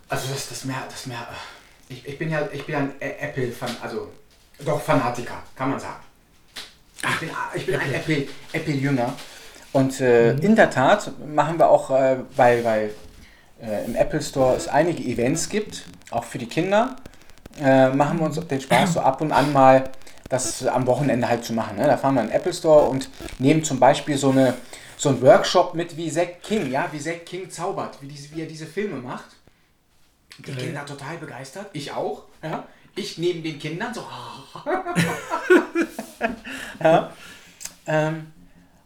also 0.10 0.34
das, 0.34 0.50
das 0.50 0.66
mehr, 0.66 0.84
das 0.90 1.06
mehr. 1.06 1.28
Ich, 1.90 2.06
ich 2.06 2.18
bin 2.18 2.30
ja, 2.30 2.48
ich 2.52 2.66
bin 2.66 2.76
ein 2.76 2.92
Apple-Fan, 3.00 3.78
also 3.82 4.12
doch 4.66 4.82
Fanatiker, 4.82 5.44
kann 5.56 5.70
man 5.72 5.80
sagen. 5.80 6.04
Ich 7.02 7.20
bin, 7.20 7.30
ich 7.56 7.66
bin 7.66 7.76
ein 7.76 7.94
Apple, 7.94 8.28
Apple-Jünger. 8.54 9.14
Und 9.74 10.02
äh, 10.02 10.34
mhm. 10.34 10.40
in 10.42 10.56
der 10.56 10.70
Tat 10.70 11.12
machen 11.28 11.60
wir 11.60 11.70
auch, 11.70 11.92
äh, 11.92 12.18
weil, 12.36 12.64
weil 12.64 12.92
äh, 13.62 13.86
im 13.86 13.96
Apple 13.96 14.22
Store 14.22 14.56
es 14.56 14.68
einige 14.68 15.04
Events 15.04 15.50
gibt, 15.50 15.86
auch 16.12 16.24
für 16.24 16.38
die 16.38 16.48
Kinder, 16.48 16.96
äh, 17.62 17.90
machen 17.90 18.20
wir 18.20 18.26
uns 18.26 18.40
den 18.48 18.62
Spaß 18.62 18.94
so 18.94 19.00
ab 19.02 19.22
und 19.22 19.32
an 19.32 19.54
mal 19.54 19.90
das 20.30 20.66
am 20.66 20.86
Wochenende 20.88 21.28
halt 21.28 21.44
zu 21.44 21.54
machen. 21.54 21.78
Ne? 21.78 21.86
Da 21.86 21.98
fahren 21.98 22.16
wir 22.16 22.22
in 22.22 22.28
den 22.28 22.36
Apple 22.36 22.54
Store 22.54 22.88
und 22.90 23.10
nehmen 23.40 23.64
zum 23.64 23.80
Beispiel 23.80 24.18
so, 24.18 24.32
eine, 24.32 24.56
so 24.98 25.10
einen 25.10 25.22
Workshop 25.22 25.74
mit, 25.74 25.96
wie 25.96 26.12
Zack 26.12 26.42
King, 26.42 26.70
ja, 26.70 26.88
wie 26.92 27.00
Zack 27.00 27.26
King 27.26 27.50
zaubert, 27.50 27.98
wie, 28.02 28.08
diese, 28.08 28.36
wie 28.36 28.42
er 28.42 28.48
diese 28.48 28.66
Filme 28.66 28.98
macht. 28.98 29.37
Die 30.40 30.52
Geil. 30.52 30.56
Kinder 30.56 30.86
total 30.86 31.18
begeistert. 31.18 31.68
Ich 31.74 31.92
auch. 31.92 32.24
Ja. 32.44 32.68
Ich 32.96 33.18
neben 33.18 33.44
den 33.44 33.60
Kindern 33.60 33.94
so. 33.94 34.06
ja. 36.84 37.12
Ähm, 37.86 38.28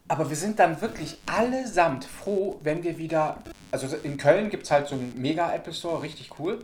aber 0.08 0.30
wir 0.30 0.36
sind 0.36 0.60
dann 0.60 0.82
wirklich 0.82 1.18
allesamt 1.26 2.04
froh, 2.06 2.60
wenn 2.64 2.84
wir 2.84 2.98
wieder. 2.98 3.42
Also 3.72 3.96
in 4.04 4.18
Köln 4.18 4.50
gibt 4.50 4.64
es 4.64 4.72
halt 4.72 4.88
so 4.88 4.96
einen 4.96 5.14
mega 5.16 5.54
Apple 5.54 5.74
Store, 5.74 6.02
richtig 6.02 6.32
cool. 6.40 6.64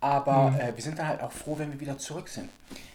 Aber 0.00 0.50
mhm. 0.50 0.60
äh, 0.60 0.74
wir 0.74 0.82
sind 0.82 0.98
dann 0.98 1.06
halt 1.06 1.20
auch 1.20 1.32
froh, 1.32 1.58
wenn 1.58 1.72
wir 1.72 1.78
wieder 1.78 1.98
zurück 1.98 2.28
sind. 2.28 2.48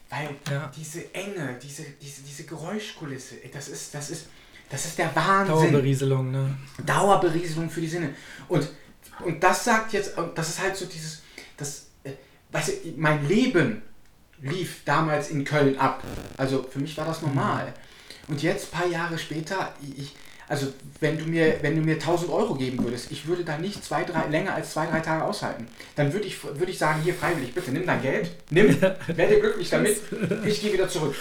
Weil 0.09 0.29
ja. 0.49 0.71
diese 0.75 1.13
Enge, 1.13 1.57
diese, 1.61 1.83
diese, 2.01 2.21
diese 2.23 2.43
Geräuschkulisse, 2.43 3.35
das 3.53 3.69
ist, 3.69 3.93
das 3.93 4.09
ist, 4.09 4.27
das 4.69 4.85
ist 4.85 4.97
der 4.97 5.15
Wahnsinn. 5.15 5.55
Dauerberieselung, 5.55 6.31
ne? 6.31 6.57
Dauerberieselung 6.85 7.69
für 7.69 7.81
die 7.81 7.87
Sinne. 7.87 8.13
Und, 8.47 8.67
und 9.23 9.41
das 9.41 9.63
sagt 9.63 9.93
jetzt, 9.93 10.13
das 10.35 10.49
ist 10.49 10.61
halt 10.61 10.75
so 10.75 10.85
dieses, 10.85 11.21
das, 11.57 11.87
äh, 12.03 12.11
weißt 12.51 12.69
du, 12.69 12.73
mein 12.97 13.27
Leben 13.27 13.81
lief 14.41 14.83
damals 14.85 15.29
in 15.29 15.45
Köln 15.45 15.77
ab. 15.77 16.03
Also 16.37 16.63
für 16.63 16.79
mich 16.79 16.97
war 16.97 17.05
das 17.05 17.21
normal. 17.21 17.73
Und 18.27 18.41
jetzt, 18.41 18.73
ein 18.73 18.79
paar 18.79 18.87
Jahre 18.87 19.17
später, 19.17 19.73
ich, 19.97 20.15
also 20.47 20.67
wenn 20.99 21.17
du 21.17 21.25
mir, 21.25 21.57
wenn 21.61 21.75
du 21.75 21.81
mir 21.81 21.95
1000 21.95 22.31
Euro 22.31 22.55
geben 22.55 22.83
würdest, 22.83 23.11
ich 23.11 23.27
würde 23.27 23.43
da 23.43 23.57
nicht 23.57 23.83
zwei, 23.83 24.03
drei, 24.03 24.27
länger 24.27 24.53
als 24.53 24.71
zwei, 24.71 24.85
drei 24.87 24.99
Tage 24.99 25.23
aushalten. 25.23 25.67
Dann 25.95 26.13
würde 26.13 26.27
ich, 26.27 26.43
würde 26.43 26.71
ich 26.71 26.77
sagen, 26.77 27.01
hier 27.01 27.13
freiwillig, 27.13 27.53
bitte 27.53 27.71
nimm 27.71 27.85
dein 27.85 28.01
Geld, 28.01 28.31
nimm, 28.49 28.79
werde 28.81 29.39
glücklich 29.39 29.69
damit, 29.69 29.97
ich 30.45 30.61
gehe 30.61 30.73
wieder 30.73 30.87
zurück. 30.87 31.15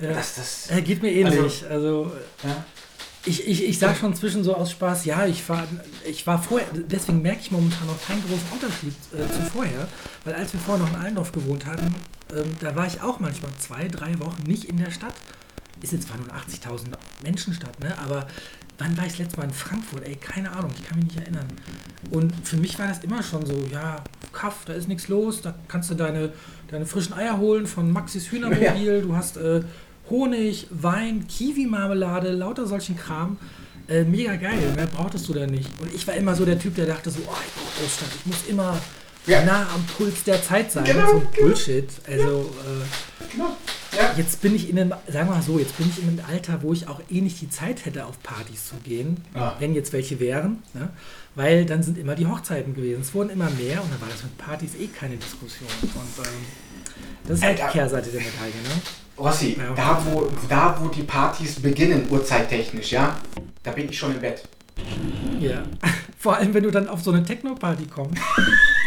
Ja. 0.00 0.12
Das, 0.12 0.34
das, 0.34 0.70
äh, 0.70 0.82
geht 0.82 1.02
mir 1.02 1.12
ähnlich. 1.12 1.64
Also, 1.68 2.04
also 2.04 2.12
ja. 2.42 2.64
Ich, 3.26 3.46
ich, 3.46 3.64
ich 3.64 3.78
sage 3.78 3.96
schon 3.96 4.14
zwischen 4.14 4.44
so 4.44 4.54
aus 4.54 4.70
Spaß, 4.70 5.04
ja, 5.04 5.26
ich 5.26 5.48
war, 5.48 5.66
ich 6.06 6.26
war 6.26 6.42
vorher, 6.42 6.68
deswegen 6.72 7.22
merke 7.22 7.40
ich 7.40 7.50
momentan 7.50 7.86
noch 7.86 8.00
keinen 8.06 8.22
großen 8.22 8.48
Unterschied 8.52 8.94
äh, 9.12 9.32
zu 9.32 9.50
vorher, 9.50 9.88
weil 10.24 10.34
als 10.34 10.52
wir 10.52 10.60
vorher 10.60 10.84
noch 10.84 10.92
in 10.92 11.00
Allendorf 11.00 11.32
gewohnt 11.32 11.66
hatten, 11.66 11.94
ähm, 12.34 12.56
da 12.60 12.74
war 12.76 12.86
ich 12.86 13.00
auch 13.00 13.20
manchmal 13.20 13.50
zwei, 13.58 13.88
drei 13.88 14.18
Wochen 14.20 14.42
nicht 14.42 14.64
in 14.64 14.76
der 14.76 14.90
Stadt 14.90 15.14
ist 15.82 15.92
jetzt 15.92 16.08
zwar 16.08 16.16
nur 16.16 16.28
80.000 16.28 16.86
Menschenstadt, 17.22 17.78
ne? 17.80 17.96
aber 17.98 18.26
wann 18.78 18.96
war 18.96 19.04
ich 19.04 19.12
das 19.12 19.18
letzte 19.20 19.38
Mal 19.38 19.44
in 19.44 19.52
Frankfurt? 19.52 20.06
Ey, 20.06 20.16
keine 20.16 20.50
Ahnung, 20.52 20.70
ich 20.74 20.84
kann 20.84 20.98
mich 20.98 21.06
nicht 21.06 21.18
erinnern. 21.18 21.46
Und 22.10 22.32
für 22.46 22.56
mich 22.56 22.78
war 22.78 22.88
das 22.88 23.04
immer 23.04 23.22
schon 23.22 23.44
so, 23.46 23.54
ja, 23.70 24.02
Kaff, 24.32 24.64
da 24.64 24.72
ist 24.72 24.88
nichts 24.88 25.08
los, 25.08 25.42
da 25.42 25.54
kannst 25.68 25.90
du 25.90 25.94
deine, 25.94 26.32
deine 26.68 26.86
frischen 26.86 27.14
Eier 27.14 27.38
holen 27.38 27.66
von 27.66 27.90
Maxis 27.90 28.26
Hühnermobil, 28.30 28.96
ja. 28.96 29.00
du 29.00 29.14
hast 29.14 29.36
äh, 29.36 29.62
Honig, 30.10 30.66
Wein, 30.70 31.26
Kiwi-Marmelade, 31.26 32.32
lauter 32.32 32.66
solchen 32.66 32.96
Kram. 32.96 33.38
Äh, 33.88 34.04
mega 34.04 34.36
geil, 34.36 34.72
mehr 34.74 34.86
brauchtest 34.86 35.28
du 35.28 35.34
da 35.34 35.46
nicht. 35.46 35.68
Und 35.80 35.94
ich 35.94 36.06
war 36.06 36.14
immer 36.14 36.34
so 36.34 36.44
der 36.44 36.58
Typ, 36.58 36.74
der 36.74 36.86
dachte 36.86 37.10
so, 37.10 37.20
oh, 37.20 37.36
ich 37.46 37.54
brauche 37.54 37.80
Großstadt, 37.80 38.08
ich 38.18 38.26
muss 38.26 38.46
immer 38.48 38.80
ja. 39.26 39.44
nah 39.44 39.68
am 39.74 39.84
Puls 39.96 40.24
der 40.24 40.42
Zeit 40.42 40.72
sein. 40.72 40.84
Genau, 40.84 41.06
so 41.06 41.18
genau. 41.18 41.30
Bullshit. 41.48 41.88
Also, 42.06 42.50
äh, 42.64 43.32
genau. 43.32 43.56
Ja. 43.96 44.14
Jetzt 44.16 44.40
bin 44.40 44.54
ich 44.54 44.68
in 44.68 44.78
einem, 44.78 44.92
sagen 45.06 45.28
wir 45.28 45.36
mal 45.36 45.42
so, 45.42 45.58
jetzt 45.58 45.76
bin 45.76 45.88
ich 45.88 46.02
in 46.02 46.08
einem 46.08 46.20
Alter, 46.28 46.62
wo 46.62 46.72
ich 46.72 46.88
auch 46.88 47.00
eh 47.10 47.20
nicht 47.20 47.40
die 47.40 47.48
Zeit 47.48 47.84
hätte, 47.84 48.06
auf 48.06 48.20
Partys 48.22 48.68
zu 48.68 48.74
gehen, 48.84 49.18
ah. 49.34 49.52
wenn 49.58 49.74
jetzt 49.74 49.92
welche 49.92 50.18
wären. 50.18 50.62
Ne? 50.72 50.88
Weil 51.34 51.64
dann 51.64 51.82
sind 51.82 51.98
immer 51.98 52.14
die 52.14 52.26
Hochzeiten 52.26 52.74
gewesen. 52.74 53.02
Es 53.02 53.14
wurden 53.14 53.30
immer 53.30 53.50
mehr 53.50 53.82
und 53.82 53.92
dann 53.92 54.00
war 54.00 54.08
das 54.08 54.22
mit 54.22 54.36
Partys 54.36 54.74
eh 54.74 54.88
keine 54.88 55.16
Diskussion. 55.16 55.68
Und 55.82 56.26
ähm, 56.26 56.32
das 57.26 57.38
ist 57.38 57.44
halt 57.44 57.58
die 57.58 57.72
Kehrseite 57.72 58.10
der 58.10 58.20
Medaille. 58.20 58.52
Ne? 58.52 58.82
Rossi, 59.18 59.56
ja. 59.58 59.72
da, 59.74 60.02
wo, 60.04 60.28
da 60.48 60.76
wo 60.80 60.88
die 60.88 61.04
Partys 61.04 61.60
beginnen, 61.60 62.06
uhrzeittechnisch, 62.10 62.92
ja, 62.92 63.16
da 63.62 63.70
bin 63.70 63.88
ich 63.88 63.98
schon 63.98 64.12
im 64.14 64.20
Bett. 64.20 64.42
Ja. 65.38 65.62
Vor 66.18 66.36
allem, 66.36 66.52
wenn 66.54 66.64
du 66.64 66.70
dann 66.70 66.88
auf 66.88 67.02
so 67.02 67.12
eine 67.12 67.22
Techno-Party 67.22 67.86
kommst. 67.86 68.20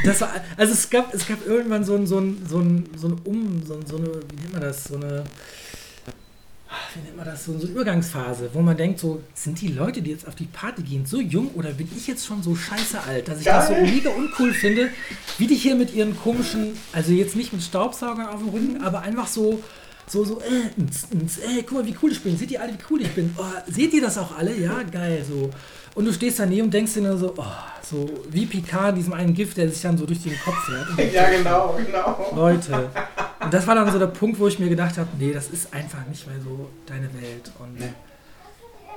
Das 0.04 0.22
war, 0.22 0.30
also 0.58 0.74
es 0.74 0.90
gab, 0.90 1.14
es 1.14 1.28
gab 1.28 1.46
irgendwann 1.46 1.84
so 1.84 1.96
ein, 1.96 2.06
so 2.06 2.20
ein, 2.20 2.46
so 2.48 2.60
ein, 2.60 2.90
so 2.96 3.08
ein 3.08 3.22
Um, 3.24 3.64
so, 3.66 3.80
so 3.86 3.98
eine, 3.98 4.08
wie 4.08 4.36
nennt 4.42 4.54
man 4.54 4.62
das, 4.62 4.84
so 4.86 4.96
eine, 4.96 5.24
wie 6.94 7.02
nennt 7.02 7.18
man 7.18 7.26
das, 7.26 7.46
so, 7.46 7.58
so 7.58 7.66
eine 7.66 7.72
Übergangsphase, 7.72 8.50
wo 8.54 8.62
man 8.62 8.78
denkt, 8.78 9.00
so, 9.00 9.22
sind 9.34 9.60
die 9.62 9.70
Leute, 9.70 10.02
die 10.02 10.12
jetzt 10.12 10.28
auf 10.28 10.36
die 10.36 10.46
Party 10.46 10.82
gehen, 10.82 11.06
so 11.06 11.20
jung 11.20 11.52
oder 11.56 11.72
bin 11.72 11.90
ich 11.96 12.08
jetzt 12.08 12.26
schon 12.26 12.42
so 12.44 12.56
scheiße 12.56 13.02
alt, 13.04 13.28
dass 13.28 13.40
ich 13.40 13.46
Geil. 13.46 13.56
das 13.56 13.68
so 13.68 13.74
mega 13.74 14.10
uncool 14.10 14.54
finde, 14.54 14.90
wie 15.38 15.48
die 15.48 15.56
hier 15.56 15.76
mit 15.76 15.94
ihren 15.94 16.18
komischen, 16.18 16.78
also 16.94 17.12
jetzt 17.12 17.36
nicht 17.36 17.54
mit 17.54 17.62
Staubsaugern 17.62 18.28
auf 18.28 18.40
dem 18.40 18.50
Rücken, 18.50 18.84
aber 18.84 19.02
einfach 19.02 19.28
so, 19.28 19.64
so, 20.08 20.24
so, 20.24 20.40
äh, 20.42 21.60
äh, 21.60 21.64
guck 21.64 21.80
mal, 21.80 21.86
wie 21.86 21.96
cool 22.02 22.12
ich 22.12 22.24
bin. 22.24 22.38
Seht 22.38 22.50
ihr 22.52 22.62
alle, 22.62 22.74
wie 22.74 22.84
cool 22.90 23.02
ich 23.02 23.12
bin? 23.12 23.36
Oh, 23.38 23.44
seht 23.68 23.94
ihr 23.94 24.02
das 24.02 24.18
auch 24.18 24.38
alle? 24.38 24.58
Ja, 24.58 24.82
geil, 24.84 25.26
so. 25.28 25.52
Und 25.98 26.06
du 26.06 26.14
stehst 26.14 26.38
daneben 26.38 26.66
und 26.66 26.72
denkst 26.76 26.94
dir 26.94 27.02
nur 27.02 27.18
so, 27.18 27.34
oh, 27.38 27.44
so 27.82 28.08
wie 28.30 28.46
Picard, 28.46 28.96
diesem 28.96 29.14
einen 29.14 29.34
Gift, 29.34 29.58
der 29.58 29.68
sich 29.68 29.82
dann 29.82 29.98
so 29.98 30.06
durch 30.06 30.22
den 30.22 30.40
Kopf 30.46 30.56
fährt. 30.68 31.12
ja, 31.12 31.28
genau, 31.28 31.76
genau. 31.76 32.34
Leute. 32.36 32.92
Und 33.40 33.52
das 33.52 33.66
war 33.66 33.74
dann 33.74 33.92
so 33.92 33.98
der 33.98 34.06
Punkt, 34.06 34.40
wo 34.40 34.48
ich 34.48 34.60
mir 34.60 34.70
gedacht 34.70 34.96
habe, 35.00 35.10
nee, 35.18 35.34
das 35.34 35.48
ist 35.48 35.74
einfach 35.74 36.06
nicht 36.08 36.28
mehr 36.28 36.40
so 36.40 36.70
deine 36.86 37.12
Welt. 37.20 37.52
Und 37.58 37.80
nee. 37.80 37.94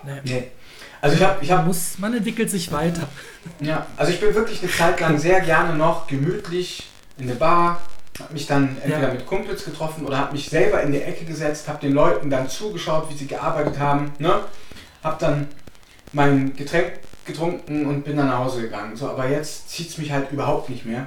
Nee. 0.05 0.21
nee. 0.25 0.51
Also 1.01 1.17
ich 1.17 1.23
habe, 1.23 1.39
ich 1.43 1.51
habe, 1.51 1.67
muss, 1.67 1.97
man 1.97 2.13
entwickelt 2.13 2.51
sich 2.51 2.71
weiter. 2.71 3.09
Ja, 3.61 3.87
also 3.97 4.13
ich 4.13 4.21
bin 4.21 4.35
wirklich 4.35 4.63
eine 4.63 4.71
Zeit 4.71 5.01
lang 5.01 5.19
sehr 5.19 5.41
gerne 5.41 5.79
noch 5.79 6.07
gemütlich 6.07 6.91
in 7.17 7.31
eine 7.31 7.35
Bar, 7.35 7.81
habe 8.21 8.35
mich 8.35 8.47
dann 8.47 8.77
entweder 8.83 9.09
ja. 9.09 9.15
mit 9.15 9.25
Kumpels 9.25 9.65
getroffen 9.65 10.05
oder 10.05 10.19
habe 10.19 10.33
mich 10.35 10.51
selber 10.51 10.83
in 10.83 10.93
die 10.93 11.01
Ecke 11.01 11.25
gesetzt, 11.25 11.67
habe 11.67 11.81
den 11.81 11.95
Leuten 11.95 12.29
dann 12.29 12.51
zugeschaut, 12.51 13.09
wie 13.09 13.17
sie 13.17 13.27
gearbeitet 13.27 13.79
haben, 13.79 14.13
ne? 14.19 14.41
Habe 15.03 15.17
dann 15.19 15.49
mein 16.13 16.57
Getränk 16.57 17.01
getrunken 17.25 17.87
und 17.87 18.05
bin 18.05 18.17
dann 18.17 18.29
nach 18.29 18.39
Hause 18.39 18.63
gegangen. 18.63 18.97
So, 18.97 19.09
aber 19.09 19.29
jetzt 19.29 19.71
zieht 19.71 19.89
es 19.89 19.99
mich 19.99 20.11
halt 20.11 20.31
überhaupt 20.33 20.69
nicht 20.69 20.85
mehr. 20.85 21.07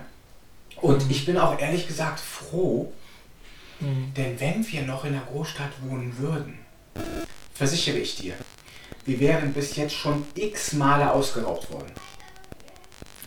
Und 0.82 1.06
mhm. 1.06 1.12
ich 1.12 1.26
bin 1.26 1.38
auch 1.38 1.60
ehrlich 1.60 1.88
gesagt 1.88 2.20
froh, 2.20 2.92
mhm. 3.80 4.14
denn 4.16 4.40
wenn 4.40 4.68
wir 4.68 4.82
noch 4.84 5.06
in 5.06 5.14
der 5.14 5.24
Großstadt 5.32 5.72
wohnen 5.82 6.18
würden, 6.18 6.60
versichere 7.54 7.98
ich 7.98 8.16
dir, 8.18 8.34
wir 9.06 9.20
wären 9.20 9.54
bis 9.54 9.76
jetzt 9.76 9.96
schon 9.96 10.26
x 10.36 10.74
Male 10.74 11.12
ausgeraubt 11.12 11.72
worden. 11.72 11.92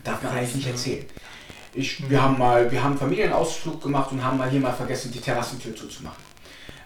Darf 0.05 0.23
kann 0.23 0.43
ich 0.43 0.55
nicht 0.55 0.69
erzählen. 0.69 1.05
Ich, 1.75 2.01
mhm. 2.01 2.11
wir 2.11 2.23
haben 2.23 2.39
mal, 2.39 2.71
wir 2.71 2.83
haben 2.83 2.97
Familienausflug 2.97 3.83
gemacht 3.83 4.13
und 4.13 4.25
haben 4.25 4.39
mal 4.39 4.49
hier 4.49 4.61
mal 4.61 4.73
vergessen, 4.73 5.13
die 5.13 5.21
Terrassentür 5.21 5.75
zuzumachen. 5.75 6.25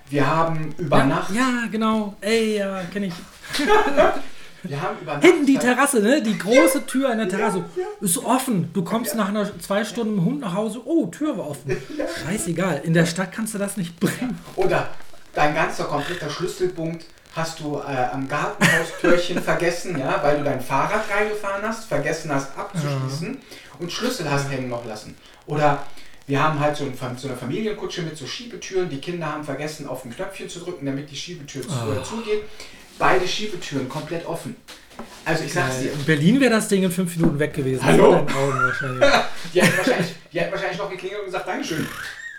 Wir 0.08 0.26
haben 0.26 0.74
über 0.76 0.98
ja, 0.98 1.06
Nacht. 1.06 1.32
Ja, 1.32 1.68
genau. 1.70 2.16
Ey, 2.20 2.56
ja, 2.58 2.82
kenne 2.92 3.06
ich. 3.06 3.14
Wir 4.62 4.82
haben 4.82 4.98
über 5.00 5.18
Hinten 5.20 5.46
die 5.46 5.58
Terrasse, 5.58 6.00
ne? 6.00 6.22
Die 6.22 6.36
große 6.36 6.86
Tür 6.86 7.10
an 7.10 7.18
der 7.18 7.28
Terrasse 7.28 7.64
ist 8.00 8.18
offen. 8.18 8.70
Du 8.72 8.84
kommst 8.84 9.14
nach 9.14 9.28
einer 9.28 9.58
zwei 9.60 9.84
Stunden 9.84 10.14
mit 10.14 10.24
dem 10.24 10.26
Hund 10.26 10.40
nach 10.40 10.54
Hause. 10.54 10.80
Oh, 10.84 11.06
Tür 11.06 11.38
war 11.38 11.50
offen. 11.50 11.76
Scheißegal. 12.24 12.82
In 12.84 12.94
der 12.94 13.06
Stadt 13.06 13.32
kannst 13.32 13.54
du 13.54 13.58
das 13.58 13.76
nicht 13.76 13.98
bringen. 13.98 14.38
Oder 14.56 14.90
dein 15.34 15.54
ganzer 15.54 15.84
kompletter 15.84 16.28
Schlüsselpunkt 16.28 17.06
hast 17.34 17.60
du 17.60 17.76
äh, 17.76 18.08
am 18.12 18.28
Gartenhaustürchen 18.28 19.40
vergessen, 19.42 19.98
ja, 19.98 20.20
weil 20.22 20.38
du 20.38 20.44
dein 20.44 20.60
Fahrrad 20.60 21.04
reingefahren 21.08 21.62
hast, 21.62 21.84
vergessen 21.84 22.34
hast 22.34 22.56
abzuschließen 22.58 23.34
ja. 23.34 23.76
und 23.78 23.92
Schlüssel 23.92 24.28
hast 24.28 24.50
hängen 24.50 24.68
noch 24.68 24.84
lassen. 24.84 25.14
Oder 25.46 25.84
wir 26.26 26.42
haben 26.42 26.58
halt 26.58 26.76
so, 26.76 26.84
ein, 26.84 27.16
so, 27.16 27.28
eine 27.28 27.36
Familienkutsche 27.36 28.02
mit 28.02 28.16
so 28.16 28.26
Schiebetüren. 28.26 28.88
Die 28.88 28.98
Kinder 28.98 29.32
haben 29.32 29.44
vergessen, 29.44 29.86
auf 29.86 30.04
ein 30.04 30.14
Knöpfchen 30.14 30.48
zu 30.48 30.58
drücken, 30.58 30.86
damit 30.86 31.10
die 31.10 31.16
Schiebetür 31.16 31.62
oh. 31.68 32.02
zugeht 32.02 32.42
beide 33.00 33.26
Schiebetüren 33.26 33.88
komplett 33.88 34.24
offen. 34.26 34.54
Also 35.24 35.44
ich 35.44 35.52
sag's 35.52 35.80
dir. 35.80 35.92
In 35.92 36.04
Berlin 36.04 36.40
wäre 36.40 36.52
das 36.52 36.68
Ding 36.68 36.84
in 36.84 36.92
fünf 36.92 37.16
Minuten 37.16 37.38
weg 37.40 37.54
gewesen. 37.54 37.84
Hallo? 37.84 38.14
Augen 38.14 38.28
wahrscheinlich. 38.36 39.08
die, 39.54 39.62
hätten 39.62 39.78
wahrscheinlich, 39.78 40.14
die 40.32 40.40
hätten 40.40 40.52
wahrscheinlich 40.52 40.78
noch 40.78 40.90
geklingelt 40.90 41.20
und 41.20 41.26
gesagt, 41.26 41.48
Dankeschön. 41.48 41.86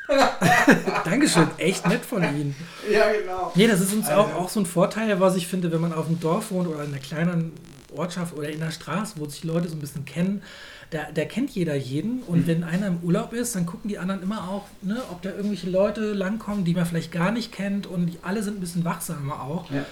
Dankeschön, 1.06 1.48
echt 1.58 1.88
nett 1.88 2.06
von 2.06 2.24
Ihnen. 2.24 2.56
Ja, 2.90 3.12
genau. 3.12 3.52
Nee, 3.56 3.68
das 3.68 3.82
ist 3.82 3.94
uns 3.94 4.08
also. 4.08 4.22
auch, 4.22 4.36
auch 4.36 4.50
so 4.50 4.60
ein 4.60 4.66
Vorteil, 4.66 5.20
was 5.20 5.36
ich 5.36 5.48
finde, 5.48 5.72
wenn 5.72 5.82
man 5.82 5.94
auf 5.94 6.08
dem 6.08 6.20
Dorf 6.20 6.52
wohnt 6.52 6.68
oder 6.68 6.84
in 6.84 6.92
einer 6.92 7.02
kleinen 7.02 7.54
Ortschaft 7.96 8.36
oder 8.36 8.50
in 8.50 8.60
der 8.60 8.72
Straße, 8.72 9.16
wo 9.18 9.26
sich 9.26 9.44
Leute 9.44 9.70
so 9.70 9.76
ein 9.76 9.80
bisschen 9.80 10.06
kennen, 10.06 10.44
da, 10.90 11.04
der 11.12 11.28
kennt 11.28 11.52
jeder 11.52 11.76
jeden. 11.76 12.24
Und 12.24 12.42
mhm. 12.42 12.48
wenn 12.48 12.64
einer 12.64 12.88
im 12.88 13.00
Urlaub 13.04 13.34
ist, 13.34 13.56
dann 13.56 13.66
gucken 13.66 13.90
die 13.90 13.98
anderen 13.98 14.22
immer 14.22 14.50
auch, 14.50 14.66
ne, 14.82 15.02
ob 15.12 15.22
da 15.22 15.30
irgendwelche 15.30 15.70
Leute 15.70 16.14
langkommen, 16.14 16.66
die 16.66 16.74
man 16.74 16.86
vielleicht 16.86 17.12
gar 17.12 17.32
nicht 17.32 17.52
kennt. 17.52 17.88
Und 17.88 18.18
alle 18.22 18.44
sind 18.44 18.58
ein 18.58 18.60
bisschen 18.60 18.84
wachsamer 18.84 19.42
auch. 19.42 19.72
Ja. 19.72 19.86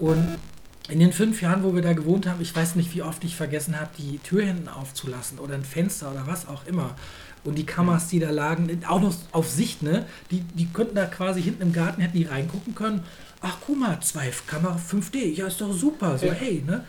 Und 0.00 0.38
in 0.88 0.98
den 0.98 1.12
fünf 1.12 1.42
Jahren, 1.42 1.62
wo 1.62 1.74
wir 1.74 1.82
da 1.82 1.92
gewohnt 1.92 2.26
haben, 2.26 2.40
ich 2.40 2.56
weiß 2.56 2.74
nicht, 2.74 2.94
wie 2.94 3.02
oft 3.02 3.22
ich 3.22 3.36
vergessen 3.36 3.78
habe, 3.78 3.90
die 3.98 4.18
Tür 4.18 4.42
hinten 4.42 4.68
aufzulassen 4.68 5.38
oder 5.38 5.54
ein 5.54 5.62
Fenster 5.62 6.10
oder 6.10 6.26
was 6.26 6.48
auch 6.48 6.66
immer. 6.66 6.96
Und 7.44 7.56
die 7.56 7.64
Kameras, 7.64 8.08
die 8.08 8.18
da 8.18 8.30
lagen, 8.30 8.82
auch 8.88 9.00
noch 9.00 9.14
auf 9.32 9.48
Sicht, 9.48 9.82
ne? 9.82 10.06
Die, 10.30 10.40
die 10.40 10.66
könnten 10.66 10.96
da 10.96 11.06
quasi 11.06 11.40
hinten 11.42 11.62
im 11.62 11.72
Garten, 11.72 12.02
hätten 12.02 12.16
die 12.16 12.24
reingucken 12.24 12.74
können. 12.74 13.02
Ach, 13.40 13.56
guck 13.64 13.78
mal, 13.78 14.00
zwei 14.00 14.30
Kamera 14.46 14.76
5D, 14.76 15.34
ja, 15.34 15.46
ist 15.46 15.60
doch 15.60 15.72
super. 15.72 16.18
So, 16.18 16.26
ja. 16.26 16.32
hey, 16.32 16.62
ne? 16.66 16.84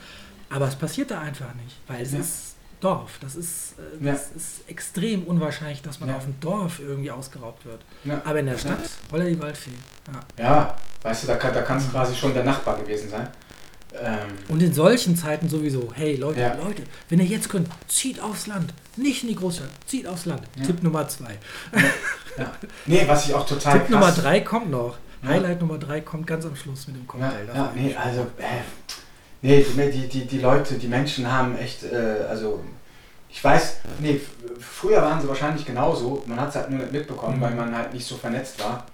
Aber 0.49 0.67
es 0.67 0.75
passiert 0.75 1.11
da 1.11 1.21
einfach 1.21 1.53
nicht, 1.55 1.77
weil 1.87 2.01
es 2.01 2.11
ja. 2.13 2.19
ist 2.19 2.50
Dorf. 2.81 3.19
Das 3.21 3.35
ist, 3.35 3.75
äh, 3.79 4.03
das 4.03 4.29
ja. 4.29 4.35
ist 4.35 4.69
extrem 4.69 5.23
unwahrscheinlich, 5.23 5.81
dass 5.81 5.99
man 5.99 6.13
auf 6.13 6.25
dem 6.25 6.39
Dorf 6.39 6.79
irgendwie 6.79 7.11
ausgeraubt 7.11 7.65
wird. 7.65 7.81
Aber 8.25 8.39
in 8.39 8.47
der 8.47 8.57
Stadt, 8.57 8.79
holla 9.11 9.23
die 9.25 9.39
Waldfee. 9.41 9.71
Ja. 10.37 10.75
Weißt 11.01 11.23
du, 11.23 11.27
da 11.27 11.35
kann, 11.35 11.53
da 11.53 11.61
kann 11.61 11.77
es 11.77 11.89
quasi 11.89 12.15
schon 12.15 12.33
der 12.33 12.43
Nachbar 12.43 12.77
gewesen 12.77 13.09
sein. 13.09 13.27
Ähm 13.93 14.29
und 14.47 14.61
in 14.61 14.73
solchen 14.73 15.15
Zeiten 15.15 15.49
sowieso, 15.49 15.91
hey 15.93 16.15
Leute, 16.15 16.39
ja. 16.39 16.53
Leute, 16.55 16.83
wenn 17.09 17.19
ihr 17.19 17.25
jetzt 17.25 17.49
könnt, 17.49 17.67
zieht 17.87 18.21
aufs 18.21 18.47
Land. 18.47 18.73
Nicht 18.95 19.23
in 19.23 19.29
die 19.29 19.35
Großstadt, 19.35 19.69
zieht 19.85 20.07
aufs 20.07 20.25
Land. 20.25 20.43
Ja. 20.57 20.65
Tipp 20.65 20.83
Nummer 20.83 21.07
zwei. 21.07 21.37
Ja. 22.37 22.51
Nee, 22.85 23.03
was 23.07 23.27
ich 23.27 23.33
auch 23.33 23.45
total. 23.45 23.79
Tipp 23.79 23.89
Nummer 23.89 24.11
drei 24.11 24.39
kommt 24.41 24.71
noch. 24.71 24.97
Highlight 25.23 25.59
Nummer 25.59 25.77
drei 25.77 26.01
kommt 26.01 26.25
ganz 26.25 26.45
am 26.45 26.55
Schluss 26.55 26.87
mit 26.87 26.95
dem 26.95 27.05
Cocktail. 27.05 27.45
Ja, 27.47 27.53
ja 27.53 27.71
nee, 27.75 27.95
also, 27.95 28.21
äh, 28.37 28.61
nee, 29.41 29.65
die, 29.91 30.07
die, 30.07 30.25
die 30.25 30.39
Leute, 30.39 30.75
die 30.75 30.87
Menschen 30.87 31.31
haben 31.31 31.57
echt, 31.57 31.83
äh, 31.83 32.25
also 32.29 32.63
ich 33.29 33.43
weiß, 33.43 33.77
nee, 33.99 34.19
früher 34.59 35.01
waren 35.01 35.21
sie 35.21 35.27
wahrscheinlich 35.27 35.65
genauso. 35.65 36.21
Man 36.25 36.39
hat 36.39 36.49
es 36.49 36.55
halt 36.55 36.69
nur 36.69 36.79
nicht 36.79 36.91
mitbekommen, 36.91 37.37
mhm. 37.37 37.41
weil 37.41 37.55
man 37.55 37.75
halt 37.75 37.93
nicht 37.93 38.05
so 38.05 38.17
vernetzt 38.17 38.61
war. 38.61 38.85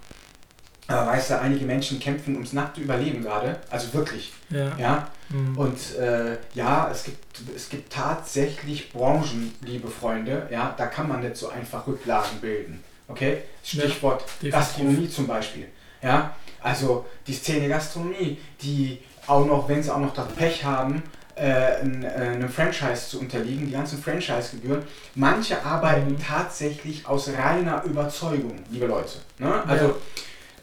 Aber 0.86 1.08
weißt 1.08 1.30
du, 1.30 1.40
einige 1.40 1.66
Menschen 1.66 2.00
kämpfen 2.00 2.34
ums 2.34 2.54
nackte 2.54 2.80
Überleben 2.80 3.22
gerade. 3.22 3.58
Also 3.68 3.92
wirklich. 3.92 4.32
Ja. 4.48 4.72
ja? 4.78 5.08
Mhm. 5.28 5.58
Und 5.58 5.96
äh, 5.96 6.38
ja, 6.54 6.88
es 6.90 7.04
gibt, 7.04 7.18
es 7.54 7.68
gibt 7.68 7.92
tatsächlich 7.92 8.90
Branchen, 8.90 9.54
liebe 9.60 9.88
Freunde, 9.88 10.48
ja, 10.50 10.74
da 10.78 10.86
kann 10.86 11.08
man 11.08 11.20
nicht 11.20 11.36
so 11.36 11.50
einfach 11.50 11.86
Rücklagen 11.86 12.40
bilden. 12.40 12.82
Okay? 13.06 13.42
Stichwort 13.62 14.24
ja, 14.40 14.50
Gastronomie 14.50 15.10
zum 15.10 15.26
Beispiel. 15.26 15.66
Ja, 16.00 16.34
also 16.62 17.06
die 17.26 17.34
Szene 17.34 17.68
Gastronomie, 17.68 18.38
die 18.62 19.00
auch 19.26 19.44
noch, 19.44 19.68
wenn 19.68 19.82
sie 19.82 19.94
auch 19.94 20.00
noch 20.00 20.14
das 20.14 20.28
Pech 20.28 20.64
haben, 20.64 21.02
äh, 21.36 21.80
äh, 21.80 21.82
einem 21.82 22.48
Franchise 22.48 23.08
zu 23.10 23.20
unterliegen, 23.20 23.66
die 23.66 23.72
ganzen 23.72 24.02
Franchise-Gebühren. 24.02 24.82
Manche 25.14 25.64
arbeiten 25.64 26.12
mhm. 26.12 26.18
tatsächlich 26.20 27.06
aus 27.06 27.28
reiner 27.28 27.84
Überzeugung, 27.84 28.56
liebe 28.70 28.86
Leute. 28.86 29.18
Ne? 29.38 29.62
Also. 29.66 29.96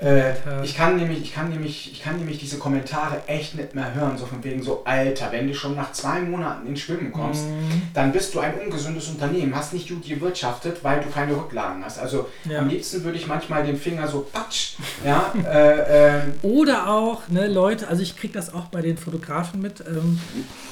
Äh, 0.01 0.33
ich, 0.63 0.75
kann 0.75 0.97
nämlich, 0.97 1.21
ich, 1.21 1.33
kann 1.33 1.49
nämlich, 1.49 1.91
ich 1.91 2.01
kann 2.01 2.17
nämlich 2.17 2.39
diese 2.39 2.57
Kommentare 2.57 3.21
echt 3.27 3.55
nicht 3.55 3.75
mehr 3.75 3.93
hören, 3.93 4.17
so 4.17 4.25
von 4.25 4.43
wegen 4.43 4.61
so, 4.61 4.83
Alter, 4.85 5.31
wenn 5.31 5.47
du 5.47 5.53
schon 5.53 5.75
nach 5.75 5.91
zwei 5.93 6.19
Monaten 6.19 6.67
ins 6.67 6.81
Schwimmen 6.81 7.11
kommst, 7.11 7.45
mhm. 7.45 7.81
dann 7.93 8.11
bist 8.11 8.33
du 8.35 8.39
ein 8.39 8.53
ungesundes 8.59 9.07
Unternehmen, 9.07 9.55
hast 9.55 9.73
nicht 9.73 9.89
gut 9.89 10.05
gewirtschaftet, 10.05 10.83
weil 10.83 11.01
du 11.01 11.09
keine 11.09 11.35
Rücklagen 11.35 11.83
hast. 11.83 11.99
Also 11.99 12.29
ja. 12.43 12.59
am 12.59 12.67
liebsten 12.67 13.03
würde 13.03 13.17
ich 13.17 13.27
manchmal 13.27 13.65
den 13.65 13.77
Finger 13.77 14.07
so 14.07 14.27
patsch. 14.31 14.73
Ja, 15.03 15.33
äh, 15.45 16.17
äh, 16.17 16.21
Oder 16.41 16.89
auch, 16.89 17.27
ne, 17.29 17.47
Leute, 17.47 17.87
also 17.87 18.01
ich 18.01 18.17
kriege 18.17 18.33
das 18.33 18.53
auch 18.53 18.65
bei 18.65 18.81
den 18.81 18.97
Fotografen 18.97 19.61
mit, 19.61 19.81
ähm, 19.81 20.19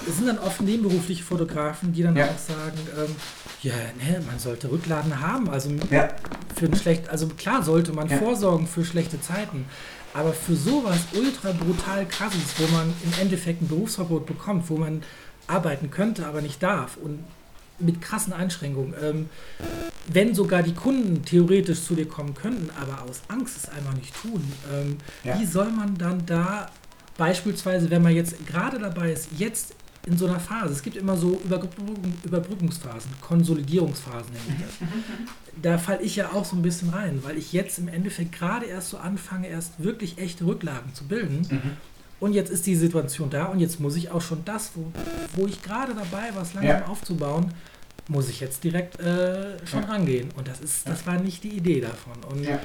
es 0.07 0.17
sind 0.17 0.27
dann 0.27 0.39
oft 0.39 0.61
nebenberufliche 0.61 1.23
Fotografen, 1.23 1.93
die 1.93 2.03
dann 2.03 2.15
ja. 2.15 2.25
auch 2.25 2.37
sagen, 2.37 2.77
ähm, 2.97 3.15
ja, 3.63 3.73
ne, 3.73 4.21
man 4.27 4.39
sollte 4.39 4.69
Rücklagen 4.69 5.21
haben. 5.21 5.49
Also 5.49 5.69
ja. 5.89 6.09
für 6.55 6.65
ein 6.65 6.75
schlecht, 6.75 7.09
also 7.09 7.27
klar 7.27 7.63
sollte 7.63 7.93
man 7.93 8.09
vorsorgen 8.09 8.67
für 8.67 8.83
schlechte 8.83 9.12
Zeiten. 9.21 9.65
Aber 10.13 10.33
für 10.33 10.55
sowas 10.55 10.99
ultra 11.13 11.51
brutal 11.51 12.05
krasses, 12.05 12.53
wo 12.57 12.67
man 12.75 12.93
im 13.03 13.21
Endeffekt 13.21 13.61
ein 13.61 13.67
Berufsverbot 13.67 14.25
bekommt, 14.25 14.69
wo 14.69 14.77
man 14.77 15.01
arbeiten 15.47 15.89
könnte, 15.89 16.27
aber 16.27 16.41
nicht 16.41 16.61
darf 16.61 16.97
und 16.97 17.23
mit 17.79 18.01
krassen 18.01 18.33
Einschränkungen, 18.33 18.93
ähm, 19.01 19.29
wenn 20.07 20.35
sogar 20.35 20.63
die 20.63 20.73
Kunden 20.73 21.25
theoretisch 21.25 21.83
zu 21.83 21.95
dir 21.95 22.07
kommen 22.07 22.33
könnten, 22.35 22.69
aber 22.79 23.01
aus 23.01 23.21
Angst 23.27 23.57
es 23.57 23.69
einfach 23.69 23.93
nicht 23.95 24.13
tun, 24.21 24.43
ähm, 24.71 24.97
ja. 25.23 25.39
wie 25.39 25.45
soll 25.45 25.71
man 25.71 25.97
dann 25.97 26.25
da 26.25 26.69
beispielsweise, 27.17 27.89
wenn 27.89 28.01
man 28.01 28.13
jetzt 28.13 28.45
gerade 28.47 28.79
dabei 28.79 29.11
ist, 29.11 29.29
jetzt 29.37 29.73
in 30.05 30.17
so 30.17 30.25
einer 30.27 30.39
Phase. 30.39 30.73
Es 30.73 30.81
gibt 30.81 30.97
immer 30.97 31.15
so 31.15 31.39
Überbrückungsphasen, 32.23 33.11
Konsolidierungsphasen 33.21 34.33
nenne 34.33 34.59
ich 34.59 34.65
das. 34.65 34.89
Da 35.61 35.77
falle 35.77 36.01
ich 36.01 36.15
ja 36.15 36.31
auch 36.31 36.45
so 36.45 36.55
ein 36.55 36.61
bisschen 36.61 36.89
rein, 36.89 37.19
weil 37.23 37.37
ich 37.37 37.53
jetzt 37.53 37.77
im 37.79 37.87
Endeffekt 37.87 38.33
gerade 38.33 38.65
erst 38.65 38.89
so 38.89 38.97
anfange, 38.97 39.47
erst 39.47 39.81
wirklich 39.83 40.17
echte 40.17 40.45
Rücklagen 40.45 40.93
zu 40.93 41.05
bilden. 41.05 41.47
Mhm. 41.49 41.71
Und 42.19 42.33
jetzt 42.33 42.49
ist 42.49 42.65
die 42.65 42.75
Situation 42.75 43.29
da 43.29 43.45
und 43.45 43.59
jetzt 43.59 43.79
muss 43.79 43.95
ich 43.95 44.09
auch 44.09 44.21
schon 44.21 44.43
das, 44.45 44.71
wo, 44.75 44.91
wo 45.35 45.45
ich 45.45 45.61
gerade 45.61 45.93
dabei 45.93 46.33
war, 46.33 46.41
es 46.41 46.53
langsam 46.53 46.79
ja. 46.79 46.85
aufzubauen, 46.85 47.53
muss 48.07 48.29
ich 48.29 48.39
jetzt 48.39 48.63
direkt 48.63 48.99
äh, 48.99 49.57
schon 49.65 49.83
ja. 49.83 49.89
rangehen. 49.89 50.29
Und 50.35 50.47
das 50.47 50.59
ist, 50.59 50.87
das 50.87 51.05
war 51.05 51.19
nicht 51.19 51.43
die 51.43 51.49
Idee 51.49 51.81
davon. 51.81 52.13
Und 52.29 52.43
ja. 52.43 52.59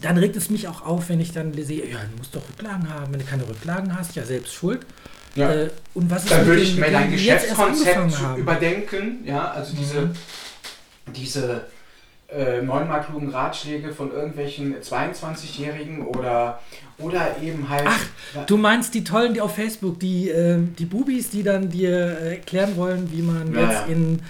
dann 0.00 0.18
regt 0.18 0.36
es 0.36 0.50
mich 0.50 0.68
auch 0.68 0.84
auf, 0.84 1.08
wenn 1.08 1.20
ich 1.20 1.32
dann 1.32 1.52
sehe, 1.54 1.88
ja, 1.88 1.98
du 1.98 2.16
musst 2.18 2.34
doch 2.34 2.42
Rücklagen 2.48 2.88
haben. 2.92 3.12
Wenn 3.12 3.20
du 3.20 3.26
keine 3.26 3.48
Rücklagen 3.48 3.96
hast, 3.96 4.14
ja 4.16 4.24
selbst 4.24 4.52
schuld. 4.52 4.86
Ja. 5.36 5.52
Äh, 5.52 5.70
und 5.94 6.10
was 6.10 6.24
Dann 6.24 6.46
würde 6.46 6.62
ich 6.62 6.76
mir 6.76 6.90
dein 6.90 7.10
Geschäftskonzept 7.10 8.12
überdenken, 8.36 9.18
ja, 9.24 9.50
also 9.50 9.74
mhm. 9.74 9.78
diese, 9.78 10.10
diese 11.14 11.66
äh, 12.28 12.60
neunmal 12.62 13.02
klugen 13.02 13.30
Ratschläge 13.30 13.92
von 13.92 14.12
irgendwelchen 14.12 14.74
22-Jährigen 14.80 16.06
oder, 16.06 16.60
oder 16.98 17.36
eben 17.42 17.68
halt. 17.68 17.86
Ach, 17.86 18.46
du 18.46 18.56
meinst 18.56 18.94
die 18.94 19.04
tollen, 19.04 19.34
die 19.34 19.40
auf 19.40 19.54
Facebook, 19.54 20.00
die, 20.00 20.30
äh, 20.30 20.58
die 20.78 20.86
Bubis, 20.86 21.30
die 21.30 21.42
dann 21.42 21.70
dir 21.70 21.90
erklären 21.90 22.76
wollen, 22.76 23.12
wie 23.12 23.22
man 23.22 23.54
ja, 23.54 23.60
jetzt 23.60 23.86
ja. 23.86 23.92
in 23.92 24.20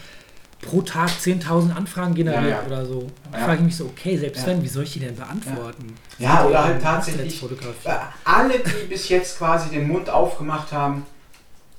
pro 0.66 0.82
Tag 0.82 1.08
10.000 1.08 1.74
Anfragen 1.74 2.14
generiert 2.14 2.42
ja, 2.42 2.60
ja. 2.60 2.66
oder 2.66 2.84
so. 2.84 3.10
Da 3.30 3.38
ja. 3.38 3.44
frage 3.44 3.58
ich 3.58 3.64
mich 3.64 3.76
so, 3.76 3.84
okay, 3.86 4.16
selbst 4.16 4.46
wenn, 4.46 4.62
wie 4.62 4.68
soll 4.68 4.84
ich 4.84 4.92
die 4.92 5.00
denn 5.00 5.16
beantworten? 5.16 5.94
Ja, 6.18 6.44
oder 6.44 6.64
halt 6.64 6.82
tatsächlich 6.82 7.42
äh, 7.42 7.90
alle, 8.24 8.58
die 8.58 8.86
bis 8.88 9.08
jetzt 9.08 9.38
quasi 9.38 9.70
den 9.70 9.88
Mund 9.88 10.10
aufgemacht 10.10 10.72
haben, 10.72 11.06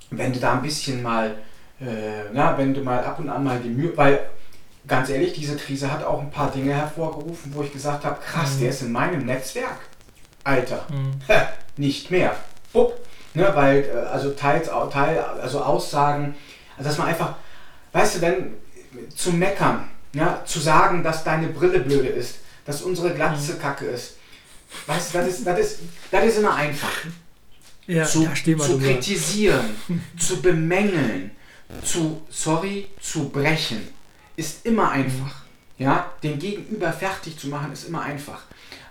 wenn 0.10 0.34
du 0.34 0.40
da 0.40 0.54
ein 0.54 0.62
bisschen 0.62 1.02
mal, 1.02 1.36
äh, 1.80 1.86
na, 2.34 2.58
wenn 2.58 2.74
du 2.74 2.82
mal 2.82 3.04
ab 3.04 3.20
und 3.20 3.30
an 3.30 3.44
mal 3.44 3.60
die 3.60 3.70
Mühe, 3.70 3.96
weil 3.96 4.22
ganz 4.88 5.10
ehrlich, 5.10 5.34
diese 5.34 5.58
Krise 5.58 5.92
hat 5.92 6.04
auch 6.04 6.22
ein 6.22 6.32
paar 6.32 6.52
Dinge 6.52 6.74
hervorgerufen, 6.74 7.54
wo 7.54 7.62
ich 7.62 7.74
gesagt 7.74 8.06
habe, 8.06 8.18
krass, 8.22 8.56
mhm. 8.56 8.60
der 8.62 8.70
ist 8.70 8.82
in 8.82 8.92
meinem 8.92 9.26
Netzwerk. 9.26 9.80
Alter, 10.44 10.86
mhm. 10.90 11.12
nicht 11.78 12.10
mehr. 12.10 12.36
Bupp. 12.72 12.94
Ne, 13.34 13.52
weil, 13.54 13.84
äh, 13.84 14.08
also 14.08 14.32
teils, 14.32 14.70
teil, 14.92 15.20
also 15.20 15.62
Aussagen, 15.62 16.36
also 16.78 16.90
dass 16.90 16.98
man 16.98 17.08
einfach, 17.08 17.36
weißt 17.92 18.16
du, 18.16 18.22
wenn 18.22 18.54
zu 19.16 19.32
meckern, 19.32 19.88
ja, 20.14 20.44
zu 20.46 20.60
sagen, 20.60 21.04
dass 21.04 21.24
deine 21.24 21.48
Brille 21.48 21.80
blöde 21.80 22.08
ist, 22.08 22.40
dass 22.66 22.82
unsere 22.82 23.14
Glatze 23.14 23.54
mhm. 23.54 23.60
kacke 23.60 23.86
ist. 23.86 24.18
Weißt 24.86 25.14
du, 25.14 25.20
das 25.20 25.28
ist, 25.28 25.48
das 25.48 25.60
ist, 25.60 25.80
das 26.12 26.26
ist 26.26 26.38
immer 26.40 26.56
einfach. 26.56 26.92
Ja, 27.88 28.04
zu, 28.04 28.28
zu 28.34 28.80
kritisieren, 28.80 29.76
zu 30.20 30.42
bemängeln, 30.42 31.32
zu, 31.84 32.22
sorry, 32.30 32.88
zu 33.00 33.30
brechen, 33.30 33.88
ist 34.36 34.66
immer 34.66 34.92
einfach. 34.92 35.44
Ja, 35.78 36.12
den 36.24 36.38
Gegenüber 36.40 36.92
fertig 36.92 37.38
zu 37.38 37.48
machen, 37.48 37.72
ist 37.72 37.88
immer 37.88 38.02
einfach. 38.02 38.42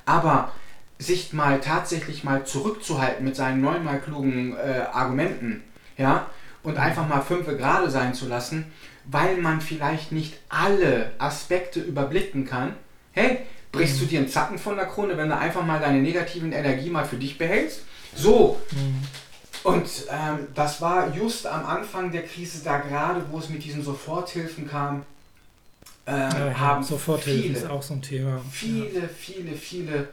Aber 0.06 0.52
sich 0.98 1.32
mal 1.32 1.60
tatsächlich 1.60 2.24
mal 2.24 2.46
zurückzuhalten 2.46 3.24
mit 3.24 3.36
seinen 3.36 3.60
neunmal 3.60 4.00
klugen 4.00 4.56
äh, 4.56 4.86
Argumenten, 4.92 5.62
ja, 5.98 6.30
und 6.62 6.74
mhm. 6.74 6.80
einfach 6.80 7.06
mal 7.06 7.20
fünf 7.20 7.46
gerade 7.46 7.90
sein 7.90 8.14
zu 8.14 8.28
lassen, 8.28 8.72
weil 9.10 9.36
man 9.38 9.60
vielleicht 9.60 10.12
nicht 10.12 10.34
alle 10.48 11.12
Aspekte 11.18 11.80
überblicken 11.80 12.44
kann, 12.44 12.74
hey, 13.12 13.40
brichst 13.72 13.96
mhm. 13.96 14.00
du 14.00 14.06
dir 14.06 14.18
einen 14.20 14.28
Zacken 14.28 14.58
von 14.58 14.76
der 14.76 14.86
Krone, 14.86 15.16
wenn 15.16 15.28
du 15.28 15.36
einfach 15.36 15.64
mal 15.64 15.80
deine 15.80 16.00
negativen 16.00 16.52
Energie 16.52 16.90
mal 16.90 17.04
für 17.04 17.16
dich 17.16 17.38
behältst? 17.38 17.82
So. 18.14 18.60
Mhm. 18.72 19.02
Und 19.62 19.88
ähm, 20.10 20.46
das 20.54 20.80
war 20.80 21.14
just 21.14 21.46
am 21.46 21.66
Anfang 21.66 22.12
der 22.12 22.22
Krise, 22.22 22.62
da 22.62 22.78
gerade, 22.78 23.24
wo 23.30 23.38
es 23.38 23.48
mit 23.48 23.64
diesen 23.64 23.82
Soforthilfen 23.82 24.68
kam, 24.68 25.04
ähm, 26.06 26.30
ja, 26.30 26.58
haben 26.58 26.84
Soforthilfe 26.84 27.42
viele, 27.42 27.58
ist 27.58 27.68
auch 27.68 27.82
so 27.82 27.94
ein 27.94 28.02
Thema. 28.02 28.40
Viele, 28.50 29.00
ja. 29.00 29.08
viele, 29.08 29.56
viele. 29.56 30.08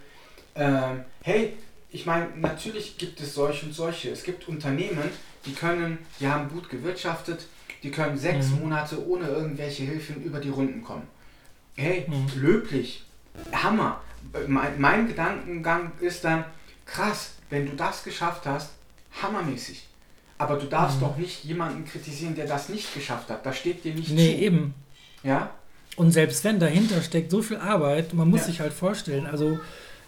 Ähm, 0.55 1.03
hey, 1.21 1.53
ich 1.91 2.07
meine, 2.07 2.29
natürlich 2.37 2.97
gibt 2.97 3.21
es 3.21 3.35
solche 3.35 3.67
und 3.67 3.73
solche. 3.73 4.09
Es 4.09 4.23
gibt 4.23 4.47
Unternehmen, 4.47 5.09
die 5.45 5.53
können, 5.53 5.99
die 6.19 6.27
haben 6.27 6.49
gut 6.49 6.69
gewirtschaftet, 6.69 7.45
die 7.83 7.91
können 7.91 8.17
sechs 8.17 8.49
mhm. 8.49 8.61
Monate 8.61 9.05
ohne 9.07 9.27
irgendwelche 9.27 9.83
Hilfen 9.83 10.23
über 10.23 10.39
die 10.39 10.49
Runden 10.49 10.81
kommen. 10.81 11.03
Hey, 11.75 12.05
mhm. 12.07 12.41
löblich, 12.41 13.03
Hammer. 13.51 14.01
Mein, 14.47 14.79
mein, 14.79 15.07
Gedankengang 15.07 15.91
ist 15.99 16.23
dann, 16.23 16.45
krass, 16.85 17.33
wenn 17.49 17.65
du 17.65 17.75
das 17.75 18.03
geschafft 18.03 18.45
hast, 18.45 18.71
hammermäßig. 19.21 19.85
Aber 20.37 20.55
du 20.55 20.65
darfst 20.67 20.97
mhm. 20.97 21.01
doch 21.01 21.17
nicht 21.17 21.43
jemanden 21.43 21.85
kritisieren, 21.85 22.35
der 22.35 22.47
das 22.47 22.69
nicht 22.69 22.93
geschafft 22.93 23.29
hat. 23.29 23.45
Da 23.45 23.53
steht 23.53 23.83
dir 23.83 23.93
nicht 23.93 24.11
nee, 24.11 24.35
zu. 24.35 24.41
eben. 24.41 24.73
Ja? 25.23 25.51
Und 25.95 26.11
selbst 26.11 26.43
wenn 26.43 26.59
dahinter 26.59 27.01
steckt 27.01 27.31
so 27.31 27.41
viel 27.41 27.57
Arbeit, 27.57 28.13
man 28.13 28.29
muss 28.29 28.41
ja. 28.41 28.45
sich 28.47 28.59
halt 28.61 28.73
vorstellen, 28.73 29.27
also 29.27 29.59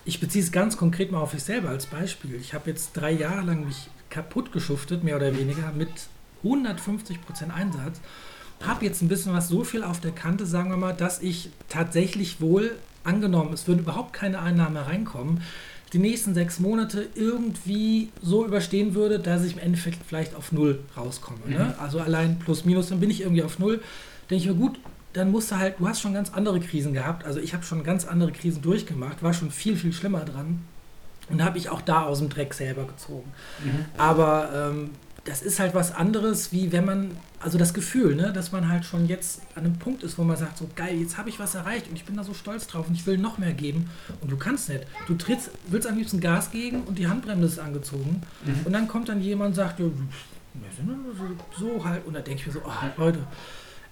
ich 0.06 0.20
beziehe 0.20 0.44
es 0.44 0.52
ganz 0.52 0.78
konkret 0.78 1.12
mal 1.12 1.20
auf 1.20 1.34
mich 1.34 1.44
selber 1.44 1.70
als 1.70 1.88
Beispiel. 1.88 2.36
Ich 2.36 2.54
habe 2.54 2.70
jetzt 2.70 2.94
drei 2.94 3.12
Jahre 3.12 3.46
lang 3.46 3.66
mich 3.66 3.90
kaputt 4.10 4.52
geschuftet, 4.52 5.04
mehr 5.04 5.18
oder 5.18 5.36
weniger, 5.38 5.72
mit 5.72 5.90
150% 6.46 7.52
Einsatz. 7.54 8.00
Habe 8.62 8.86
jetzt 8.86 9.02
ein 9.02 9.10
bisschen 9.10 9.34
was 9.34 9.50
so 9.50 9.64
viel 9.64 9.84
auf 9.84 10.00
der 10.00 10.12
Kante, 10.12 10.46
sagen 10.46 10.70
wir 10.70 10.78
mal, 10.78 10.94
dass 10.94 11.22
ich 11.22 11.50
tatsächlich 11.68 12.40
wohl 12.40 12.72
angenommen, 13.04 13.54
es 13.54 13.68
würde 13.68 13.82
überhaupt 13.82 14.14
keine 14.14 14.40
Einnahme 14.40 14.88
reinkommen, 14.88 15.42
die 15.94 16.00
nächsten 16.00 16.34
sechs 16.34 16.60
Monate 16.60 17.08
irgendwie 17.16 18.10
so 18.22 18.46
überstehen 18.46 18.96
würde, 18.96 19.20
dass 19.20 19.46
ich 19.46 19.54
im 19.54 19.60
Endeffekt 19.60 20.00
vielleicht 20.06 20.36
auf 20.36 20.52
Null 20.52 20.80
rauskomme. 20.98 21.40
Ne? 21.46 21.56
Mhm. 21.56 21.58
Ne? 21.58 21.76
Also 21.80 22.00
allein 22.00 22.40
plus 22.40 22.66
minus, 22.66 22.90
dann 22.90 23.00
bin 23.00 23.10
ich 23.10 23.22
irgendwie 23.22 23.44
auf 23.44 23.60
Null. 23.60 23.82
Denke 24.30 24.44
ich 24.44 24.50
mir, 24.50 24.56
gut, 24.56 24.80
dann 25.14 25.32
musst 25.32 25.52
du 25.52 25.58
halt, 25.58 25.80
du 25.80 25.88
hast 25.88 26.02
schon 26.02 26.14
ganz 26.14 26.34
andere 26.34 26.60
Krisen 26.60 26.94
gehabt. 26.94 27.24
Also 27.24 27.40
ich 27.40 27.54
habe 27.54 27.64
schon 27.64 27.84
ganz 27.84 28.06
andere 28.06 28.32
Krisen 28.32 28.62
durchgemacht, 28.62 29.24
war 29.24 29.34
schon 29.34 29.52
viel, 29.52 29.78
viel 29.78 29.94
schlimmer 29.94 30.26
dran. 30.26 30.62
Und 31.30 31.44
habe 31.44 31.58
ich 31.58 31.70
auch 31.70 31.82
da 31.82 32.04
aus 32.04 32.20
dem 32.20 32.30
Dreck 32.30 32.54
selber 32.54 32.86
gezogen. 32.86 33.32
Mhm. 33.64 33.86
Aber 33.98 34.50
ähm, 34.54 34.90
das 35.26 35.42
ist 35.42 35.60
halt 35.60 35.74
was 35.74 35.92
anderes, 35.92 36.52
wie 36.52 36.72
wenn 36.72 36.86
man, 36.86 37.18
also 37.40 37.58
das 37.58 37.74
Gefühl, 37.74 38.16
ne, 38.16 38.32
dass 38.32 38.52
man 38.52 38.70
halt 38.70 38.86
schon 38.86 39.08
jetzt 39.08 39.42
an 39.56 39.66
einem 39.66 39.78
Punkt 39.78 40.04
ist, 40.04 40.20
wo 40.20 40.24
man 40.24 40.38
sagt, 40.38 40.58
so 40.58 40.70
geil, 40.76 40.98
jetzt 41.00 41.18
habe 41.18 41.30
ich 41.30 41.40
was 41.40 41.56
erreicht 41.56 41.90
und 41.90 41.96
ich 41.96 42.06
bin 42.06 42.16
da 42.16 42.24
so 42.24 42.36
stolz 42.36 42.68
drauf 42.68 42.88
und 42.88 42.94
ich 42.94 43.08
will 43.08 43.18
noch 43.18 43.40
mehr 43.40 43.54
geben 43.54 43.90
und 44.22 44.32
du 44.32 44.38
kannst 44.38 44.70
nicht. 44.70 44.86
Du 45.08 45.16
trittst, 45.16 45.50
willst 45.68 45.88
am 45.88 45.98
liebsten 45.98 46.20
Gas 46.20 46.52
geben 46.52 46.84
und 46.84 47.00
die 47.00 47.08
Handbremse 47.08 47.48
ist 47.48 47.60
angezogen 47.60 48.22
mhm. 48.46 48.66
und 48.66 48.74
dann 48.74 48.88
kommt 48.88 49.10
dann 49.10 49.20
jemand 49.20 49.50
und 49.50 49.56
sagt, 49.56 49.80
ja, 49.80 49.88
so 51.58 51.84
halt 51.84 52.06
und 52.06 52.14
da 52.14 52.20
denke 52.20 52.42
ich 52.42 52.48
mir 52.48 52.54
so, 52.54 52.62
oh, 52.64 53.02
Leute, 53.02 53.20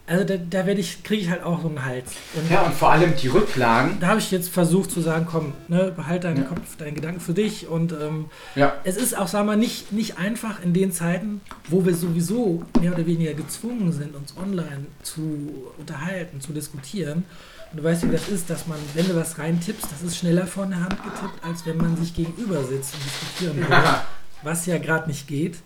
Also 0.06 0.26
da, 0.26 0.36
da 0.36 0.66
werde 0.66 0.82
ich, 0.82 1.02
kriege 1.04 1.22
ich 1.22 1.30
halt 1.30 1.44
auch 1.44 1.62
so 1.62 1.70
einen 1.70 1.86
Hals. 1.86 2.12
Und 2.36 2.52
ja, 2.52 2.64
und 2.64 2.74
vor 2.74 2.92
allem 2.92 3.16
die 3.16 3.30
Rücklagen. 3.30 4.00
Da 4.02 4.08
habe 4.08 4.20
ich 4.20 4.32
jetzt 4.32 4.50
versucht 4.50 4.92
zu 4.92 5.00
sagen, 5.00 5.26
komm, 5.30 5.54
ne, 5.70 5.94
behalte 5.96 6.28
deinen 6.28 6.44
ja. 6.44 6.50
Kopf, 6.50 6.76
deinen 6.76 6.96
Gedanken 6.96 7.22
für 7.22 7.34
dich. 7.34 7.70
Und 7.70 7.94
ähm, 7.94 8.26
ja. 8.56 8.74
es 8.84 8.98
ist 8.98 9.18
auch, 9.18 9.30
sagen 9.30 9.48
wir 9.48 9.54
mal, 9.54 9.58
nicht, 9.58 9.94
nicht 9.94 10.18
einfach 10.18 10.62
in 10.62 10.74
den 10.74 10.92
Zeiten, 10.92 11.40
wo 11.70 11.86
wir 11.86 11.96
sowieso 11.96 12.64
mehr 12.82 12.94
oder 12.94 13.06
weniger 13.06 13.34
gezwungen 13.34 13.94
sind, 13.94 14.14
uns 14.14 14.36
online 14.36 14.88
zu 15.04 15.72
unterhalten, 15.78 16.42
zu 16.42 16.52
diskutieren. 16.52 17.24
Und 17.72 17.78
du 17.78 17.84
weißt, 17.86 18.04
wie 18.04 18.12
das 18.12 18.28
ist, 18.28 18.50
dass 18.50 18.68
man, 18.68 18.78
wenn 18.96 19.08
du 19.08 19.16
was 19.16 19.40
reintippst, 19.40 19.88
das 19.90 20.02
ist 20.02 20.18
schneller 20.18 20.48
von 20.48 20.70
der 20.70 20.82
Hand 20.82 20.98
getippt, 21.02 21.44
als 21.44 21.66
wenn 21.66 21.78
man 21.78 21.96
sich 21.96 22.14
gegenüber 22.14 22.62
sitzt 22.66 22.94
und 22.94 23.06
diskutieren 23.06 23.58
würde. 23.58 24.02
was 24.44 24.66
ja 24.66 24.78
gerade 24.78 25.08
nicht 25.08 25.30
geht 25.30 25.60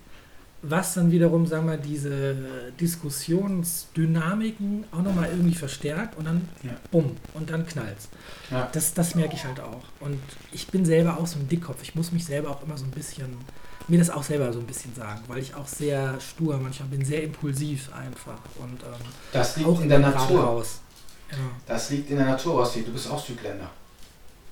was 0.70 0.94
dann 0.94 1.12
wiederum, 1.12 1.46
sagen 1.46 1.68
wir, 1.68 1.78
diese 1.78 2.36
Diskussionsdynamiken 2.80 4.86
auch 4.92 5.02
nochmal 5.02 5.30
irgendwie 5.30 5.56
verstärkt 5.56 6.18
und 6.18 6.26
dann 6.26 6.48
ja. 6.64 6.72
bumm 6.92 7.16
und 7.34 7.50
dann 7.50 7.66
knallt's. 7.66 8.10
Ja. 8.52 8.70
Das, 8.72 8.94
das 8.94 9.16
merke 9.16 9.36
ich 9.36 9.46
halt 9.46 9.60
auch. 9.60 9.84
Und 10.00 10.20
ich 10.52 10.68
bin 10.68 10.86
selber 10.86 11.18
auch 11.18 11.28
so 11.28 11.40
ein 11.40 11.48
Dickkopf. 11.48 11.82
Ich 11.84 11.96
muss 11.96 12.12
mich 12.12 12.26
selber 12.26 12.50
auch 12.50 12.64
immer 12.64 12.78
so 12.78 12.86
ein 12.86 12.92
bisschen, 12.92 13.38
mir 13.88 14.00
das 14.00 14.10
auch 14.10 14.24
selber 14.24 14.52
so 14.52 14.60
ein 14.60 14.66
bisschen 14.66 14.94
sagen, 14.94 15.22
weil 15.28 15.40
ich 15.40 15.56
auch 15.56 15.68
sehr 15.68 16.20
stur 16.20 16.58
manchmal 16.58 16.90
bin, 16.90 17.06
sehr 17.06 17.24
impulsiv 17.24 17.94
einfach. 17.94 18.40
Und 18.60 18.84
ähm, 18.84 19.08
das 19.32 19.58
liegt 19.58 19.70
auch 19.70 19.82
in 19.82 19.90
der 19.90 20.00
Natur. 20.00 20.44
Raus. 20.44 20.82
Ja. 21.32 21.38
Das 21.66 21.90
liegt 21.90 22.10
in 22.10 22.18
der 22.18 22.26
Natur, 22.26 22.60
Rossi. 22.60 22.84
Du 22.84 22.92
bist 22.92 23.10
auch 23.10 23.26
Südländer. 23.26 23.70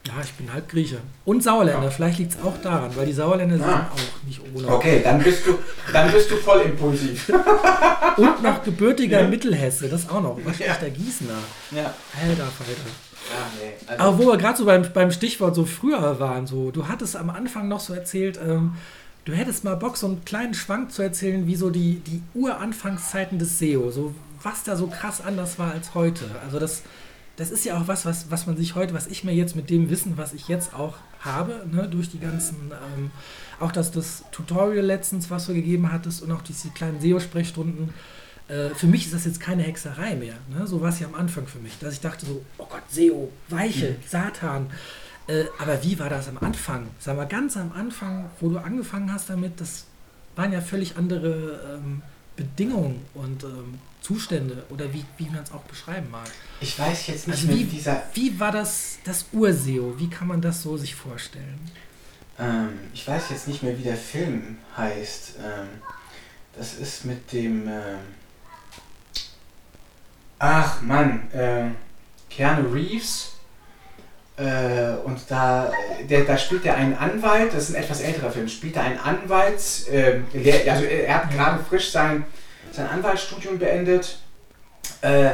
Ja, 0.07 0.13
ich 0.23 0.33
bin 0.33 0.53
halb 0.53 0.69
Grieche. 0.69 0.97
Und 1.25 1.41
Sauerländer. 1.41 1.85
Ja. 1.85 1.89
Vielleicht 1.89 2.19
liegt 2.19 2.33
es 2.33 2.41
auch 2.43 2.57
daran, 2.61 2.95
weil 2.95 3.07
die 3.07 3.13
Sauerländer 3.13 3.57
sind 3.57 3.65
ah. 3.65 3.89
auch 3.91 4.27
nicht 4.27 4.39
ohne. 4.53 4.67
Okay, 4.67 5.01
dann 5.03 5.21
bist 5.21 5.47
du, 5.47 5.57
dann 5.91 6.11
bist 6.11 6.29
du 6.29 6.35
voll 6.35 6.61
impulsiv. 6.61 7.29
Und 8.17 8.43
noch 8.43 8.63
gebürtiger 8.63 9.21
ja. 9.21 9.27
Mittelhesse, 9.27 9.89
das 9.89 10.07
auch 10.07 10.21
noch. 10.21 10.39
Was 10.43 10.59
ja. 10.59 10.75
der 10.75 10.91
Gießener? 10.91 11.33
Ja. 11.71 11.93
Alter 12.21 12.45
Falter. 12.45 12.85
Ja, 13.31 13.47
nee. 13.59 13.73
Also 13.87 14.03
Aber 14.03 14.19
wo 14.19 14.27
wir 14.27 14.37
gerade 14.37 14.57
so 14.57 14.65
beim, 14.65 14.85
beim 14.93 15.11
Stichwort 15.11 15.55
so 15.55 15.65
früher 15.65 16.19
waren, 16.19 16.45
so, 16.45 16.69
du 16.69 16.87
hattest 16.87 17.15
am 17.15 17.31
Anfang 17.31 17.67
noch 17.67 17.79
so 17.79 17.93
erzählt, 17.93 18.39
ähm, 18.45 18.75
du 19.25 19.33
hättest 19.33 19.63
mal 19.63 19.75
Bock, 19.75 19.97
so 19.97 20.05
einen 20.05 20.23
kleinen 20.23 20.53
Schwank 20.53 20.91
zu 20.91 21.01
erzählen, 21.01 21.47
wie 21.47 21.55
so 21.55 21.71
die, 21.71 21.95
die 21.95 22.21
Uranfangszeiten 22.35 23.39
des 23.39 23.57
SEO, 23.57 23.89
so 23.89 24.13
was 24.43 24.63
da 24.63 24.75
so 24.75 24.85
krass 24.85 25.21
anders 25.21 25.57
war 25.57 25.71
als 25.71 25.95
heute. 25.95 26.25
Also 26.45 26.59
das 26.59 26.83
das 27.37 27.51
ist 27.51 27.65
ja 27.65 27.79
auch 27.79 27.87
was, 27.87 28.05
was, 28.05 28.31
was 28.31 28.47
man 28.47 28.55
sich 28.55 28.75
heute, 28.75 28.93
was 28.93 29.07
ich 29.07 29.23
mir 29.23 29.33
jetzt 29.33 29.55
mit 29.55 29.69
dem 29.69 29.89
Wissen, 29.89 30.17
was 30.17 30.33
ich 30.33 30.47
jetzt 30.47 30.73
auch 30.73 30.95
habe, 31.19 31.65
ne, 31.71 31.87
durch 31.89 32.09
die 32.09 32.19
ganzen, 32.19 32.71
ähm, 32.71 33.11
auch 33.59 33.71
das, 33.71 33.91
das 33.91 34.23
Tutorial 34.31 34.85
letztens, 34.85 35.29
was 35.29 35.47
du 35.47 35.53
gegeben 35.53 35.91
hattest 35.91 36.21
und 36.21 36.31
auch 36.31 36.41
diese 36.41 36.69
kleinen 36.69 37.01
SEO-Sprechstunden, 37.01 37.93
äh, 38.47 38.69
für 38.69 38.87
mich 38.87 39.05
ist 39.05 39.13
das 39.13 39.25
jetzt 39.25 39.39
keine 39.39 39.63
Hexerei 39.63 40.15
mehr. 40.15 40.35
Ne? 40.49 40.67
So 40.67 40.81
war 40.81 40.89
es 40.89 40.99
ja 40.99 41.07
am 41.07 41.15
Anfang 41.15 41.47
für 41.47 41.59
mich, 41.59 41.77
dass 41.79 41.93
ich 41.93 42.01
dachte 42.01 42.25
so, 42.25 42.41
oh 42.57 42.67
Gott, 42.69 42.83
SEO, 42.89 43.31
Weiche, 43.49 43.91
mhm. 43.91 44.07
Satan. 44.07 44.69
Äh, 45.27 45.45
aber 45.57 45.83
wie 45.83 45.97
war 45.97 46.09
das 46.09 46.27
am 46.29 46.37
Anfang? 46.37 46.87
Sag 46.99 47.17
mal, 47.17 47.25
ganz 47.25 47.57
am 47.57 47.71
Anfang, 47.71 48.29
wo 48.39 48.49
du 48.49 48.59
angefangen 48.59 49.11
hast 49.11 49.29
damit, 49.29 49.59
das 49.59 49.85
waren 50.35 50.53
ja 50.53 50.61
völlig 50.61 50.97
andere 50.97 51.77
ähm, 51.77 52.03
Bedingungen 52.35 53.01
und 53.13 53.43
ähm, 53.43 53.79
Zustände 54.05 54.63
oder 54.69 54.93
wie, 54.93 55.03
wie 55.17 55.25
man 55.29 55.41
es 55.41 55.51
auch 55.51 55.63
beschreiben 55.63 56.11
mag. 56.11 56.29
Ich 56.61 56.77
weiß 56.77 57.07
jetzt 57.07 57.27
nicht 57.27 57.37
also 57.37 57.47
mehr, 57.47 57.55
wie, 57.57 57.63
dieser. 57.63 58.03
Wie 58.13 58.39
war 58.39 58.51
das, 58.51 58.99
das 59.03 59.25
Urseo? 59.33 59.95
Wie 59.97 60.09
kann 60.09 60.27
man 60.27 60.41
das 60.41 60.61
so 60.61 60.77
sich 60.77 60.93
vorstellen? 60.93 61.59
Ähm, 62.37 62.69
ich 62.93 63.07
weiß 63.07 63.31
jetzt 63.31 63.47
nicht 63.47 63.63
mehr, 63.63 63.75
wie 63.75 63.83
der 63.83 63.97
Film 63.97 64.57
heißt. 64.77 65.37
Ähm, 65.43 65.67
das 66.55 66.75
ist 66.75 67.05
mit 67.05 67.31
dem. 67.33 67.67
Ähm 67.67 67.97
ach 70.37 70.81
Mann, 70.81 71.31
äh, 71.31 71.69
Keanu 72.29 72.69
Reeves. 72.71 73.31
Äh, 74.37 74.97
und 75.03 75.19
da, 75.29 75.71
der, 76.07 76.25
da 76.25 76.37
spielt 76.37 76.65
er 76.65 76.75
einen 76.75 76.93
Anwalt, 76.95 77.53
das 77.53 77.69
ist 77.69 77.75
ein 77.75 77.81
etwas 77.81 78.01
älterer 78.01 78.29
Film, 78.29 78.49
spielt 78.49 78.75
er 78.75 78.83
einen 78.83 78.99
Anwalt, 78.99 79.87
äh, 79.87 80.19
der, 80.33 80.73
also 80.73 80.83
er 80.83 81.15
hat 81.15 81.31
gerade 81.31 81.63
frisch 81.63 81.89
sein 81.89 82.25
sein 82.75 82.87
Anwaltsstudium 82.87 83.59
beendet. 83.59 84.17
Äh, 85.01 85.31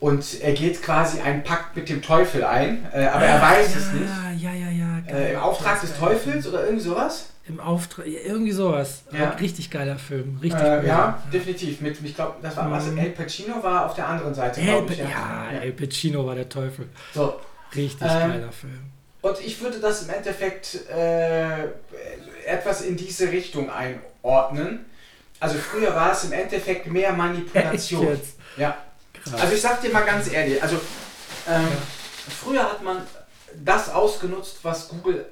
und 0.00 0.40
er 0.40 0.52
geht 0.52 0.82
quasi 0.82 1.20
einen 1.20 1.44
Pakt 1.44 1.76
mit 1.76 1.88
dem 1.88 2.02
Teufel 2.02 2.44
ein, 2.44 2.86
äh, 2.92 3.06
aber 3.06 3.24
er 3.24 3.40
weiß 3.40 3.72
ja, 3.72 3.78
es 3.78 3.92
nicht. 3.92 4.42
Ja, 4.42 4.52
ja, 4.52 4.68
ja. 4.70 5.16
Äh, 5.16 5.34
Im 5.34 5.40
Auftrag 5.40 5.80
des 5.80 5.96
Teufels 5.96 6.46
oder 6.46 6.64
irgendwie 6.64 6.82
sowas? 6.82 7.26
Im 7.46 7.60
Auftrag, 7.60 8.06
irgendwie 8.06 8.52
sowas. 8.52 9.04
Ja. 9.12 9.30
Richtig 9.30 9.70
geiler 9.70 9.98
Film, 9.98 10.38
richtig 10.42 10.60
äh, 10.60 10.86
ja, 10.86 11.22
definitiv. 11.32 11.80
Mit, 11.80 12.02
ich 12.02 12.14
glaube, 12.14 12.34
das 12.42 12.56
war 12.56 12.70
was. 12.70 12.86
Mhm. 12.86 12.98
El 12.98 13.10
Pacino 13.10 13.62
war 13.62 13.86
auf 13.86 13.94
der 13.94 14.08
anderen 14.08 14.34
Seite. 14.34 14.60
El, 14.60 14.84
ich, 14.90 14.98
ja. 14.98 15.06
ja, 15.52 15.60
El 15.60 15.72
Pacino 15.72 16.26
war 16.26 16.34
der 16.34 16.48
Teufel. 16.48 16.88
So. 17.14 17.36
Richtig 17.74 18.08
ähm, 18.10 18.30
geiler 18.30 18.52
Film. 18.52 18.80
Und 19.22 19.40
ich 19.40 19.60
würde 19.60 19.78
das 19.78 20.02
im 20.02 20.10
Endeffekt 20.10 20.80
äh, 20.90 21.64
etwas 22.44 22.82
in 22.82 22.96
diese 22.96 23.30
Richtung 23.30 23.70
einordnen. 23.70 24.84
Also 25.42 25.58
früher 25.58 25.92
war 25.92 26.12
es 26.12 26.22
im 26.22 26.32
Endeffekt 26.32 26.86
mehr 26.86 27.12
Manipulation. 27.12 28.16
Ja. 28.56 28.76
Also 29.32 29.54
ich 29.54 29.60
sag 29.60 29.80
dir 29.80 29.90
mal 29.90 30.04
ganz 30.04 30.30
ehrlich, 30.30 30.62
also 30.62 30.80
ähm, 31.48 31.66
früher 32.40 32.62
hat 32.62 32.80
man 32.84 33.04
das 33.64 33.88
ausgenutzt, 33.90 34.58
was 34.62 34.86
Google 34.86 35.26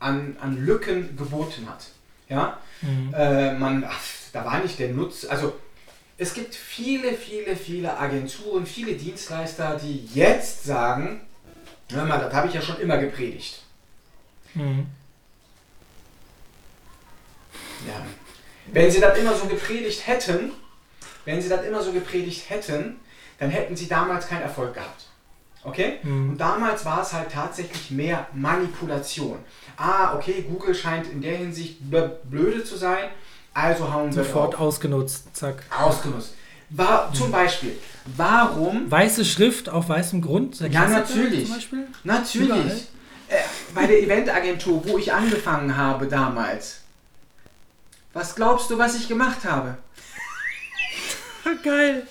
an, 0.00 0.36
an 0.42 0.66
Lücken 0.66 1.16
geboten 1.16 1.66
hat. 1.66 1.86
Ja, 2.28 2.58
mhm. 2.82 3.14
äh, 3.14 3.54
man, 3.54 3.84
ach, 3.88 3.98
da 4.34 4.44
war 4.44 4.60
nicht 4.60 4.78
der 4.78 4.90
Nutz, 4.90 5.24
also 5.24 5.58
es 6.18 6.34
gibt 6.34 6.54
viele, 6.54 7.14
viele, 7.14 7.56
viele 7.56 7.96
Agenturen, 7.96 8.66
viele 8.66 8.96
Dienstleister, 8.96 9.80
die 9.82 10.08
jetzt 10.12 10.64
sagen, 10.64 11.22
hör 11.90 12.04
mal, 12.04 12.20
das 12.20 12.34
habe 12.34 12.48
ich 12.48 12.54
ja 12.54 12.60
schon 12.60 12.78
immer 12.80 12.98
gepredigt. 12.98 13.62
Mhm. 14.52 14.88
Ja, 17.86 18.04
wenn 18.72 18.90
sie 18.90 19.00
das 19.00 19.18
immer 19.18 19.34
so 19.34 19.46
gepredigt 19.46 20.06
hätten, 20.06 20.52
wenn 21.24 21.40
sie 21.40 21.48
das 21.48 21.64
immer 21.64 21.82
so 21.82 21.92
gepredigt 21.92 22.48
hätten, 22.48 22.96
dann 23.38 23.50
hätten 23.50 23.76
sie 23.76 23.88
damals 23.88 24.28
keinen 24.28 24.42
Erfolg 24.42 24.74
gehabt. 24.74 25.06
Okay? 25.64 25.98
Mhm. 26.02 26.30
Und 26.30 26.38
damals 26.38 26.84
war 26.84 27.02
es 27.02 27.12
halt 27.12 27.30
tatsächlich 27.32 27.90
mehr 27.90 28.26
Manipulation. 28.32 29.38
Ah, 29.76 30.14
okay, 30.14 30.44
Google 30.48 30.74
scheint 30.74 31.10
in 31.10 31.20
der 31.20 31.36
Hinsicht 31.36 31.78
blöde 31.80 32.64
zu 32.64 32.76
sein, 32.76 33.10
also 33.54 33.92
hauen 33.92 34.14
wir 34.14 34.24
Sofort 34.24 34.58
ausgenutzt, 34.58 35.36
zack. 35.36 35.64
Ausgenutzt. 35.70 36.34
War, 36.70 37.12
zum 37.14 37.32
Beispiel, 37.32 37.78
warum... 38.16 38.90
Weiße 38.90 39.24
Schrift 39.24 39.68
auf 39.68 39.88
weißem 39.88 40.20
Grund? 40.20 40.60
Ja, 40.60 40.86
natürlich. 40.86 41.50
Natürlich. 42.04 42.88
Äh, 43.28 43.36
bei 43.74 43.86
der 43.86 44.02
Eventagentur, 44.02 44.82
wo 44.86 44.98
ich 44.98 45.12
angefangen 45.12 45.76
habe 45.76 46.06
damals, 46.06 46.82
was 48.12 48.34
glaubst 48.34 48.70
du, 48.70 48.78
was 48.78 48.96
ich 48.96 49.08
gemacht 49.08 49.44
habe? 49.44 49.76
Geil. 51.62 52.06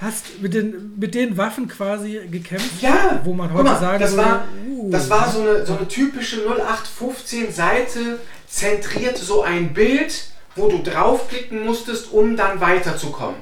Hast 0.00 0.40
mit 0.40 0.54
den, 0.54 0.98
mit 0.98 1.14
den 1.14 1.36
Waffen 1.36 1.68
quasi 1.68 2.20
gekämpft? 2.30 2.82
Ja. 2.82 3.20
Wo 3.24 3.32
man 3.32 3.52
heute 3.52 3.64
mal, 3.64 3.80
sagen 3.80 4.00
das 4.00 4.12
würde, 4.12 4.24
war, 4.24 4.44
uh. 4.68 4.90
das 4.90 5.10
war 5.10 5.30
so 5.30 5.40
eine, 5.40 5.66
so 5.66 5.76
eine 5.76 5.88
typische 5.88 6.42
0815 6.46 7.52
Seite, 7.52 8.18
zentriert 8.46 9.16
so 9.16 9.42
ein 9.42 9.72
Bild, 9.72 10.26
wo 10.56 10.68
du 10.68 10.82
draufklicken 10.82 11.64
musstest, 11.64 12.12
um 12.12 12.36
dann 12.36 12.60
weiterzukommen. 12.60 13.40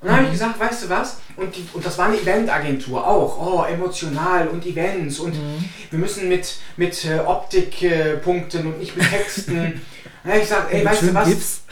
Und 0.00 0.08
dann 0.08 0.16
habe 0.16 0.26
ich 0.26 0.32
gesagt, 0.32 0.60
weißt 0.60 0.84
du 0.84 0.88
was? 0.90 1.18
Und, 1.36 1.56
die, 1.56 1.68
und 1.72 1.84
das 1.84 1.96
war 1.96 2.06
eine 2.06 2.20
Eventagentur 2.20 3.06
auch. 3.06 3.38
Oh, 3.38 3.64
emotional 3.64 4.48
und 4.48 4.64
Events 4.66 5.18
und 5.18 5.34
mhm. 5.34 5.64
wir 5.90 5.98
müssen 5.98 6.28
mit, 6.28 6.58
mit 6.76 7.04
äh, 7.04 7.18
Optikpunkten 7.18 8.64
äh, 8.64 8.66
und 8.66 8.78
nicht 8.78 8.96
mit 8.96 9.08
Texten. 9.08 9.54
dann 10.22 10.32
habe 10.32 10.42
ich 10.42 10.48
gesagt, 10.48 10.72
ey, 10.72 10.84
weißt 10.84 11.02
du 11.02 11.14
was? 11.14 11.28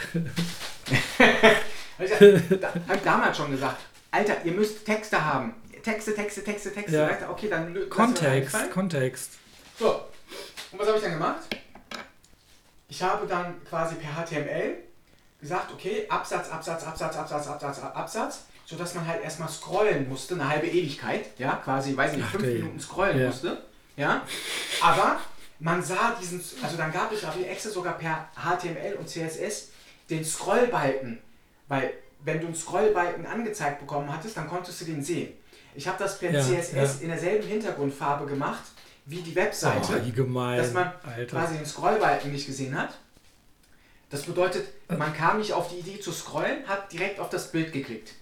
ich 1.99 2.11
habe 2.11 2.99
damals 3.03 3.37
schon 3.37 3.51
gesagt, 3.51 3.77
Alter, 4.11 4.37
ihr 4.43 4.53
müsst 4.53 4.85
Texte 4.85 5.23
haben. 5.23 5.53
Texte, 5.83 6.15
Texte, 6.15 6.43
Texte, 6.43 6.73
Texte. 6.73 6.95
Ja. 6.95 7.13
Du, 7.13 7.29
okay, 7.29 7.47
dann 7.47 7.77
Kontext, 7.89 8.71
Kontext. 8.71 9.33
So, 9.77 10.01
und 10.71 10.79
was 10.79 10.87
habe 10.87 10.97
ich 10.97 11.03
dann 11.03 11.13
gemacht? 11.13 11.41
Ich 12.89 13.03
habe 13.03 13.27
dann 13.27 13.55
quasi 13.69 13.95
per 13.95 14.25
HTML 14.25 14.77
gesagt, 15.45 15.71
okay, 15.71 16.05
Absatz, 16.09 16.49
Absatz, 16.49 16.83
Absatz, 16.83 17.15
Absatz, 17.15 17.47
Absatz, 17.47 17.79
Absatz, 17.79 18.39
sodass 18.65 18.95
man 18.95 19.07
halt 19.07 19.23
erstmal 19.23 19.49
scrollen 19.49 20.09
musste, 20.09 20.33
eine 20.33 20.49
halbe 20.49 20.67
Ewigkeit, 20.67 21.27
ja, 21.37 21.61
quasi, 21.63 21.95
weiß 21.95 22.13
ich 22.13 22.17
nicht, 22.17 22.29
fünf 22.29 22.43
Ach, 22.43 22.49
Minuten 22.49 22.79
scrollen 22.79 23.19
ja. 23.19 23.27
musste, 23.27 23.63
ja, 23.95 24.21
aber 24.81 25.19
man 25.59 25.81
sah 25.83 26.15
diesen, 26.19 26.43
also 26.61 26.77
dann 26.77 26.91
gab 26.91 27.11
es 27.11 27.23
auf 27.23 27.35
extra 27.39 27.69
sogar 27.69 27.97
per 27.97 28.27
HTML 28.35 28.95
und 28.99 29.07
CSS 29.07 29.69
den 30.09 30.25
Scrollbalken, 30.25 31.19
weil 31.67 31.93
wenn 32.23 32.39
du 32.39 32.47
einen 32.47 32.55
Scrollbalken 32.55 33.25
angezeigt 33.25 33.79
bekommen 33.79 34.11
hattest, 34.11 34.35
dann 34.35 34.47
konntest 34.47 34.81
du 34.81 34.85
den 34.85 35.03
sehen. 35.03 35.33
Ich 35.75 35.87
habe 35.87 35.97
das 35.99 36.17
per 36.17 36.31
ja, 36.31 36.41
CSS 36.41 36.73
ja. 36.73 37.01
in 37.01 37.07
derselben 37.09 37.47
Hintergrundfarbe 37.47 38.25
gemacht 38.25 38.63
wie 39.05 39.21
die 39.21 39.35
Webseite, 39.35 40.01
oh, 40.03 40.55
dass 40.57 40.73
man 40.73 40.91
Alter. 41.03 41.25
quasi 41.25 41.57
den 41.57 41.65
Scrollbalken 41.65 42.31
nicht 42.31 42.47
gesehen 42.47 42.75
hat. 42.79 42.97
Das 44.09 44.23
bedeutet, 44.23 44.67
man 44.87 45.13
kam 45.13 45.39
nicht 45.39 45.53
auf 45.53 45.69
die 45.69 45.79
Idee 45.79 45.99
zu 45.99 46.11
scrollen, 46.11 46.67
hat 46.67 46.91
direkt 46.91 47.19
auf 47.19 47.29
das 47.29 47.51
Bild 47.51 47.73
geklickt. 47.73 48.13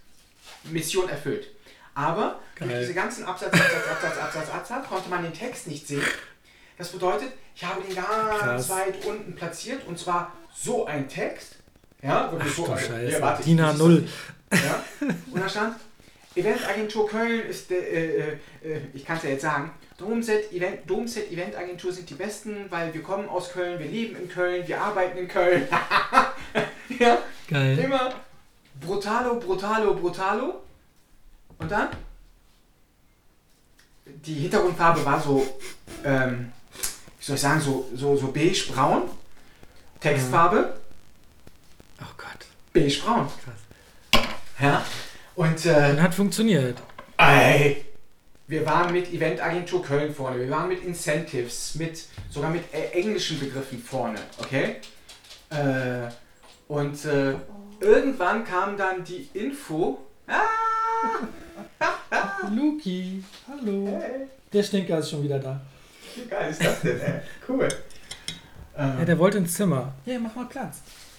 Mission 0.64 1.10
erfüllt. 1.10 1.48
Aber 1.96 2.40
Geil. 2.56 2.70
durch 2.70 2.80
diese 2.82 2.94
ganzen 2.94 3.26
Absatz, 3.26 3.54
Absatz, 3.54 3.88
Absatz, 3.92 4.18
Absatz, 4.18 4.50
Absatz 4.50 4.88
konnte 4.88 5.10
man 5.10 5.24
den 5.24 5.34
Text 5.34 5.68
nicht 5.68 5.88
sehen. 5.88 6.04
Das 6.78 6.90
bedeutet, 6.90 7.32
ich 7.56 7.64
habe 7.64 7.82
den 7.82 7.96
ganz 7.96 8.08
Krass. 8.08 8.70
weit 8.70 9.06
unten 9.06 9.36
platziert 9.36 9.86
und 9.86 10.00
zwar 10.00 10.32
so 10.56 10.86
ein 10.86 11.08
Text. 11.08 11.56
Ja, 12.02 12.32
wirklich 12.32 12.52
Ach, 12.52 12.58
so. 12.58 12.66
Scheiße. 12.66 13.12
Ja, 13.12 13.22
warte, 13.22 13.44
DIN 13.44 13.62
A0. 13.62 14.04
Ja? 14.52 14.84
Und 15.32 15.40
da 15.40 15.48
stand, 15.48 15.78
Eventagentur 16.36 17.08
Köln 17.08 17.42
ist, 17.48 17.72
äh, 17.72 17.76
äh, 17.76 18.38
äh, 18.64 18.82
ich 18.94 19.06
kann 19.06 19.18
es 19.18 19.24
ja 19.24 19.30
jetzt 19.30 19.44
sagen, 19.44 19.72
Domset 19.98 20.52
Event, 20.52 20.90
Domset 20.90 21.28
Agentur 21.56 21.92
sind 21.92 22.10
die 22.10 22.16
besten, 22.16 22.66
weil 22.70 22.94
wir 22.94 23.04
kommen 23.04 23.30
aus 23.30 23.52
Köln, 23.52 23.80
wir 23.80 23.88
leben 23.88 24.16
in 24.16 24.28
Köln, 24.28 24.68
wir 24.68 24.82
arbeiten 24.82 25.18
in 25.18 25.28
Köln. 25.28 25.68
ja, 27.00 27.20
Geil. 27.48 27.78
Immer 27.78 28.14
brutalo, 28.82 29.40
brutalo, 29.40 29.94
brutalo. 29.94 30.62
Und 31.58 31.72
dann? 31.72 31.90
Die 34.06 34.34
Hintergrundfarbe 34.34 35.06
war 35.06 35.22
so, 35.22 35.46
ähm, 36.04 36.52
wie 37.20 37.26
soll 37.26 37.36
ich 37.36 37.42
sagen, 37.42 37.62
so, 37.62 37.90
so, 37.96 38.16
so 38.18 38.32
beige-braun. 38.32 39.04
Textfarbe. 40.00 40.74
Oh 42.02 42.14
Gott. 42.18 42.48
Beige-braun. 42.74 43.28
Krass. 43.44 44.26
Ja. 44.60 44.86
Und, 45.36 45.66
äh, 45.66 45.92
Und 45.92 46.02
hat 46.02 46.14
funktioniert. 46.14 46.78
Ey, 47.18 47.86
wir 48.48 48.66
waren 48.66 48.92
mit 48.92 49.12
Eventagentur 49.14 49.84
Köln 49.84 50.14
vorne, 50.14 50.40
wir 50.40 50.50
waren 50.50 50.68
mit 50.68 50.84
Incentives, 50.84 51.76
mit 51.76 52.06
sogar 52.30 52.50
mit 52.50 52.64
englischen 52.74 53.40
Begriffen 53.40 53.82
vorne, 53.82 54.20
okay? 54.38 54.78
Äh, 55.50 56.10
und 56.68 57.06
äh, 57.06 57.36
irgendwann 57.80 58.44
kam 58.44 58.76
dann 58.76 59.04
die 59.04 59.30
Info. 59.34 60.00
Ah, 60.28 60.42
Luki, 62.54 63.24
hallo. 63.48 63.88
Hey. 63.88 64.28
Der 64.52 64.64
Stinker 64.64 65.00
ist 65.00 65.10
schon 65.10 65.24
wieder 65.24 65.40
da. 65.40 65.62
Wie 66.16 66.26
geil 66.26 66.52
ist 66.52 66.64
das 66.64 66.82
denn, 66.82 67.00
ey? 67.00 67.22
Cool. 67.48 67.68
Ja, 68.76 69.06
der 69.06 69.20
wollte 69.20 69.38
ins 69.38 69.54
Zimmer. 69.54 69.94
Ja, 70.06 70.20
mach 70.20 70.36
mal 70.36 70.46
Platz. 70.46 70.78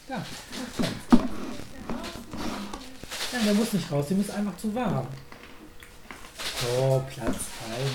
Da, 0.09 0.17
mach 0.17 0.77
Platz. 0.77 1.25
Nein, 3.33 3.45
der 3.47 3.55
muss 3.55 3.73
nicht 3.73 3.91
raus, 3.91 4.09
dem 4.09 4.21
ist 4.21 4.31
einfach 4.31 4.57
zu 4.57 4.75
warm. 4.75 5.07
So, 6.61 7.05
Platz 7.13 7.37
rein. 7.69 7.91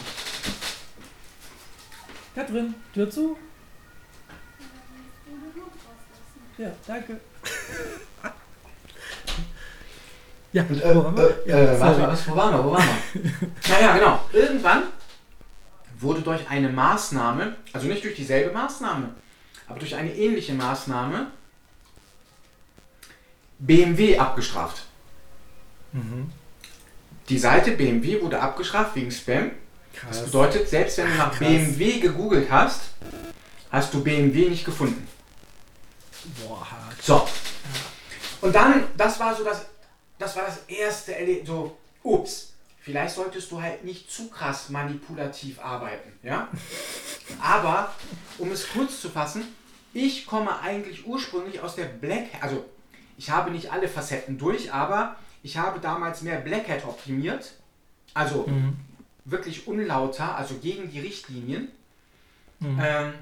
Da 2.36 2.44
drin, 2.44 2.76
Tür 2.94 3.10
zu. 3.10 3.38
Ja, 6.58 6.72
danke. 6.86 7.20
ja, 10.54 10.64
Und, 10.64 10.82
äh, 10.82 10.96
wo 10.96 11.04
waren 11.06 11.18
wir? 11.18 11.46
Äh, 11.46 11.50
ja, 11.50 11.58
äh, 11.74 11.80
warte, 11.80 12.02
was, 12.02 12.30
wo 12.30 12.36
waren 12.36 12.54
wir? 12.54 12.64
Wo 12.66 12.72
waren 12.72 12.88
wir? 13.14 13.32
naja, 13.70 13.98
genau. 13.98 14.20
Irgendwann 14.34 14.84
wurde 16.00 16.22
durch 16.22 16.50
eine 16.50 16.70
Maßnahme, 16.70 17.56
also 17.74 17.88
nicht 17.88 18.04
durch 18.04 18.16
dieselbe 18.16 18.54
Maßnahme, 18.54 19.10
aber 19.68 19.80
durch 19.80 19.96
eine 19.96 20.14
ähnliche 20.14 20.54
Maßnahme, 20.54 21.28
BMW 23.60 24.18
abgestraft. 24.18 24.86
Mhm. 25.92 26.32
Die 27.30 27.38
Seite 27.38 27.72
BMW 27.72 28.22
wurde 28.22 28.40
abgestraft 28.42 28.96
wegen 28.96 29.12
Spam. 29.12 29.52
Krass. 29.94 30.18
Das 30.18 30.26
bedeutet, 30.26 30.68
selbst 30.68 30.98
wenn 30.98 31.08
du 31.08 31.16
nach 31.16 31.32
Krass. 31.32 31.40
BMW 31.40 32.00
gegoogelt 32.00 32.50
hast, 32.50 32.82
hast 33.72 33.94
du 33.94 34.04
BMW 34.04 34.50
nicht 34.50 34.66
gefunden. 34.66 35.08
Boah, 36.42 36.60
hart. 36.70 37.02
So. 37.02 37.28
Und 38.42 38.56
dann, 38.56 38.84
das 38.98 39.20
war 39.20 39.36
so 39.36 39.44
das, 39.44 39.66
das 40.18 40.36
war 40.36 40.46
das 40.46 40.60
erste 40.68 41.16
Erlebnis, 41.16 41.48
so, 41.48 41.78
ups, 42.04 42.54
vielleicht 42.82 43.16
solltest 43.16 43.52
du 43.52 43.62
halt 43.62 43.84
nicht 43.84 44.12
zu 44.12 44.30
krass 44.30 44.70
manipulativ 44.70 45.60
arbeiten, 45.60 46.12
ja? 46.24 46.48
Aber, 47.42 47.94
um 48.38 48.52
es 48.52 48.70
kurz 48.70 49.02
zu 49.02 49.10
fassen, 49.10 49.44
ich 49.94 50.26
komme 50.26 50.60
eigentlich 50.62 51.06
ursprünglich 51.06 51.62
aus 51.62 51.76
der 51.76 51.86
Black, 51.86 52.28
also 52.42 52.66
ich 53.18 53.30
habe 53.30 53.52
nicht 53.52 53.72
alle 53.72 53.88
Facetten 53.88 54.38
durch, 54.38 54.72
aber 54.72 55.16
ich 55.44 55.58
habe 55.58 55.80
damals 55.80 56.22
mehr 56.22 56.40
Black 56.40 56.68
Hat 56.70 56.86
optimiert, 56.86 57.54
also 58.14 58.46
mhm. 58.48 58.76
wirklich 59.26 59.68
unlauter, 59.68 60.36
also 60.36 60.56
gegen 60.56 60.90
die 60.92 61.00
Richtlinien. 61.00 61.70
Mhm. 62.60 62.80
Ähm, 62.82 63.14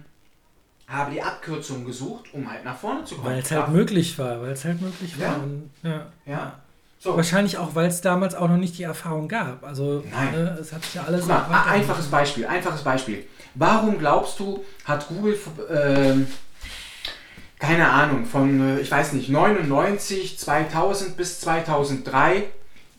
habe 0.87 1.11
die 1.11 1.21
Abkürzung 1.21 1.85
gesucht, 1.85 2.33
um 2.33 2.49
halt 2.49 2.63
nach 2.63 2.77
vorne 2.77 3.03
zu 3.03 3.15
kommen. 3.15 3.27
Weil 3.27 3.39
es 3.39 3.51
halt 3.51 3.69
möglich 3.69 4.17
war, 4.17 4.41
weil 4.41 4.51
es 4.51 4.63
halt 4.63 4.81
möglich 4.81 5.19
war. 5.19 5.27
Ja. 5.27 5.33
Und, 5.35 5.71
ja. 5.83 6.05
ja. 6.25 6.59
So. 6.99 7.15
Wahrscheinlich 7.15 7.57
auch, 7.57 7.75
weil 7.75 7.87
es 7.87 8.01
damals 8.01 8.33
auch 8.33 8.47
noch 8.47 8.57
nicht 8.57 8.77
die 8.77 8.83
Erfahrung 8.83 9.27
gab. 9.27 9.63
Also 9.63 10.03
Nein. 10.09 10.31
Ne, 10.31 10.57
es 10.59 10.73
hat 10.73 10.83
sich 10.83 10.95
ja 10.95 11.03
alles. 11.03 11.27
Mal, 11.27 11.45
einfaches 11.67 12.07
Beispiel, 12.07 12.47
einfaches 12.47 12.81
Beispiel. 12.81 13.27
Warum 13.53 13.99
glaubst 13.99 14.39
du, 14.39 14.63
hat 14.85 15.07
Google 15.07 15.37
äh, 15.69 16.15
keine 17.59 17.89
Ahnung, 17.89 18.25
von, 18.25 18.77
äh, 18.77 18.79
ich 18.79 18.91
weiß 18.91 19.13
nicht, 19.13 19.29
99, 19.29 20.37
2000 20.37 21.17
bis 21.17 21.39
2003 21.41 22.43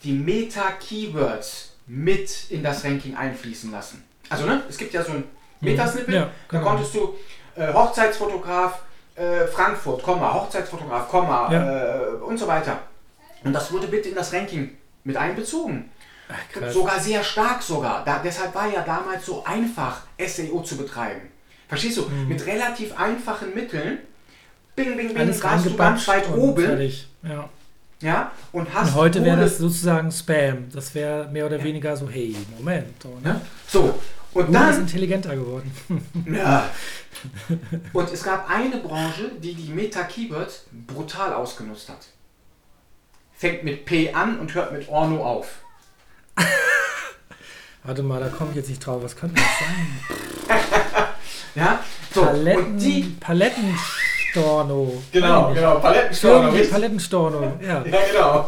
die 0.03 0.13
Meta-Keywords 0.13 1.73
mit 1.87 2.49
in 2.49 2.63
das 2.63 2.83
Ranking 2.83 3.15
einfließen 3.15 3.71
lassen. 3.71 4.03
Also, 4.29 4.45
ne, 4.45 4.63
es 4.69 4.77
gibt 4.77 4.93
ja 4.93 5.03
so 5.03 5.13
ein 5.13 5.23
Metasnippet, 5.61 6.13
ja, 6.13 6.29
genau. 6.47 6.63
da 6.63 6.69
konntest 6.69 6.93
du 6.93 7.15
äh, 7.55 7.73
Hochzeitsfotograf 7.73 8.81
äh, 9.15 9.47
Frankfurt, 9.47 10.03
Komma, 10.03 10.33
Hochzeitsfotograf, 10.33 11.09
Komma 11.09 11.51
ja. 11.51 11.97
äh, 11.97 12.09
und 12.15 12.37
so 12.37 12.47
weiter. 12.47 12.79
Und 13.43 13.53
das 13.53 13.71
wurde 13.71 13.87
bitte 13.87 14.09
in 14.09 14.15
das 14.15 14.33
Ranking 14.33 14.77
mit 15.03 15.17
einbezogen. 15.17 15.89
Ach, 16.29 16.71
sogar 16.71 16.99
sehr 16.99 17.23
stark 17.23 17.61
sogar. 17.63 18.03
Da, 18.05 18.21
deshalb 18.23 18.53
war 18.53 18.71
ja 18.71 18.81
damals 18.81 19.25
so 19.25 19.43
einfach, 19.43 20.01
SEO 20.19 20.61
zu 20.61 20.77
betreiben. 20.77 21.21
Verstehst 21.67 21.97
du? 21.97 22.03
Mhm. 22.03 22.27
Mit 22.27 22.45
relativ 22.45 22.97
einfachen 22.97 23.53
Mitteln 23.53 23.99
bing, 24.85 24.97
bing, 24.97 25.07
bing, 25.09 25.17
Alles 25.17 25.43
warst 25.43 25.65
du 25.65 25.75
ganz 25.75 26.07
weit 26.07 26.29
oben. 26.29 26.91
Ja. 27.23 27.49
Ja, 28.01 28.31
und 28.53 28.73
hast. 28.73 28.89
Und 28.89 28.95
heute 28.95 29.25
wäre 29.25 29.41
das 29.41 29.57
sozusagen 29.57 30.09
Spam. 30.09 30.69
Das 30.71 30.95
wäre 30.95 31.27
mehr 31.27 31.45
oder 31.45 31.57
ja. 31.57 31.63
weniger 31.65 31.97
so, 31.97 32.09
hey, 32.09 32.33
Moment. 32.57 33.01
So, 33.03 33.17
ne? 33.21 33.41
so 33.67 33.99
und 34.33 34.45
Google 34.45 34.61
dann. 34.61 34.69
ist 34.69 34.79
intelligenter 34.79 35.35
geworden. 35.35 35.71
ja. 36.33 36.69
Und 37.91 38.13
es 38.13 38.23
gab 38.23 38.49
eine 38.49 38.77
Branche, 38.77 39.31
die 39.41 39.53
die 39.53 39.71
Meta-Keywords 39.73 40.67
brutal 40.71 41.33
ausgenutzt 41.33 41.89
hat. 41.89 42.07
Fängt 43.33 43.63
mit 43.63 43.85
P 43.85 44.13
an 44.13 44.39
und 44.39 44.53
hört 44.53 44.71
mit 44.71 44.87
Orno 44.87 45.25
auf. 45.25 45.59
Warte 47.83 48.03
mal, 48.03 48.19
da 48.19 48.29
komme 48.29 48.51
ich 48.51 48.57
jetzt 48.57 48.69
nicht 48.69 48.85
drauf. 48.85 49.01
Was 49.03 49.15
könnte 49.15 49.41
das 49.41 49.45
sein? 49.59 50.69
ja, 51.55 51.83
so. 52.13 52.21
Paletten, 52.21 52.65
und 52.65 52.79
die 52.79 53.01
Paletten 53.19 53.77
Storno. 54.31 55.01
Genau, 55.11 55.53
genau, 55.53 55.79
Palettenstorno. 55.79 56.51
Palettenstorno, 56.69 57.59
ja. 57.61 57.83
Ja, 57.91 57.99
genau. 58.11 58.47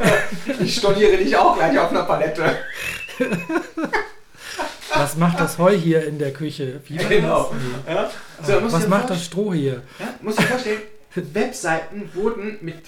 Ich 0.60 0.76
storniere 0.76 1.18
dich 1.18 1.36
auch 1.36 1.56
gleich 1.56 1.78
auf 1.80 1.90
einer 1.90 2.04
Palette. 2.04 2.58
Was 4.94 5.16
macht 5.16 5.40
das 5.40 5.58
Heu 5.58 5.76
hier 5.76 6.06
in 6.06 6.20
der 6.20 6.34
Küche? 6.34 6.82
Wie 6.86 6.98
genau. 6.98 7.54
Ja? 7.88 8.10
So, 8.44 8.72
Was 8.72 8.88
macht 8.88 9.10
das 9.10 9.26
Stroh 9.26 9.54
hier? 9.54 9.82
Ja? 10.00 10.14
Muss 10.22 10.38
ich 10.38 10.46
vorstellen, 10.46 10.82
Webseiten 11.16 12.10
wurden 12.14 12.58
mit, 12.62 12.84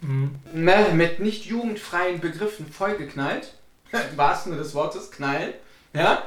mhm. 0.00 0.36
ne, 0.52 0.86
mit 0.94 1.20
nicht 1.20 1.44
jugendfreien 1.46 2.20
Begriffen 2.20 2.70
vollgeknallt. 2.72 3.54
Im 3.92 4.16
wahrsten 4.16 4.52
Sinne 4.52 4.62
des 4.62 4.74
Wortes, 4.74 5.10
knallen. 5.10 5.52
Ja? 5.92 6.22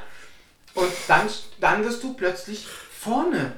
Und 0.73 0.91
dann 1.07 1.29
standest 1.29 2.03
du 2.03 2.13
plötzlich 2.13 2.67
vorne 2.67 3.53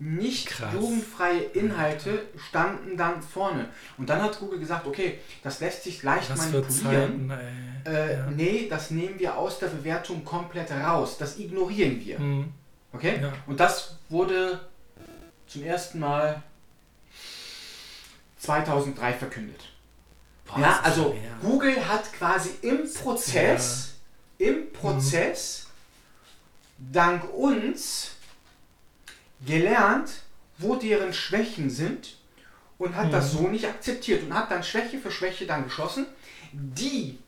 nicht 0.00 0.46
Krass. 0.46 0.72
jugendfreie 0.72 1.40
Inhalte 1.40 2.26
standen 2.36 2.96
dann 2.96 3.20
vorne. 3.20 3.68
Und 3.96 4.08
dann 4.08 4.22
hat 4.22 4.38
Google 4.38 4.60
gesagt, 4.60 4.86
okay, 4.86 5.18
das 5.42 5.60
lässt 5.60 5.82
sich 5.82 6.02
leicht 6.02 6.30
Was 6.30 6.38
manipulieren. 6.38 7.28
Zeiten, 7.28 7.30
äh, 7.84 8.12
ja. 8.14 8.30
Nee, 8.30 8.66
das 8.70 8.90
nehmen 8.90 9.18
wir 9.18 9.36
aus 9.36 9.58
der 9.58 9.66
Bewertung 9.68 10.24
komplett 10.24 10.70
raus. 10.70 11.16
Das 11.18 11.38
ignorieren 11.38 12.00
wir. 12.04 12.18
Mhm. 12.20 12.52
Okay? 12.92 13.18
Ja. 13.20 13.32
Und 13.46 13.58
das 13.58 13.96
wurde 14.08 14.60
zum 15.48 15.64
ersten 15.64 15.98
Mal 15.98 16.42
2003 18.38 19.12
verkündet. 19.14 19.72
Boah, 20.46 20.60
ja, 20.60 20.80
also 20.82 21.16
Google 21.42 21.86
hat 21.88 22.12
quasi 22.12 22.50
im 22.62 22.90
Prozess, 22.90 23.94
im 24.38 24.72
Prozess, 24.72 25.66
mhm. 26.78 26.92
dank 26.92 27.34
uns 27.34 28.12
gelernt, 29.44 30.10
wo 30.58 30.76
deren 30.76 31.12
Schwächen 31.12 31.70
sind 31.70 32.16
und 32.78 32.96
hat 32.96 33.08
mhm. 33.08 33.12
das 33.12 33.32
so 33.32 33.48
nicht 33.48 33.66
akzeptiert 33.66 34.22
und 34.24 34.34
hat 34.34 34.50
dann 34.50 34.62
Schwäche 34.62 34.98
für 34.98 35.10
Schwäche 35.10 35.46
dann 35.46 35.64
geschlossen. 35.64 36.06
Die 36.52 37.18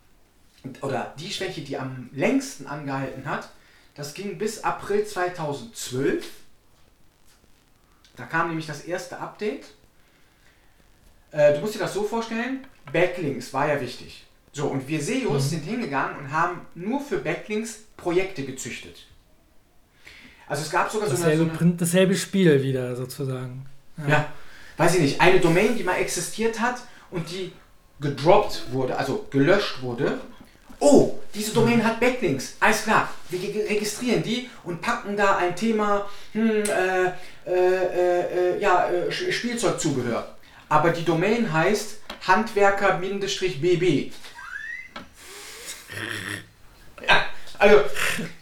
oder 0.83 1.15
die 1.19 1.31
Schwäche, 1.31 1.63
die 1.63 1.79
am 1.79 2.11
längsten 2.13 2.67
angehalten 2.67 3.25
hat, 3.25 3.51
das 3.95 4.15
ging 4.15 4.39
bis 4.39 4.63
April 4.65 5.05
2012. 5.05 6.27
Da 8.17 8.27
kam 8.27 8.49
nämlich 8.49 8.67
das 8.67 8.83
erste 8.83 9.19
Update. 9.19 9.67
Äh, 11.33 11.55
du 11.55 11.61
musst 11.61 11.75
dir 11.75 11.79
das 11.79 11.95
so 11.95 12.03
vorstellen, 12.03 12.67
Backlinks 12.93 13.53
war 13.53 13.69
ja 13.69 13.81
wichtig. 13.81 14.27
So, 14.53 14.67
und 14.67 14.89
wir 14.89 15.01
SEOs 15.01 15.45
mhm. 15.45 15.49
sind 15.49 15.65
hingegangen 15.65 16.19
und 16.19 16.33
haben 16.33 16.67
nur 16.75 17.01
für 17.01 17.19
Backlinks 17.19 17.85
Projekte 17.97 18.45
gezüchtet. 18.45 19.07
Also 20.51 20.65
es 20.65 20.71
gab 20.71 20.91
sogar 20.91 21.09
dasselbe, 21.09 21.37
so, 21.37 21.43
eine, 21.45 21.53
so 21.55 21.65
eine, 21.65 21.75
dasselbe 21.75 22.17
Spiel 22.17 22.61
wieder 22.61 22.97
sozusagen. 22.97 23.67
Ja. 23.99 24.09
ja, 24.09 24.33
weiß 24.79 24.97
ich 24.97 25.01
nicht, 25.03 25.21
eine 25.21 25.39
Domain, 25.39 25.77
die 25.77 25.85
mal 25.85 25.95
existiert 25.95 26.59
hat 26.59 26.81
und 27.13 27.31
die 27.31 27.53
gedroppt 28.01 28.65
wurde, 28.73 28.97
also 28.97 29.29
gelöscht 29.31 29.81
wurde. 29.81 30.19
Oh, 30.81 31.21
diese 31.37 31.53
Domain 31.53 31.85
hat 31.85 32.01
Backlinks. 32.01 32.57
Alles 32.59 32.83
klar, 32.83 33.09
wir 33.29 33.39
registrieren 33.69 34.25
die 34.25 34.51
und 34.65 34.81
packen 34.81 35.17
da 35.17 35.37
ein 35.37 35.55
Thema, 35.55 36.09
hm, 36.33 36.65
äh, 36.65 37.13
äh, 37.47 38.57
äh, 38.57 38.61
ja, 38.61 38.91
äh, 38.91 39.13
Spielzeugzubehör. 39.13 40.35
Aber 40.69 40.91
die 40.91 41.05
Domain 41.05 41.53
heißt 41.53 42.01
Handwerker-BB. 42.27 44.13
ja, 47.07 47.25
also 47.57 47.83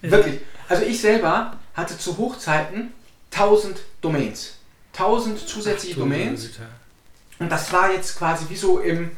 wirklich. 0.00 0.40
Also 0.70 0.84
ich 0.84 1.00
selber 1.00 1.57
hatte 1.78 1.96
zu 1.96 2.18
Hochzeiten 2.18 2.92
1000 3.32 3.78
Domains. 4.00 4.58
1000 4.92 5.48
zusätzliche 5.48 5.94
Ach, 5.94 6.00
Domains. 6.00 6.50
Und 7.38 7.50
das 7.50 7.72
war 7.72 7.92
jetzt 7.92 8.18
quasi 8.18 8.46
wie 8.48 8.56
so 8.56 8.80
im 8.80 9.12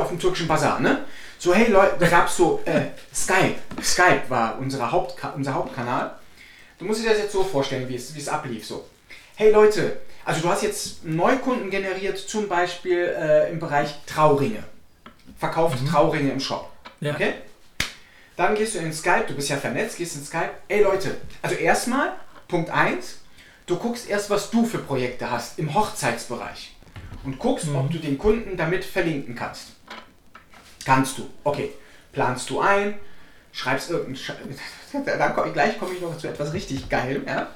auf 0.00 0.08
dem 0.08 0.18
türkischen 0.18 0.48
Bazar, 0.48 0.80
ne? 0.80 1.04
So, 1.38 1.54
hey 1.54 1.70
Leute, 1.70 1.94
da 2.00 2.08
gab 2.08 2.26
es 2.26 2.36
so 2.36 2.60
äh, 2.64 2.86
Skype. 3.14 3.54
Skype 3.80 4.22
war 4.28 4.58
unsere 4.58 4.90
Hauptka 4.90 5.30
unser 5.30 5.54
Hauptkanal. 5.54 6.16
Du 6.78 6.84
musst 6.84 7.02
dir 7.02 7.10
das 7.10 7.18
jetzt 7.18 7.32
so 7.32 7.44
vorstellen, 7.44 7.88
wie 7.88 7.94
es, 7.94 8.12
wie 8.12 8.18
es 8.18 8.28
ablief. 8.28 8.66
So, 8.66 8.88
hey 9.36 9.52
Leute, 9.52 10.00
also 10.24 10.40
du 10.40 10.48
hast 10.48 10.64
jetzt 10.64 11.04
Neukunden 11.04 11.70
generiert, 11.70 12.18
zum 12.18 12.48
Beispiel 12.48 13.14
äh, 13.16 13.52
im 13.52 13.60
Bereich 13.60 13.94
Trauringe. 14.04 14.64
Verkauft 15.38 15.80
mhm. 15.80 15.88
Trauringe 15.88 16.32
im 16.32 16.40
Shop. 16.40 16.72
Ja. 17.00 17.14
Okay? 17.14 17.34
Dann 18.38 18.54
gehst 18.54 18.76
du 18.76 18.78
in 18.78 18.92
Skype, 18.92 19.24
du 19.26 19.34
bist 19.34 19.48
ja 19.48 19.56
vernetzt, 19.56 19.96
gehst 19.96 20.14
in 20.14 20.24
Skype. 20.24 20.50
Ey 20.68 20.84
Leute, 20.84 21.16
also 21.42 21.56
erstmal, 21.56 22.12
Punkt 22.46 22.70
1, 22.70 23.18
du 23.66 23.74
guckst 23.74 24.08
erst, 24.08 24.30
was 24.30 24.50
du 24.50 24.64
für 24.64 24.78
Projekte 24.78 25.28
hast 25.28 25.58
im 25.58 25.74
Hochzeitsbereich. 25.74 26.76
Und 27.24 27.40
guckst, 27.40 27.66
mhm. 27.66 27.74
ob 27.74 27.90
du 27.90 27.98
den 27.98 28.16
Kunden 28.16 28.56
damit 28.56 28.84
verlinken 28.84 29.34
kannst. 29.34 29.72
Kannst 30.84 31.18
du. 31.18 31.28
Okay. 31.42 31.72
Planst 32.12 32.48
du 32.48 32.60
ein, 32.60 32.94
schreibst 33.50 33.90
irgendeinen. 33.90 34.16
Sch 34.16 34.32
dann 35.04 35.34
komm, 35.34 35.52
gleich 35.52 35.76
komme 35.76 35.94
ich 35.94 36.00
noch 36.00 36.16
zu 36.16 36.28
etwas 36.28 36.52
richtig 36.52 36.88
geil. 36.88 37.22
Ja? 37.26 37.48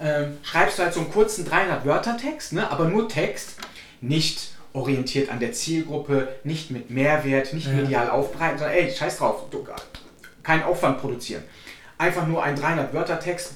Ähm, 0.00 0.38
schreibst 0.44 0.78
du 0.78 0.84
halt 0.84 0.94
so 0.94 1.00
einen 1.00 1.10
kurzen 1.10 1.48
300-Wörter-Text, 1.48 2.52
ne? 2.52 2.70
aber 2.70 2.84
nur 2.84 3.08
Text, 3.08 3.56
nicht 4.00 4.52
orientiert 4.72 5.30
an 5.30 5.40
der 5.40 5.52
Zielgruppe, 5.52 6.28
nicht 6.44 6.70
mit 6.70 6.90
Mehrwert, 6.90 7.52
nicht 7.54 7.66
ja. 7.66 7.72
medial 7.72 8.08
aufbereiten, 8.08 8.58
sondern 8.58 8.76
ey, 8.76 8.94
scheiß 8.94 9.18
drauf, 9.18 9.50
du, 9.50 9.66
kein 10.48 10.64
Aufwand 10.64 10.98
produzieren. 10.98 11.44
Einfach 11.98 12.26
nur 12.26 12.42
ein 12.42 12.56
300-Wörter-Text, 12.56 13.52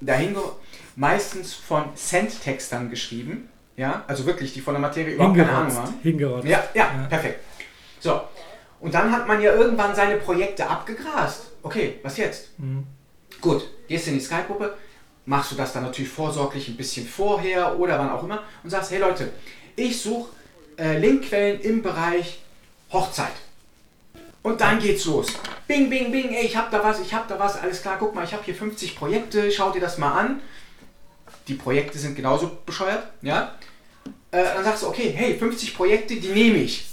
dahin, 0.00 0.36
meistens 0.94 1.52
von 1.52 1.96
Cent-Textern 1.96 2.90
geschrieben, 2.90 3.48
ja, 3.76 4.04
also 4.06 4.24
wirklich, 4.24 4.52
die 4.52 4.60
von 4.60 4.74
der 4.74 4.80
Materie 4.80 5.14
überhaupt 5.14 5.36
keine 5.36 5.50
Ahnung 5.50 5.74
haben. 5.74 5.94
Hingerotzt. 6.02 6.46
Ja, 6.46 6.62
ja, 6.74 6.90
ja, 6.96 7.06
perfekt. 7.08 7.40
So, 7.98 8.20
und 8.78 8.94
dann 8.94 9.10
hat 9.10 9.26
man 9.26 9.42
ja 9.42 9.52
irgendwann 9.52 9.96
seine 9.96 10.16
Projekte 10.18 10.68
abgegrast. 10.68 11.50
Okay, 11.64 11.98
was 12.04 12.16
jetzt? 12.18 12.56
Mhm. 12.58 12.84
Gut, 13.40 13.68
gehst 13.88 14.06
in 14.06 14.14
die 14.14 14.20
Skype-Gruppe, 14.20 14.76
machst 15.24 15.50
du 15.50 15.56
das 15.56 15.72
dann 15.72 15.82
natürlich 15.82 16.10
vorsorglich 16.10 16.68
ein 16.68 16.76
bisschen 16.76 17.04
vorher 17.04 17.80
oder 17.80 17.98
wann 17.98 18.10
auch 18.10 18.22
immer 18.22 18.44
und 18.62 18.70
sagst, 18.70 18.92
hey 18.92 19.00
Leute, 19.00 19.30
ich 19.74 20.00
suche 20.00 20.30
äh, 20.78 20.98
Linkquellen 20.98 21.60
im 21.62 21.82
Bereich 21.82 22.42
Hochzeit. 22.92 23.32
Und 24.46 24.60
dann 24.60 24.78
geht's 24.78 25.04
los. 25.06 25.26
Bing, 25.66 25.90
bing, 25.90 26.12
bing, 26.12 26.32
ey, 26.32 26.46
ich 26.46 26.56
hab 26.56 26.70
da 26.70 26.80
was, 26.84 27.00
ich 27.00 27.12
hab 27.12 27.26
da 27.26 27.36
was, 27.36 27.60
alles 27.60 27.82
klar, 27.82 27.96
guck 27.98 28.14
mal, 28.14 28.22
ich 28.22 28.32
habe 28.32 28.44
hier 28.44 28.54
50 28.54 28.94
Projekte, 28.94 29.50
schau 29.50 29.72
dir 29.72 29.80
das 29.80 29.98
mal 29.98 30.12
an. 30.12 30.40
Die 31.48 31.54
Projekte 31.54 31.98
sind 31.98 32.14
genauso 32.14 32.56
bescheuert, 32.64 33.08
ja. 33.22 33.56
Äh, 34.30 34.44
dann 34.44 34.62
sagst 34.62 34.84
du, 34.84 34.86
okay, 34.86 35.12
hey, 35.12 35.36
50 35.36 35.76
Projekte, 35.76 36.14
die 36.14 36.28
nehme 36.28 36.58
ich. 36.58 36.86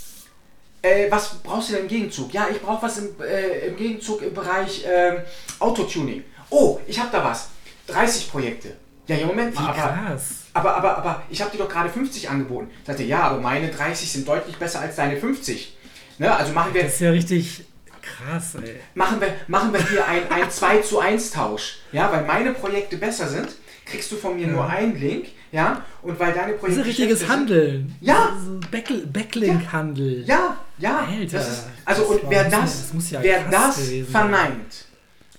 Äh, 0.81 1.11
was 1.11 1.35
brauchst 1.43 1.69
du 1.69 1.73
denn 1.73 1.83
im 1.83 1.89
Gegenzug? 1.89 2.33
Ja, 2.33 2.47
ich 2.51 2.59
brauche 2.59 2.81
was 2.81 2.97
im, 2.97 3.21
äh, 3.21 3.67
im, 3.67 3.75
Gegenzug 3.75 4.23
im 4.23 4.33
Bereich 4.33 4.83
ähm, 4.91 5.17
Autotuning. 5.59 6.23
Oh, 6.49 6.79
ich 6.87 6.99
habe 6.99 7.09
da 7.11 7.23
was. 7.23 7.49
30 7.85 8.31
Projekte. 8.31 8.77
Ja, 9.05 9.15
ja, 9.15 9.27
Moment 9.27 9.53
mal, 9.53 9.69
aber, 9.69 10.17
aber, 10.53 10.75
aber, 10.75 10.97
aber 10.97 11.23
ich 11.29 11.39
habe 11.39 11.51
dir 11.51 11.59
doch 11.59 11.69
gerade 11.69 11.89
50 11.89 12.31
angeboten. 12.31 12.71
Sagte, 12.83 13.03
ja, 13.03 13.19
aber 13.19 13.39
meine 13.39 13.69
30 13.69 14.11
sind 14.11 14.27
deutlich 14.27 14.57
besser 14.57 14.79
als 14.79 14.95
deine 14.95 15.17
50. 15.17 15.77
Ne, 16.17 16.35
also 16.35 16.53
machen 16.53 16.73
wir. 16.73 16.83
Das 16.83 16.93
ist 16.93 16.99
ja 17.01 17.11
richtig 17.11 17.65
krass, 18.01 18.55
ey. 18.55 18.79
Machen 18.93 19.19
wir, 19.21 19.33
machen 19.47 19.73
wir 19.73 19.87
hier 19.87 20.05
ein, 20.07 20.29
ein 20.31 20.49
2 20.51 20.79
zu 20.79 20.99
1 20.99 21.31
Tausch. 21.31 21.77
Ja, 21.91 22.11
weil 22.11 22.25
meine 22.25 22.53
Projekte 22.53 22.97
besser 22.97 23.27
sind, 23.27 23.49
kriegst 23.85 24.11
du 24.11 24.15
von 24.15 24.35
mir 24.35 24.47
ja. 24.47 24.53
nur 24.53 24.67
einen 24.67 24.99
Link. 24.99 25.27
Ja, 25.51 25.85
und 26.01 26.19
weil 26.19 26.33
deine 26.33 26.53
Projekte. 26.53 26.67
Das 26.67 26.71
ist 26.71 26.79
ein 26.79 27.05
richtiges 27.05 27.27
Handeln. 27.27 27.95
Ja. 28.01 28.35
Back 28.71 28.89
Backlink-Handel. 29.13 30.23
Ja, 30.25 30.57
ja. 30.79 31.05
Alter. 31.07 31.37
Das 31.37 31.47
ist, 31.47 31.65
also, 31.85 32.03
und 32.05 32.21
wer 32.27 32.49
das, 32.49 32.91
das 32.91 33.11
ja 33.11 33.21
wer 33.21 33.43
das 33.49 33.79
verneint, 34.11 34.85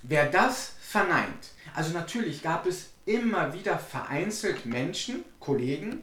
wer 0.03 0.27
das 0.27 0.71
verneint, 0.79 1.51
also 1.75 1.91
natürlich 1.91 2.41
gab 2.41 2.65
es 2.65 2.91
immer 3.05 3.53
wieder 3.53 3.77
vereinzelt 3.77 4.65
Menschen, 4.65 5.25
Kollegen, 5.41 6.01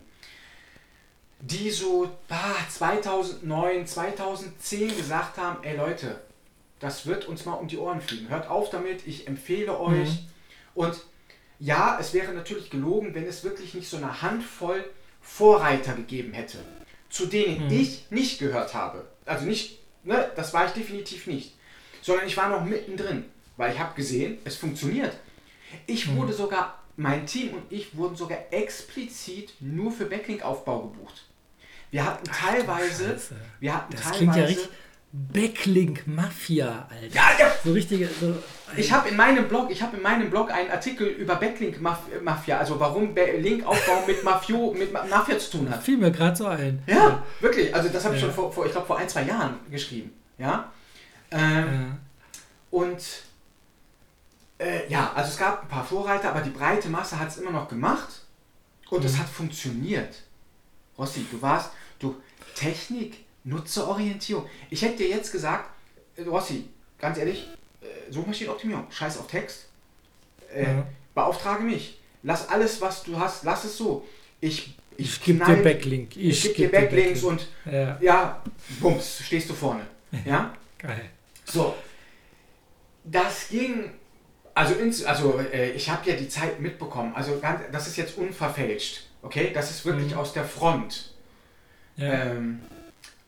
die 1.42 1.70
so 1.70 2.08
ah, 2.28 2.54
2009, 2.70 3.86
2010 3.86 4.96
gesagt 4.96 5.38
haben, 5.38 5.62
ey 5.64 5.76
Leute, 5.76 6.20
das 6.78 7.06
wird 7.06 7.26
uns 7.26 7.44
mal 7.44 7.54
um 7.54 7.66
die 7.66 7.78
Ohren 7.78 8.00
fliegen. 8.00 8.28
Hört 8.28 8.48
auf 8.48 8.70
damit, 8.70 9.06
ich 9.06 9.26
empfehle 9.26 9.78
euch. 9.78 10.08
Mhm. 10.08 10.26
Und 10.74 11.02
ja, 11.58 11.98
es 12.00 12.14
wäre 12.14 12.32
natürlich 12.32 12.70
gelogen, 12.70 13.14
wenn 13.14 13.26
es 13.26 13.42
wirklich 13.42 13.74
nicht 13.74 13.88
so 13.88 13.96
eine 13.96 14.22
Handvoll 14.22 14.84
Vorreiter 15.20 15.94
gegeben 15.94 16.32
hätte, 16.32 16.58
zu 17.08 17.26
denen 17.26 17.66
mhm. 17.66 17.72
ich 17.72 18.06
nicht 18.10 18.38
gehört 18.38 18.74
habe. 18.74 19.06
Also 19.26 19.44
nicht, 19.44 19.80
ne, 20.04 20.30
das 20.36 20.54
war 20.54 20.66
ich 20.66 20.72
definitiv 20.72 21.26
nicht. 21.26 21.54
Sondern 22.02 22.26
ich 22.26 22.36
war 22.36 22.48
noch 22.50 22.64
mittendrin, 22.64 23.24
weil 23.56 23.72
ich 23.72 23.78
habe 23.80 23.94
gesehen, 23.94 24.38
es 24.44 24.56
funktioniert. 24.56 25.16
Ich 25.86 26.06
mhm. 26.06 26.18
wurde 26.18 26.32
sogar, 26.32 26.82
mein 26.96 27.26
Team 27.26 27.54
und 27.54 27.62
ich 27.70 27.96
wurden 27.96 28.16
sogar 28.16 28.38
explizit 28.52 29.54
nur 29.60 29.90
für 29.90 30.06
Backlink-Aufbau 30.06 30.88
gebucht. 30.88 31.24
Wir 31.92 32.04
hatten 32.06 32.28
Ach, 32.28 32.50
teilweise, 32.50 33.16
wir 33.60 33.76
hatten 33.76 33.92
das 33.92 34.00
teilweise. 34.00 34.18
Klingt 34.18 34.36
ja 34.36 34.44
richtig 34.44 34.68
Backlink 35.12 36.06
Mafia, 36.06 36.88
Alter. 36.88 37.14
Ja, 37.14 37.22
ja. 37.38 37.52
So 37.62 37.72
richtige. 37.72 38.08
So, 38.18 38.34
ich 38.74 38.90
habe 38.90 39.10
in 39.10 39.16
meinem 39.16 39.46
Blog, 39.46 39.70
ich 39.70 39.82
habe 39.82 39.98
in 39.98 40.02
meinem 40.02 40.30
Blog 40.30 40.50
einen 40.50 40.70
Artikel 40.70 41.06
über 41.06 41.36
Backlink 41.36 41.82
Mafia, 41.82 42.56
also 42.56 42.80
warum 42.80 43.14
Linkaufbau 43.14 44.06
mit 44.06 44.24
Mafio, 44.24 44.72
mit 44.72 44.90
Mafia 44.90 45.38
zu 45.38 45.58
tun 45.58 45.68
hat. 45.68 45.82
Fiel 45.82 45.98
mir 45.98 46.10
gerade 46.10 46.34
so 46.34 46.46
ein. 46.46 46.82
Ja, 46.86 47.22
wirklich. 47.40 47.74
Also 47.74 47.90
das 47.90 48.06
habe 48.06 48.16
ich 48.16 48.22
ja. 48.22 48.28
schon 48.28 48.34
vor, 48.34 48.50
vor 48.50 48.64
ich 48.64 48.72
glaube 48.72 48.86
vor 48.86 48.96
ein 48.96 49.08
zwei 49.08 49.24
Jahren 49.24 49.56
geschrieben. 49.70 50.12
Ja. 50.38 50.72
Ähm, 51.30 51.98
und 52.70 53.02
äh, 54.58 54.90
ja, 54.90 55.12
also 55.14 55.28
es 55.28 55.36
gab 55.36 55.64
ein 55.64 55.68
paar 55.68 55.84
Vorreiter, 55.84 56.30
aber 56.30 56.40
die 56.40 56.50
breite 56.50 56.88
Masse 56.88 57.20
hat 57.20 57.28
es 57.28 57.36
immer 57.36 57.50
noch 57.50 57.68
gemacht 57.68 58.22
und 58.88 59.00
mhm. 59.00 59.06
es 59.06 59.18
hat 59.18 59.28
funktioniert. 59.28 60.22
Rossi, 60.96 61.26
du 61.30 61.40
warst, 61.42 61.70
Technik, 62.62 63.24
Nutzerorientierung. 63.44 64.46
Ich 64.70 64.82
hätte 64.82 64.98
dir 64.98 65.08
jetzt 65.08 65.32
gesagt, 65.32 65.70
äh, 66.16 66.22
Rossi, 66.22 66.64
ganz 66.98 67.18
ehrlich, 67.18 67.48
äh, 67.80 68.12
Suchmaschinenoptimierung, 68.12 68.86
scheiß 68.90 69.18
auf 69.18 69.26
Text, 69.26 69.66
äh, 70.54 70.74
mhm. 70.74 70.82
beauftrage 71.14 71.64
mich. 71.64 71.98
Lass 72.22 72.48
alles, 72.48 72.80
was 72.80 73.02
du 73.02 73.18
hast, 73.18 73.42
lass 73.42 73.64
es 73.64 73.76
so. 73.76 74.06
Ich, 74.40 74.76
ich, 74.96 75.08
ich 75.08 75.22
gebe 75.22 75.44
dir 75.44 75.56
Backlink. 75.56 76.16
Ich, 76.16 76.44
ich 76.46 76.54
gebe 76.54 76.70
dir 76.70 76.80
Backlinks 76.80 77.22
Backlink. 77.22 77.48
und 77.66 77.72
ja. 77.72 77.98
ja, 78.00 78.42
bums, 78.80 79.22
stehst 79.24 79.50
du 79.50 79.54
vorne. 79.54 79.86
Ja? 80.26 80.54
Geil. 80.78 81.08
So. 81.46 81.74
Das 83.02 83.48
ging 83.48 83.90
also, 84.54 84.74
ins, 84.74 85.02
also 85.04 85.40
äh, 85.40 85.70
ich 85.70 85.88
habe 85.88 86.08
ja 86.08 86.16
die 86.16 86.28
Zeit 86.28 86.60
mitbekommen. 86.60 87.14
Also 87.14 87.38
ganz, 87.40 87.62
das 87.72 87.86
ist 87.88 87.96
jetzt 87.96 88.18
unverfälscht. 88.18 89.04
Okay, 89.22 89.50
das 89.54 89.70
ist 89.70 89.84
wirklich 89.86 90.12
mhm. 90.12 90.18
aus 90.18 90.32
der 90.34 90.44
Front. 90.44 91.11
Ja. 91.96 92.12
Ähm, 92.12 92.60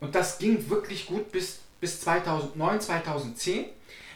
und 0.01 0.15
das 0.15 0.39
ging 0.39 0.69
wirklich 0.69 1.07
gut 1.07 1.32
bis, 1.32 1.61
bis 1.81 2.01
2009, 2.01 2.81
2010. 2.81 3.66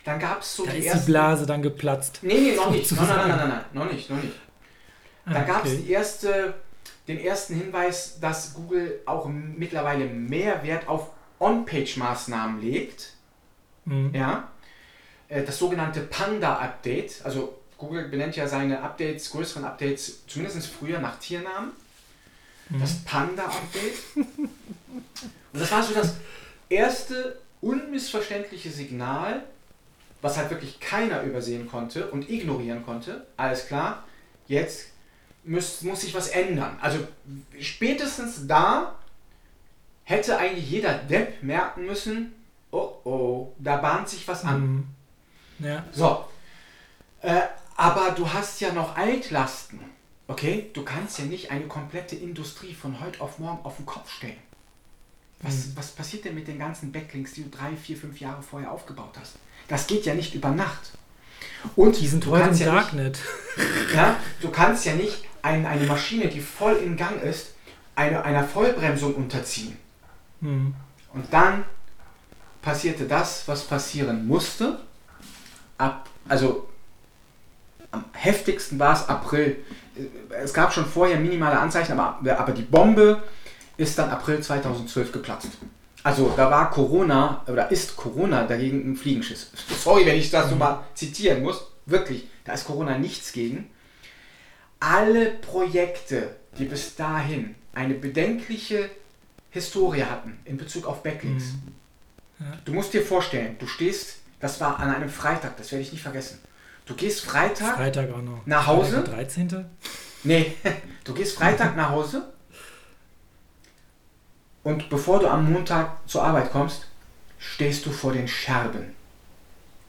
Dann 0.04 0.18
gab 0.18 0.42
es 0.42 0.56
so 0.56 0.64
da 0.64 0.72
die 0.72 0.78
ist 0.78 0.86
ersten, 0.86 1.06
die 1.06 1.12
Blase 1.12 1.46
dann 1.46 1.62
geplatzt. 1.62 2.20
Nee, 2.22 2.34
nee, 2.34 2.56
noch 2.56 2.70
nicht. 2.70 2.90
Nein, 2.92 3.06
nein, 3.06 3.28
nein, 3.28 3.38
nein, 3.38 3.48
nein, 3.48 3.64
noch 3.72 3.92
nicht, 3.92 4.08
noch 4.10 4.22
nicht. 4.22 4.34
Da 5.26 5.40
ah, 5.40 5.42
gab 5.42 5.66
es 5.66 5.76
die 5.76 5.90
erste, 5.90 6.54
den 7.06 7.18
ersten 7.18 7.54
Hinweis, 7.54 8.18
dass 8.20 8.54
Google 8.54 9.00
auch 9.04 9.26
mittlerweile 9.28 10.06
mehr 10.06 10.62
Wert 10.62 10.88
auf 10.88 11.10
On-Page-Maßnahmen 11.38 12.62
legt. 12.62 13.12
Mhm. 13.84 14.14
Ja. 14.14 14.48
Äh, 15.28 15.44
das 15.44 15.58
sogenannte 15.58 16.00
Panda-Update, 16.00 17.20
also 17.24 17.58
Google 17.76 18.08
benennt 18.08 18.36
ja 18.36 18.48
seine 18.48 18.82
Updates, 18.82 19.30
größeren 19.30 19.64
Updates, 19.64 20.26
zumindest 20.26 20.66
früher 20.66 20.98
nach 20.98 21.18
Tiernamen. 21.18 21.72
Mhm. 22.70 22.80
Das 22.80 23.04
Panda-Update. 23.04 23.98
Und 24.16 25.60
das 25.60 25.70
war 25.70 25.82
so 25.82 25.94
das 25.94 26.14
erste 26.68 27.38
unmissverständliche 27.60 28.70
Signal, 28.70 29.42
was 30.20 30.36
halt 30.36 30.50
wirklich 30.50 30.80
keiner 30.80 31.22
übersehen 31.22 31.68
konnte 31.68 32.10
und 32.10 32.28
ignorieren 32.28 32.84
konnte. 32.84 33.26
Alles 33.36 33.66
klar, 33.66 34.04
jetzt 34.46 34.88
muss, 35.44 35.82
muss 35.82 36.02
sich 36.02 36.14
was 36.14 36.28
ändern. 36.28 36.76
Also 36.80 36.98
spätestens 37.60 38.46
da 38.46 38.94
hätte 40.04 40.38
eigentlich 40.38 40.70
jeder 40.70 40.94
Depp 40.94 41.42
merken 41.42 41.86
müssen, 41.86 42.32
oh 42.70 42.92
oh, 43.04 43.52
da 43.58 43.76
bahnt 43.76 44.08
sich 44.08 44.26
was 44.26 44.44
an. 44.44 44.60
Mhm. 44.60 45.66
Ja. 45.66 45.84
So. 45.92 46.24
Äh, 47.22 47.42
aber 47.76 48.12
du 48.12 48.32
hast 48.32 48.60
ja 48.60 48.72
noch 48.72 48.96
Altlasten. 48.96 49.80
Okay? 50.28 50.70
Du 50.74 50.84
kannst 50.84 51.18
ja 51.18 51.24
nicht 51.24 51.50
eine 51.50 51.66
komplette 51.66 52.14
Industrie 52.14 52.74
von 52.74 53.00
heute 53.00 53.20
auf 53.20 53.38
morgen 53.38 53.64
auf 53.64 53.76
den 53.76 53.86
Kopf 53.86 54.12
stellen. 54.12 54.36
Was, 55.40 55.54
mhm. 55.54 55.72
was 55.76 55.90
passiert 55.90 56.24
denn 56.24 56.34
mit 56.34 56.46
den 56.46 56.58
ganzen 56.58 56.92
Backlinks, 56.92 57.32
die 57.32 57.44
du 57.44 57.50
drei, 57.50 57.74
vier, 57.76 57.96
fünf 57.96 58.20
Jahre 58.20 58.42
vorher 58.42 58.70
aufgebaut 58.70 59.14
hast? 59.18 59.36
Das 59.68 59.86
geht 59.86 60.04
ja 60.04 60.14
nicht 60.14 60.34
über 60.34 60.50
Nacht. 60.50 60.92
Und 61.76 61.98
die 61.98 62.06
sind 62.06 62.26
heute 62.26 62.50
im 62.50 62.56
ja 62.56 62.72
Darknet. 62.72 63.18
Nicht, 63.56 63.94
ja, 63.94 64.16
du 64.40 64.50
kannst 64.50 64.84
ja 64.84 64.94
nicht 64.94 65.24
ein, 65.42 65.64
eine 65.66 65.86
Maschine, 65.86 66.28
die 66.28 66.40
voll 66.40 66.76
in 66.76 66.96
Gang 66.96 67.22
ist, 67.22 67.54
eine, 67.94 68.22
einer 68.24 68.44
Vollbremsung 68.44 69.14
unterziehen. 69.14 69.76
Mhm. 70.40 70.74
Und 71.14 71.32
dann 71.32 71.64
passierte 72.60 73.06
das, 73.06 73.46
was 73.46 73.64
passieren 73.64 74.26
musste. 74.26 74.80
Ab, 75.78 76.08
also 76.28 76.67
am 77.90 78.04
heftigsten 78.12 78.78
war 78.78 78.94
es 78.94 79.08
April. 79.08 79.56
Es 80.30 80.54
gab 80.54 80.72
schon 80.72 80.86
vorher 80.86 81.18
minimale 81.18 81.58
Anzeichen, 81.58 81.98
aber, 81.98 82.38
aber 82.38 82.52
die 82.52 82.62
Bombe 82.62 83.22
ist 83.76 83.98
dann 83.98 84.10
April 84.10 84.40
2012 84.40 85.12
geplatzt. 85.12 85.48
Also 86.02 86.32
da 86.36 86.50
war 86.50 86.70
Corona 86.70 87.42
oder 87.46 87.70
ist 87.70 87.96
Corona 87.96 88.44
dagegen 88.44 88.92
ein 88.92 88.96
Fliegenschiss. 88.96 89.50
Sorry, 89.82 90.06
wenn 90.06 90.16
ich 90.16 90.30
das 90.30 90.50
so 90.50 90.56
mal 90.56 90.84
zitieren 90.94 91.42
muss. 91.42 91.66
Wirklich, 91.86 92.28
da 92.44 92.52
ist 92.52 92.66
Corona 92.66 92.98
nichts 92.98 93.32
gegen. 93.32 93.70
Alle 94.80 95.30
Projekte, 95.30 96.36
die 96.58 96.66
bis 96.66 96.94
dahin 96.94 97.56
eine 97.74 97.94
bedenkliche 97.94 98.90
Historie 99.50 100.04
hatten 100.04 100.38
in 100.44 100.56
Bezug 100.56 100.86
auf 100.86 101.02
Backlinks. 101.02 101.44
Mhm. 101.44 102.44
Ja. 102.44 102.58
Du 102.64 102.72
musst 102.72 102.92
dir 102.92 103.02
vorstellen, 103.02 103.56
du 103.58 103.66
stehst, 103.66 104.18
das 104.40 104.60
war 104.60 104.78
an 104.78 104.94
einem 104.94 105.08
Freitag, 105.08 105.56
das 105.56 105.72
werde 105.72 105.82
ich 105.82 105.92
nicht 105.92 106.02
vergessen. 106.02 106.38
Du 106.88 106.94
gehst 106.94 107.20
Freitag, 107.20 107.76
Freitag 107.76 108.10
auch 108.12 108.22
noch. 108.22 108.40
nach 108.46 108.66
Hause. 108.66 109.02
Freitag 109.02 109.14
13. 109.14 109.66
Nee, 110.24 110.56
du 111.04 111.12
gehst 111.12 111.36
Freitag 111.36 111.76
nach 111.76 111.90
Hause 111.90 112.32
und 114.62 114.88
bevor 114.88 115.20
du 115.20 115.28
am 115.28 115.52
Montag 115.52 116.08
zur 116.08 116.24
Arbeit 116.24 116.50
kommst, 116.50 116.86
stehst 117.38 117.84
du 117.86 117.90
vor 117.90 118.12
den 118.12 118.26
Scherben. 118.26 118.94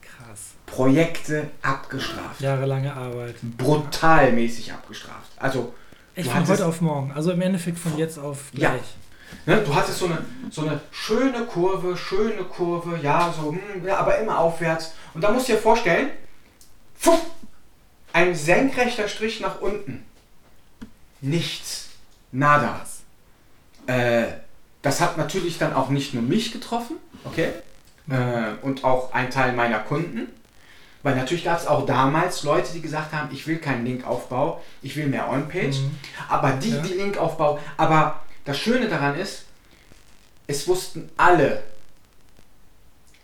Krass. 0.01 0.55
Projekte 0.65 1.49
abgestraft. 1.61 2.41
Jahrelange 2.41 2.93
Arbeit. 2.93 3.35
Brutalmäßig 3.57 4.73
abgestraft. 4.73 5.31
Also. 5.37 5.73
Echt 6.15 6.29
von 6.29 6.47
heute 6.47 6.65
auf 6.65 6.81
morgen. 6.81 7.13
Also 7.13 7.31
im 7.31 7.41
Endeffekt 7.41 7.79
von 7.79 7.97
jetzt 7.97 8.17
auf 8.19 8.51
gleich. 8.53 8.81
Ja. 9.45 9.55
Ne, 9.55 9.63
du 9.63 9.73
hattest 9.73 9.99
so 9.99 10.05
eine, 10.05 10.17
so 10.49 10.61
eine 10.61 10.81
schöne 10.91 11.45
Kurve, 11.45 11.95
schöne 11.95 12.43
Kurve, 12.43 12.99
ja, 13.01 13.33
so, 13.35 13.51
hm, 13.51 13.85
ja, 13.85 13.97
aber 13.97 14.17
immer 14.17 14.39
aufwärts. 14.39 14.93
Und 15.13 15.23
da 15.23 15.31
musst 15.31 15.47
du 15.47 15.53
dir 15.53 15.59
vorstellen, 15.59 16.09
pfuff, 16.99 17.21
ein 18.13 18.35
senkrechter 18.35 19.07
Strich 19.07 19.39
nach 19.39 19.61
unten. 19.61 20.05
Nichts. 21.21 21.89
Nada. 22.31 22.85
Äh, 23.87 24.27
das 24.81 25.01
hat 25.01 25.17
natürlich 25.17 25.57
dann 25.57 25.73
auch 25.73 25.89
nicht 25.89 26.13
nur 26.13 26.23
mich 26.23 26.51
getroffen, 26.51 26.97
okay, 27.25 27.49
äh, 28.09 28.53
und 28.61 28.83
auch 28.83 29.13
ein 29.13 29.29
Teil 29.29 29.53
meiner 29.53 29.79
Kunden, 29.79 30.27
weil 31.03 31.15
natürlich 31.15 31.45
gab 31.45 31.59
es 31.59 31.67
auch 31.67 31.85
damals 31.85 32.43
Leute, 32.43 32.71
die 32.73 32.81
gesagt 32.81 33.13
haben, 33.13 33.29
ich 33.33 33.47
will 33.47 33.57
keinen 33.57 33.85
Linkaufbau, 33.85 34.63
ich 34.81 34.95
will 34.95 35.07
mehr 35.07 35.29
On-Page, 35.29 35.79
mhm. 35.79 35.97
aber 36.27 36.51
die, 36.51 36.71
ja. 36.71 36.81
die 36.81 36.93
Linkaufbau, 36.93 37.59
aber 37.77 38.21
das 38.45 38.57
Schöne 38.57 38.87
daran 38.87 39.17
ist, 39.17 39.45
es 40.47 40.67
wussten 40.67 41.09
alle, 41.17 41.63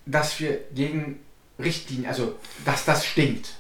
dass 0.05 0.39
wir 0.39 0.59
gegen 0.73 1.19
Richtlinien, 1.57 2.07
also 2.07 2.35
dass 2.65 2.85
das 2.85 3.05
stinkt. 3.05 3.55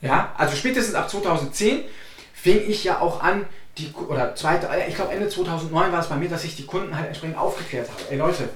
Ja, 0.00 0.32
also 0.36 0.56
spätestens 0.56 0.94
ab 0.94 1.08
2010 1.08 1.84
fing 2.32 2.68
ich 2.68 2.84
ja 2.84 3.00
auch 3.00 3.22
an, 3.22 3.46
die, 3.78 3.92
oder 3.92 4.34
zweite, 4.36 4.68
äh, 4.68 4.88
ich 4.88 4.94
glaube 4.94 5.12
Ende 5.12 5.28
2009 5.28 5.92
war 5.92 6.00
es 6.00 6.08
bei 6.08 6.16
mir, 6.16 6.28
dass 6.28 6.44
ich 6.44 6.56
die 6.56 6.66
Kunden 6.66 6.96
halt 6.96 7.08
entsprechend 7.08 7.38
aufgeklärt 7.38 7.88
habe. 7.90 8.02
Ey 8.10 8.18
Leute, 8.18 8.48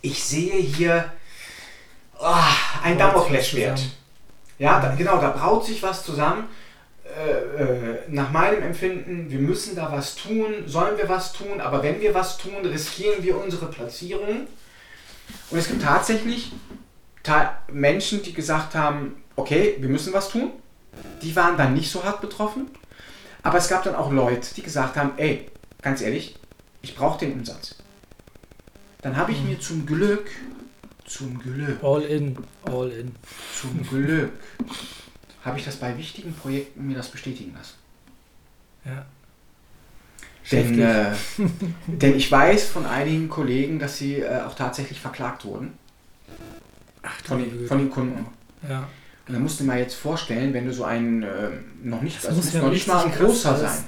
ich 0.00 0.22
sehe 0.24 0.54
hier 0.54 1.12
oh, 2.18 2.34
ein 2.82 2.98
Damoklesschwert. 2.98 3.80
Ja, 4.58 4.80
da, 4.80 4.94
genau, 4.94 5.20
da 5.20 5.30
braut 5.30 5.64
sich 5.64 5.82
was 5.82 6.04
zusammen. 6.04 6.48
Äh, 7.04 7.62
äh, 7.62 7.98
nach 8.08 8.30
meinem 8.30 8.62
Empfinden, 8.62 9.30
wir 9.30 9.38
müssen 9.38 9.76
da 9.76 9.92
was 9.92 10.14
tun, 10.14 10.64
sollen 10.66 10.96
wir 10.96 11.08
was 11.08 11.32
tun, 11.32 11.60
aber 11.60 11.82
wenn 11.82 12.00
wir 12.00 12.14
was 12.14 12.38
tun, 12.38 12.64
riskieren 12.64 13.22
wir 13.22 13.36
unsere 13.36 13.66
Platzierung. 13.66 14.46
Und 15.50 15.58
es 15.58 15.68
gibt 15.68 15.82
tatsächlich 15.82 16.52
Menschen, 17.70 18.22
die 18.22 18.32
gesagt 18.32 18.74
haben, 18.74 19.21
okay, 19.36 19.76
wir 19.78 19.88
müssen 19.88 20.12
was 20.12 20.28
tun. 20.28 20.50
Die 21.22 21.34
waren 21.34 21.56
dann 21.56 21.74
nicht 21.74 21.90
so 21.90 22.04
hart 22.04 22.20
betroffen. 22.20 22.68
Aber 23.42 23.58
es 23.58 23.68
gab 23.68 23.82
dann 23.82 23.94
auch 23.94 24.12
Leute, 24.12 24.54
die 24.54 24.62
gesagt 24.62 24.96
haben, 24.96 25.12
ey, 25.16 25.46
ganz 25.80 26.00
ehrlich, 26.00 26.36
ich 26.80 26.94
brauche 26.94 27.18
den 27.18 27.32
Umsatz. 27.32 27.76
Dann 29.00 29.16
habe 29.16 29.32
ich 29.32 29.40
mhm. 29.40 29.48
mir 29.48 29.60
zum 29.60 29.84
Glück, 29.84 30.30
zum 31.04 31.38
Glück, 31.40 31.82
all 31.82 32.02
in, 32.02 32.36
all 32.64 32.90
in, 32.90 33.14
zum 33.60 33.82
Glück, 33.88 34.32
habe 35.44 35.58
ich 35.58 35.64
das 35.64 35.76
bei 35.76 35.96
wichtigen 35.98 36.32
Projekten 36.34 36.86
mir 36.86 36.96
das 36.96 37.08
bestätigen 37.08 37.54
lassen. 37.54 37.74
Ja. 38.84 39.04
Denn, 40.50 40.80
äh, 40.80 41.12
denn 41.86 42.16
ich 42.16 42.30
weiß 42.30 42.66
von 42.66 42.86
einigen 42.86 43.28
Kollegen, 43.28 43.78
dass 43.78 43.98
sie 43.98 44.20
äh, 44.20 44.42
auch 44.42 44.54
tatsächlich 44.54 45.00
verklagt 45.00 45.44
wurden. 45.44 45.72
Ach, 47.02 47.14
von, 47.24 47.38
den, 47.38 47.66
von 47.66 47.78
den 47.78 47.90
Kunden. 47.90 48.26
Ja. 48.68 48.88
Und 49.28 49.34
dann 49.34 49.42
musst 49.42 49.60
du 49.60 49.64
dir 49.64 49.68
mal 49.68 49.78
jetzt 49.78 49.94
vorstellen, 49.94 50.52
wenn 50.52 50.66
du 50.66 50.72
so 50.72 50.84
ein 50.84 51.22
äh, 51.22 51.50
noch 51.82 52.02
nicht, 52.02 52.18
das 52.18 52.26
also 52.26 52.36
muss, 52.36 52.52
ja 52.52 52.60
noch 52.60 52.70
nicht 52.70 52.88
mal 52.88 53.04
ein 53.04 53.12
großer 53.12 53.56
sein. 53.56 53.84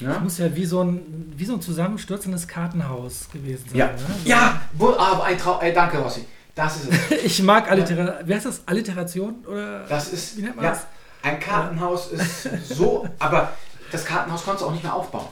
Ja? 0.00 0.14
Das 0.14 0.22
muss 0.22 0.38
ja 0.38 0.54
wie 0.54 0.64
so 0.64 0.82
ein, 0.82 1.32
wie 1.36 1.44
so 1.44 1.54
ein 1.54 1.60
zusammenstürzendes 1.60 2.46
Kartenhaus 2.46 3.28
gewesen 3.30 3.64
sein. 3.68 3.78
Ja, 3.78 3.86
ne? 3.86 3.98
ja 4.24 4.60
wo, 4.74 4.90
ah, 4.90 5.22
ein 5.24 5.38
Traum, 5.38 5.60
ey, 5.60 5.72
danke 5.72 5.98
Rossi. 5.98 6.24
Das 6.54 6.76
ist 6.76 6.92
es. 6.92 7.10
ich 7.24 7.42
mag 7.42 7.70
Alliteration. 7.70 8.26
Wie 8.26 8.34
heißt 8.34 8.46
das? 8.46 8.62
Alliteration? 8.66 9.44
Oder 9.46 9.84
das 9.86 10.12
ist, 10.12 10.36
wie 10.36 10.42
nennt 10.42 10.56
man 10.56 10.64
ja, 10.64 10.70
das? 10.72 10.86
Ein 11.22 11.38
Kartenhaus 11.38 12.10
ja. 12.12 12.20
ist 12.20 12.68
so, 12.68 13.08
aber 13.18 13.52
das 13.92 14.04
Kartenhaus 14.04 14.44
konntest 14.44 14.62
du 14.62 14.68
auch 14.68 14.72
nicht 14.72 14.82
mehr 14.82 14.94
aufbauen. 14.94 15.28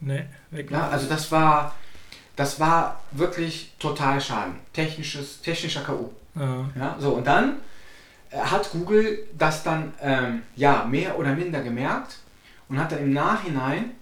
Nee, 0.00 0.24
weg. 0.50 0.70
Ja, 0.70 0.88
also 0.88 1.08
das 1.08 1.30
war, 1.32 1.74
das 2.36 2.60
war 2.60 3.00
wirklich 3.10 3.74
total 3.78 4.20
Schaden. 4.20 4.54
Technisches, 4.72 5.40
technischer 5.40 5.82
K.O. 5.82 6.12
Ja. 6.36 6.70
ja. 6.76 6.96
So, 7.00 7.10
und 7.10 7.26
dann 7.26 7.56
hat 8.32 8.70
Google 8.72 9.26
das 9.36 9.62
dann 9.62 9.92
ähm, 10.00 10.42
ja, 10.56 10.84
mehr 10.84 11.18
oder 11.18 11.34
minder 11.34 11.62
gemerkt 11.62 12.18
und 12.68 12.78
hat 12.78 12.92
dann 12.92 13.00
im 13.00 13.12
Nachhinein 13.12 13.92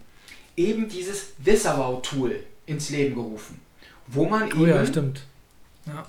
eben 0.56 0.88
dieses 0.88 1.36
Disavow-Tool 1.38 2.42
ins 2.66 2.90
Leben 2.90 3.14
gerufen, 3.14 3.60
wo 4.06 4.24
man 4.26 4.52
oh, 4.52 4.66
eben 4.66 4.68
ja. 4.68 4.82
Ja. 5.86 6.06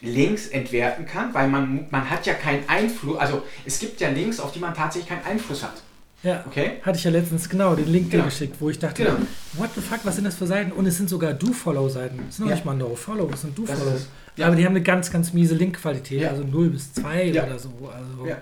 Links 0.00 0.48
entwerten 0.48 1.06
kann, 1.06 1.32
weil 1.32 1.46
man, 1.48 1.86
man 1.90 2.10
hat 2.10 2.26
ja 2.26 2.34
keinen 2.34 2.68
Einfluss, 2.68 3.18
also 3.18 3.42
es 3.64 3.78
gibt 3.78 4.00
ja 4.00 4.08
Links, 4.08 4.40
auf 4.40 4.52
die 4.52 4.58
man 4.58 4.74
tatsächlich 4.74 5.08
keinen 5.08 5.24
Einfluss 5.24 5.62
hat. 5.62 5.82
Ja, 6.22 6.44
okay. 6.46 6.80
hatte 6.82 6.98
ich 6.98 7.04
ja 7.04 7.10
letztens 7.10 7.48
genau 7.48 7.74
den 7.74 7.88
Link 7.88 8.10
genau. 8.10 8.24
geschickt, 8.24 8.56
wo 8.60 8.70
ich 8.70 8.78
dachte, 8.78 9.02
genau. 9.02 9.16
what 9.54 9.70
the 9.74 9.80
fuck, 9.80 10.00
was 10.04 10.14
sind 10.14 10.24
das 10.24 10.36
für 10.36 10.46
Seiten? 10.46 10.70
Und 10.70 10.86
es 10.86 10.96
sind 10.96 11.08
sogar 11.08 11.34
Do-Follow-Seiten. 11.34 12.20
Es 12.28 12.36
sind 12.36 12.44
noch 12.44 12.50
ja. 12.50 12.54
nicht 12.54 12.64
mal 12.64 12.74
No-Follow, 12.74 13.28
es 13.32 13.40
sind 13.40 13.58
Do-Follow. 13.58 13.98
Ja. 14.36 14.46
Aber 14.46 14.56
die 14.56 14.64
haben 14.64 14.72
eine 14.72 14.82
ganz, 14.82 15.10
ganz 15.10 15.32
miese 15.32 15.54
Linkqualität, 15.54 16.22
ja. 16.22 16.30
also 16.30 16.44
0 16.44 16.70
bis 16.70 16.94
2 16.94 17.24
ja. 17.24 17.44
oder 17.44 17.58
so. 17.58 17.70
Also 17.92 18.26
ja. 18.26 18.36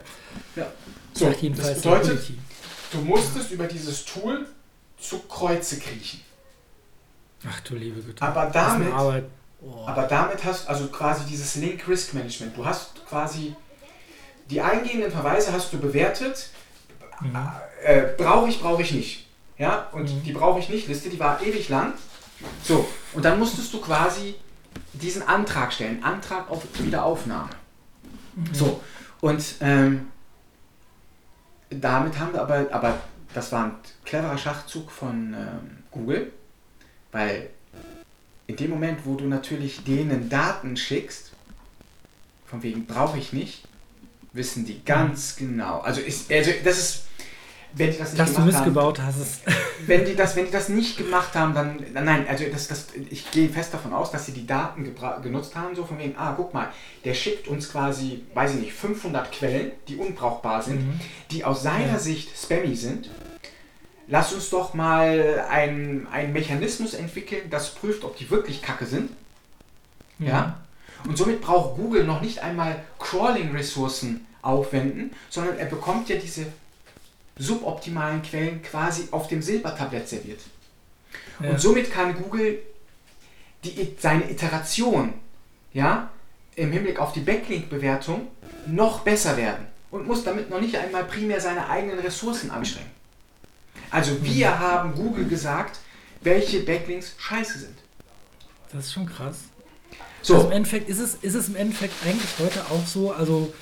ja. 0.56 0.66
So, 1.12 1.26
das 1.30 1.74
bedeutet, 1.74 2.32
du 2.92 2.98
musstest 2.98 3.50
über 3.50 3.66
dieses 3.66 4.04
Tool 4.04 4.46
zu 4.98 5.18
Kreuze 5.20 5.78
kriechen. 5.78 6.20
Ach 7.48 7.60
du 7.60 7.74
liebe 7.74 8.00
Güte. 8.00 8.22
Aber 8.22 8.46
damit, 8.46 8.88
oh. 8.92 9.86
aber 9.86 10.02
damit 10.02 10.44
hast 10.44 10.68
also 10.68 10.86
quasi 10.88 11.24
dieses 11.24 11.56
Link 11.56 11.88
Risk 11.88 12.14
Management. 12.14 12.56
Du 12.56 12.64
hast 12.64 13.04
quasi 13.06 13.54
die 14.50 14.60
eingehenden 14.60 15.10
Verweise 15.10 15.52
hast 15.52 15.72
du 15.72 15.78
bewertet. 15.78 16.50
Mhm. 17.20 17.36
Äh, 17.84 18.02
brauche 18.16 18.48
ich, 18.48 18.60
brauche 18.60 18.82
ich 18.82 18.92
nicht. 18.92 19.26
Ja, 19.58 19.88
und 19.92 20.14
mhm. 20.14 20.22
die 20.22 20.32
brauche 20.32 20.58
ich 20.58 20.68
nicht 20.68 20.88
Liste, 20.88 21.10
die 21.10 21.20
war 21.20 21.42
ewig 21.42 21.68
lang. 21.68 21.92
So, 22.62 22.88
und 23.12 23.24
dann 23.24 23.38
musstest 23.38 23.72
du 23.74 23.80
quasi 23.80 24.34
diesen 24.94 25.22
Antrag 25.22 25.72
stellen, 25.72 26.02
Antrag 26.02 26.50
auf 26.50 26.62
Wiederaufnahme. 26.78 27.50
Mhm. 28.34 28.54
So, 28.54 28.80
und 29.20 29.44
ähm, 29.60 30.08
damit 31.68 32.18
haben 32.18 32.32
wir 32.32 32.42
aber, 32.42 32.66
aber 32.72 33.00
das 33.34 33.52
war 33.52 33.64
ein 33.64 33.74
cleverer 34.04 34.38
Schachzug 34.38 34.90
von 34.90 35.34
ähm, 35.34 35.78
Google, 35.90 36.32
weil 37.12 37.50
in 38.46 38.56
dem 38.56 38.70
Moment, 38.70 39.00
wo 39.04 39.14
du 39.14 39.26
natürlich 39.26 39.84
denen 39.84 40.28
Daten 40.28 40.76
schickst, 40.76 41.32
von 42.46 42.62
wegen 42.62 42.86
brauche 42.86 43.18
ich 43.18 43.32
nicht, 43.32 43.68
wissen 44.32 44.64
die 44.64 44.84
ganz 44.84 45.36
genau. 45.36 45.80
Also, 45.80 46.00
ist, 46.00 46.30
also 46.32 46.50
das 46.64 46.78
ist 46.78 47.02
wenn 47.74 47.92
die 47.92 47.98
das 47.98 48.12
nicht 48.12 48.20
Dass 48.20 48.34
du 48.34 48.40
missgebaut 48.42 48.98
haben, 48.98 49.06
hast. 49.06 49.42
Wenn 49.86 50.04
die, 50.04 50.16
das, 50.16 50.36
wenn 50.36 50.46
die 50.46 50.50
das 50.50 50.68
nicht 50.68 50.96
gemacht 50.96 51.34
haben, 51.34 51.54
dann. 51.54 51.84
Nein, 51.92 52.26
also 52.28 52.44
das, 52.50 52.68
das, 52.68 52.88
ich 53.10 53.30
gehe 53.30 53.48
fest 53.48 53.72
davon 53.72 53.92
aus, 53.92 54.10
dass 54.10 54.26
sie 54.26 54.32
die 54.32 54.46
Daten 54.46 54.92
genutzt 55.22 55.54
haben, 55.56 55.74
so 55.74 55.84
von 55.84 55.98
wegen, 55.98 56.16
ah, 56.16 56.34
guck 56.36 56.52
mal, 56.52 56.68
der 57.04 57.14
schickt 57.14 57.48
uns 57.48 57.70
quasi, 57.70 58.24
weiß 58.34 58.54
ich 58.54 58.60
nicht, 58.60 58.72
500 58.72 59.30
Quellen, 59.32 59.72
die 59.88 59.96
unbrauchbar 59.96 60.62
sind, 60.62 60.86
mhm. 60.86 61.00
die 61.30 61.44
aus 61.44 61.62
seiner 61.62 61.92
ja. 61.92 61.98
Sicht 61.98 62.30
spammy 62.36 62.74
sind. 62.74 63.08
Lass 64.08 64.32
uns 64.32 64.50
doch 64.50 64.74
mal 64.74 65.44
einen 65.48 66.08
Mechanismus 66.32 66.94
entwickeln, 66.94 67.42
das 67.48 67.74
prüft, 67.74 68.02
ob 68.02 68.16
die 68.16 68.28
wirklich 68.28 68.60
kacke 68.60 68.84
sind. 68.84 69.10
Mhm. 70.18 70.26
Ja. 70.26 70.60
Und 71.06 71.16
somit 71.16 71.40
braucht 71.40 71.76
Google 71.76 72.04
noch 72.04 72.20
nicht 72.20 72.40
einmal 72.40 72.82
Crawling-Ressourcen 72.98 74.26
aufwenden, 74.42 75.12
sondern 75.28 75.58
er 75.58 75.66
bekommt 75.66 76.08
ja 76.08 76.16
diese 76.16 76.46
suboptimalen 77.36 78.22
Quellen 78.22 78.62
quasi 78.62 79.08
auf 79.10 79.28
dem 79.28 79.42
Silbertablett 79.42 80.08
serviert. 80.08 80.40
Ja. 81.40 81.50
Und 81.50 81.60
somit 81.60 81.90
kann 81.90 82.14
Google 82.14 82.58
die, 83.64 83.96
seine 83.98 84.30
Iteration 84.30 85.14
ja, 85.72 86.10
im 86.56 86.72
Hinblick 86.72 86.98
auf 86.98 87.12
die 87.12 87.20
Backlink-Bewertung 87.20 88.28
noch 88.66 89.00
besser 89.00 89.36
werden 89.36 89.66
und 89.90 90.06
muss 90.06 90.24
damit 90.24 90.50
noch 90.50 90.60
nicht 90.60 90.76
einmal 90.76 91.04
primär 91.04 91.40
seine 91.40 91.68
eigenen 91.68 91.98
Ressourcen 91.98 92.50
anstrengen. 92.50 92.90
Also 93.90 94.22
wir 94.22 94.50
mhm. 94.50 94.58
haben 94.58 94.94
Google 94.94 95.26
gesagt, 95.26 95.78
welche 96.20 96.60
Backlinks 96.60 97.14
scheiße 97.18 97.58
sind. 97.60 97.78
Das 98.72 98.86
ist 98.86 98.92
schon 98.92 99.06
krass. 99.06 99.44
So. 100.22 100.34
Also 100.34 100.46
im 100.48 100.52
Endeffekt 100.52 100.88
ist 100.88 101.00
es, 101.00 101.14
ist 101.16 101.34
es 101.34 101.48
im 101.48 101.56
Endeffekt 101.56 101.94
eigentlich 102.04 102.30
heute 102.38 102.60
auch 102.70 102.86
so, 102.86 103.12
also 103.12 103.52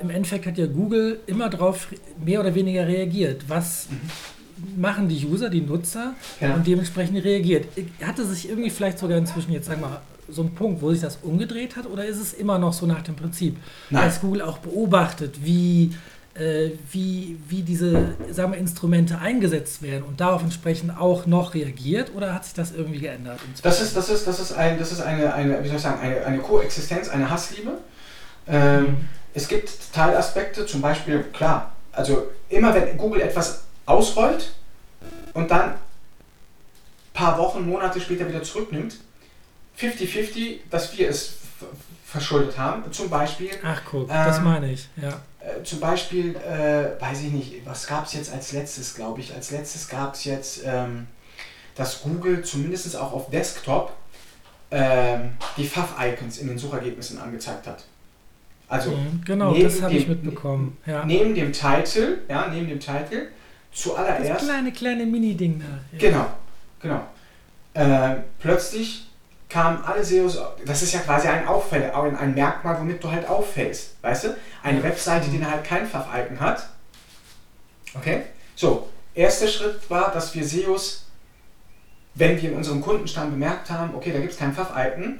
im 0.00 0.10
Endeffekt 0.10 0.46
hat 0.46 0.58
ja 0.58 0.66
Google 0.66 1.20
immer 1.26 1.48
darauf 1.50 1.88
mehr 2.24 2.40
oder 2.40 2.54
weniger 2.54 2.86
reagiert. 2.86 3.44
Was 3.48 3.88
mhm. 3.90 4.80
machen 4.80 5.08
die 5.08 5.24
User, 5.26 5.50
die 5.50 5.60
Nutzer 5.60 6.14
ja. 6.40 6.54
und 6.54 6.66
dementsprechend 6.66 7.22
reagiert. 7.24 7.66
Hatte 8.02 8.24
sich 8.24 8.48
irgendwie 8.48 8.70
vielleicht 8.70 8.98
sogar 8.98 9.18
inzwischen 9.18 9.52
jetzt, 9.52 9.66
sagen 9.66 9.82
wir 9.82 9.88
mal, 9.88 10.02
so 10.28 10.42
ein 10.42 10.54
Punkt, 10.54 10.80
wo 10.80 10.92
sich 10.92 11.00
das 11.00 11.18
umgedreht 11.22 11.76
hat 11.76 11.86
oder 11.86 12.04
ist 12.04 12.18
es 12.18 12.32
immer 12.32 12.58
noch 12.58 12.72
so 12.72 12.86
nach 12.86 13.02
dem 13.02 13.16
Prinzip, 13.16 13.56
Nein. 13.90 14.04
dass 14.04 14.20
Google 14.20 14.42
auch 14.42 14.58
beobachtet, 14.58 15.44
wie, 15.44 15.90
äh, 16.40 16.70
wie, 16.90 17.38
wie 17.48 17.62
diese 17.62 18.14
sagen 18.30 18.52
wir, 18.52 18.58
Instrumente 18.58 19.18
eingesetzt 19.18 19.82
werden 19.82 20.02
und 20.02 20.20
darauf 20.20 20.42
entsprechend 20.42 20.98
auch 20.98 21.26
noch 21.26 21.54
reagiert 21.54 22.12
oder 22.14 22.34
hat 22.34 22.44
sich 22.44 22.54
das 22.54 22.72
irgendwie 22.72 23.00
geändert? 23.00 23.38
Das 23.62 23.80
ist, 23.80 23.96
das 23.96 24.08
ist, 24.08 24.26
das 24.26 24.40
ist, 24.40 24.52
ein, 24.52 24.78
das 24.78 24.90
ist 24.90 25.00
eine, 25.00 25.32
eine, 25.34 25.62
wie 25.62 25.68
soll 25.68 25.76
ich 25.76 25.82
sagen, 25.82 26.00
eine, 26.00 26.24
eine 26.24 26.38
Koexistenz, 26.38 27.08
eine 27.08 27.30
Hassliebe. 27.30 27.78
Ähm, 28.48 28.82
mhm 28.82 28.96
es 29.34 29.48
gibt 29.48 29.92
Teilaspekte, 29.92 30.66
zum 30.66 30.80
Beispiel, 30.80 31.22
klar, 31.32 31.72
also 31.92 32.28
immer 32.48 32.74
wenn 32.74 32.96
Google 32.96 33.20
etwas 33.20 33.62
ausrollt 33.86 34.52
und 35.34 35.50
dann 35.50 35.70
ein 35.70 35.78
paar 37.12 37.38
Wochen, 37.38 37.68
Monate 37.68 38.00
später 38.00 38.28
wieder 38.28 38.42
zurücknimmt, 38.42 38.96
50-50, 39.78 40.58
dass 40.70 40.96
wir 40.96 41.08
es 41.08 41.34
verschuldet 42.04 42.58
haben. 42.58 42.90
Zum 42.92 43.08
Beispiel. 43.08 43.50
Ach 43.62 43.82
guck, 43.88 44.02
ähm, 44.02 44.08
das 44.08 44.40
meine 44.40 44.72
ich, 44.72 44.88
ja. 45.00 45.20
Äh, 45.40 45.62
zum 45.62 45.80
Beispiel, 45.80 46.36
äh, 46.36 47.00
weiß 47.00 47.22
ich 47.22 47.32
nicht, 47.32 47.66
was 47.66 47.86
gab 47.86 48.06
es 48.06 48.12
jetzt 48.12 48.32
als 48.32 48.52
letztes, 48.52 48.94
glaube 48.94 49.20
ich. 49.20 49.34
Als 49.34 49.50
letztes 49.50 49.88
gab 49.88 50.14
es 50.14 50.24
jetzt, 50.24 50.62
ähm, 50.64 51.06
dass 51.74 52.02
Google 52.02 52.44
zumindest 52.44 52.94
auch 52.96 53.12
auf 53.12 53.30
Desktop 53.30 53.92
ähm, 54.70 55.32
die 55.56 55.66
Pfaff-Icons 55.66 56.38
in 56.38 56.48
den 56.48 56.58
Suchergebnissen 56.58 57.18
angezeigt 57.18 57.66
hat. 57.66 57.84
Also 58.68 58.90
mhm, 58.92 59.22
genau, 59.24 59.52
das 59.52 59.82
habe 59.82 59.94
ich 59.94 60.06
mitbekommen. 60.06 60.76
Ja. 60.86 61.04
Neben 61.04 61.34
dem 61.34 61.52
Titel, 61.52 62.18
ja, 62.28 62.48
neben 62.48 62.68
dem 62.68 62.78
Titel, 62.78 63.28
zuallererst. 63.72 64.30
Das 64.30 64.44
kleine, 64.44 64.72
kleine 64.72 65.06
Mini-Ding 65.06 65.60
da. 65.60 65.98
Ja. 65.98 66.10
Genau, 66.10 66.26
genau. 66.80 67.06
Äh, 67.74 68.20
plötzlich 68.38 69.09
kamen 69.50 69.84
alle 69.84 70.04
SEOs, 70.04 70.38
das 70.64 70.82
ist 70.82 70.94
ja 70.94 71.00
quasi 71.00 71.28
ein 71.28 71.46
Auffälle, 71.46 71.94
ein 71.94 72.34
Merkmal, 72.34 72.78
womit 72.78 73.02
du 73.02 73.10
halt 73.10 73.28
auffällst. 73.28 73.96
Weißt 74.00 74.24
du? 74.24 74.36
Eine 74.62 74.82
Webseite, 74.82 75.28
die 75.28 75.44
halt 75.44 75.64
kein 75.64 75.86
Pfaff-Icon 75.86 76.40
hat. 76.40 76.68
Okay? 77.94 78.22
So, 78.54 78.88
erster 79.14 79.48
Schritt 79.48 79.90
war, 79.90 80.12
dass 80.12 80.34
wir 80.34 80.44
SEOs, 80.44 81.06
wenn 82.14 82.40
wir 82.40 82.50
in 82.50 82.56
unserem 82.56 82.80
Kundenstamm 82.80 83.30
bemerkt 83.30 83.70
haben, 83.70 83.94
okay, 83.94 84.12
da 84.12 84.20
gibt 84.20 84.32
es 84.32 84.38
kein 84.38 84.54
Pfaff-Icon, 84.54 85.18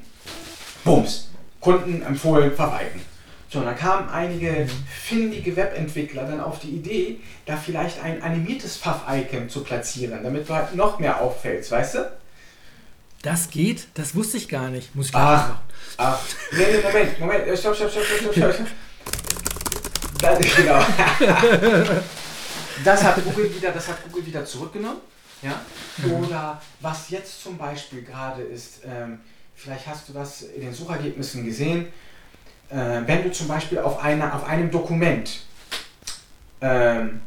Bums, 0.85 1.31
Kunden 1.61 2.03
empfohlen 2.03 2.53
Pfaff-Icon. 2.53 3.01
So, 3.49 3.59
und 3.59 3.65
dann 3.65 3.77
kamen 3.77 4.09
einige 4.09 4.69
findige 4.89 5.57
Webentwickler 5.57 6.23
dann 6.23 6.41
auf 6.41 6.61
die 6.61 6.71
Idee, 6.71 7.19
da 7.47 7.57
vielleicht 7.57 8.01
ein 8.01 8.23
animiertes 8.23 8.77
Pfaff-Icon 8.77 9.49
zu 9.49 9.65
platzieren, 9.65 10.23
damit 10.23 10.49
du 10.49 10.55
halt 10.55 10.77
noch 10.77 11.01
mehr 11.01 11.21
auffällst, 11.21 11.73
weißt 11.73 11.95
du? 11.97 12.20
Das 13.23 13.51
geht? 13.51 13.89
Das 13.95 14.15
wusste 14.15 14.39
ich 14.39 14.49
gar 14.49 14.69
nicht. 14.71 14.95
Muss 14.95 15.09
ich 15.09 15.15
ach, 15.15 15.49
machen. 15.49 15.59
ach, 15.99 16.19
nee, 16.53 16.59
nee, 16.59 16.81
Moment, 16.83 17.21
Moment, 17.21 17.59
stopp, 17.59 17.77
stopp, 17.77 17.91
stopp, 17.91 18.05
stopp, 18.05 18.35
stopp, 18.35 18.55
stopp. 18.55 18.67
Das, 20.21 20.57
genau. 20.57 20.79
das 22.85 23.05
hat 23.05 23.25
Google 23.25 23.55
wieder, 23.55 23.73
das 23.73 23.89
hat 23.89 24.03
Google 24.05 24.27
wieder 24.27 24.45
zurückgenommen. 24.45 25.01
Ja? 25.43 25.61
Mhm. 25.99 26.13
Oder 26.25 26.61
was 26.81 27.11
jetzt 27.11 27.43
zum 27.43 27.59
Beispiel 27.59 28.03
gerade 28.03 28.43
ist, 28.43 28.81
ähm, 28.85 29.21
vielleicht 29.55 29.87
hast 29.87 30.09
du 30.09 30.13
das 30.13 30.43
in 30.43 30.63
den 30.63 30.75
Suchergebnissen 30.75 31.45
gesehen, 31.45 31.89
äh, 32.71 33.03
wenn 33.05 33.23
du 33.23 33.33
zum 33.33 33.49
Beispiel 33.49 33.79
auf, 33.79 34.03
einer, 34.03 34.35
auf 34.35 34.45
einem 34.45 34.71
Dokument 34.71 35.41
ähm, 36.61 37.21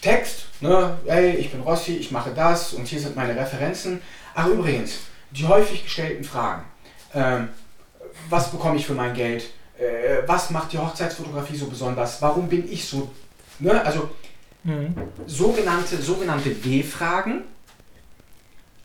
Text, 0.00 0.46
ne, 0.60 0.98
hey, 1.06 1.36
ich 1.36 1.50
bin 1.50 1.60
Rossi, 1.60 1.96
ich 1.96 2.10
mache 2.10 2.30
das 2.30 2.72
und 2.72 2.86
hier 2.86 3.00
sind 3.00 3.16
meine 3.16 3.36
Referenzen. 3.36 4.00
Ach 4.34 4.46
übrigens, 4.46 4.98
die 5.30 5.46
häufig 5.46 5.84
gestellten 5.84 6.24
Fragen. 6.24 6.64
Ähm, 7.14 7.48
was 8.28 8.50
bekomme 8.50 8.76
ich 8.76 8.86
für 8.86 8.94
mein 8.94 9.14
Geld? 9.14 9.50
Äh, 9.78 10.26
was 10.26 10.50
macht 10.50 10.72
die 10.72 10.78
Hochzeitsfotografie 10.78 11.56
so 11.56 11.66
besonders? 11.66 12.20
Warum 12.22 12.48
bin 12.48 12.70
ich 12.70 12.86
so? 12.86 13.10
Ne? 13.58 13.84
Also 13.84 14.10
mhm. 14.64 14.94
sogenannte, 15.26 16.00
sogenannte 16.00 16.64
W-Fragen, 16.64 17.42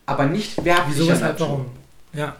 aber 0.06 0.26
nicht 0.26 0.64
werblicher 0.64 1.18
Natur. 1.18 1.48
Warum? 1.48 1.66
Ja. 2.12 2.36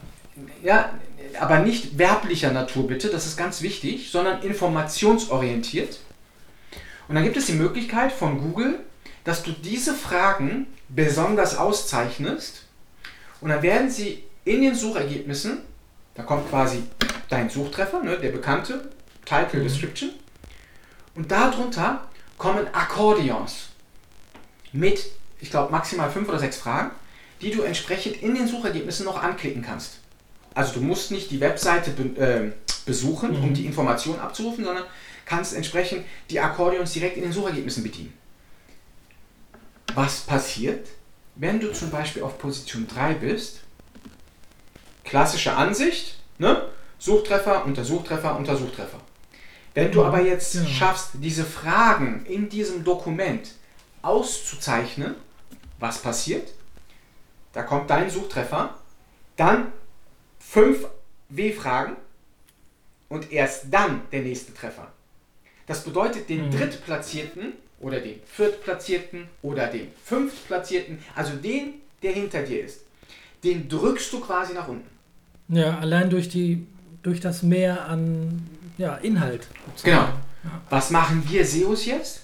Ja, 0.63 0.91
aber 1.39 1.59
nicht 1.59 1.97
werblicher 1.97 2.51
Natur 2.51 2.87
bitte, 2.87 3.09
das 3.09 3.25
ist 3.25 3.37
ganz 3.37 3.61
wichtig, 3.61 4.11
sondern 4.11 4.41
informationsorientiert. 4.41 5.99
Und 7.07 7.15
dann 7.15 7.23
gibt 7.23 7.37
es 7.37 7.47
die 7.47 7.53
Möglichkeit 7.53 8.11
von 8.11 8.39
Google, 8.39 8.79
dass 9.23 9.43
du 9.43 9.51
diese 9.51 9.93
Fragen 9.93 10.67
besonders 10.89 11.57
auszeichnest 11.57 12.66
und 13.41 13.49
dann 13.49 13.61
werden 13.61 13.89
sie 13.89 14.23
in 14.45 14.61
den 14.61 14.75
Suchergebnissen, 14.75 15.59
da 16.15 16.23
kommt 16.23 16.49
quasi 16.49 16.83
dein 17.29 17.49
Suchtreffer, 17.49 18.01
ne, 18.01 18.17
der 18.17 18.31
bekannte 18.31 18.89
Title, 19.25 19.59
mhm. 19.59 19.63
Description, 19.63 20.11
und 21.15 21.31
darunter 21.31 22.07
kommen 22.37 22.67
Akkordeons 22.73 23.69
mit, 24.71 25.11
ich 25.39 25.49
glaube, 25.49 25.71
maximal 25.71 26.09
fünf 26.09 26.29
oder 26.29 26.39
sechs 26.39 26.57
Fragen, 26.57 26.91
die 27.41 27.51
du 27.51 27.61
entsprechend 27.61 28.21
in 28.21 28.35
den 28.35 28.47
Suchergebnissen 28.47 29.05
noch 29.05 29.21
anklicken 29.21 29.61
kannst. 29.61 29.99
Also 30.53 30.73
du 30.73 30.81
musst 30.81 31.11
nicht 31.11 31.29
die 31.29 31.39
Webseite 31.39 31.91
be 31.91 32.19
äh, 32.19 32.51
besuchen, 32.85 33.37
mhm. 33.37 33.43
um 33.43 33.53
die 33.53 33.65
Informationen 33.65 34.19
abzurufen, 34.19 34.63
sondern 34.63 34.85
kannst 35.25 35.53
entsprechend 35.53 36.05
die 36.29 36.39
Akkordeons 36.39 36.93
direkt 36.93 37.17
in 37.17 37.23
den 37.23 37.31
Suchergebnissen 37.31 37.83
bedienen. 37.83 38.13
Was 39.93 40.21
passiert, 40.21 40.87
wenn 41.39 41.59
du 41.59 41.71
zum 41.71 41.89
Beispiel 41.91 42.23
auf 42.23 42.37
Position 42.37 42.87
3 42.87 43.15
bist? 43.15 43.61
Klassische 45.03 45.55
Ansicht, 45.55 46.19
ne? 46.37 46.69
Suchtreffer, 46.99 47.65
Untersuchtreffer, 47.65 48.35
Untersuchtreffer. 48.37 48.99
Wenn 49.73 49.91
du 49.91 50.03
aber 50.03 50.21
jetzt 50.21 50.55
ja. 50.55 50.65
schaffst, 50.65 51.11
diese 51.13 51.45
Fragen 51.45 52.25
in 52.25 52.49
diesem 52.49 52.83
Dokument 52.83 53.51
auszuzeichnen, 54.01 55.15
was 55.79 56.01
passiert? 56.01 56.53
Da 57.53 57.61
kommt 57.61 57.89
dein 57.89 58.09
Suchtreffer, 58.09 58.75
dann 59.35 59.71
fünf 60.39 60.87
W-Fragen 61.29 61.95
und 63.09 63.31
erst 63.31 63.65
dann 63.69 64.01
der 64.11 64.21
nächste 64.21 64.53
Treffer. 64.53 64.91
Das 65.67 65.83
bedeutet, 65.83 66.29
den 66.29 66.47
mhm. 66.47 66.51
Drittplatzierten 66.51 67.53
oder 67.79 67.99
den 67.99 68.19
Viertplatzierten 68.25 69.27
oder 69.41 69.67
den 69.67 69.91
Fünftplatzierten, 70.03 70.99
also 71.15 71.33
den, 71.35 71.75
der 72.01 72.13
hinter 72.13 72.41
dir 72.43 72.63
ist, 72.63 72.81
den 73.43 73.69
drückst 73.69 74.11
du 74.13 74.19
quasi 74.19 74.53
nach 74.53 74.67
unten. 74.67 74.89
Ja, 75.49 75.77
allein 75.79 76.09
durch, 76.09 76.29
die, 76.29 76.65
durch 77.03 77.19
das 77.19 77.43
Mehr 77.43 77.85
an 77.85 78.47
ja, 78.77 78.95
Inhalt. 78.95 79.47
Sozusagen. 79.67 79.95
Genau. 79.95 80.07
Ja. 80.43 80.61
Was 80.69 80.91
machen 80.91 81.23
wir 81.27 81.45
SEOs 81.45 81.85
jetzt? 81.85 82.21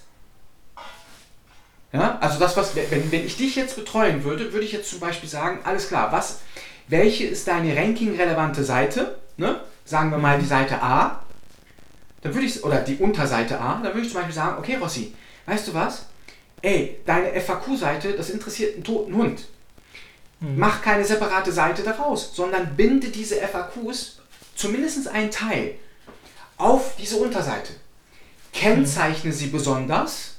Ja, 1.92 2.18
also 2.20 2.40
das, 2.40 2.56
was, 2.56 2.74
wenn, 2.74 3.12
wenn 3.12 3.24
ich 3.24 3.36
dich 3.36 3.54
jetzt 3.54 3.76
betreuen 3.76 4.24
würde, 4.24 4.52
würde 4.52 4.66
ich 4.66 4.72
jetzt 4.72 4.90
zum 4.90 4.98
Beispiel 4.98 5.28
sagen, 5.28 5.60
alles 5.62 5.88
klar, 5.88 6.10
was, 6.10 6.40
welche 6.88 7.24
ist 7.24 7.46
deine 7.46 7.76
ranking-relevante 7.76 8.64
Seite? 8.64 9.16
Ne? 9.36 9.60
Sagen 9.84 10.10
wir 10.10 10.18
mal 10.18 10.38
die 10.38 10.46
Seite 10.46 10.82
A. 10.82 11.22
Dann 12.22 12.34
würde 12.34 12.46
ich, 12.46 12.64
oder 12.64 12.80
die 12.80 12.96
Unterseite 12.96 13.60
A, 13.60 13.80
dann 13.82 13.94
würde 13.94 14.00
ich 14.00 14.08
zum 14.08 14.16
Beispiel 14.16 14.34
sagen, 14.34 14.58
okay 14.58 14.76
Rossi, 14.76 15.14
weißt 15.46 15.68
du 15.68 15.74
was? 15.74 16.06
Ey, 16.62 17.00
deine 17.04 17.38
FAQ-Seite, 17.40 18.12
das 18.12 18.30
interessiert 18.30 18.74
einen 18.74 18.84
toten 18.84 19.14
Hund. 19.14 19.44
Mhm. 20.40 20.58
Mach 20.58 20.82
keine 20.82 21.04
separate 21.04 21.52
Seite 21.52 21.82
daraus, 21.82 22.34
sondern 22.34 22.76
binde 22.76 23.08
diese 23.08 23.36
FAQs, 23.36 24.18
zumindest 24.54 25.08
einen 25.08 25.30
Teil, 25.30 25.74
auf 26.56 26.96
diese 26.96 27.16
Unterseite. 27.16 27.74
Kennzeichne 28.52 29.30
mhm. 29.30 29.34
sie 29.34 29.46
besonders. 29.48 30.36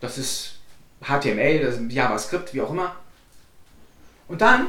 Das 0.00 0.18
ist 0.18 0.58
HTML, 1.00 1.60
das 1.60 1.76
ist 1.76 1.92
JavaScript, 1.92 2.54
wie 2.54 2.60
auch 2.60 2.70
immer. 2.70 2.94
Und 4.28 4.40
dann 4.40 4.68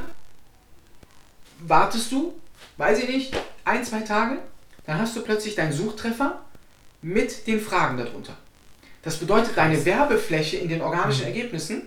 wartest 1.59 2.11
du, 2.11 2.33
weiß 2.77 2.99
ich 2.99 3.09
nicht, 3.09 3.37
ein, 3.65 3.83
zwei 3.83 4.01
Tage, 4.01 4.39
dann 4.85 4.99
hast 4.99 5.15
du 5.15 5.21
plötzlich 5.21 5.55
deinen 5.55 5.73
Suchtreffer 5.73 6.41
mit 7.01 7.47
den 7.47 7.59
Fragen 7.59 7.97
darunter. 7.97 8.37
Das 9.07 9.15
bedeutet, 9.15 9.55
deine 9.55 9.85
Werbefläche 9.85 10.57
in 10.57 10.67
den 10.67 10.81
organischen 10.81 11.21
mhm. 11.21 11.27
Ergebnissen 11.27 11.83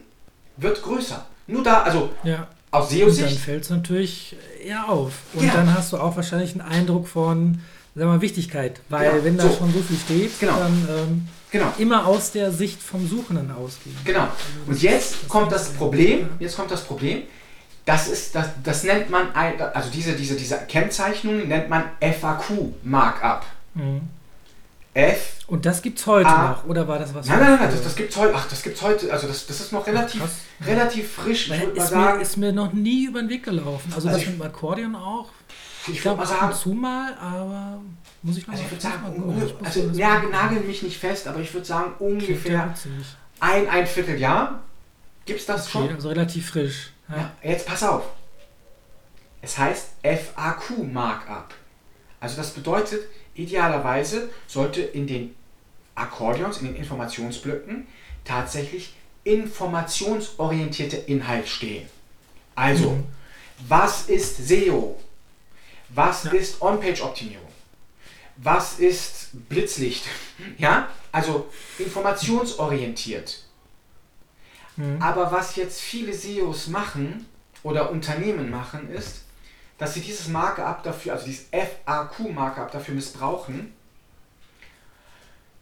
wird 0.57 0.83
größer. 0.83 1.27
Nur 1.49 1.63
da, 1.63 1.83
also 1.83 2.09
ja. 2.25 2.49
aus 2.71 2.89
SEO-Sicht. 2.89 3.29
Dann 3.29 3.37
fällt 3.37 3.65
es 3.65 3.69
natürlich 3.69 4.37
eher 4.65 4.89
auf. 4.89 5.13
Und 5.35 5.45
ja. 5.45 5.53
dann 5.53 5.75
hast 5.75 5.93
du 5.93 5.99
auch 5.99 6.17
wahrscheinlich 6.17 6.53
einen 6.53 6.63
Eindruck 6.63 7.07
von, 7.07 7.61
sagen 7.95 8.09
wir 8.09 8.15
mal, 8.17 8.21
Wichtigkeit. 8.23 8.81
Weil 8.89 9.19
ja. 9.19 9.23
wenn 9.23 9.37
da 9.37 9.43
so. 9.43 9.55
schon 9.55 9.71
so 9.71 9.81
viel 9.81 9.99
steht, 9.99 10.41
genau. 10.41 10.59
dann 10.61 10.89
ähm, 10.89 11.29
Genau. 11.51 11.71
Immer 11.77 12.07
aus 12.07 12.33
der 12.33 12.53
Sicht 12.53 12.83
vom 12.83 13.07
Suchenden 13.07 13.51
ausgehen. 13.51 13.97
Genau. 14.07 14.29
Und 14.67 14.81
jetzt 14.81 15.29
kommt 15.29 15.53
das 15.53 15.75
Problem, 15.75 16.31
jetzt 16.39 16.57
kommt 16.57 16.71
das 16.71 16.85
Problem, 16.85 17.25
das 17.85 18.09
ist, 18.09 18.35
das, 18.35 18.49
das 18.65 18.85
nennt 18.85 19.11
man, 19.11 19.29
also 19.35 19.91
diese, 19.91 20.15
diese, 20.15 20.37
diese 20.37 20.57
Kennzeichnung 20.57 21.49
nennt 21.49 21.69
man 21.69 21.85
FAQ-Markup. 22.01 23.45
Mhm. 23.75 24.01
F. 24.95 25.37
Und 25.47 25.67
das 25.67 25.83
gibt 25.83 25.99
es 25.99 26.07
heute 26.07 26.29
A 26.29 26.51
noch, 26.51 26.65
oder 26.65 26.87
war 26.89 26.99
das 26.99 27.15
was? 27.15 27.27
Nein, 27.27 27.39
nein, 27.41 27.59
nein, 27.61 27.71
das, 27.71 27.83
das 27.83 27.95
gibt 27.95 28.11
es 28.11 28.17
heute. 28.17 28.35
Ach, 28.35 28.49
das 28.49 28.63
gibt's 28.63 28.83
heute. 28.83 29.13
Also 29.13 29.29
das, 29.29 29.47
das 29.47 29.61
ist 29.61 29.73
noch 29.73 29.87
relativ, 29.87 30.23
Ach, 30.25 30.67
relativ 30.67 31.13
frisch. 31.13 31.51
Ich 31.51 31.63
ist, 31.77 31.89
sagen, 31.89 32.19
mir, 32.19 32.23
ist 32.23 32.37
mir 32.37 32.53
noch 32.53 32.73
nie 32.73 33.07
über 33.07 33.21
den 33.21 33.29
Weg 33.29 33.45
gelaufen. 33.45 33.93
Also, 33.95 34.09
also 34.09 34.19
das 34.19 34.27
mit 34.27 34.39
dem 34.39 34.43
Akkordeon 34.43 34.97
auch. 34.97 35.31
Ich, 35.87 35.95
ich 35.95 36.01
glaube, 36.03 36.23
ab 36.23 36.43
und 36.43 36.55
zu 36.55 36.71
mal, 36.71 37.15
aber 37.15 37.81
muss 38.23 38.37
ich 38.37 38.47
mal 38.47 38.53
Also 38.53 38.65
ich 38.65 38.71
würde 38.71 38.83
sagen, 38.83 39.55
also 39.65 39.91
ja, 39.95 40.23
nagel 40.31 40.61
mich 40.61 40.83
nicht 40.83 40.99
fest, 40.99 41.27
aber 41.27 41.41
ich 41.41 41.55
würde 41.55 41.67
sagen 41.67 41.93
ungefähr 41.99 42.75
ein, 43.41 43.69
ein 43.69 43.87
Vierteljahr 43.87 44.61
gibt 45.25 45.41
es 45.41 45.47
das 45.47 45.63
okay, 45.63 45.71
schon. 45.87 45.95
Also 45.95 46.09
relativ 46.09 46.51
frisch. 46.51 46.93
Ja. 47.09 47.17
ja. 47.17 47.33
jetzt 47.43 47.67
pass 47.67 47.83
auf. 47.83 48.05
Es 49.41 49.57
heißt 49.57 49.93
FAQ 50.03 50.93
Markup. 50.93 51.55
Also 52.21 52.37
das 52.37 52.51
bedeutet, 52.51 53.01
idealerweise 53.41 54.31
sollte 54.47 54.83
in 54.83 55.07
den 55.07 55.35
Akkordeons, 55.95 56.59
in 56.59 56.67
den 56.67 56.77
Informationsblöcken 56.77 57.87
tatsächlich 58.25 58.95
informationsorientierter 59.25 61.09
Inhalt 61.09 61.49
stehen. 61.49 61.89
Also, 62.55 62.91
mhm. 62.91 63.05
was 63.69 64.09
ist 64.09 64.49
SEO? 64.49 64.99
Was 65.91 66.25
ja. 66.25 66.33
ist 66.33 66.63
On-Page-Optimierung? 66.63 67.49
Was 68.37 68.79
ist 68.79 69.31
Blitzlicht? 69.49 70.05
Ja, 70.57 70.89
also 71.13 71.51
informationsorientiert. 71.79 73.45
Mhm. 74.77 75.03
Aber 75.03 75.31
was 75.31 75.57
jetzt 75.57 75.79
viele 75.81 76.15
SEOs 76.15 76.69
machen 76.69 77.27
oder 77.63 77.91
Unternehmen 77.91 78.51
machen, 78.51 78.91
ist, 78.91 79.20
dass 79.81 79.95
sie 79.95 80.01
dieses 80.01 80.29
Markup 80.29 80.83
dafür, 80.83 81.15
also 81.15 81.25
dieses 81.25 81.47
FAQ-Markup 81.51 82.71
dafür 82.71 82.95
missbrauchen, 82.95 83.73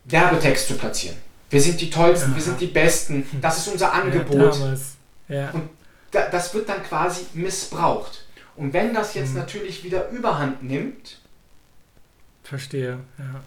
Werbetext 0.05 0.67
zu 0.67 0.75
platzieren. 0.75 1.17
Wir 1.51 1.61
sind 1.61 1.81
die 1.81 1.89
Tollsten, 1.89 2.31
Aha. 2.31 2.37
wir 2.37 2.43
sind 2.43 2.61
die 2.61 2.67
Besten, 2.67 3.25
das 3.41 3.59
ist 3.59 3.69
unser 3.69 3.93
Angebot. 3.95 4.59
Ja, 5.29 5.37
ja. 5.37 5.51
Und 5.51 5.71
das 6.11 6.53
wird 6.53 6.69
dann 6.69 6.83
quasi 6.83 7.27
missbraucht. 7.35 8.27
Und 8.57 8.73
wenn 8.73 8.93
das 8.93 9.15
jetzt 9.15 9.31
mhm. 9.31 9.39
natürlich 9.39 9.85
wieder 9.85 10.09
Überhand 10.09 10.65
nimmt, 10.65 11.21
verstehe, 12.43 12.99
ja. 13.19 13.41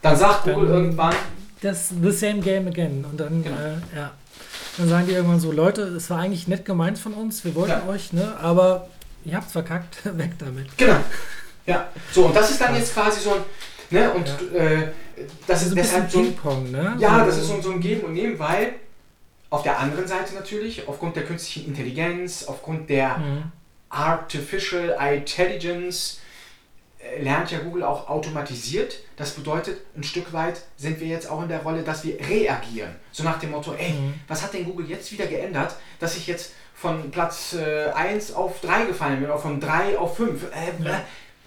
Dann 0.00 0.16
sagt 0.16 0.44
Google 0.44 0.66
dann, 0.66 0.76
irgendwann, 0.76 1.14
das 1.60 1.90
the 1.90 2.10
same 2.10 2.40
game 2.40 2.66
again. 2.66 3.04
Und 3.08 3.20
dann, 3.20 3.44
genau. 3.44 3.56
äh, 3.56 3.96
ja. 3.96 4.10
Dann 4.78 4.88
sagen 4.88 5.06
die 5.06 5.12
irgendwann 5.12 5.38
so, 5.38 5.52
Leute, 5.52 5.82
es 5.82 6.10
war 6.10 6.18
eigentlich 6.18 6.48
nett 6.48 6.64
gemeint 6.64 6.98
von 6.98 7.14
uns, 7.14 7.44
wir 7.44 7.54
wollten 7.54 7.86
ja. 7.86 7.86
euch, 7.86 8.12
ne, 8.12 8.36
aber 8.38 8.88
ihr 9.24 9.36
habt's 9.36 9.52
verkackt, 9.52 9.98
weg 10.18 10.32
damit. 10.38 10.76
Genau. 10.76 10.98
Ja. 11.66 11.88
So, 12.12 12.26
und 12.26 12.36
das 12.36 12.50
ist 12.50 12.60
dann 12.60 12.74
jetzt 12.74 12.92
quasi 12.94 13.20
so 13.20 13.34
ein, 13.34 13.40
ne, 13.90 14.12
und 14.12 14.26
ja. 14.26 14.60
äh, 14.60 14.88
das 15.46 15.66
ist 15.66 15.76
deshalb 15.76 16.10
so 16.10 16.20
ein 16.20 16.34
Pong, 16.34 16.70
ne? 16.70 16.96
Ja, 16.98 17.24
das 17.24 17.38
ist 17.38 17.46
so, 17.46 17.60
so 17.60 17.72
ein 17.72 17.80
Geben 17.80 18.02
und 18.02 18.14
Nehmen, 18.14 18.38
weil 18.38 18.74
auf 19.50 19.62
der 19.62 19.78
anderen 19.78 20.08
Seite 20.08 20.34
natürlich, 20.34 20.88
aufgrund 20.88 21.14
der 21.14 21.24
künstlichen 21.24 21.68
Intelligenz, 21.68 22.44
aufgrund 22.44 22.88
der 22.88 23.18
mhm. 23.18 23.42
Artificial 23.90 24.96
Intelligence 25.14 26.20
äh, 26.98 27.22
lernt 27.22 27.50
ja 27.50 27.58
Google 27.58 27.82
auch 27.82 28.08
automatisiert. 28.08 29.00
Das 29.16 29.32
bedeutet, 29.32 29.80
ein 29.94 30.02
Stück 30.02 30.32
weit 30.32 30.62
sind 30.78 31.00
wir 31.00 31.06
jetzt 31.06 31.30
auch 31.30 31.42
in 31.42 31.48
der 31.48 31.62
Rolle, 31.62 31.82
dass 31.82 32.02
wir 32.02 32.18
reagieren. 32.18 32.96
So 33.12 33.22
nach 33.24 33.38
dem 33.38 33.50
Motto, 33.50 33.74
ey, 33.74 33.92
mhm. 33.92 34.14
was 34.26 34.42
hat 34.42 34.54
denn 34.54 34.64
Google 34.64 34.88
jetzt 34.88 35.12
wieder 35.12 35.26
geändert, 35.26 35.76
dass 36.00 36.16
ich 36.16 36.26
jetzt 36.26 36.52
von 36.82 37.12
Platz 37.12 37.54
äh, 37.54 37.90
1 37.92 38.34
auf 38.34 38.60
3 38.60 38.86
gefallen 38.86 39.20
bin 39.20 39.30
oder 39.30 39.38
von 39.38 39.60
3 39.60 39.96
auf 39.96 40.16
5? 40.16 40.42
Äh, 40.42 40.84
ja. 40.84 41.00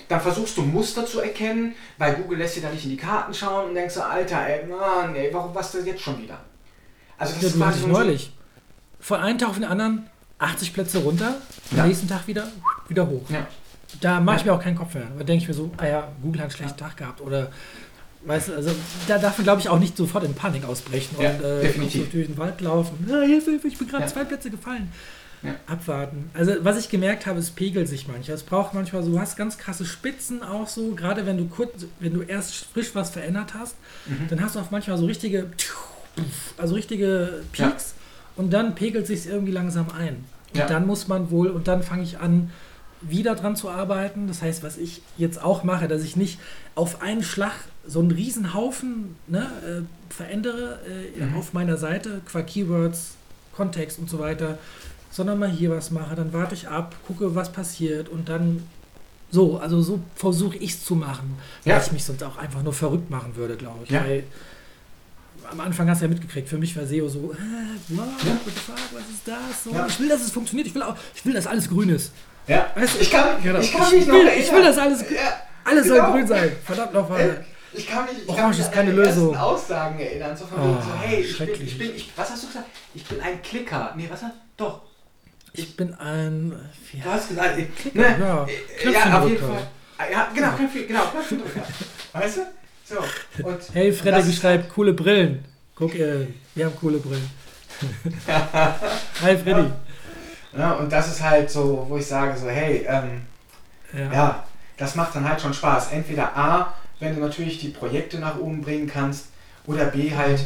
Dann 0.07 0.21
versuchst 0.21 0.55
du 0.55 0.61
Muster 0.61 1.05
zu 1.05 1.19
erkennen, 1.19 1.75
weil 1.97 2.15
Google 2.15 2.37
lässt 2.37 2.55
dir 2.55 2.61
da 2.61 2.69
nicht 2.69 2.85
in 2.85 2.91
die 2.91 2.97
Karten 2.97 3.33
schauen 3.33 3.69
und 3.69 3.75
denkst, 3.75 3.97
Alter, 3.97 4.47
ey, 4.47 4.65
Mann, 4.65 5.15
ey, 5.15 5.29
warum 5.33 5.53
was 5.53 5.73
das 5.73 5.85
jetzt 5.85 6.01
schon 6.01 6.21
wieder? 6.21 6.39
Also 7.17 7.33
das, 7.33 7.41
das 7.41 7.51
ist 7.51 7.59
quasi 7.59 7.87
neulich. 7.87 8.31
Von 8.99 9.19
einem 9.19 9.37
Tag 9.37 9.49
auf 9.49 9.55
den 9.55 9.65
anderen 9.65 10.09
80 10.39 10.73
Plätze 10.73 10.99
runter, 10.99 11.35
am 11.71 11.77
ja. 11.77 11.85
nächsten 11.85 12.07
Tag 12.07 12.27
wieder, 12.27 12.47
wieder 12.87 13.07
hoch. 13.07 13.29
Ja. 13.29 13.45
Da 13.99 14.19
mache 14.19 14.37
ich 14.37 14.45
mir 14.45 14.53
auch 14.53 14.61
keinen 14.61 14.77
Kopf 14.77 14.93
mehr. 14.93 15.07
Da 15.17 15.23
denke 15.23 15.43
ich 15.43 15.47
mir 15.47 15.53
so, 15.53 15.71
ah 15.77 15.85
ja, 15.85 16.07
Google 16.21 16.41
hat 16.41 16.49
einen 16.49 16.57
schlechten 16.57 16.77
Tag 16.77 16.97
gehabt 16.97 17.21
oder 17.21 17.51
Weißt 18.25 18.47
du, 18.47 18.55
also 18.55 18.71
da 19.07 19.19
darf 19.19 19.37
man, 19.37 19.43
glaube 19.43 19.61
ich, 19.61 19.69
auch 19.69 19.77
nicht 19.77 19.95
sofort 19.95 20.23
in 20.23 20.33
Panik 20.33 20.65
ausbrechen 20.65 21.15
ja, 21.19 21.29
und 21.29 21.43
äh, 21.43 21.61
definitiv. 21.61 22.09
durch 22.09 22.25
den 22.25 22.37
Wald 22.37 22.59
laufen. 22.59 23.07
Ah, 23.07 23.21
Hilfe, 23.21 23.51
Hilfe, 23.51 23.67
ich 23.67 23.77
bin 23.77 23.87
gerade 23.87 24.05
ja. 24.05 24.09
zwei 24.09 24.23
Plätze 24.23 24.49
gefallen. 24.49 24.91
Ja. 25.43 25.55
Abwarten. 25.67 26.29
Also 26.33 26.53
was 26.61 26.79
ich 26.79 26.89
gemerkt 26.89 27.25
habe, 27.25 27.39
es 27.39 27.51
pegelt 27.51 27.87
sich 27.87 28.07
manchmal. 28.07 28.35
Es 28.35 28.43
braucht 28.43 28.73
manchmal 28.73 29.03
so, 29.03 29.11
du 29.11 29.19
hast 29.19 29.37
ganz 29.37 29.57
krasse 29.57 29.85
Spitzen 29.85 30.41
auch 30.41 30.67
so, 30.67 30.95
gerade 30.95 31.25
wenn 31.25 31.37
du 31.37 31.45
kurz, 31.45 31.85
wenn 31.99 32.13
du 32.13 32.21
erst 32.21 32.55
frisch 32.55 32.95
was 32.95 33.11
verändert 33.11 33.53
hast, 33.53 33.75
mhm. 34.05 34.27
dann 34.29 34.41
hast 34.41 34.55
du 34.55 34.59
auch 34.59 34.71
manchmal 34.71 34.97
so 34.97 35.05
richtige, 35.05 35.47
also 36.57 36.75
richtige 36.75 37.43
Peaks 37.51 37.93
und 38.35 38.51
dann 38.51 38.75
pegelt 38.75 39.07
sich 39.07 39.27
irgendwie 39.27 39.51
langsam 39.51 39.87
ein. 39.89 40.25
Und 40.53 40.69
dann 40.69 40.87
muss 40.87 41.07
man 41.07 41.31
wohl, 41.31 41.49
und 41.49 41.67
dann 41.67 41.83
fange 41.83 42.03
ich 42.03 42.19
an, 42.19 42.49
wieder 43.01 43.35
dran 43.35 43.55
zu 43.55 43.69
arbeiten. 43.69 44.27
Das 44.27 44.41
heißt, 44.41 44.63
was 44.63 44.77
ich 44.77 45.01
jetzt 45.17 45.41
auch 45.41 45.63
mache, 45.63 45.87
dass 45.87 46.03
ich 46.03 46.15
nicht 46.15 46.39
auf 46.75 47.01
einen 47.01 47.23
Schlag 47.23 47.53
so 47.85 47.99
einen 47.99 48.11
riesen 48.11 48.53
Haufen 48.53 49.15
ne, 49.27 49.47
äh, 49.65 50.13
verändere 50.13 50.79
äh, 50.87 51.23
mhm. 51.23 51.37
auf 51.37 51.53
meiner 51.53 51.77
Seite, 51.77 52.21
qua 52.25 52.41
Keywords, 52.41 53.15
Kontext 53.55 53.99
und 53.99 54.09
so 54.09 54.19
weiter, 54.19 54.57
sondern 55.15 55.39
mal 55.39 55.49
hier 55.49 55.69
was 55.69 55.91
mache, 55.91 56.13
dann 56.13 56.33
warte 56.33 56.55
ich 56.55 56.67
ab, 56.67 56.93
gucke, 57.07 57.35
was 57.35 57.49
passiert 57.49 58.09
und 58.09 58.27
dann 58.27 58.67
so, 59.31 59.57
also 59.57 59.81
so 59.81 60.01
versuche 60.13 60.57
ich 60.57 60.71
es 60.71 60.83
zu 60.83 60.93
machen, 60.93 61.37
ja. 61.63 61.75
weil 61.75 61.83
ich 61.83 61.91
mich 61.93 62.03
sonst 62.03 62.21
auch 62.21 62.37
einfach 62.37 62.61
nur 62.63 62.73
verrückt 62.73 63.09
machen 63.09 63.33
würde, 63.37 63.55
glaube 63.55 63.85
ich. 63.85 63.91
Ja. 63.91 64.03
Weil 64.03 64.25
am 65.49 65.61
Anfang 65.61 65.89
hast 65.89 66.01
du 66.01 66.05
ja 66.05 66.09
mitgekriegt, 66.09 66.49
für 66.49 66.57
mich 66.57 66.75
war 66.75 66.85
SEO 66.85 67.07
so, 67.07 67.31
äh, 67.31 67.95
what, 67.95 68.07
ja. 68.25 68.37
was 68.91 69.09
ist 69.09 69.25
das? 69.25 69.63
So. 69.63 69.85
Ich 69.87 69.99
will, 70.01 70.09
dass 70.09 70.21
es 70.21 70.31
funktioniert, 70.31 70.67
ich 70.67 70.75
will, 70.75 70.83
auch, 70.83 70.97
ich 71.15 71.25
will, 71.25 71.33
dass 71.33 71.47
alles 71.47 71.69
grün 71.69 71.89
ist. 71.89 72.11
Ja. 72.47 72.67
Weißt 72.75 72.95
du, 72.95 72.99
ich 72.99 73.09
kann, 73.09 73.41
genau. 73.41 73.59
ich 73.59 73.71
kann 73.71 73.97
noch 73.97 74.07
will, 74.07 74.27
Ich 74.37 74.51
will, 74.51 74.63
dass 74.63 74.77
alles, 74.77 75.05
alles 75.63 75.83
genau. 75.83 75.95
soll 75.95 76.11
grün 76.11 76.27
sein. 76.27 76.51
Verdammt 76.65 76.93
nochmal. 76.93 77.45
Ich 77.71 77.87
kann 77.87 78.03
mich, 78.05 78.17
ich 78.21 78.29
Orange 78.29 78.41
kann 78.41 78.49
mich 78.49 78.59
ist 78.59 78.71
keine 78.71 78.91
Lösung. 78.91 79.35
Aussagen 79.35 79.97
erinnern. 79.97 80.35
So 80.35 80.45
von 80.45 80.59
oh, 80.59 80.81
so, 80.81 80.93
hey, 81.01 81.21
ich 81.21 81.37
bin, 81.37 81.49
ich 81.49 81.77
bin, 81.77 81.95
ich, 81.95 82.11
was 82.17 82.29
hast 82.29 82.43
du 82.43 82.47
gesagt? 82.47 82.65
Ich 82.93 83.05
bin 83.05 83.21
ein 83.21 83.41
Klicker. 83.41 83.93
Nee, 83.95 84.07
was 84.09 84.21
hat, 84.21 84.33
doch. 84.57 84.81
Ich, 85.59 85.75
bin 85.77 85.93
ein, 85.95 86.53
ja, 86.93 87.03
du 87.03 87.09
hast 87.11 87.29
gesagt, 87.29 87.57
ich, 87.57 87.75
Klicker, 87.75 88.17
ne, 88.17 88.47
ja, 88.83 88.91
ja, 88.91 89.19
auf 89.21 89.29
jeden 89.29 89.45
Fall. 89.45 89.67
Ja, 90.11 90.29
genau, 90.33 90.51
Knöpfchen, 90.51 90.87
genau, 90.87 91.05
Knöpfchendrücker. 91.05 91.63
weißt 92.13 92.37
du? 92.37 92.41
So. 92.85 93.43
Und 93.43 93.59
hey, 93.73 93.91
Frederik 93.91 94.33
schreibt, 94.33 94.69
coole 94.69 94.93
Brillen. 94.93 95.45
Guck, 95.73 95.95
äh, 95.95 96.27
wir 96.53 96.65
haben 96.65 96.75
coole 96.75 96.97
Brillen. 96.97 97.29
Hi, 99.21 99.37
Freddy. 99.37 99.71
Ja, 100.57 100.73
und 100.73 100.91
das 100.91 101.07
ist 101.07 101.21
halt 101.21 101.49
so, 101.49 101.85
wo 101.89 101.97
ich 101.97 102.05
sage, 102.05 102.37
so, 102.37 102.47
hey, 102.47 102.85
ähm, 102.87 103.21
ja. 103.93 104.13
ja, 104.13 104.43
das 104.77 104.95
macht 104.95 105.15
dann 105.15 105.27
halt 105.27 105.41
schon 105.41 105.53
Spaß. 105.53 105.91
Entweder 105.91 106.35
A, 106.35 106.73
wenn 106.99 107.15
du 107.15 107.21
natürlich 107.21 107.59
die 107.59 107.69
Projekte 107.69 108.19
nach 108.19 108.37
oben 108.37 108.61
bringen 108.61 108.87
kannst, 108.87 109.27
oder 109.67 109.85
B 109.85 110.15
halt, 110.15 110.45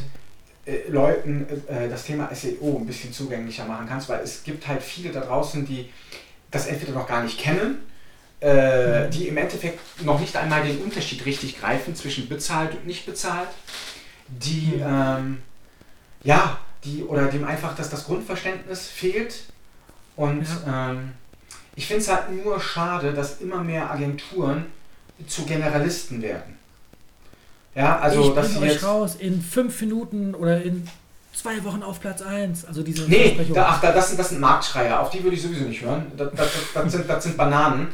äh, 0.69 0.89
Leuten 0.89 1.47
äh, 1.67 1.89
das 1.89 2.03
Thema 2.03 2.29
SEO 2.33 2.77
ein 2.79 2.85
bisschen 2.85 3.11
zugänglicher 3.11 3.65
machen 3.65 3.87
kannst, 3.87 4.09
weil 4.09 4.21
es 4.21 4.43
gibt 4.43 4.67
halt 4.67 4.81
viele 4.83 5.11
da 5.11 5.21
draußen, 5.21 5.65
die 5.65 5.89
das 6.51 6.67
entweder 6.67 6.93
noch 6.93 7.07
gar 7.07 7.23
nicht 7.23 7.39
kennen, 7.39 7.79
äh, 8.41 9.05
mhm. 9.05 9.11
die 9.11 9.27
im 9.27 9.37
Endeffekt 9.37 9.79
noch 10.03 10.19
nicht 10.19 10.35
einmal 10.35 10.63
den 10.63 10.81
Unterschied 10.81 11.25
richtig 11.25 11.59
greifen 11.59 11.95
zwischen 11.95 12.29
bezahlt 12.29 12.73
und 12.75 12.87
nicht 12.87 13.05
bezahlt, 13.05 13.49
die 14.27 14.73
mhm. 14.77 14.83
ähm, 14.85 15.37
ja, 16.23 16.59
die 16.83 17.03
oder 17.03 17.27
dem 17.27 17.45
einfach, 17.45 17.75
dass 17.75 17.89
das 17.89 18.05
Grundverständnis 18.05 18.87
fehlt 18.87 19.45
und 20.15 20.45
ja. 20.65 20.91
ähm, 20.91 21.13
ich 21.75 21.87
finde 21.87 22.01
es 22.01 22.09
halt 22.09 22.31
nur 22.43 22.59
schade, 22.59 23.13
dass 23.13 23.39
immer 23.39 23.63
mehr 23.63 23.89
Agenturen 23.89 24.65
zu 25.27 25.45
Generalisten 25.45 26.21
werden. 26.21 26.58
Ja, 27.75 27.99
also 27.99 28.29
ich 28.29 28.35
dass 28.35 28.53
sie 28.53 28.59
euch 28.59 28.83
raus 28.83 29.15
in 29.17 29.41
fünf 29.41 29.79
Minuten 29.81 30.35
oder 30.35 30.61
in 30.61 30.87
zwei 31.33 31.63
Wochen 31.63 31.83
auf 31.83 31.99
Platz 31.99 32.21
1. 32.21 32.65
Also 32.65 32.83
diese 32.83 33.07
nee, 33.07 33.39
da, 33.53 33.67
ach, 33.69 33.81
da, 33.81 33.91
das, 33.91 34.09
sind, 34.09 34.19
das 34.19 34.29
sind 34.29 34.41
Marktschreier, 34.41 34.99
auf 34.99 35.09
die 35.09 35.23
würde 35.23 35.35
ich 35.35 35.41
sowieso 35.41 35.65
nicht 35.65 35.81
hören. 35.81 36.11
Das, 36.17 36.31
das, 36.35 36.51
das, 36.73 36.91
sind, 36.91 37.09
das 37.09 37.23
sind 37.23 37.37
Bananen. 37.37 37.89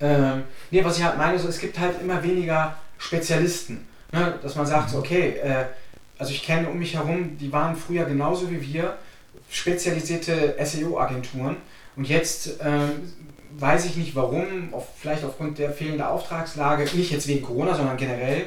Ähm, 0.00 0.44
nee, 0.70 0.84
was 0.84 0.98
ich 0.98 1.04
halt 1.04 1.18
meine, 1.18 1.38
so, 1.38 1.48
es 1.48 1.58
gibt 1.58 1.78
halt 1.78 2.00
immer 2.00 2.22
weniger 2.22 2.76
Spezialisten. 2.98 3.86
Ne? 4.12 4.34
Dass 4.42 4.56
man 4.56 4.66
sagt, 4.66 4.92
mhm. 4.92 4.98
okay, 4.98 5.36
äh, 5.42 5.64
also 6.18 6.32
ich 6.32 6.42
kenne 6.42 6.68
um 6.68 6.78
mich 6.78 6.94
herum, 6.94 7.36
die 7.38 7.52
waren 7.52 7.76
früher 7.76 8.04
genauso 8.04 8.50
wie 8.50 8.60
wir, 8.60 8.96
spezialisierte 9.50 10.56
SEO-Agenturen. 10.62 11.56
Und 11.96 12.08
jetzt 12.08 12.60
äh, 12.60 12.88
weiß 13.58 13.86
ich 13.86 13.96
nicht 13.96 14.14
warum, 14.14 14.72
auf, 14.72 14.88
vielleicht 14.96 15.24
aufgrund 15.24 15.58
der 15.58 15.72
fehlenden 15.72 16.02
Auftragslage, 16.02 16.84
nicht 16.96 17.10
jetzt 17.10 17.28
wegen 17.28 17.44
Corona, 17.44 17.74
sondern 17.74 17.96
generell, 17.96 18.46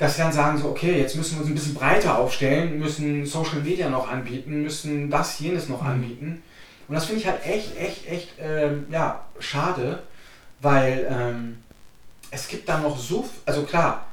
dass 0.00 0.16
sie 0.16 0.22
dann 0.22 0.32
sagen 0.32 0.56
so, 0.56 0.70
okay, 0.70 0.98
jetzt 0.98 1.14
müssen 1.14 1.34
wir 1.34 1.42
uns 1.42 1.50
ein 1.50 1.54
bisschen 1.54 1.74
breiter 1.74 2.18
aufstellen, 2.18 2.78
müssen 2.78 3.26
Social 3.26 3.60
Media 3.60 3.90
noch 3.90 4.10
anbieten, 4.10 4.62
müssen 4.62 5.10
das, 5.10 5.38
jenes 5.38 5.68
noch 5.68 5.82
mhm. 5.82 5.88
anbieten. 5.88 6.42
Und 6.88 6.94
das 6.94 7.04
finde 7.04 7.20
ich 7.20 7.26
halt 7.26 7.44
echt, 7.46 7.76
echt, 7.76 8.08
echt, 8.08 8.28
ähm, 8.40 8.86
ja, 8.90 9.26
schade, 9.38 10.02
weil 10.60 11.06
ähm, 11.10 11.58
es 12.30 12.48
gibt 12.48 12.66
da 12.66 12.78
noch 12.78 12.98
so, 12.98 13.28
also 13.44 13.62
klar, 13.64 14.06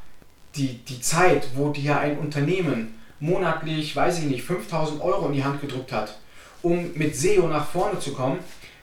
die, 0.57 0.79
die 0.79 0.99
Zeit, 0.99 1.47
wo 1.55 1.69
dir 1.69 1.97
ein 1.97 2.17
Unternehmen 2.17 2.99
monatlich, 3.21 3.95
weiß 3.95 4.19
ich 4.19 4.25
nicht, 4.25 4.43
5000 4.43 5.01
Euro 5.01 5.27
in 5.27 5.33
die 5.33 5.43
Hand 5.45 5.61
gedrückt 5.61 5.93
hat, 5.93 6.17
um 6.63 6.91
mit 6.95 7.15
SEO 7.15 7.47
nach 7.47 7.65
vorne 7.65 7.97
zu 7.99 8.13
kommen, 8.13 8.39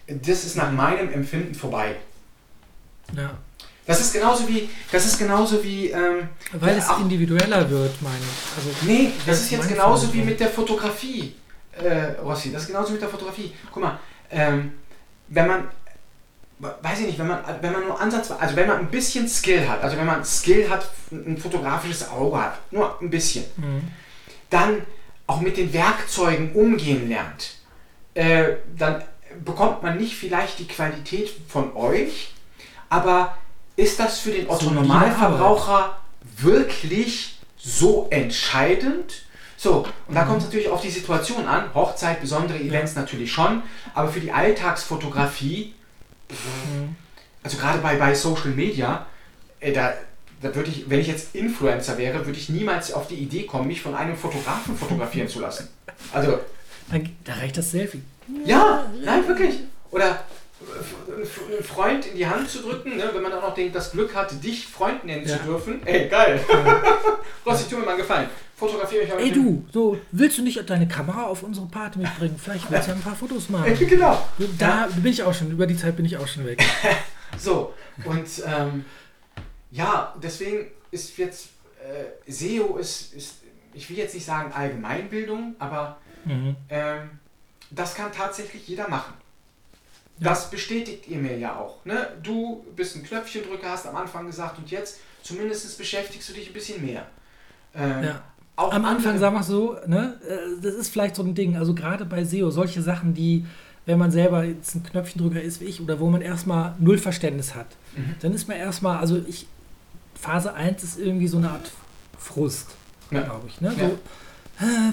das 0.06 0.44
ist 0.44 0.56
nach 0.56 0.72
meinem 0.72 1.12
Empfinden 1.12 1.54
vorbei. 1.54 1.96
Ja. 3.14 3.36
Das 3.86 4.00
ist 4.00 4.12
genauso 4.12 4.48
wie, 4.48 4.68
das 4.90 5.04
ist 5.04 5.18
genauso 5.18 5.62
wie. 5.62 5.90
Ähm, 5.90 6.28
Weil 6.52 6.78
es 6.78 6.88
auch, 6.88 7.00
individueller 7.00 7.68
wird, 7.68 8.00
meine 8.00 8.16
ich. 8.16 8.56
Also, 8.56 8.86
nee, 8.86 9.12
das 9.26 9.42
ist 9.42 9.50
jetzt 9.50 9.68
genauso 9.68 10.12
wie 10.12 10.22
mit 10.22 10.40
der 10.40 10.48
Fotografie, 10.48 11.34
äh, 11.72 12.20
Rossi. 12.22 12.50
Das 12.50 12.62
ist 12.62 12.68
genauso 12.68 12.92
mit 12.92 13.02
der 13.02 13.08
Fotografie. 13.10 13.52
Guck 13.70 13.82
mal, 13.82 13.98
ähm, 14.30 14.72
wenn 15.28 15.46
man, 15.46 15.68
weiß 16.58 17.00
ich 17.00 17.06
nicht, 17.06 17.18
wenn 17.18 17.26
man, 17.26 17.40
wenn 17.60 17.72
man 17.72 17.84
nur 17.84 18.00
Ansatz, 18.00 18.30
also 18.30 18.56
wenn 18.56 18.68
man 18.68 18.78
ein 18.78 18.90
bisschen 18.90 19.28
Skill 19.28 19.68
hat, 19.68 19.82
also 19.82 19.98
wenn 19.98 20.06
man 20.06 20.24
Skill 20.24 20.70
hat, 20.70 20.88
ein 21.10 21.36
fotografisches 21.36 22.08
Auge 22.08 22.38
hat, 22.38 22.72
nur 22.72 22.98
ein 23.02 23.10
bisschen, 23.10 23.44
mhm. 23.56 23.82
dann 24.48 24.82
auch 25.26 25.40
mit 25.40 25.58
den 25.58 25.72
Werkzeugen 25.72 26.52
umgehen 26.52 27.08
lernt, 27.08 27.56
äh, 28.14 28.56
dann 28.78 29.02
bekommt 29.44 29.82
man 29.82 29.98
nicht 29.98 30.16
vielleicht 30.16 30.58
die 30.58 30.68
Qualität 30.68 31.30
von 31.48 31.74
euch, 31.76 32.32
aber 32.88 33.36
ist 33.76 33.98
das 33.98 34.20
für 34.20 34.30
den 34.30 34.48
Otto 34.48 34.70
Normalverbraucher 34.70 35.96
wirklich 36.38 37.38
so 37.56 38.06
entscheidend? 38.10 39.24
So, 39.56 39.86
und 40.08 40.14
da 40.14 40.24
mhm. 40.24 40.28
kommt 40.28 40.38
es 40.40 40.44
natürlich 40.46 40.68
auf 40.68 40.80
die 40.80 40.90
Situation 40.90 41.46
an. 41.46 41.72
Hochzeit, 41.74 42.20
besondere 42.20 42.58
Events 42.58 42.94
natürlich 42.94 43.32
schon, 43.32 43.62
aber 43.94 44.10
für 44.10 44.20
die 44.20 44.30
Alltagsfotografie, 44.30 45.74
mhm. 46.28 46.96
also 47.42 47.56
gerade 47.56 47.78
bei, 47.78 47.96
bei 47.96 48.14
Social 48.14 48.50
Media, 48.50 49.06
äh, 49.60 49.72
da, 49.72 49.94
da 50.42 50.54
würde 50.54 50.70
ich, 50.70 50.90
wenn 50.90 51.00
ich 51.00 51.06
jetzt 51.06 51.34
Influencer 51.34 51.96
wäre, 51.96 52.26
würde 52.26 52.38
ich 52.38 52.48
niemals 52.48 52.92
auf 52.92 53.08
die 53.08 53.14
Idee 53.14 53.44
kommen, 53.44 53.66
mich 53.66 53.80
von 53.80 53.94
einem 53.94 54.16
Fotografen 54.16 54.76
fotografieren 54.76 55.28
zu 55.28 55.40
lassen. 55.40 55.68
Also. 56.12 56.40
Da 57.24 57.34
reicht 57.34 57.56
das 57.56 57.70
Selfie. 57.70 58.02
Ja, 58.44 58.90
nein, 59.02 59.26
wirklich. 59.26 59.60
Oder 59.90 60.22
einen 61.14 61.64
Freund 61.64 62.06
in 62.06 62.16
die 62.16 62.26
Hand 62.26 62.48
zu 62.48 62.62
drücken, 62.62 62.96
ne, 62.96 63.10
wenn 63.12 63.22
man 63.22 63.32
auch 63.32 63.42
noch 63.42 63.54
denkt, 63.54 63.74
das 63.74 63.92
Glück 63.92 64.14
hat, 64.14 64.42
dich 64.42 64.66
Freund 64.66 65.04
nennen 65.04 65.26
ja. 65.26 65.38
zu 65.38 65.44
dürfen. 65.44 65.86
Ey, 65.86 66.08
geil. 66.08 66.40
Ja. 66.48 66.82
Rossi, 67.46 67.68
tu 67.68 67.76
mir 67.76 67.84
mal 67.84 67.92
einen 67.92 68.00
Gefallen. 68.00 68.28
Fotografiere 68.56 69.02
mich 69.02 69.12
mal. 69.12 69.20
Ey, 69.20 69.32
du, 69.32 69.64
so, 69.72 69.98
willst 70.12 70.38
du 70.38 70.42
nicht 70.42 70.68
deine 70.68 70.86
Kamera 70.86 71.24
auf 71.24 71.42
unsere 71.42 71.66
Party 71.66 71.98
mitbringen? 71.98 72.36
Vielleicht 72.42 72.70
willst 72.70 72.86
du 72.86 72.90
ja 72.92 72.96
ein 72.96 73.02
paar 73.02 73.16
Fotos 73.16 73.48
machen. 73.48 73.76
genau. 73.88 74.26
Da 74.58 74.88
bin 74.94 75.12
ich 75.12 75.22
auch 75.22 75.34
schon, 75.34 75.50
über 75.50 75.66
die 75.66 75.76
Zeit 75.76 75.96
bin 75.96 76.04
ich 76.04 76.16
auch 76.16 76.28
schon 76.28 76.46
weg. 76.46 76.62
so, 77.38 77.74
und 78.04 78.28
ähm, 78.46 78.84
ja, 79.70 80.14
deswegen 80.22 80.68
ist 80.90 81.16
jetzt 81.18 81.48
äh, 81.84 82.30
SEO 82.30 82.76
ist, 82.76 83.12
ist, 83.14 83.36
ich 83.72 83.90
will 83.90 83.98
jetzt 83.98 84.14
nicht 84.14 84.24
sagen 84.24 84.52
Allgemeinbildung, 84.52 85.56
aber 85.58 85.98
mhm. 86.24 86.56
ähm, 86.68 87.10
das 87.70 87.94
kann 87.94 88.12
tatsächlich 88.12 88.66
jeder 88.68 88.88
machen. 88.88 89.14
Ja. 90.18 90.28
Das 90.28 90.50
bestätigt 90.50 91.08
ihr 91.08 91.18
mir 91.18 91.36
ja 91.36 91.56
auch. 91.56 91.84
Ne? 91.84 92.08
Du 92.22 92.64
bist 92.76 92.96
ein 92.96 93.02
Knöpfchendrücker, 93.02 93.68
hast 93.68 93.86
am 93.86 93.96
Anfang 93.96 94.26
gesagt 94.26 94.58
und 94.58 94.70
jetzt 94.70 95.00
zumindest 95.22 95.76
beschäftigst 95.76 96.28
du 96.28 96.34
dich 96.34 96.48
ein 96.48 96.52
bisschen 96.52 96.84
mehr. 96.84 97.06
Ähm, 97.74 98.04
ja. 98.04 98.22
am 98.56 98.84
Anfang, 98.84 99.18
sagen 99.18 99.34
wir 99.34 99.40
es 99.40 99.48
so, 99.48 99.76
ne? 99.86 100.20
Äh, 100.28 100.62
das 100.62 100.74
ist 100.74 100.90
vielleicht 100.90 101.16
so 101.16 101.22
ein 101.24 101.34
Ding, 101.34 101.56
also 101.56 101.74
gerade 101.74 102.04
bei 102.04 102.24
SEO, 102.24 102.50
solche 102.50 102.82
Sachen, 102.82 103.14
die, 103.14 103.44
wenn 103.86 103.98
man 103.98 104.12
selber 104.12 104.44
jetzt 104.44 104.76
ein 104.76 104.84
Knöpfchendrücker 104.84 105.42
ist 105.42 105.60
wie 105.60 105.64
ich 105.64 105.80
oder 105.80 105.98
wo 105.98 106.08
man 106.08 106.22
erstmal 106.22 106.76
null 106.78 106.98
Verständnis 106.98 107.56
hat, 107.56 107.66
mhm. 107.96 108.14
dann 108.20 108.32
ist 108.32 108.46
man 108.46 108.56
erstmal, 108.56 108.98
also 108.98 109.20
ich, 109.26 109.48
Phase 110.14 110.54
1 110.54 110.84
ist 110.84 110.98
irgendwie 110.98 111.26
so 111.26 111.38
eine 111.38 111.50
Art 111.50 111.72
Frust, 112.16 112.68
ja. 113.10 113.22
glaube 113.22 113.48
ich. 113.48 113.60
Ne? 113.60 113.72
So, 113.72 113.98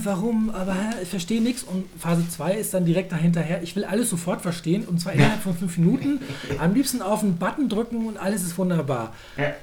warum, 0.03 0.49
aber 0.49 0.75
ich 1.01 1.09
verstehe 1.09 1.41
nichts. 1.41 1.63
Und 1.63 1.85
Phase 1.99 2.27
2 2.27 2.55
ist 2.55 2.73
dann 2.73 2.85
direkt 2.85 3.11
dahinterher. 3.11 3.61
Ich 3.61 3.75
will 3.75 3.85
alles 3.85 4.09
sofort 4.09 4.41
verstehen 4.41 4.85
und 4.85 4.99
zwar 4.99 5.13
innerhalb 5.13 5.41
von 5.41 5.55
fünf 5.55 5.77
Minuten. 5.77 6.19
Am 6.59 6.73
liebsten 6.73 7.01
auf 7.01 7.21
einen 7.23 7.37
Button 7.37 7.69
drücken 7.69 8.07
und 8.07 8.17
alles 8.17 8.43
ist 8.43 8.57
wunderbar. 8.57 9.13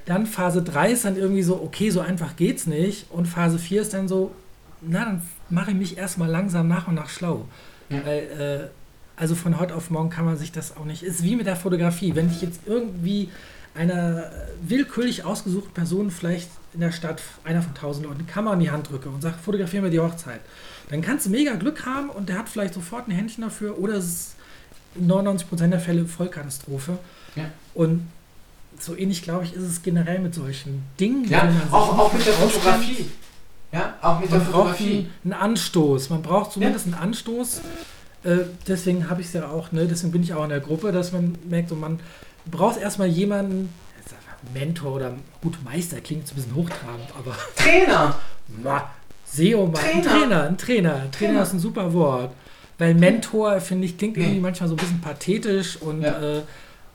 Dann 0.07 0.27
Phase 0.27 0.63
3 0.63 0.93
ist 0.93 1.05
dann 1.05 1.17
irgendwie 1.17 1.43
so, 1.43 1.61
okay, 1.61 1.91
so 1.91 2.01
einfach 2.01 2.37
geht's 2.37 2.67
nicht. 2.67 3.11
Und 3.11 3.27
Phase 3.27 3.59
4 3.59 3.83
ist 3.83 3.95
dann 3.95 4.09
so, 4.09 4.33
na, 4.81 5.05
dann 5.05 5.23
mache 5.51 5.73
ich 5.73 5.77
mich 5.77 5.99
erstmal 5.99 6.29
langsam 6.29 6.69
nach 6.69 6.89
und 6.89 6.95
nach 6.95 7.09
schlau. 7.09 7.47
Ja. 7.89 8.05
Weil, 8.05 8.19
äh, 8.19 8.69
also 9.17 9.35
von 9.35 9.59
heute 9.59 9.75
auf 9.75 9.91
morgen 9.91 10.11
kann 10.11 10.25
man 10.25 10.37
sich 10.37 10.53
das 10.53 10.77
auch 10.77 10.85
nicht. 10.85 11.03
Ist 11.03 11.25
wie 11.25 11.35
mit 11.35 11.47
der 11.47 11.57
Fotografie. 11.57 12.15
Wenn 12.15 12.31
ich 12.31 12.41
jetzt 12.41 12.61
irgendwie 12.67 13.31
einer 13.75 14.31
willkürlich 14.63 15.25
ausgesuchten 15.25 15.73
Person 15.73 16.11
vielleicht 16.11 16.49
in 16.75 16.81
der 16.81 16.93
Stadt, 16.93 17.23
einer 17.45 17.63
von 17.63 17.75
tausend 17.75 18.07
Leuten, 18.07 18.21
eine 18.21 18.29
Kamera 18.29 18.55
in 18.55 18.61
die 18.61 18.71
Hand 18.71 18.91
drücke 18.91 19.09
und 19.09 19.23
sage, 19.23 19.37
fotografieren 19.43 19.85
wir 19.85 19.91
die 19.91 20.01
Hochzeit, 20.01 20.41
dann 20.91 21.03
kannst 21.03 21.27
du 21.27 21.31
mega 21.31 21.55
Glück 21.55 21.87
haben 21.87 22.11
und 22.11 22.29
der 22.29 22.39
hat 22.39 22.49
vielleicht 22.49 22.75
sofort 22.75 23.09
ein 23.09 23.13
Händchen 23.13 23.43
dafür 23.43 23.79
oder 23.79 23.95
es 23.95 24.05
ist 24.05 24.37
in 24.95 25.11
99% 25.11 25.69
der 25.69 25.81
Fälle 25.81 26.07
Vollkatastrophe. 26.07 26.99
Ja. 27.37 27.45
Und 27.75 28.09
so 28.79 28.97
ähnlich, 28.97 29.23
glaube 29.23 29.45
ich, 29.45 29.55
ist 29.55 29.63
es 29.63 29.83
generell 29.83 30.19
mit 30.21 30.35
solchen 30.35 30.85
Dingen. 30.99 31.29
Ja, 31.29 31.51
auch, 31.71 31.99
auch 31.99 32.13
mit 32.13 32.27
der 32.27 32.33
Fotografie. 32.33 33.11
Ja, 33.73 33.95
auch 34.01 34.21
mit 34.21 34.31
man 34.31 34.39
der 34.39 34.49
Fotografie. 34.49 35.09
Einen, 35.25 35.33
einen 35.33 35.43
Anstoß. 35.43 36.11
Man 36.11 36.23
braucht 36.23 36.53
zumindest 36.53 36.87
ja. 36.87 36.93
einen 36.93 37.03
Anstoß. 37.03 37.61
Äh, 38.25 38.37
deswegen 38.67 39.11
habe 39.11 39.21
ich 39.21 39.29
es 39.29 39.33
ja 39.33 39.49
auch, 39.49 39.73
ne, 39.73 39.87
deswegen 39.87 40.13
bin 40.13 40.23
ich 40.23 40.35
auch 40.35 40.45
in 40.45 40.51
der 40.51 40.61
Gruppe, 40.61 40.93
dass 40.93 41.13
man 41.13 41.37
merkt, 41.49 41.69
so 41.69 41.75
man 41.75 42.01
braucht 42.47 42.81
erstmal 42.81 43.09
jemanden, 43.09 43.73
Mentor 44.55 44.95
oder 44.95 45.15
gut 45.41 45.59
Meister 45.65 46.01
klingt 46.01 46.27
so 46.27 46.35
ein 46.35 46.37
bisschen 46.37 46.55
hochtrabend, 46.55 47.09
aber. 47.19 47.37
Trainer! 47.57 48.15
Ma, 48.63 48.91
SEO, 49.25 49.67
mal. 49.67 49.79
Trainer. 49.79 49.97
Ein 49.97 50.03
Trainer, 50.03 50.43
ein 50.45 50.59
Trainer. 50.59 50.59
Trainer. 50.59 51.11
Trainer 51.11 51.43
ist 51.43 51.53
ein 51.53 51.59
super 51.59 51.93
Wort. 51.93 52.33
Weil 52.79 52.95
Mentor, 52.95 53.61
finde 53.61 53.87
ich, 53.87 53.99
klingt 53.99 54.17
irgendwie 54.17 54.41
manchmal 54.41 54.69
so 54.69 54.75
ein 54.75 54.79
bisschen 54.79 55.01
pathetisch 55.01 55.77
und 55.83 56.03
ja. 56.03 56.39
äh, 56.39 56.43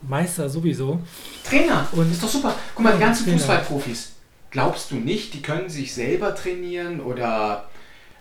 Meister 0.02 0.48
sowieso. 0.48 1.00
Trainer! 1.44 1.86
Und 1.92 2.10
ist 2.10 2.22
doch 2.22 2.28
super. 2.28 2.54
Guck 2.74 2.84
mal, 2.84 2.94
die 2.94 3.00
ganzen 3.00 3.24
Trainer. 3.24 3.38
Fußballprofis. 3.38 4.12
Glaubst 4.50 4.90
du 4.90 4.96
nicht, 4.96 5.34
die 5.34 5.42
können 5.42 5.68
sich 5.68 5.92
selber 5.94 6.34
trainieren 6.34 7.00
oder 7.00 7.68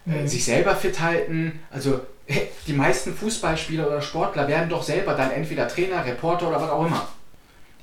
äh, 0.06 0.22
mhm. 0.22 0.28
sich 0.28 0.44
selber 0.44 0.76
fit 0.76 1.00
halten? 1.00 1.60
Also, 1.72 2.02
die 2.68 2.74
meisten 2.74 3.14
Fußballspieler 3.14 3.88
oder 3.88 4.02
Sportler 4.02 4.48
werden 4.48 4.70
doch 4.70 4.84
selber 4.84 5.14
dann 5.14 5.32
entweder 5.32 5.68
Trainer, 5.68 6.06
Reporter 6.06 6.50
oder 6.50 6.62
was 6.62 6.70
auch 6.70 6.86
immer. 6.86 7.08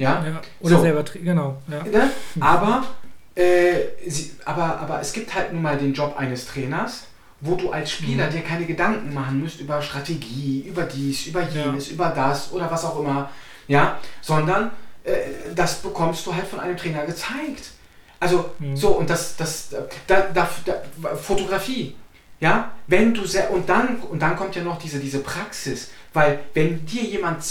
Ja? 0.00 0.24
ja 0.24 0.40
oder 0.60 0.76
so. 0.76 0.82
selber, 0.82 1.04
genau. 1.12 1.58
Ja. 1.68 1.82
Ne? 1.82 2.10
Aber, 2.40 2.84
äh, 3.34 3.74
sie, 4.08 4.32
aber, 4.46 4.80
aber 4.80 5.00
es 5.00 5.12
gibt 5.12 5.34
halt 5.34 5.52
nun 5.52 5.60
mal 5.60 5.76
den 5.76 5.92
Job 5.92 6.14
eines 6.16 6.46
Trainers, 6.46 7.04
wo 7.42 7.54
du 7.54 7.70
als 7.70 7.92
Spieler 7.92 8.26
mhm. 8.26 8.30
dir 8.30 8.40
keine 8.40 8.64
Gedanken 8.64 9.12
machen 9.12 9.40
musst 9.40 9.60
über 9.60 9.82
Strategie, 9.82 10.64
über 10.66 10.84
dies, 10.84 11.26
über 11.26 11.42
jenes, 11.42 11.88
ja. 11.88 11.94
über 11.94 12.08
das 12.08 12.50
oder 12.52 12.70
was 12.70 12.84
auch 12.84 12.98
immer. 12.98 13.28
Ja, 13.68 13.98
sondern 14.22 14.70
äh, 15.04 15.12
das 15.54 15.76
bekommst 15.76 16.26
du 16.26 16.34
halt 16.34 16.46
von 16.46 16.60
einem 16.60 16.78
Trainer 16.78 17.04
gezeigt. 17.04 17.72
Also, 18.18 18.50
mhm. 18.58 18.76
so, 18.76 18.88
und 18.88 19.08
das, 19.10 19.36
das, 19.36 19.68
da, 20.06 20.20
da, 20.32 20.48
da, 20.64 21.14
Fotografie. 21.16 21.94
Ja, 22.40 22.72
wenn 22.86 23.12
du 23.12 23.26
sehr, 23.26 23.50
und 23.50 23.68
dann, 23.68 23.96
und 24.00 24.20
dann 24.20 24.34
kommt 24.34 24.56
ja 24.56 24.62
noch 24.62 24.78
diese, 24.78 24.98
diese 24.98 25.18
Praxis, 25.18 25.90
weil 26.14 26.40
wenn 26.54 26.86
dir 26.86 27.02
jemand 27.02 27.44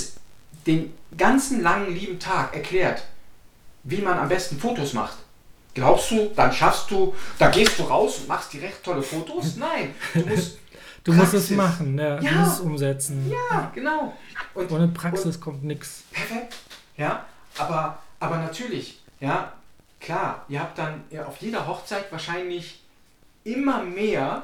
den 0.70 0.94
ganzen 1.18 1.62
langen 1.62 1.94
lieben 1.94 2.20
Tag 2.20 2.56
erklärt, 2.56 3.04
wie 3.84 4.02
man 4.02 4.18
am 4.20 4.30
besten 4.30 4.60
Fotos 4.60 4.94
macht, 4.94 5.18
glaubst 5.74 6.12
du, 6.12 6.32
dann 6.36 6.54
schaffst 6.54 6.92
du, 6.92 7.16
da 7.40 7.50
gehst 7.50 7.80
du 7.80 7.84
raus 7.84 8.20
und 8.20 8.28
machst 8.28 8.54
direkt 8.54 8.84
tolle 8.84 9.02
Fotos? 9.02 9.56
Nein, 9.58 9.96
du 10.14 10.26
musst 10.26 10.58
Du 11.02 11.14
musst 11.14 11.34
es 11.34 11.50
machen, 11.52 11.98
ja. 11.98 12.20
ja. 12.20 12.30
du 12.30 12.36
musst 12.36 12.54
es 12.54 12.60
umsetzen. 12.60 13.32
Ja, 13.32 13.72
genau. 13.74 14.14
Und, 14.54 14.70
Ohne 14.70 14.90
Praxis 14.90 15.38
und, 15.38 15.42
kommt 15.42 15.64
nichts. 15.64 16.04
Perfekt. 16.12 16.58
Ja, 16.98 17.26
aber, 17.58 17.98
aber 18.20 18.38
natürlich, 18.38 19.02
ja, 19.22 19.54
klar, 20.00 20.46
ihr 20.50 20.60
habt 20.60 20.78
dann 20.78 21.06
ja, 21.10 21.26
auf 21.26 21.38
jeder 21.38 21.66
Hochzeit 21.66 22.12
wahrscheinlich 22.12 22.84
immer 23.46 23.82
mehr, 23.82 24.44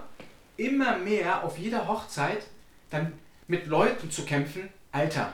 immer 0.55 0.97
mehr 0.97 1.43
auf 1.43 1.57
jeder 1.59 1.87
Hochzeit 1.87 2.47
dann 2.89 3.11
mit 3.47 3.67
Leuten 3.67 4.09
zu 4.09 4.23
kämpfen, 4.23 4.69
Alter, 4.93 5.33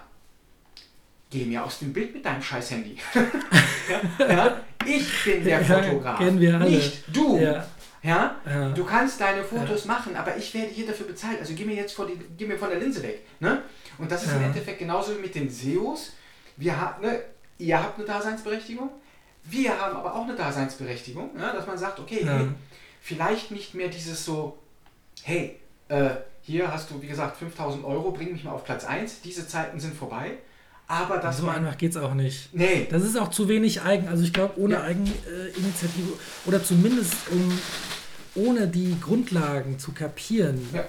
geh 1.31 1.45
mir 1.45 1.63
aus 1.63 1.79
dem 1.79 1.93
Bild 1.93 2.13
mit 2.13 2.23
deinem 2.23 2.43
scheiß 2.43 2.71
Handy. 2.71 2.97
ja, 4.19 4.27
ja, 4.27 4.61
ich 4.85 5.23
bin 5.23 5.43
der 5.43 5.63
Fotograf, 5.63 6.19
nicht 6.19 7.03
du. 7.07 7.39
Ja. 7.39 7.65
Du 8.75 8.83
kannst 8.83 9.21
deine 9.21 9.43
Fotos 9.43 9.85
machen, 9.85 10.15
aber 10.15 10.35
ich 10.35 10.53
werde 10.53 10.69
hier 10.69 10.87
dafür 10.87 11.07
bezahlt. 11.07 11.39
Also 11.39 11.53
geh 11.53 11.65
mir 11.65 11.75
jetzt 11.75 11.93
vor 11.93 12.07
die, 12.07 12.19
geh 12.37 12.45
mir 12.45 12.57
von 12.57 12.69
der 12.69 12.79
Linse 12.79 13.01
weg. 13.03 13.25
Ne? 13.39 13.61
Und 13.97 14.11
das 14.11 14.23
ist 14.23 14.33
im 14.33 14.43
Endeffekt 14.43 14.79
genauso 14.79 15.15
wie 15.15 15.21
mit 15.21 15.35
den 15.35 15.49
SEOs. 15.49 16.13
Wir 16.57 16.79
haben, 16.79 17.03
ne, 17.03 17.21
ihr 17.59 17.81
habt 17.81 17.97
eine 17.97 18.07
Daseinsberechtigung, 18.07 18.89
wir 19.43 19.79
haben 19.79 19.95
aber 19.95 20.15
auch 20.15 20.23
eine 20.23 20.35
Daseinsberechtigung, 20.35 21.35
ne? 21.35 21.51
dass 21.55 21.65
man 21.65 21.77
sagt, 21.77 21.99
okay, 21.99 22.25
hey, 22.25 22.47
vielleicht 23.01 23.51
nicht 23.51 23.73
mehr 23.73 23.87
dieses 23.87 24.25
so, 24.25 24.57
hey, 25.23 25.59
äh, 25.87 26.09
hier 26.41 26.71
hast 26.71 26.89
du, 26.89 27.01
wie 27.01 27.07
gesagt, 27.07 27.37
5000 27.37 27.85
Euro, 27.85 28.11
bring 28.11 28.31
mich 28.31 28.43
mal 28.43 28.51
auf 28.51 28.65
Platz 28.65 28.83
1, 28.83 29.21
diese 29.21 29.47
Zeiten 29.47 29.79
sind 29.79 29.95
vorbei. 29.95 30.39
Aber 30.91 31.19
das 31.19 31.37
so 31.37 31.47
einfach 31.47 31.77
geht 31.77 31.91
es 31.91 31.97
auch 31.97 32.13
nicht. 32.13 32.49
Nee. 32.51 32.85
Das 32.91 33.03
ist 33.03 33.17
auch 33.17 33.29
zu 33.29 33.47
wenig 33.47 33.81
Eigen. 33.81 34.09
Also 34.09 34.25
ich 34.25 34.33
glaube, 34.33 34.59
ohne 34.59 34.73
ja. 34.73 34.83
Eigeninitiative 34.83 36.11
oder 36.45 36.61
zumindest 36.61 37.13
um, 37.31 37.57
ohne 38.35 38.67
die 38.67 38.97
Grundlagen 38.99 39.79
zu 39.79 39.93
kapieren, 39.93 40.59
ja. 40.73 40.83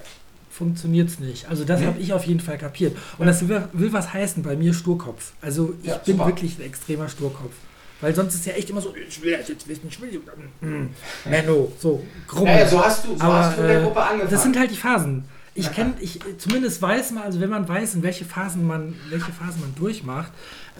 funktioniert 0.50 1.08
es 1.08 1.20
nicht. 1.20 1.48
Also 1.48 1.64
das 1.64 1.78
nee. 1.78 1.86
habe 1.86 2.00
ich 2.00 2.12
auf 2.12 2.24
jeden 2.24 2.40
Fall 2.40 2.58
kapiert. 2.58 2.96
Und 3.16 3.26
ja. 3.26 3.32
das 3.32 3.46
will, 3.46 3.68
will, 3.72 3.92
was 3.92 4.12
heißen 4.12 4.42
bei 4.42 4.56
mir 4.56 4.74
Sturkopf. 4.74 5.34
Also 5.40 5.74
ich 5.84 5.94
bin 5.98 6.16
super. 6.16 6.26
wirklich 6.26 6.58
ein 6.58 6.62
extremer 6.62 7.08
Sturkopf. 7.08 7.54
Weil 8.00 8.12
sonst 8.12 8.34
ist 8.34 8.44
ja 8.46 8.54
echt 8.54 8.68
immer 8.70 8.80
so, 8.80 8.92
ich 8.96 9.22
will 9.22 9.36
das 9.38 9.46
jetzt 9.46 9.68
wissen, 9.68 9.86
ich 9.86 10.00
will 10.02 10.20
mm, 10.62 10.88
Menno, 11.30 11.70
so. 11.78 12.02
Ja, 12.44 12.66
so 12.66 12.84
hast 12.84 13.04
du, 13.04 13.16
so 13.16 13.22
Aber, 13.22 13.38
hast 13.38 13.56
du 13.56 13.62
in 13.62 13.68
der 13.68 13.82
Gruppe 13.82 14.02
angefangen. 14.02 14.30
Das 14.32 14.42
sind 14.42 14.58
halt 14.58 14.72
die 14.72 14.76
Phasen. 14.76 15.24
Ich 15.54 15.70
kenne, 15.70 15.94
ich 16.00 16.18
zumindest 16.38 16.80
weiß 16.80 17.10
man, 17.10 17.24
also 17.24 17.40
wenn 17.40 17.50
man 17.50 17.68
weiß, 17.68 17.96
in 17.96 18.02
welche 18.02 18.24
Phasen 18.24 18.66
man, 18.66 18.94
welche 19.10 19.32
Phasen 19.32 19.60
man 19.60 19.74
durchmacht, 19.74 20.32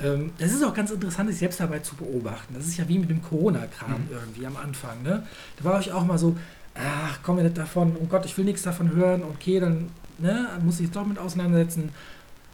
ähm, 0.03 0.31
das 0.39 0.53
ist 0.53 0.65
auch 0.65 0.73
ganz 0.73 0.90
interessant, 0.90 1.28
sich 1.28 1.39
selbst 1.39 1.61
dabei 1.61 1.81
zu 1.81 1.94
beobachten. 1.94 2.55
Das 2.55 2.66
ist 2.66 2.78
ja 2.78 2.89
wie 2.89 2.99
mit 2.99 3.11
dem 3.11 3.23
Corona-Kram 3.23 3.90
mhm. 3.90 4.09
irgendwie 4.11 4.47
am 4.47 4.57
Anfang. 4.57 5.03
Ne? 5.03 5.27
Da 5.59 5.65
war 5.65 5.81
ich 5.81 5.93
auch 5.93 6.05
mal 6.05 6.16
so, 6.16 6.36
ach, 6.74 7.19
komm 7.23 7.36
mir 7.36 7.43
nicht 7.43 7.59
davon, 7.59 7.97
oh 8.01 8.07
Gott, 8.07 8.24
ich 8.24 8.36
will 8.39 8.47
nichts 8.47 8.62
davon 8.62 8.94
hören, 8.94 9.23
okay, 9.24 9.61
dann 9.61 9.90
ne, 10.19 10.49
muss 10.65 10.81
ich 10.81 10.90
doch 10.90 11.07
mit 11.07 11.19
auseinandersetzen. 11.19 11.90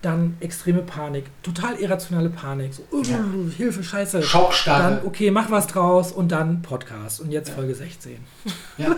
Dann 0.00 0.36
extreme 0.38 0.82
Panik, 0.82 1.24
total 1.42 1.74
irrationale 1.76 2.30
Panik, 2.30 2.72
so, 2.72 2.82
uh, 2.92 3.02
ja. 3.02 3.24
Hilfe, 3.56 3.82
Scheiße. 3.82 4.22
Schockstarre. 4.22 4.96
Dann, 4.96 5.06
okay, 5.06 5.32
mach 5.32 5.50
was 5.50 5.66
draus 5.66 6.12
und 6.12 6.30
dann 6.30 6.62
Podcast 6.62 7.20
und 7.20 7.32
jetzt 7.32 7.48
ja. 7.48 7.54
Folge 7.54 7.74
16. 7.74 8.16
Ja. 8.76 8.96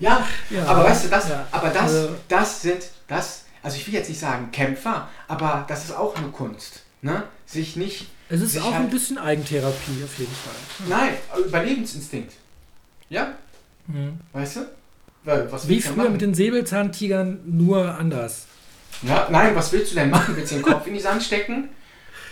ja, 0.00 0.26
ja, 0.50 0.64
aber 0.66 0.84
weißt 0.84 1.04
du, 1.04 1.08
das, 1.08 1.30
aber 1.52 1.68
das, 1.68 1.82
also, 1.82 2.08
das 2.26 2.62
sind, 2.62 2.82
das, 3.06 3.44
also 3.62 3.76
ich 3.76 3.86
will 3.86 3.94
jetzt 3.94 4.08
nicht 4.08 4.18
sagen 4.18 4.50
Kämpfer, 4.50 5.08
aber 5.28 5.64
das 5.68 5.84
ist 5.84 5.96
auch 5.96 6.16
eine 6.16 6.28
Kunst, 6.28 6.82
ne? 7.02 7.22
Sich 7.46 7.76
nicht. 7.76 8.08
Es 8.28 8.40
ist 8.40 8.58
auch 8.58 8.72
halt, 8.72 8.86
ein 8.86 8.90
bisschen 8.90 9.18
Eigentherapie 9.18 10.02
auf 10.02 10.18
jeden 10.18 10.32
Fall. 10.32 10.88
Nein, 10.88 11.12
Überlebensinstinkt. 11.46 12.32
Ja? 13.08 13.34
Mhm. 13.86 14.18
Weißt 14.32 14.56
du? 14.56 14.60
Was 15.24 15.68
Wie 15.68 15.80
früher 15.80 16.10
mit 16.10 16.20
den 16.20 16.34
Säbelzahntigern, 16.34 17.40
nur 17.44 17.96
anders. 17.96 18.46
Ja, 19.02 19.28
nein, 19.30 19.54
was 19.54 19.72
willst 19.72 19.92
du 19.92 19.96
denn 19.96 20.10
machen? 20.10 20.36
Willst 20.36 20.52
du 20.52 20.56
den 20.56 20.64
Kopf 20.64 20.86
in 20.86 20.94
die 20.94 21.00
Sand 21.00 21.22
stecken? 21.22 21.68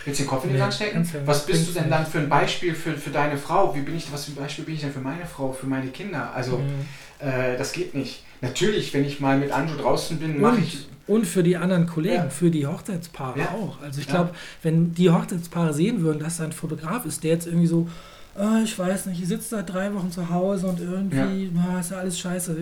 Willst 0.05 0.19
du 0.19 0.23
den 0.23 0.29
Kopf 0.29 0.45
in 0.45 0.51
die 0.51 0.57
Sand 0.57 0.73
stecken? 0.73 1.09
Was 1.25 1.45
bist 1.45 1.67
du 1.67 1.73
denn 1.73 1.89
dann 1.89 2.05
für 2.05 2.19
ein 2.19 2.29
Beispiel 2.29 2.73
für, 2.73 2.93
für 2.93 3.11
deine 3.11 3.37
Frau? 3.37 3.75
Wie 3.75 3.81
bin 3.81 3.95
ich, 3.95 4.11
was 4.11 4.25
für 4.25 4.31
ein 4.31 4.35
Beispiel 4.35 4.65
bin 4.65 4.75
ich 4.75 4.81
denn 4.81 4.91
für 4.91 4.99
meine 4.99 5.25
Frau, 5.25 5.51
für 5.51 5.67
meine 5.67 5.87
Kinder? 5.87 6.31
Also, 6.33 6.57
mhm. 6.57 6.85
äh, 7.19 7.57
das 7.57 7.73
geht 7.73 7.93
nicht. 7.93 8.23
Natürlich, 8.41 8.93
wenn 8.93 9.05
ich 9.05 9.19
mal 9.19 9.37
mit 9.37 9.51
Anjo 9.51 9.75
draußen 9.75 10.17
bin, 10.17 10.41
mache 10.41 10.61
ich. 10.61 10.87
Und 11.07 11.25
für 11.25 11.43
die 11.43 11.57
anderen 11.57 11.85
Kollegen, 11.87 12.15
ja. 12.15 12.29
für 12.29 12.49
die 12.49 12.65
Hochzeitspaare 12.65 13.39
ja. 13.39 13.49
auch. 13.49 13.81
Also 13.81 13.99
ich 13.99 14.07
glaube, 14.07 14.29
ja. 14.29 14.35
wenn 14.63 14.93
die 14.93 15.09
Hochzeitspaare 15.09 15.73
sehen 15.73 16.01
würden, 16.01 16.19
dass 16.19 16.37
da 16.37 16.45
ein 16.45 16.51
Fotograf 16.51 17.05
ist, 17.05 17.23
der 17.23 17.31
jetzt 17.31 17.47
irgendwie 17.47 17.67
so, 17.67 17.87
oh, 18.35 18.63
ich 18.63 18.77
weiß 18.77 19.07
nicht, 19.07 19.21
ich 19.21 19.27
sitze 19.27 19.49
seit 19.49 19.69
drei 19.69 19.93
Wochen 19.93 20.11
zu 20.11 20.29
Hause 20.29 20.67
und 20.67 20.79
irgendwie, 20.79 21.51
ja. 21.53 21.75
oh, 21.75 21.79
ist 21.79 21.91
ja 21.91 21.97
alles 21.97 22.19
scheiße. 22.19 22.55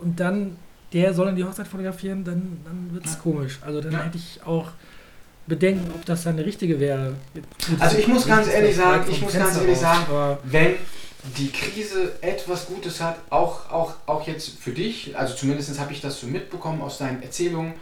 Und 0.00 0.20
dann 0.20 0.56
der 0.92 1.14
soll 1.14 1.26
dann 1.26 1.36
die 1.36 1.44
Hochzeit 1.44 1.66
fotografieren, 1.66 2.24
dann, 2.24 2.60
dann 2.64 2.90
wird 2.92 3.04
es 3.04 3.14
ja. 3.14 3.20
komisch. 3.20 3.58
Also 3.64 3.80
dann 3.80 3.92
ja. 3.92 4.02
hätte 4.02 4.18
ich 4.18 4.40
auch 4.44 4.68
Bedenken, 5.46 5.90
ob 5.94 6.04
das 6.04 6.24
dann 6.24 6.34
eine 6.34 6.44
richtige 6.44 6.78
wäre. 6.78 7.14
also 7.78 7.98
ich 7.98 8.06
muss 8.06 8.26
ganz 8.26 8.48
ehrlich 8.48 8.76
sagen, 8.76 9.10
ich 9.10 9.20
muss 9.20 9.32
ganz 9.32 9.56
ehrlich 9.58 9.78
sagen, 9.78 10.38
wenn 10.44 10.74
die 11.36 11.50
Krise 11.50 12.12
etwas 12.20 12.66
Gutes 12.66 13.00
hat, 13.00 13.16
auch, 13.30 13.70
auch, 13.70 13.94
auch 14.06 14.26
jetzt 14.26 14.58
für 14.60 14.72
dich, 14.72 15.16
also 15.16 15.34
zumindest 15.34 15.78
habe 15.78 15.92
ich 15.92 16.00
das 16.00 16.20
so 16.20 16.26
mitbekommen 16.26 16.82
aus 16.82 16.98
deinen 16.98 17.22
Erzählungen, 17.22 17.74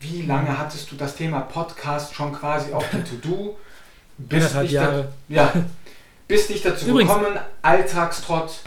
wie 0.00 0.22
lange 0.22 0.50
mhm. 0.50 0.58
hattest 0.58 0.90
du 0.90 0.96
das 0.96 1.16
Thema 1.16 1.40
Podcast 1.40 2.14
schon 2.14 2.32
quasi 2.32 2.72
auf 2.72 2.84
der 2.90 3.04
To-Do? 3.04 3.56
Bis, 4.18 4.54
ja, 5.28 5.52
bist 6.26 6.48
nicht 6.48 6.64
dazu 6.64 6.86
Übrigens, 6.86 7.12
gekommen, 7.12 7.38
Alltagstrott, 7.60 8.60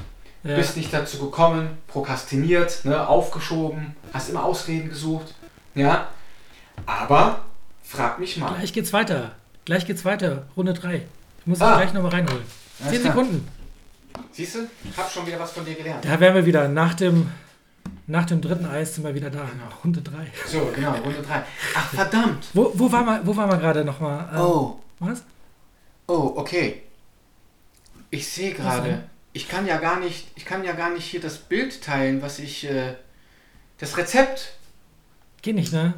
ja. 0.44 0.56
Bist 0.56 0.78
nicht 0.78 0.94
dazu 0.94 1.20
gekommen, 1.20 1.78
prokrastiniert, 1.88 2.86
ne, 2.86 3.08
aufgeschoben, 3.08 3.96
hast 4.14 4.30
immer 4.30 4.44
Ausreden 4.44 4.90
gesucht. 4.90 5.34
Ja. 5.76 6.08
Aber 6.86 7.42
frag 7.84 8.20
mich 8.20 8.38
mal. 8.38 8.54
Gleich 8.54 8.74
geht's 8.74 8.94
weiter. 8.94 9.32
Gleich 9.66 9.86
geht's 9.86 10.06
weiter. 10.06 10.46
Runde 10.56 10.74
3. 10.74 10.96
Ich 11.40 11.48
muss 11.48 11.62
ah. 11.62 11.78
gleich 11.78 11.94
nochmal 11.94 12.12
reinholen. 12.12 12.44
Zehn 12.90 13.02
Sekunden. 13.02 13.48
Siehst 14.32 14.56
du? 14.56 14.60
Ich 14.90 14.98
habe 14.98 15.10
schon 15.10 15.28
wieder 15.28 15.40
was 15.40 15.52
von 15.52 15.66
dir 15.66 15.76
gelernt. 15.76 16.06
Da 16.06 16.20
wären 16.20 16.36
wir 16.36 16.46
wieder. 16.46 16.68
Nach 16.70 16.94
dem, 16.94 17.30
nach 18.08 18.26
dem 18.26 18.42
dritten 18.42 18.66
Eis 18.66 18.96
sind 18.96 19.04
wir 19.04 19.14
wieder 19.14 19.30
da. 19.30 19.40
Genau. 19.40 19.66
Runde 19.84 20.02
3. 20.02 20.14
So, 20.48 20.72
genau, 20.74 20.94
Runde 20.94 21.22
3. 21.22 21.44
Ach, 21.76 21.90
verdammt. 21.90 22.48
Wo, 22.54 22.72
wo 22.74 22.92
waren 22.92 23.06
wir, 23.06 23.22
wo 23.26 23.36
waren 23.36 23.50
wir 23.50 23.58
gerade 23.58 23.84
nochmal? 23.84 24.30
Ähm, 24.34 24.40
oh. 24.40 24.80
Was? 25.00 25.24
Oh, 26.08 26.34
okay. 26.38 26.84
Ich 28.10 28.28
sehe 28.28 28.54
gerade 28.54 29.04
ich 29.34 29.48
kann 29.48 29.66
ja 29.68 29.78
gar 29.78 30.00
nicht, 30.00 30.28
ich 30.36 30.46
kann 30.46 30.64
ja 30.64 30.74
gar 30.74 30.92
nicht 30.92 31.06
hier 31.06 31.22
das 31.22 31.38
Bild 31.38 31.82
teilen, 31.82 32.22
was 32.22 32.40
ich, 32.40 32.66
äh, 32.66 32.96
das 33.78 33.98
Rezept. 33.98 34.54
Geht 35.42 35.56
nicht, 35.56 35.72
ne? 35.72 35.94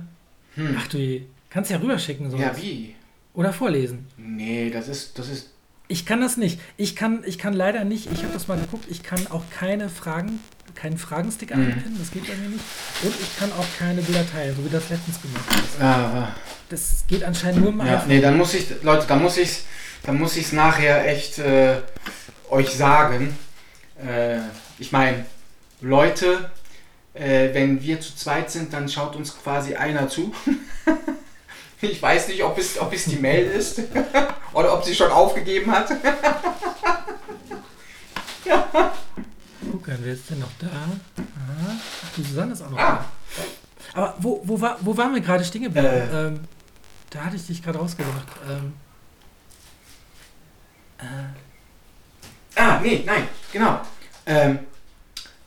Hm. 0.56 0.76
Ach 0.78 0.88
du, 0.88 1.22
kannst 1.50 1.72
ja 1.72 1.78
rüberschicken. 1.78 2.30
Sonst. 2.30 2.42
Ja, 2.42 2.56
wie? 2.58 2.96
Oder 3.34 3.54
vorlesen. 3.54 4.08
Nee, 4.18 4.70
das 4.70 4.88
ist, 4.88 5.18
das 5.18 5.30
ist. 5.30 5.50
Ich 5.88 6.06
kann 6.06 6.22
das 6.22 6.38
nicht. 6.38 6.60
Ich 6.78 6.96
kann, 6.96 7.24
ich 7.26 7.38
kann 7.38 7.54
leider 7.54 7.84
nicht, 7.84 8.12
ich 8.12 8.24
habe 8.24 8.34
das 8.34 8.48
mal 8.48 8.60
geguckt, 8.60 8.86
ich 8.90 9.04
kann 9.04 9.28
auch 9.28 9.44
keine 9.50 9.90
Fragen, 9.90 10.40
keinen 10.76 10.98
Fragenstick 10.98 11.56
mhm. 11.56 11.64
einpinnen, 11.64 12.00
das 12.00 12.12
geht 12.12 12.28
bei 12.28 12.36
mir 12.36 12.50
nicht. 12.50 12.64
Und 13.02 13.14
ich 13.20 13.38
kann 13.38 13.52
auch 13.54 13.66
keine 13.78 14.02
Bilder 14.02 14.26
teilen, 14.30 14.56
so 14.56 14.64
wie 14.66 14.70
das 14.70 14.90
letztens 14.90 15.22
gemacht 15.22 15.46
ist. 15.50 15.82
Ah. 15.82 16.36
Das 16.70 17.04
geht 17.08 17.24
anscheinend 17.24 17.62
nur 17.62 17.72
mal. 17.74 17.88
Ja, 17.88 18.06
nee, 18.08 18.22
dann 18.22 18.38
muss 18.38 18.54
ich, 18.54 18.70
Leute, 18.84 19.06
dann 19.08 19.22
muss 19.22 19.38
ich 19.38 19.64
dann 20.04 20.18
muss 20.18 20.36
ich 20.36 20.46
es 20.46 20.52
nachher 20.52 21.08
echt 21.08 21.40
äh, 21.40 21.78
euch 22.52 22.76
sagen. 22.76 23.36
Äh, 24.06 24.40
ich 24.78 24.92
meine, 24.92 25.26
Leute, 25.82 26.52
äh, 27.14 27.54
wenn 27.54 27.82
wir 27.82 28.00
zu 28.00 28.16
zweit 28.16 28.52
sind, 28.52 28.72
dann 28.74 28.88
schaut 28.88 29.16
uns 29.16 29.36
quasi 29.38 29.76
einer 29.76 30.08
zu. 30.08 30.34
ich 31.82 32.02
weiß 32.02 32.28
nicht, 32.28 32.44
ob 32.44 32.58
es, 32.58 32.80
ob 32.80 32.94
es 32.94 33.06
die 33.06 33.18
Mail 33.18 33.46
ist 33.50 33.82
oder 34.54 34.74
ob 34.74 34.84
sie 34.84 34.96
schon 34.96 35.12
aufgegeben 35.12 35.72
hat. 35.72 35.90
ja. 38.46 38.94
Gucken, 39.72 39.98
wer 40.02 40.14
ist 40.14 40.30
denn 40.30 40.40
noch 40.40 40.52
da? 40.60 40.68
Ach, 41.18 42.14
die 42.16 42.24
Susanne 42.24 42.54
ist 42.54 42.62
auch 42.62 42.70
noch 42.70 42.78
ah. 42.78 43.06
da. 43.36 43.44
Aber 43.94 44.16
wo, 44.20 44.42
wo, 44.44 44.62
war, 44.62 44.78
wo 44.82 44.96
waren 44.96 45.14
wir 45.14 45.22
gerade 45.22 45.44
stehen 45.44 45.64
geblieben? 45.64 45.88
Äh. 45.88 46.28
Ähm, 46.28 46.40
da 47.10 47.26
hatte 47.26 47.36
ich 47.36 47.46
dich 47.46 47.62
gerade 47.62 47.80
rausgebracht. 47.80 48.28
Ähm, 48.50 48.74
äh, 50.98 51.04
Ah, 52.62 52.80
nee, 52.80 53.02
nein, 53.04 53.28
genau. 53.52 53.82
Ähm, 54.24 54.60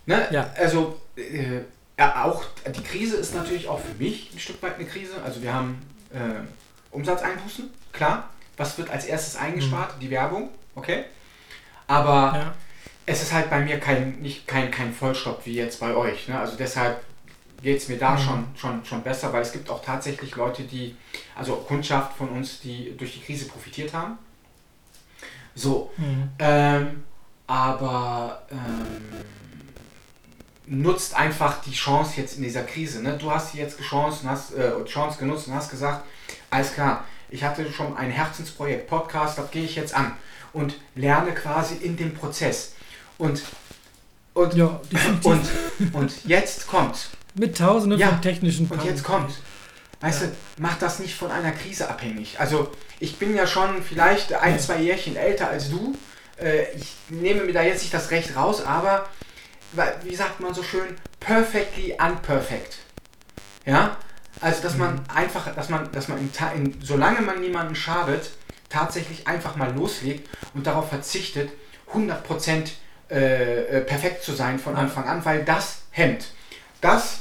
ne, 0.04 0.26
ja. 0.32 0.50
Also, 0.56 1.00
äh, 1.16 1.60
ja, 1.96 2.24
auch 2.24 2.44
die 2.66 2.82
Krise 2.82 3.16
ist 3.18 3.36
natürlich 3.36 3.68
auch 3.68 3.78
für 3.78 3.94
mich 4.02 4.32
ein 4.34 4.40
Stück 4.40 4.60
weit 4.64 4.74
eine 4.74 4.84
Krise. 4.84 5.14
Also, 5.24 5.40
wir 5.40 5.54
haben 5.54 5.80
äh, 6.12 6.42
Umsatzeinbußen, 6.90 7.70
klar. 7.92 8.30
Was 8.56 8.76
wird 8.78 8.90
als 8.90 9.04
erstes 9.04 9.36
eingespart? 9.36 9.94
Mhm. 9.94 10.00
Die 10.00 10.10
Werbung, 10.10 10.48
okay. 10.74 11.04
Aber 11.86 12.32
ja. 12.36 12.54
es 13.06 13.22
ist 13.22 13.32
halt 13.32 13.48
bei 13.48 13.60
mir 13.60 13.78
kein, 13.78 14.20
nicht, 14.20 14.48
kein, 14.48 14.72
kein 14.72 14.92
Vollstopp 14.92 15.46
wie 15.46 15.54
jetzt 15.54 15.78
bei 15.78 15.94
euch. 15.94 16.26
Ne? 16.26 16.36
Also 16.36 16.56
deshalb 16.56 17.00
geht 17.62 17.78
es 17.78 17.88
mir 17.88 17.98
da 17.98 18.12
mhm. 18.12 18.18
schon, 18.18 18.46
schon, 18.56 18.84
schon 18.84 19.02
besser, 19.02 19.32
weil 19.32 19.42
es 19.42 19.52
gibt 19.52 19.70
auch 19.70 19.84
tatsächlich 19.84 20.34
Leute, 20.34 20.64
die, 20.64 20.96
also 21.36 21.56
Kundschaft 21.56 22.16
von 22.16 22.30
uns, 22.30 22.60
die 22.60 22.96
durch 22.96 23.14
die 23.14 23.20
Krise 23.20 23.46
profitiert 23.46 23.94
haben. 23.94 24.18
So. 25.54 25.90
Mhm. 25.96 26.28
Ähm, 26.38 27.04
aber 27.46 28.42
ähm, 28.50 29.22
nutzt 30.66 31.14
einfach 31.14 31.62
die 31.62 31.72
Chance 31.72 32.20
jetzt 32.20 32.36
in 32.36 32.42
dieser 32.42 32.62
Krise. 32.62 33.02
Ne? 33.02 33.18
Du 33.18 33.30
hast 33.30 33.54
jetzt 33.54 33.80
Chance, 33.80 34.28
hast, 34.28 34.54
äh, 34.54 34.84
Chance 34.84 35.18
genutzt 35.18 35.48
und 35.48 35.54
hast 35.54 35.70
gesagt, 35.70 36.04
alles 36.50 36.72
klar, 36.72 37.04
ich 37.28 37.44
hatte 37.44 37.70
schon 37.70 37.96
ein 37.96 38.10
Herzensprojekt, 38.10 38.88
Podcast, 38.88 39.38
das 39.38 39.50
gehe 39.50 39.64
ich 39.64 39.76
jetzt 39.76 39.94
an 39.94 40.12
und 40.52 40.74
lerne 40.94 41.32
quasi 41.32 41.74
in 41.74 41.96
dem 41.96 42.14
Prozess. 42.14 42.74
Und, 43.18 43.42
und, 44.32 44.54
ja, 44.54 44.80
und, 45.22 45.42
und 45.92 46.24
jetzt 46.24 46.66
kommt. 46.66 47.10
Mit 47.34 47.58
tausenden 47.58 47.98
ja, 47.98 48.08
von 48.08 48.22
technischen 48.22 48.68
Und 48.68 48.84
jetzt 48.84 49.02
kommt. 49.02 49.32
Weißt 50.04 50.20
ja. 50.20 50.26
du, 50.26 50.32
mach 50.58 50.78
das 50.78 50.98
nicht 50.98 51.14
von 51.14 51.30
einer 51.30 51.52
Krise 51.52 51.88
abhängig. 51.88 52.38
Also 52.38 52.70
ich 53.00 53.18
bin 53.18 53.34
ja 53.34 53.46
schon 53.46 53.82
vielleicht 53.82 54.34
ein, 54.34 54.60
zwei 54.60 54.76
Jährchen 54.76 55.16
älter 55.16 55.48
als 55.48 55.70
du. 55.70 55.96
Äh, 56.38 56.70
ich 56.76 56.94
nehme 57.08 57.44
mir 57.44 57.54
da 57.54 57.62
jetzt 57.62 57.80
nicht 57.80 57.94
das 57.94 58.10
Recht 58.10 58.36
raus, 58.36 58.62
aber 58.62 59.08
wie 60.02 60.14
sagt 60.14 60.40
man 60.40 60.52
so 60.52 60.62
schön, 60.62 60.98
perfectly 61.20 61.96
unperfect. 61.98 62.80
Ja? 63.64 63.96
Also 64.42 64.60
dass 64.60 64.76
man 64.76 64.96
mhm. 64.96 65.04
einfach, 65.08 65.54
dass 65.54 65.70
man, 65.70 65.90
dass 65.92 66.08
man 66.08 66.18
in, 66.18 66.30
in, 66.54 66.82
solange 66.82 67.22
man 67.22 67.40
niemanden 67.40 67.74
schadet, 67.74 68.32
tatsächlich 68.68 69.26
einfach 69.26 69.56
mal 69.56 69.72
loslegt 69.74 70.28
und 70.52 70.66
darauf 70.66 70.90
verzichtet, 70.90 71.50
100% 71.94 72.72
äh, 73.10 73.78
äh, 73.78 73.80
perfekt 73.80 74.22
zu 74.22 74.34
sein 74.34 74.58
von 74.58 74.76
Anfang 74.76 75.08
an, 75.08 75.24
weil 75.24 75.46
das 75.46 75.78
hemmt. 75.92 76.26
Das 76.82 77.20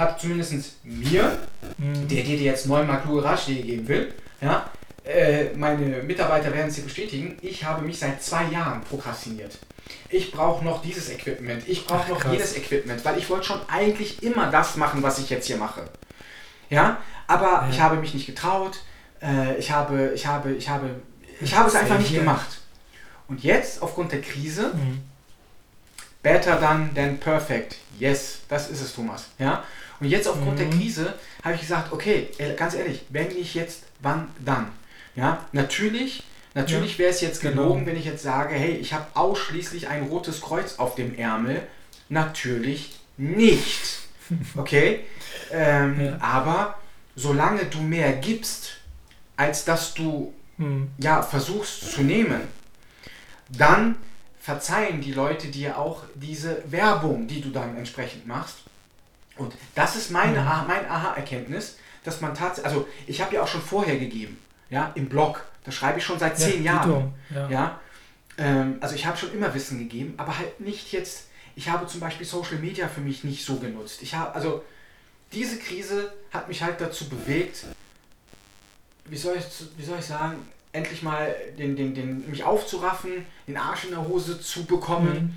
hat 0.00 0.20
zumindest 0.20 0.84
mir, 0.84 1.38
mhm. 1.78 2.08
der 2.08 2.24
dir 2.24 2.38
jetzt 2.38 2.66
neunmal 2.66 3.00
kluge 3.02 3.22
Ratschläge 3.22 3.62
geben 3.62 3.86
will, 3.86 4.14
ja, 4.40 4.70
äh, 5.04 5.50
meine 5.54 6.02
Mitarbeiter 6.02 6.52
werden 6.52 6.68
es 6.68 6.76
dir 6.76 6.82
bestätigen, 6.82 7.36
ich 7.42 7.64
habe 7.64 7.82
mich 7.82 7.98
seit 7.98 8.22
zwei 8.22 8.44
Jahren 8.44 8.82
prokrastiniert. 8.82 9.58
Ich 10.08 10.32
brauche 10.32 10.64
noch 10.64 10.82
dieses 10.82 11.10
Equipment, 11.10 11.68
ich 11.68 11.86
brauche 11.86 12.10
noch 12.10 12.20
krass. 12.20 12.32
jedes 12.32 12.56
Equipment, 12.56 13.04
weil 13.04 13.18
ich 13.18 13.28
wollte 13.28 13.44
schon 13.44 13.60
eigentlich 13.68 14.22
immer 14.22 14.50
das 14.50 14.76
machen, 14.76 15.02
was 15.02 15.18
ich 15.18 15.30
jetzt 15.30 15.46
hier 15.46 15.56
mache. 15.56 15.82
Ja, 16.68 16.98
aber 17.26 17.46
ja. 17.46 17.68
ich 17.70 17.80
habe 17.80 17.96
mich 17.96 18.14
nicht 18.14 18.26
getraut, 18.26 18.80
äh, 19.22 19.56
ich 19.56 19.70
habe, 19.70 20.12
ich 20.14 20.26
habe, 20.26 20.52
ich 20.52 20.68
habe, 20.68 20.90
ich 21.40 21.54
habe 21.54 21.68
es 21.68 21.74
einfach 21.74 21.98
nicht 21.98 22.14
gemacht. 22.14 22.60
Und 23.28 23.42
jetzt, 23.44 23.82
aufgrund 23.82 24.12
der 24.12 24.20
Krise, 24.20 24.72
mhm. 24.74 25.02
better 26.22 26.56
done 26.56 26.90
than 26.94 27.18
perfect. 27.18 27.76
Yes, 27.98 28.40
das 28.48 28.70
ist 28.70 28.80
es, 28.80 28.94
Thomas. 28.94 29.26
Ja? 29.38 29.62
Und 30.00 30.08
jetzt 30.08 30.26
aufgrund 30.26 30.54
mhm. 30.54 30.56
der 30.56 30.70
Krise 30.70 31.14
habe 31.44 31.54
ich 31.54 31.60
gesagt, 31.60 31.92
okay, 31.92 32.28
ganz 32.56 32.74
ehrlich, 32.74 33.04
wenn 33.10 33.28
nicht 33.28 33.54
jetzt, 33.54 33.84
wann 34.00 34.28
dann? 34.38 34.68
Ja, 35.14 35.44
natürlich, 35.52 36.22
natürlich 36.54 36.98
wäre 36.98 37.10
es 37.10 37.20
jetzt 37.20 37.40
genau. 37.40 37.62
gelogen, 37.62 37.80
genau. 37.80 37.90
wenn 37.90 37.98
ich 37.98 38.06
jetzt 38.06 38.22
sage, 38.22 38.54
hey, 38.54 38.72
ich 38.72 38.92
habe 38.92 39.06
ausschließlich 39.14 39.88
ein 39.88 40.04
rotes 40.04 40.40
Kreuz 40.40 40.78
auf 40.78 40.94
dem 40.94 41.16
Ärmel. 41.18 41.62
Natürlich 42.08 42.98
nicht. 43.16 44.00
Okay? 44.56 45.00
ähm, 45.50 46.00
ja. 46.00 46.18
Aber 46.20 46.78
solange 47.16 47.64
du 47.64 47.80
mehr 47.80 48.12
gibst, 48.12 48.76
als 49.36 49.64
dass 49.64 49.94
du 49.94 50.32
hm. 50.56 50.88
ja, 50.98 51.22
versuchst 51.22 51.92
zu 51.92 52.02
nehmen, 52.02 52.42
dann 53.48 53.96
verzeihen 54.40 55.00
die 55.00 55.12
Leute 55.12 55.48
dir 55.48 55.78
auch 55.78 56.04
diese 56.14 56.62
Werbung, 56.66 57.26
die 57.26 57.40
du 57.40 57.50
dann 57.50 57.76
entsprechend 57.76 58.26
machst. 58.26 58.58
Und 59.40 59.54
das 59.74 59.96
ist 59.96 60.10
meine, 60.10 60.40
mhm. 60.40 60.66
mein 60.68 60.88
Aha-Erkenntnis, 60.88 61.76
dass 62.04 62.20
man 62.20 62.34
tatsächlich, 62.34 62.66
also 62.66 62.88
ich 63.06 63.20
habe 63.20 63.34
ja 63.34 63.42
auch 63.42 63.48
schon 63.48 63.62
vorher 63.62 63.98
gegeben, 63.98 64.38
ja, 64.68 64.92
im 64.94 65.08
Blog, 65.08 65.44
da 65.64 65.72
schreibe 65.72 65.98
ich 65.98 66.04
schon 66.04 66.18
seit 66.18 66.38
ja, 66.38 66.46
zehn 66.46 66.62
Jahren. 66.62 67.12
Ja. 67.34 67.48
ja 67.48 67.80
ähm, 68.38 68.78
also 68.80 68.94
ich 68.94 69.06
habe 69.06 69.16
schon 69.16 69.32
immer 69.32 69.52
Wissen 69.54 69.78
gegeben, 69.78 70.14
aber 70.16 70.38
halt 70.38 70.60
nicht 70.60 70.92
jetzt, 70.92 71.28
ich 71.56 71.68
habe 71.68 71.86
zum 71.86 72.00
Beispiel 72.00 72.26
Social 72.26 72.58
Media 72.58 72.88
für 72.88 73.00
mich 73.00 73.24
nicht 73.24 73.44
so 73.44 73.56
genutzt. 73.56 74.02
Ich 74.02 74.14
habe, 74.14 74.34
also 74.34 74.62
diese 75.32 75.58
Krise 75.58 76.12
hat 76.32 76.48
mich 76.48 76.62
halt 76.62 76.80
dazu 76.80 77.08
bewegt, 77.08 77.64
wie 79.06 79.16
soll 79.16 79.36
ich, 79.36 79.44
wie 79.76 79.84
soll 79.84 79.98
ich 79.98 80.04
sagen, 80.04 80.36
endlich 80.72 81.02
mal 81.02 81.34
den, 81.58 81.76
den, 81.76 81.94
den, 81.94 82.30
mich 82.30 82.44
aufzuraffen, 82.44 83.26
den 83.48 83.56
Arsch 83.56 83.84
in 83.84 83.90
der 83.90 84.06
Hose 84.06 84.40
zu 84.40 84.64
bekommen, 84.66 85.12
mhm. 85.12 85.34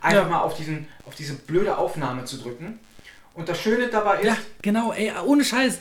einfach 0.00 0.22
ja. 0.24 0.28
mal 0.28 0.40
auf, 0.40 0.54
diesen, 0.54 0.86
auf 1.04 1.14
diese 1.14 1.34
blöde 1.34 1.76
Aufnahme 1.76 2.24
zu 2.24 2.38
drücken. 2.38 2.78
Und 3.36 3.48
das 3.48 3.60
Schöne 3.60 3.88
dabei 3.88 4.20
ist. 4.20 4.26
Ja, 4.26 4.36
genau, 4.62 4.92
ey, 4.92 5.12
ohne 5.24 5.44
Scheiß. 5.44 5.78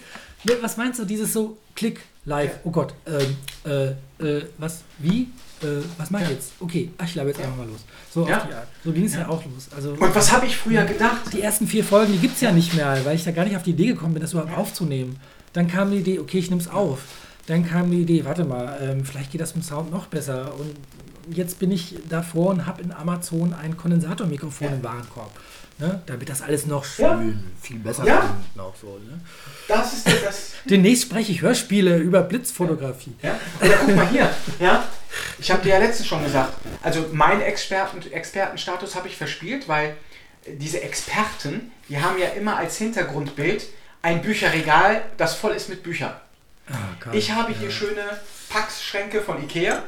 Was 0.62 0.78
meinst 0.78 1.00
du, 1.00 1.06
dieses 1.06 1.34
so 1.34 1.58
Klick, 1.74 2.02
live, 2.26 2.52
ja. 2.52 2.60
oh 2.64 2.72
Gott, 2.72 2.94
ähm, 3.08 3.38
äh, 3.66 4.24
äh, 4.24 4.46
was, 4.58 4.84
wie? 5.00 5.30
Äh, 5.62 5.84
was 5.98 6.12
mache 6.12 6.24
ich 6.24 6.30
jetzt? 6.32 6.54
Okay, 6.60 6.92
ach, 6.98 7.06
ich 7.06 7.14
glaube 7.14 7.30
jetzt 7.30 7.40
einfach 7.42 7.58
mal 7.58 7.68
los. 7.68 7.80
So, 8.12 8.28
ja. 8.28 8.48
so 8.84 8.92
ging 8.92 9.06
es 9.06 9.16
ja. 9.16 9.28
auch 9.28 9.44
los. 9.46 9.70
Also, 9.76 9.92
Und 9.92 10.16
was 10.16 10.32
habe 10.32 10.46
ich 10.46 10.56
früher 10.56 10.86
gedacht? 10.86 11.34
Die 11.34 11.42
ersten 11.42 11.68
vier 11.68 11.84
Folgen, 11.84 12.14
die 12.14 12.20
gibt 12.20 12.36
es 12.36 12.42
ja 12.42 12.52
nicht 12.52 12.74
mehr, 12.76 13.04
weil 13.04 13.16
ich 13.16 13.24
da 13.24 13.32
gar 13.32 13.46
nicht 13.46 13.56
auf 13.56 13.64
die 13.64 13.72
Idee 13.72 13.88
gekommen 13.88 14.14
bin, 14.14 14.22
das 14.22 14.34
überhaupt 14.34 14.56
aufzunehmen. 14.56 15.20
Dann 15.54 15.68
kam 15.68 15.92
die 15.92 15.98
Idee, 15.98 16.20
okay, 16.20 16.40
ich 16.40 16.50
nehme 16.50 16.62
es 16.62 16.68
auf. 16.68 17.00
Dann 17.48 17.68
kam 17.68 17.92
die 17.92 18.02
Idee, 18.02 18.26
warte 18.26 18.44
mal, 18.44 18.78
ähm, 18.82 19.06
vielleicht 19.06 19.32
geht 19.32 19.42
das 19.42 19.56
mit 19.56 19.66
Sound 19.66 19.92
noch 19.92 20.08
besser. 20.08 20.54
Und 20.58 20.76
jetzt 21.36 21.60
bin 21.60 21.72
ich 21.72 21.96
davor 22.10 22.52
und 22.52 22.66
habe 22.66 22.82
in 22.82 22.92
Amazon 22.92 23.54
ein 23.54 23.78
Kondensatormikrofon 23.78 24.68
ja. 24.68 24.74
im 24.74 24.84
Warenkorb. 24.84 25.32
Ne? 25.78 26.02
Damit 26.06 26.30
das 26.30 26.42
alles 26.42 26.66
noch 26.66 26.86
schön, 26.86 27.06
ja. 27.06 27.62
viel 27.62 27.80
besser 27.80 28.06
ja. 28.06 28.38
Noch 28.56 28.74
so, 28.80 28.98
ne? 28.98 29.20
Das 29.68 29.92
ist 29.92 30.08
das. 30.24 30.52
Demnächst 30.66 31.04
spreche 31.04 31.34
ich 31.34 31.42
Hörspiele 31.42 31.98
über 31.98 32.22
Blitzfotografie. 32.22 33.14
Ja? 33.22 33.38
Oder 33.60 33.78
guck 33.78 33.96
mal 33.96 34.08
hier. 34.08 34.34
Ja? 34.60 34.88
Ich 35.38 35.52
habe 35.52 35.64
dir 35.64 35.74
ja 35.74 35.80
letztens 35.80 36.08
schon 36.08 36.24
gesagt, 36.24 36.54
also 36.82 37.10
meinen 37.12 37.42
Experten, 37.42 38.02
Expertenstatus 38.10 38.96
habe 38.96 39.10
ich 39.10 39.18
verspielt, 39.18 39.68
weil 39.68 39.98
diese 40.48 40.82
Experten, 40.82 41.72
die 41.90 42.00
haben 42.00 42.18
ja 42.20 42.28
immer 42.30 42.56
als 42.56 42.78
Hintergrundbild 42.78 43.66
ein 44.02 44.22
Bücherregal, 44.22 45.02
das 45.18 45.36
voll 45.36 45.54
ist 45.54 45.68
mit 45.68 45.84
Büchern. 45.84 46.14
Oh, 46.70 47.12
ich 47.12 47.32
habe 47.32 47.54
hier 47.54 47.70
schöne 47.70 48.20
Packschränke 48.50 49.22
von 49.22 49.44
Ikea. 49.44 49.84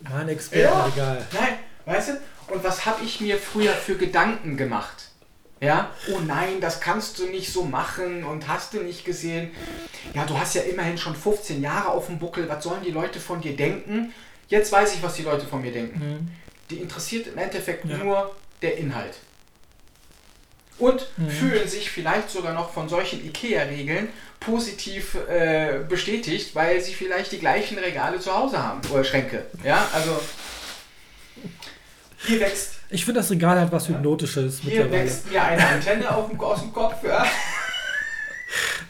Mein 0.00 0.28
Expertenregal. 0.28 1.26
Ja, 1.32 1.40
nein, 1.40 1.58
weißt 1.86 2.08
du? 2.10 2.20
Und 2.50 2.64
was 2.64 2.84
habe 2.86 3.04
ich 3.04 3.20
mir 3.20 3.38
früher 3.38 3.72
für 3.72 3.96
Gedanken 3.96 4.56
gemacht? 4.56 5.10
Ja, 5.60 5.90
oh 6.10 6.20
nein, 6.20 6.60
das 6.60 6.80
kannst 6.80 7.18
du 7.18 7.26
nicht 7.26 7.52
so 7.52 7.64
machen 7.64 8.24
und 8.24 8.48
hast 8.48 8.72
du 8.72 8.82
nicht 8.82 9.04
gesehen. 9.04 9.50
Ja, 10.14 10.24
du 10.24 10.38
hast 10.38 10.54
ja 10.54 10.62
immerhin 10.62 10.96
schon 10.96 11.14
15 11.14 11.62
Jahre 11.62 11.90
auf 11.90 12.06
dem 12.06 12.18
Buckel. 12.18 12.48
Was 12.48 12.64
sollen 12.64 12.82
die 12.82 12.90
Leute 12.90 13.20
von 13.20 13.42
dir 13.42 13.54
denken? 13.54 14.14
Jetzt 14.48 14.72
weiß 14.72 14.94
ich, 14.94 15.02
was 15.02 15.14
die 15.14 15.22
Leute 15.22 15.46
von 15.46 15.60
mir 15.60 15.70
denken. 15.70 15.98
Mhm. 15.98 16.28
Die 16.70 16.78
interessiert 16.78 17.26
im 17.26 17.36
Endeffekt 17.36 17.84
ja. 17.84 17.98
nur 17.98 18.34
der 18.62 18.78
Inhalt. 18.78 19.16
Und 20.78 21.06
mhm. 21.18 21.28
fühlen 21.28 21.68
sich 21.68 21.90
vielleicht 21.90 22.30
sogar 22.30 22.54
noch 22.54 22.72
von 22.72 22.88
solchen 22.88 23.22
IKEA-Regeln 23.26 24.08
positiv 24.40 25.14
äh, 25.28 25.80
bestätigt, 25.86 26.54
weil 26.54 26.80
sie 26.80 26.94
vielleicht 26.94 27.32
die 27.32 27.38
gleichen 27.38 27.78
Regale 27.78 28.18
zu 28.18 28.34
Hause 28.34 28.62
haben 28.62 28.80
oder 28.90 29.04
Schränke. 29.04 29.44
Ja, 29.62 29.86
also 29.92 30.18
hier 32.26 32.40
wächst. 32.40 32.74
Ich 32.90 33.04
finde, 33.04 33.20
das 33.20 33.30
Regal 33.30 33.60
hat 33.60 33.72
was 33.72 33.88
Hypnotisches. 33.88 34.60
Hier 34.60 34.90
wächst 34.90 35.30
mir 35.30 35.42
eine 35.42 35.66
Antenne 35.66 36.14
auf 36.14 36.28
dem, 36.28 36.40
aus 36.40 36.60
dem 36.60 36.72
Kopf. 36.72 37.02
Ja. 37.04 37.24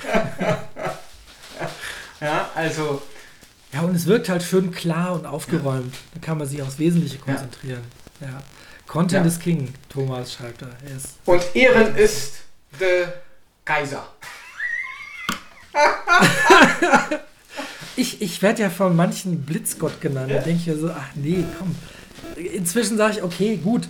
ja, 2.21 2.51
also. 2.55 3.03
Ja, 3.73 3.83
und 3.83 3.95
es 3.95 4.07
wirkt 4.07 4.29
halt 4.29 4.43
schön 4.43 4.73
klar 4.73 5.13
und 5.13 5.27
aufgeräumt. 5.27 5.95
Da 6.15 6.21
kann 6.21 6.39
man 6.39 6.49
sich 6.49 6.61
aufs 6.63 6.79
Wesentliche 6.79 7.19
konzentrieren. 7.19 7.83
Ja. 8.21 8.27
ja. 8.29 8.43
Content 8.87 9.25
ja. 9.25 9.31
is 9.31 9.39
King, 9.39 9.73
Thomas 9.89 10.33
schreibt 10.35 10.63
er. 10.63 10.71
Und 11.25 11.45
Ehren 11.55 11.95
ist 11.95 12.41
der 12.81 13.21
Kaiser. 13.65 14.09
ich 17.97 18.21
ich 18.21 18.43
werde 18.43 18.63
ja 18.63 18.71
von 18.71 18.97
manchen 18.97 19.43
Blitzgott 19.43 20.01
genannt. 20.01 20.31
Ja? 20.31 20.39
Da 20.39 20.43
denke 20.43 20.61
ich 20.61 20.67
ja 20.67 20.75
so, 20.75 20.91
ach 20.91 21.15
nee, 21.15 21.45
komm. 21.57 21.77
Inzwischen 22.37 22.97
sage 22.97 23.19
ich, 23.19 23.23
okay, 23.23 23.57
gut. 23.57 23.89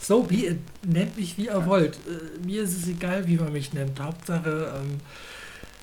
So, 0.00 0.22
be 0.22 0.56
nennt 0.86 1.16
mich 1.18 1.36
wie 1.36 1.46
ihr 1.46 1.66
wollt. 1.66 1.96
Äh, 1.96 2.46
mir 2.46 2.62
ist 2.62 2.76
es 2.76 2.88
egal, 2.88 3.26
wie 3.26 3.36
man 3.36 3.52
mich 3.52 3.72
nennt. 3.74 4.00
Hauptsache, 4.00 4.72
ähm, 4.76 4.98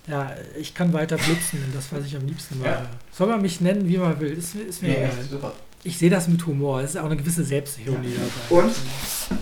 ja, 0.07 0.31
ich 0.59 0.73
kann 0.73 0.91
weiter 0.93 1.17
blitzen, 1.17 1.59
das, 1.73 1.91
was 1.91 2.05
ich 2.05 2.15
am 2.15 2.25
liebsten 2.25 2.57
mache. 2.59 2.69
Ja. 2.69 2.89
Soll 3.11 3.27
man 3.27 3.41
mich 3.41 3.61
nennen, 3.61 3.87
wie 3.87 3.97
man 3.97 4.19
will, 4.19 4.31
ist, 4.31 4.55
ist 4.55 4.81
mir 4.81 4.89
nee, 4.89 4.97
egal. 4.97 5.11
Super. 5.29 5.53
Ich 5.83 5.97
sehe 5.97 6.09
das 6.09 6.27
mit 6.27 6.45
Humor. 6.45 6.81
Es 6.81 6.91
ist 6.91 6.97
auch 6.97 7.05
eine 7.05 7.17
gewisse 7.17 7.43
Selbstironie 7.43 8.09
ja. 8.09 8.19
dabei. 8.49 8.63
Und? 8.63 8.75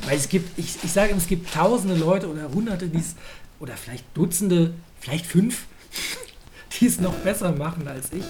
Weil 0.06 0.18
es 0.18 0.28
gibt, 0.28 0.60
ich, 0.60 0.78
ich 0.84 0.92
sage, 0.92 1.14
es 1.16 1.28
gibt 1.28 1.54
tausende 1.54 1.96
Leute 1.96 2.28
oder 2.28 2.50
hunderte, 2.52 2.88
die 2.88 3.00
es, 3.00 3.16
oder 3.60 3.78
vielleicht 3.78 4.06
Dutzende, 4.16 4.74
vielleicht 5.00 5.26
fünf, 5.26 5.66
die 6.80 6.88
es 6.88 7.00
noch 7.00 7.14
besser 7.14 7.52
machen 7.52 7.88
als 7.88 8.12
ich. 8.12 8.26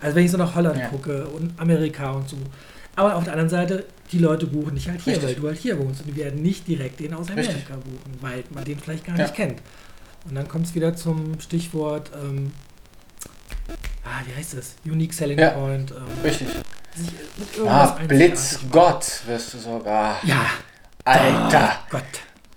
Also 0.00 0.16
wenn 0.16 0.24
ich 0.24 0.30
so 0.30 0.36
nach 0.36 0.54
Holland 0.54 0.78
ja. 0.78 0.88
gucke 0.88 1.26
und 1.28 1.58
Amerika 1.58 2.10
und 2.10 2.28
so. 2.28 2.36
Aber 2.98 3.14
auf 3.14 3.22
der 3.22 3.34
anderen 3.34 3.48
Seite, 3.48 3.84
die 4.10 4.18
Leute 4.18 4.48
buchen 4.48 4.74
nicht 4.74 4.88
halt 4.88 5.00
hier, 5.02 5.12
Richtig. 5.12 5.28
weil 5.28 5.34
du 5.36 5.46
halt 5.46 5.58
hier 5.58 5.78
wohnst. 5.78 6.00
Und 6.00 6.08
die 6.08 6.16
werden 6.16 6.42
nicht 6.42 6.66
direkt 6.66 6.98
den 6.98 7.14
aus 7.14 7.30
Amerika 7.30 7.52
Richtig. 7.52 7.68
buchen, 7.68 8.18
weil 8.20 8.42
man 8.50 8.64
den 8.64 8.76
vielleicht 8.76 9.06
gar 9.06 9.16
ja. 9.16 9.22
nicht 9.22 9.36
kennt. 9.36 9.60
Und 10.28 10.34
dann 10.34 10.48
kommt 10.48 10.66
es 10.66 10.74
wieder 10.74 10.96
zum 10.96 11.38
Stichwort, 11.38 12.10
ähm, 12.20 12.50
ah, 14.04 14.20
wie 14.26 14.34
heißt 14.34 14.54
das? 14.54 14.74
Unique 14.84 15.14
Selling 15.14 15.38
ja. 15.38 15.50
Point. 15.50 15.92
Ähm, 15.92 16.24
Richtig. 16.24 16.48
Ah, 17.64 17.96
Blitzgott 18.08 19.22
wirst 19.28 19.54
du 19.54 19.58
sogar. 19.58 20.18
Ja. 20.24 20.46
Alter. 21.04 21.78
Oh 21.84 21.90
Gott. 21.90 22.02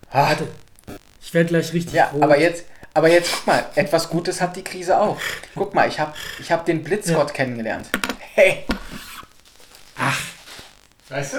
Ah. 0.09 0.30
Warte. 0.30 0.47
Ich 1.22 1.31
werde 1.35 1.49
gleich 1.49 1.72
richtig. 1.72 1.93
Ja, 1.93 2.07
rot. 2.07 2.23
aber 2.23 2.39
jetzt, 2.39 2.65
aber 2.95 3.11
jetzt 3.11 3.31
guck 3.31 3.45
mal, 3.45 3.65
etwas 3.76 4.09
Gutes 4.09 4.41
hat 4.41 4.55
die 4.55 4.63
Krise 4.63 4.99
auch. 4.99 5.19
Guck 5.53 5.76
mal, 5.76 5.88
ich 5.88 5.99
habe 5.99 6.15
ich 6.39 6.51
hab 6.51 6.65
den 6.65 6.81
Blitzgott 6.81 7.27
ja. 7.27 7.34
kennengelernt. 7.35 7.89
Hey. 8.34 8.65
Ach. 9.97 10.19
Weißt 11.09 11.34
du? 11.34 11.38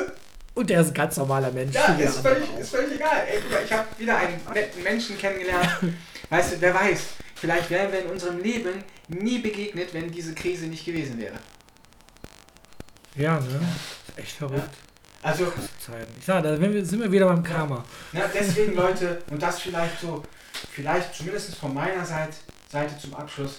Und 0.54 0.68
der 0.68 0.82
ist 0.82 0.88
ein 0.88 0.94
ganz 0.94 1.16
normaler 1.16 1.50
Mensch. 1.50 1.74
Ja, 1.74 1.94
ist 1.94 2.18
völlig, 2.18 2.48
ist 2.58 2.70
völlig 2.70 2.96
egal. 2.96 3.26
Ich 3.64 3.72
habe 3.72 3.88
wieder 3.98 4.16
einen 4.16 4.38
netten 4.52 4.82
Menschen 4.82 5.16
kennengelernt. 5.16 5.68
weißt 6.30 6.52
du, 6.52 6.60
wer 6.60 6.74
weiß, 6.74 7.00
vielleicht 7.36 7.70
wären 7.70 7.90
wir 7.90 8.04
in 8.04 8.10
unserem 8.10 8.38
Leben 8.38 8.84
nie 9.08 9.38
begegnet, 9.38 9.94
wenn 9.94 10.10
diese 10.10 10.34
Krise 10.34 10.66
nicht 10.66 10.84
gewesen 10.84 11.18
wäre. 11.18 11.36
Ja, 13.14 13.40
ne? 13.40 13.60
Echt 14.16 14.36
verrückt. 14.36 14.58
Ja. 14.58 15.28
Also, 15.28 15.52
Zeiten. 15.78 16.12
Ich 16.18 16.24
sage, 16.24 16.48
da 16.48 16.56
sind 16.56 17.00
wir 17.00 17.12
wieder 17.12 17.26
beim 17.26 17.42
Karma. 17.42 17.84
Ja, 18.12 18.28
deswegen, 18.32 18.74
Leute, 18.74 19.22
und 19.30 19.40
das 19.40 19.60
vielleicht 19.60 20.00
so, 20.00 20.22
vielleicht 20.72 21.14
zumindest 21.14 21.54
von 21.54 21.72
meiner 21.72 22.04
Seite, 22.04 22.34
Seite 22.68 22.98
zum 22.98 23.14
Abschluss. 23.14 23.58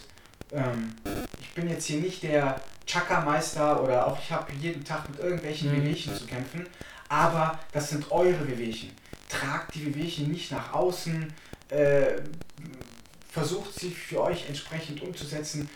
Ähm, 0.53 0.95
ich 1.41 1.49
bin 1.53 1.69
jetzt 1.69 1.85
hier 1.85 1.99
nicht 1.99 2.23
der 2.23 2.61
Chakra-Meister 2.85 3.81
oder 3.83 4.07
auch 4.07 4.17
ich 4.19 4.31
habe 4.31 4.51
jeden 4.59 4.83
Tag 4.83 5.09
mit 5.09 5.19
irgendwelchen 5.19 5.71
mhm. 5.71 5.83
Wehwehchen 5.83 6.15
zu 6.15 6.25
kämpfen, 6.25 6.67
aber 7.09 7.59
das 7.71 7.89
sind 7.89 8.11
eure 8.11 8.47
Wehwehchen. 8.47 8.91
Tragt 9.29 9.75
die 9.75 9.85
Wehwehchen 9.85 10.31
nicht 10.31 10.51
nach 10.51 10.73
außen, 10.73 11.33
äh, 11.69 12.21
versucht 13.31 13.79
sie 13.79 13.89
für 13.89 14.21
euch 14.21 14.47
entsprechend 14.47 15.01
umzusetzen 15.01 15.69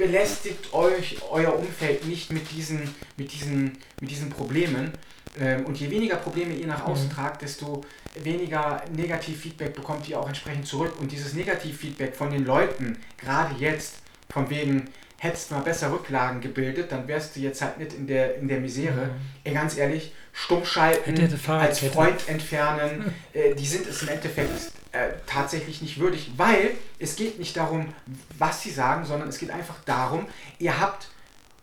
belästigt 0.00 0.72
euch 0.72 1.16
euer 1.30 1.56
Umfeld 1.58 2.06
nicht 2.06 2.32
mit 2.32 2.50
diesen, 2.50 2.94
mit 3.18 3.32
diesen, 3.32 3.78
mit 4.00 4.10
diesen 4.10 4.30
Problemen. 4.30 4.92
Ähm, 5.38 5.66
und 5.66 5.78
je 5.78 5.90
weniger 5.90 6.16
Probleme 6.16 6.54
ihr 6.54 6.66
nach 6.66 6.84
außen 6.86 7.08
mhm. 7.08 7.12
tragt, 7.12 7.42
desto 7.42 7.82
weniger 8.14 8.82
Negativfeedback 8.92 9.74
bekommt 9.74 10.08
ihr 10.08 10.18
auch 10.18 10.26
entsprechend 10.26 10.66
zurück. 10.66 10.94
Und 11.00 11.12
dieses 11.12 11.34
Negativfeedback 11.34 12.14
von 12.16 12.30
den 12.30 12.44
Leuten, 12.44 12.98
gerade 13.16 13.54
jetzt, 13.58 13.96
von 14.30 14.50
wegen, 14.50 14.88
hättest 15.18 15.50
du 15.50 15.54
mal 15.54 15.60
besser 15.60 15.92
Rücklagen 15.92 16.40
gebildet, 16.40 16.90
dann 16.92 17.06
wärst 17.06 17.36
du 17.36 17.40
jetzt 17.40 17.60
halt 17.60 17.78
nicht 17.78 17.92
in 17.92 18.06
der, 18.06 18.36
in 18.36 18.48
der 18.48 18.58
Misere. 18.58 19.06
Mhm. 19.06 19.20
Ey, 19.44 19.54
ganz 19.54 19.76
ehrlich, 19.76 20.12
stumm 20.32 20.64
schalten, 20.64 21.14
als 21.48 21.80
Freund 21.80 22.20
entfernen, 22.26 23.14
äh, 23.32 23.54
die 23.54 23.66
sind 23.66 23.86
es 23.86 24.02
im 24.02 24.08
Endeffekt 24.08 24.72
äh, 24.92 25.10
tatsächlich 25.26 25.82
nicht 25.82 26.00
würdig, 26.00 26.32
weil 26.36 26.72
es 26.98 27.16
geht 27.16 27.38
nicht 27.38 27.56
darum, 27.56 27.92
was 28.38 28.62
sie 28.62 28.70
sagen, 28.70 29.04
sondern 29.04 29.28
es 29.28 29.38
geht 29.38 29.50
einfach 29.50 29.76
darum, 29.84 30.26
ihr 30.58 30.80
habt, 30.80 31.08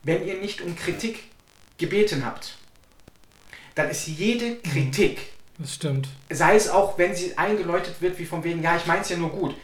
wenn 0.04 0.26
ihr 0.26 0.40
nicht 0.40 0.62
um 0.62 0.76
Kritik 0.76 1.24
gebeten 1.80 2.24
habt, 2.26 2.58
dann 3.74 3.90
ist 3.90 4.08
jede 4.08 4.52
mhm. 4.52 4.64
Kritik, 4.64 5.32
das 5.58 5.76
stimmt. 5.76 6.08
sei 6.30 6.56
es 6.56 6.70
auch, 6.70 6.98
wenn 6.98 7.16
sie 7.16 7.38
eingeläutet 7.38 8.02
wird, 8.02 8.20
wie 8.20 8.26
von 8.26 8.44
wegen, 8.44 8.62
ja, 8.62 8.76
ich 8.76 8.86
meine 8.86 9.02
es 9.02 9.10
ja 9.10 9.18
nur 9.18 9.30
gut, 9.30 9.56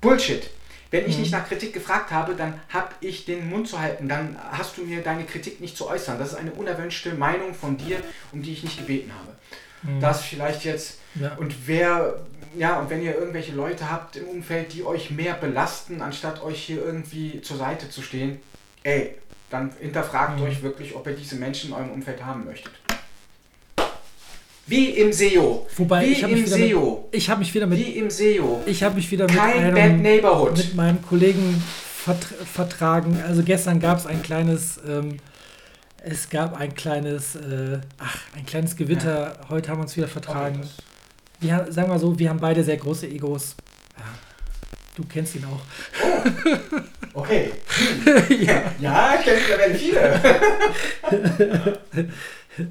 Bullshit. 0.00 0.50
Wenn 0.90 1.06
ich 1.06 1.16
mhm. 1.16 1.22
nicht 1.22 1.32
nach 1.32 1.46
Kritik 1.46 1.74
gefragt 1.74 2.10
habe, 2.10 2.34
dann 2.34 2.60
habe 2.70 2.88
ich 3.00 3.26
den 3.26 3.50
Mund 3.50 3.68
zu 3.68 3.78
halten. 3.78 4.08
Dann 4.08 4.38
hast 4.50 4.78
du 4.78 4.84
mir 4.84 5.02
deine 5.02 5.24
Kritik 5.24 5.60
nicht 5.60 5.76
zu 5.76 5.86
äußern. 5.86 6.18
Das 6.18 6.28
ist 6.28 6.34
eine 6.36 6.52
unerwünschte 6.52 7.12
Meinung 7.14 7.52
von 7.54 7.76
dir, 7.76 7.98
um 8.32 8.42
die 8.42 8.52
ich 8.52 8.64
nicht 8.64 8.78
gebeten 8.78 9.12
habe. 9.12 9.36
Mhm. 9.82 10.00
Das 10.00 10.22
vielleicht 10.22 10.64
jetzt. 10.64 10.98
Ja. 11.14 11.34
Und 11.34 11.66
wer, 11.66 12.20
ja, 12.56 12.78
und 12.78 12.88
wenn 12.88 13.02
ihr 13.02 13.14
irgendwelche 13.14 13.52
Leute 13.52 13.90
habt 13.90 14.16
im 14.16 14.28
Umfeld, 14.28 14.72
die 14.72 14.82
euch 14.82 15.10
mehr 15.10 15.34
belasten, 15.34 16.00
anstatt 16.00 16.42
euch 16.42 16.62
hier 16.62 16.82
irgendwie 16.82 17.42
zur 17.42 17.58
Seite 17.58 17.90
zu 17.90 18.00
stehen, 18.00 18.40
ey, 18.82 19.14
dann 19.50 19.72
hinterfragt 19.78 20.38
mhm. 20.38 20.46
euch 20.46 20.62
wirklich, 20.62 20.94
ob 20.94 21.06
ihr 21.06 21.14
diese 21.14 21.36
Menschen 21.36 21.70
in 21.70 21.76
eurem 21.76 21.90
Umfeld 21.90 22.24
haben 22.24 22.46
möchtet. 22.46 22.72
Wie 24.68 24.90
im 24.90 25.12
SEO. 25.12 25.66
Wobei 25.76 26.04
Wie 26.04 26.12
ich 26.12 26.22
im 26.22 26.46
SEO. 26.46 27.06
Mit, 27.10 27.14
ich 27.22 27.30
habe 27.30 27.40
mich 27.40 27.54
wieder 27.54 27.66
mit. 27.66 27.78
Wie 27.78 27.92
im 27.98 28.10
SEO. 28.10 28.62
Ich 28.66 28.82
habe 28.82 28.96
mich 28.96 29.10
wieder 29.10 29.24
mit 29.24 29.34
Kein 29.34 29.74
einem, 29.74 30.02
Neighborhood. 30.02 30.58
mit 30.58 30.74
meinem 30.74 31.02
Kollegen 31.02 31.62
vertragen. 32.52 33.18
Also 33.26 33.42
gestern 33.42 33.80
gab 33.80 33.98
es 33.98 34.06
ein 34.06 34.22
kleines. 34.22 34.78
Ähm, 34.86 35.16
es 36.04 36.28
gab 36.30 36.56
ein 36.56 36.74
kleines, 36.74 37.34
äh, 37.34 37.80
ach, 37.98 38.18
ein 38.36 38.46
kleines 38.46 38.76
Gewitter. 38.76 39.36
Ja. 39.40 39.48
Heute 39.48 39.70
haben 39.70 39.78
wir 39.78 39.82
uns 39.82 39.96
wieder 39.96 40.06
vertragen. 40.06 40.60
Wir, 41.40 41.66
sagen 41.70 41.90
wir 41.90 41.98
so, 41.98 42.18
wir 42.18 42.28
haben 42.28 42.40
beide 42.40 42.62
sehr 42.62 42.76
große 42.76 43.08
Egos. 43.08 43.56
Ja. 43.96 44.04
Du 44.96 45.04
kennst 45.04 45.34
ihn 45.34 45.44
auch. 45.44 45.60
Oh. 46.04 46.28
Okay. 47.14 47.50
ja, 48.40 48.62
ja 48.78 49.16
kenne 49.16 49.38
ich, 49.38 49.48
da 49.48 49.58
werden 49.58 49.76
viele. 49.76 50.20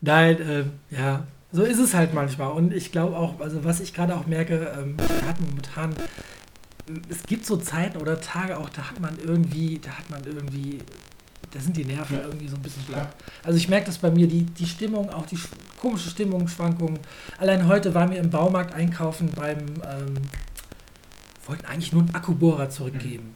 Nein, 0.00 0.40
äh, 0.40 0.64
ja, 0.96 1.26
so 1.54 1.62
ist 1.62 1.78
es 1.78 1.94
halt 1.94 2.12
manchmal. 2.12 2.50
Und 2.50 2.74
ich 2.74 2.90
glaube 2.90 3.16
auch, 3.16 3.40
also 3.40 3.64
was 3.64 3.78
ich 3.78 3.94
gerade 3.94 4.16
auch 4.16 4.26
merke, 4.26 4.72
ähm, 4.76 4.96
wir 4.98 5.28
hatten 5.28 5.44
momentan, 5.44 5.94
es 7.08 7.22
gibt 7.22 7.46
so 7.46 7.56
Zeiten 7.56 7.98
oder 7.98 8.20
Tage 8.20 8.58
auch, 8.58 8.68
da 8.68 8.90
hat 8.90 8.98
man 8.98 9.16
irgendwie, 9.24 9.78
da 9.78 9.90
hat 9.90 10.10
man 10.10 10.24
irgendwie, 10.24 10.80
da 11.52 11.60
sind 11.60 11.76
die 11.76 11.84
Nerven 11.84 12.16
ja. 12.16 12.24
irgendwie 12.24 12.48
so 12.48 12.56
ein 12.56 12.62
bisschen 12.62 12.82
blank. 12.82 13.08
Also 13.44 13.56
ich 13.56 13.68
merke 13.68 13.86
das 13.86 13.98
bei 13.98 14.10
mir, 14.10 14.26
die, 14.26 14.42
die 14.42 14.66
Stimmung, 14.66 15.10
auch 15.10 15.26
die 15.26 15.38
komische 15.80 16.10
Stimmung, 16.10 16.48
Schwankungen. 16.48 16.98
Allein 17.38 17.68
heute 17.68 17.94
waren 17.94 18.10
wir 18.10 18.18
im 18.18 18.30
Baumarkt 18.30 18.74
einkaufen 18.74 19.30
beim, 19.32 19.58
ähm, 19.58 20.14
wollten 21.46 21.66
eigentlich 21.66 21.92
nur 21.92 22.02
einen 22.02 22.14
Akkubohrer 22.16 22.68
zurückgeben. 22.68 23.26
Mhm. 23.26 23.34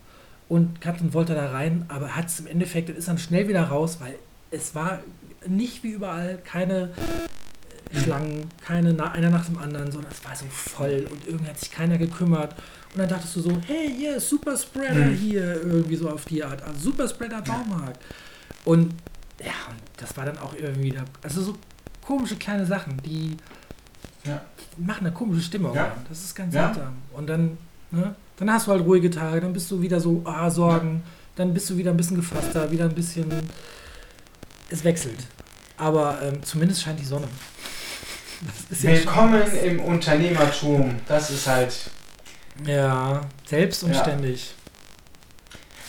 Und 0.48 0.80
Katrin 0.80 1.14
wollte 1.14 1.34
da 1.34 1.52
rein, 1.52 1.84
aber 1.86 2.16
hat 2.16 2.26
es 2.26 2.40
im 2.40 2.48
Endeffekt, 2.48 2.90
ist 2.90 3.06
dann 3.06 3.18
schnell 3.18 3.46
wieder 3.46 3.62
raus, 3.62 3.98
weil 4.00 4.16
es 4.50 4.74
war 4.74 4.98
nicht 5.46 5.84
wie 5.84 5.90
überall, 5.90 6.38
keine 6.38 6.90
Schlangen, 7.92 8.50
keine 8.64 8.92
na 8.92 9.12
einer 9.12 9.30
nach 9.30 9.46
dem 9.46 9.58
anderen, 9.58 9.90
sondern 9.90 10.12
es 10.12 10.24
war 10.24 10.36
so 10.36 10.44
voll 10.46 11.06
und 11.10 11.26
irgendwie 11.26 11.48
hat 11.48 11.58
sich 11.58 11.70
keiner 11.70 11.96
gekümmert. 11.96 12.54
Und 12.92 12.98
dann 12.98 13.08
dachtest 13.08 13.36
du 13.36 13.40
so, 13.40 13.50
hey, 13.66 13.90
hier, 13.94 14.10
yeah, 14.10 14.20
Super 14.20 14.56
Spreader 14.56 15.06
mhm. 15.06 15.14
hier, 15.14 15.62
irgendwie 15.62 15.96
so 15.96 16.08
auf 16.10 16.24
die 16.24 16.42
Art. 16.42 16.62
Also 16.62 16.90
Super 16.90 17.08
Spreader 17.08 17.40
Baumarkt. 17.42 18.00
Und 18.64 18.94
ja, 19.40 19.52
und 19.70 19.80
das 19.96 20.16
war 20.16 20.26
dann 20.26 20.38
auch 20.38 20.54
irgendwie 20.54 20.90
da, 20.90 21.04
also 21.22 21.42
so 21.42 21.56
komische 22.02 22.36
kleine 22.36 22.66
Sachen, 22.66 23.00
die 23.04 23.36
ja. 24.24 24.40
machen 24.76 25.06
eine 25.06 25.12
komische 25.12 25.42
Stimmung. 25.42 25.74
Ja. 25.74 25.96
Das 26.08 26.24
ist 26.24 26.34
ganz 26.34 26.54
ja. 26.54 26.66
seltsam. 26.66 26.94
Und 27.14 27.26
dann, 27.28 27.56
ne, 27.90 28.14
dann 28.36 28.52
hast 28.52 28.66
du 28.66 28.72
halt 28.72 28.84
ruhige 28.84 29.10
Tage, 29.10 29.40
dann 29.40 29.52
bist 29.52 29.70
du 29.70 29.80
wieder 29.80 30.00
so, 30.00 30.22
ah, 30.24 30.50
Sorgen, 30.50 31.02
dann 31.36 31.54
bist 31.54 31.70
du 31.70 31.76
wieder 31.76 31.90
ein 31.90 31.96
bisschen 31.96 32.16
gefasster, 32.16 32.70
wieder 32.70 32.84
ein 32.84 32.94
bisschen 32.94 33.30
es 34.70 34.84
wechselt. 34.84 35.26
Aber 35.76 36.20
ähm, 36.22 36.42
zumindest 36.42 36.82
scheint 36.82 36.98
die 37.00 37.04
Sonne. 37.04 37.28
Willkommen 38.70 39.40
ja 39.40 39.60
im 39.62 39.80
Unternehmertum. 39.80 40.96
Das 41.08 41.30
ist 41.30 41.46
halt. 41.46 41.74
Ja, 42.64 43.22
selbst 43.46 43.82
und. 43.82 43.94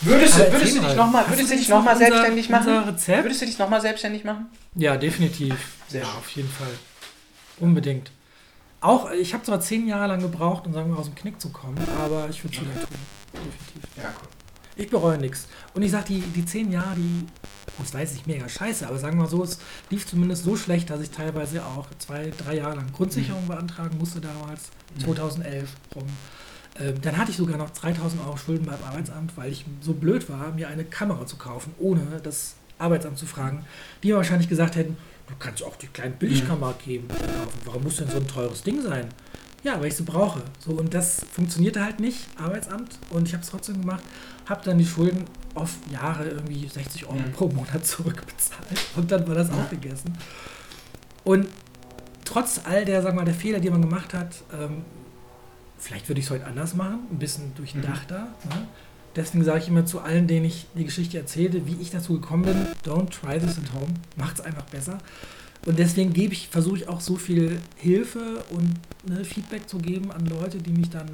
Würdest, 0.02 0.38
du, 0.38 0.52
würdest 0.52 0.76
du 0.76 0.80
dich 0.80 0.96
nochmal 0.96 1.24
noch 1.24 1.96
selbstständig 1.96 2.48
machen? 2.48 2.78
Rezept? 2.84 3.24
Würdest 3.24 3.42
du 3.42 3.46
dich 3.46 3.58
nochmal 3.58 3.80
selbstständig 3.82 4.24
machen? 4.24 4.46
Ja, 4.74 4.96
definitiv. 4.96 5.54
Sehr 5.88 6.02
ja, 6.02 6.08
auf 6.08 6.30
jeden 6.30 6.48
Fall. 6.48 6.70
Unbedingt. 7.58 8.10
Auch, 8.80 9.10
ich 9.10 9.34
habe 9.34 9.44
zwar 9.44 9.60
zehn 9.60 9.86
Jahre 9.86 10.06
lang 10.06 10.22
gebraucht, 10.22 10.66
um 10.66 10.72
sagen 10.72 10.90
wir 10.90 10.98
aus 10.98 11.04
dem 11.04 11.14
Knick 11.14 11.38
zu 11.38 11.50
kommen, 11.50 11.76
aber 12.02 12.28
ich 12.30 12.42
würde 12.42 12.56
es 12.56 12.62
wieder 12.62 12.72
tun. 12.72 12.96
Definitiv. 13.34 13.96
Ja, 13.98 14.04
cool. 14.22 14.28
Ich 14.76 14.88
bereue 14.88 15.18
nichts. 15.18 15.48
Und 15.74 15.82
ich 15.82 15.90
sage, 15.90 16.04
die, 16.08 16.20
die 16.20 16.46
zehn 16.46 16.72
Jahre, 16.72 16.94
die, 16.96 17.26
das 17.78 17.94
weiß 17.94 18.14
ich 18.14 18.26
mega 18.26 18.48
scheiße, 18.48 18.86
aber 18.86 18.98
sagen 18.98 19.16
wir 19.16 19.24
mal 19.24 19.28
so, 19.28 19.42
es 19.42 19.58
lief 19.90 20.06
zumindest 20.06 20.44
so 20.44 20.56
schlecht, 20.56 20.90
dass 20.90 21.00
ich 21.00 21.10
teilweise 21.10 21.64
auch 21.64 21.88
zwei, 21.98 22.30
drei 22.36 22.56
Jahre 22.56 22.76
lang 22.76 22.92
Grundsicherung 22.92 23.44
mhm. 23.44 23.48
beantragen 23.48 23.98
musste 23.98 24.20
damals, 24.20 24.70
2011 25.02 25.62
mhm. 25.62 26.00
rum. 26.00 26.08
Ähm, 26.78 27.00
dann 27.00 27.16
hatte 27.16 27.30
ich 27.30 27.36
sogar 27.36 27.56
noch 27.56 27.70
3000 27.70 28.22
Euro 28.24 28.36
Schulden 28.36 28.66
beim 28.66 28.82
Arbeitsamt, 28.82 29.36
weil 29.36 29.50
ich 29.50 29.64
so 29.80 29.92
blöd 29.92 30.28
war, 30.28 30.52
mir 30.52 30.68
eine 30.68 30.84
Kamera 30.84 31.26
zu 31.26 31.36
kaufen, 31.36 31.74
ohne 31.78 32.20
das 32.22 32.54
Arbeitsamt 32.78 33.18
zu 33.18 33.26
fragen, 33.26 33.64
die 34.02 34.08
mir 34.08 34.16
wahrscheinlich 34.16 34.48
gesagt 34.48 34.76
hätten, 34.76 34.96
du 35.28 35.34
kannst 35.38 35.62
auch 35.62 35.76
die 35.76 35.88
kleine 35.88 36.14
Billigkamera 36.14 36.74
geben, 36.84 37.08
kaufen. 37.08 37.60
Warum 37.64 37.82
muss 37.82 37.96
denn 37.96 38.08
so 38.08 38.16
ein 38.16 38.26
teures 38.26 38.62
Ding 38.62 38.82
sein? 38.82 39.08
Ja, 39.62 39.78
weil 39.78 39.88
ich 39.88 39.96
sie 39.96 40.04
brauche. 40.04 40.42
So, 40.58 40.72
und 40.72 40.94
das 40.94 41.24
funktionierte 41.32 41.84
halt 41.84 42.00
nicht, 42.00 42.26
Arbeitsamt, 42.36 42.98
und 43.10 43.28
ich 43.28 43.34
habe 43.34 43.42
es 43.42 43.50
trotzdem 43.50 43.80
gemacht 43.80 44.02
habe 44.50 44.62
dann 44.64 44.78
die 44.78 44.84
Schulden 44.84 45.24
auf 45.54 45.76
Jahre 45.90 46.28
irgendwie 46.28 46.68
60 46.68 47.06
Euro 47.06 47.14
mhm. 47.14 47.32
pro 47.32 47.48
Monat 47.48 47.86
zurückbezahlt 47.86 48.66
und 48.96 49.10
dann 49.10 49.26
war 49.26 49.34
das 49.34 49.50
auch 49.50 49.70
gegessen. 49.70 50.16
Und 51.24 51.46
trotz 52.24 52.60
all 52.64 52.84
der, 52.84 53.04
wir 53.04 53.12
mal, 53.12 53.24
der 53.24 53.34
Fehler, 53.34 53.60
die 53.60 53.70
man 53.70 53.80
gemacht 53.80 54.12
hat, 54.14 54.42
ähm, 54.52 54.84
vielleicht 55.78 56.08
würde 56.08 56.20
ich 56.20 56.26
es 56.26 56.30
heute 56.30 56.46
anders 56.46 56.74
machen, 56.74 57.00
ein 57.10 57.18
bisschen 57.18 57.54
durchdachter. 57.54 58.28
Mhm. 58.44 58.48
Ne? 58.50 58.66
deswegen 59.16 59.44
sage 59.44 59.60
ich 59.60 59.68
immer 59.68 59.86
zu 59.86 60.00
allen, 60.00 60.26
denen 60.26 60.46
ich 60.46 60.66
die 60.74 60.84
Geschichte 60.84 61.18
erzähle, 61.18 61.66
wie 61.66 61.76
ich 61.80 61.90
dazu 61.90 62.14
gekommen 62.14 62.44
bin, 62.44 62.66
don't 62.84 63.10
try 63.10 63.38
this 63.38 63.58
at 63.58 63.72
home, 63.74 63.94
macht 64.16 64.38
es 64.38 64.40
einfach 64.40 64.64
besser. 64.64 64.98
Und 65.66 65.78
deswegen 65.78 66.12
gebe 66.12 66.32
ich, 66.32 66.48
versuche 66.48 66.78
ich 66.78 66.88
auch 66.88 67.00
so 67.00 67.16
viel 67.16 67.58
Hilfe 67.76 68.42
und 68.50 68.74
ne, 69.06 69.24
Feedback 69.24 69.68
zu 69.68 69.78
geben 69.78 70.10
an 70.10 70.24
Leute, 70.26 70.58
die 70.58 70.72
mich 70.72 70.88
dann 70.88 71.10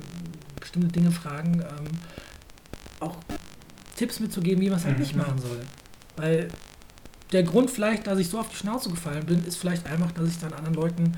bestimmte 0.61 0.89
Dinge 0.89 1.11
fragen, 1.11 1.63
ähm, 1.63 1.87
auch 3.01 3.17
Tipps 3.97 4.21
mitzugeben, 4.21 4.61
wie 4.61 4.69
man 4.69 4.79
es 4.79 4.85
halt 4.85 4.99
nicht 4.99 5.15
mhm. 5.15 5.23
machen 5.23 5.39
soll. 5.39 5.61
Weil 6.17 6.49
der 7.33 7.43
Grund 7.43 7.71
vielleicht, 7.71 8.07
dass 8.07 8.19
ich 8.19 8.29
so 8.29 8.39
auf 8.39 8.49
die 8.49 8.57
Schnauze 8.57 8.91
gefallen 8.91 9.27
bin, 9.27 9.45
ist 9.45 9.57
vielleicht 9.57 9.87
einfach, 9.87 10.13
dass 10.13 10.29
ich 10.29 10.39
dann 10.39 10.53
anderen 10.53 10.75
Leuten 10.75 11.13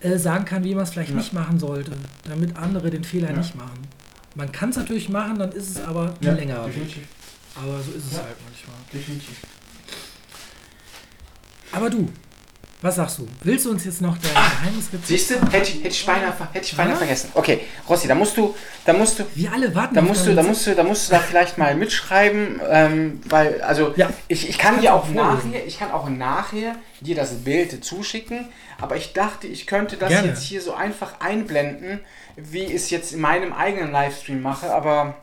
äh, 0.00 0.18
sagen 0.18 0.44
kann, 0.44 0.64
wie 0.64 0.74
man 0.74 0.84
es 0.84 0.90
vielleicht 0.90 1.10
ja. 1.10 1.16
nicht 1.16 1.32
machen 1.32 1.58
sollte, 1.58 1.92
damit 2.24 2.56
andere 2.56 2.90
den 2.90 3.04
Fehler 3.04 3.30
ja. 3.30 3.36
nicht 3.36 3.54
machen. 3.54 3.86
Man 4.34 4.52
kann 4.52 4.70
es 4.70 4.76
natürlich 4.76 5.08
machen, 5.08 5.38
dann 5.38 5.52
ist 5.52 5.70
es 5.70 5.82
aber 5.82 6.14
ja, 6.20 6.32
länger. 6.32 6.64
Definitiv. 6.64 7.06
Aber 7.54 7.80
so 7.80 7.90
ist 7.92 8.12
es 8.12 8.18
halt 8.18 8.36
manchmal. 8.44 8.76
Definitiv. 8.92 9.36
Aber 11.72 11.90
du, 11.90 12.08
was 12.82 12.96
sagst 12.96 13.18
du? 13.18 13.28
Willst 13.44 13.66
du 13.66 13.70
uns 13.70 13.84
jetzt 13.84 14.00
noch 14.00 14.16
dein 14.16 14.32
Geheimnisrezept 14.32 15.06
Siehst 15.06 15.30
du, 15.30 15.34
hätte 15.52 15.70
ich, 15.70 15.76
hätte 15.76 15.88
ich 15.88 16.06
beinahe, 16.06 16.32
hätte 16.52 16.66
ich 16.66 16.76
beinahe 16.76 16.96
vergessen. 16.96 17.30
Okay, 17.34 17.60
Rossi, 17.86 18.08
da 18.08 18.14
musst 18.14 18.36
du, 18.38 18.54
da 18.86 18.94
musst 18.94 19.18
du, 19.18 19.24
wir 19.34 19.52
alle 19.52 19.74
warten. 19.74 19.94
Da 19.94 20.00
musst 20.00 20.26
du, 20.26 20.34
da 20.34 20.42
musst 20.42 20.66
du, 20.66 20.74
da 20.74 20.82
musst 20.82 21.08
du 21.08 21.12
da 21.12 21.20
vielleicht 21.20 21.58
mal 21.58 21.74
mitschreiben, 21.74 22.60
ähm, 22.68 23.20
weil, 23.28 23.60
also 23.60 23.92
ja. 23.96 24.08
ich, 24.28 24.48
ich 24.48 24.56
kann 24.56 24.80
dir 24.80 24.94
auch 24.94 25.08
nachher, 25.10 25.66
ich 25.66 25.78
kann 25.78 25.90
auch 25.90 26.08
nachher 26.08 26.74
dir 27.00 27.14
das 27.14 27.34
Bild 27.44 27.84
zuschicken, 27.84 28.48
aber 28.80 28.96
ich 28.96 29.12
dachte, 29.12 29.46
ich 29.46 29.66
könnte 29.66 29.96
das 29.96 30.08
Gerne. 30.08 30.28
jetzt 30.28 30.42
hier 30.42 30.62
so 30.62 30.72
einfach 30.72 31.20
einblenden, 31.20 32.00
wie 32.36 32.64
ich 32.64 32.74
es 32.74 32.90
jetzt 32.90 33.12
in 33.12 33.20
meinem 33.20 33.52
eigenen 33.52 33.92
Livestream 33.92 34.40
mache, 34.40 34.72
aber 34.72 35.16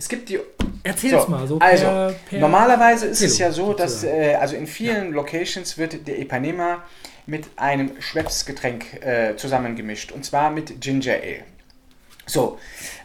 es 0.00 0.08
gibt 0.08 0.30
die. 0.30 0.40
Erzähl's 0.82 1.24
so, 1.24 1.30
mal. 1.30 1.46
So 1.46 1.58
also, 1.58 1.84
per, 1.84 2.14
per 2.30 2.40
normalerweise 2.40 3.06
ist 3.06 3.20
es 3.20 3.36
ja 3.36 3.52
so, 3.52 3.74
dass 3.74 4.02
äh, 4.02 4.34
also 4.34 4.56
in 4.56 4.66
vielen 4.66 5.10
ja. 5.10 5.14
Locations 5.14 5.76
wird 5.76 6.08
der 6.08 6.18
Ipanema 6.18 6.82
mit 7.26 7.46
einem 7.56 7.90
Schweppesgetränk 8.00 9.04
äh, 9.04 9.36
zusammengemischt 9.36 10.10
und 10.10 10.24
zwar 10.24 10.50
mit 10.50 10.80
Ginger 10.80 11.16
Ale. 11.16 11.44
So, 12.24 12.58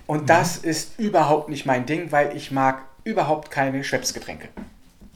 und 0.07 0.21
mhm. 0.21 0.25
das 0.27 0.55
ist 0.55 0.97
überhaupt 0.97 1.49
nicht 1.49 1.65
mein 1.65 1.85
Ding, 1.85 2.13
weil 2.13 2.35
ich 2.35 2.51
mag 2.51 2.83
überhaupt 3.03 3.51
keine 3.51 3.83
Schweppesgetränke. 3.83 4.47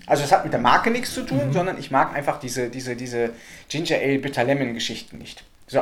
Also 0.06 0.26
es 0.26 0.34
hat 0.34 0.44
mit 0.44 0.52
der 0.52 0.60
Marke 0.60 0.92
nichts 0.92 1.14
zu 1.14 1.26
tun, 1.26 1.48
mhm. 1.48 1.54
sondern 1.54 1.80
ich 1.80 1.92
mag 1.92 2.14
einfach 2.14 2.42
diese, 2.42 2.70
diese, 2.70 2.98
diese 2.98 3.30
Ginger 3.70 3.96
Ale 3.96 4.20
Bitter 4.20 4.44
Lemon 4.44 4.74
Geschichten 4.74 5.18
nicht. 5.18 5.46
So, 5.68 5.80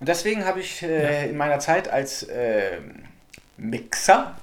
und 0.00 0.08
deswegen 0.08 0.44
habe 0.44 0.58
ich 0.58 0.82
äh, 0.82 1.22
ja. 1.22 1.30
in 1.30 1.36
meiner 1.36 1.60
Zeit 1.60 1.88
als 1.88 2.26
ähm, 2.28 3.04
Mixer 3.56 4.34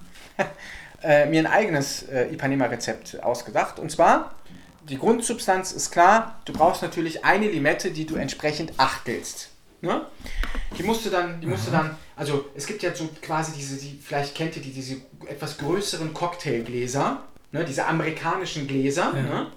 äh, 1.03 1.25
mir 1.25 1.39
ein 1.39 1.47
eigenes 1.47 2.03
äh, 2.03 2.33
Ipanema-Rezept 2.33 3.23
ausgedacht. 3.23 3.79
Und 3.79 3.91
zwar, 3.91 4.35
die 4.89 4.97
Grundsubstanz 4.97 5.71
ist 5.71 5.91
klar, 5.91 6.39
du 6.45 6.53
brauchst 6.53 6.81
natürlich 6.81 7.25
eine 7.25 7.47
Limette, 7.49 7.91
die 7.91 8.05
du 8.05 8.15
entsprechend 8.15 8.73
achtelst. 8.77 9.49
Ne? 9.81 10.01
Die 10.77 10.83
musst 10.83 11.05
du 11.05 11.09
dann, 11.09 11.41
die 11.41 11.47
musst 11.47 11.67
du 11.67 11.71
dann, 11.71 11.97
also 12.15 12.45
es 12.55 12.65
gibt 12.65 12.81
ja 12.83 12.93
so 12.93 13.09
quasi 13.21 13.51
diese, 13.53 13.77
die, 13.77 13.99
vielleicht 14.01 14.35
kennt 14.35 14.55
ihr 14.55 14.61
die, 14.61 14.71
diese 14.71 14.97
etwas 15.27 15.57
größeren 15.57 16.13
Cocktailgläser, 16.13 17.21
ne? 17.51 17.65
diese 17.65 17.85
amerikanischen 17.85 18.67
Gläser. 18.67 19.13
Ja. 19.15 19.21
Ne? 19.21 19.47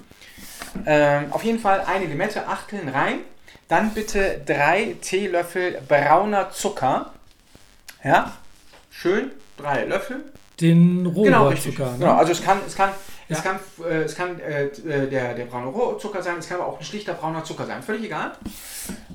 Ähm, 0.86 1.32
auf 1.32 1.44
jeden 1.44 1.58
Fall 1.58 1.80
eine 1.80 2.06
Limette, 2.06 2.46
achteln 2.46 2.88
rein. 2.88 3.20
Dann 3.68 3.92
bitte 3.92 4.40
drei 4.44 4.96
Teelöffel 5.00 5.80
brauner 5.86 6.50
Zucker. 6.50 7.12
Ja, 8.02 8.36
schön, 8.90 9.30
drei 9.56 9.84
Löffel 9.84 10.24
den 10.60 11.06
Rohzucker. 11.06 11.70
Genau, 11.70 11.90
ne? 11.92 11.98
genau, 11.98 12.14
also 12.14 12.32
es 12.32 12.42
kann, 12.42 12.58
es 12.66 12.74
kann, 12.74 12.90
ja. 13.28 13.36
es 13.36 13.42
kann, 13.42 13.60
äh, 13.84 14.02
es 14.02 14.14
kann 14.14 14.40
äh, 14.40 14.64
äh, 14.64 15.08
der, 15.08 15.34
der 15.34 15.44
braune 15.44 15.68
Rohzucker 15.68 16.22
sein, 16.22 16.36
es 16.38 16.48
kann 16.48 16.58
aber 16.60 16.68
auch 16.68 16.78
ein 16.78 16.84
schlichter 16.84 17.14
brauner 17.14 17.44
Zucker 17.44 17.66
sein, 17.66 17.82
völlig 17.82 18.04
egal. 18.04 18.32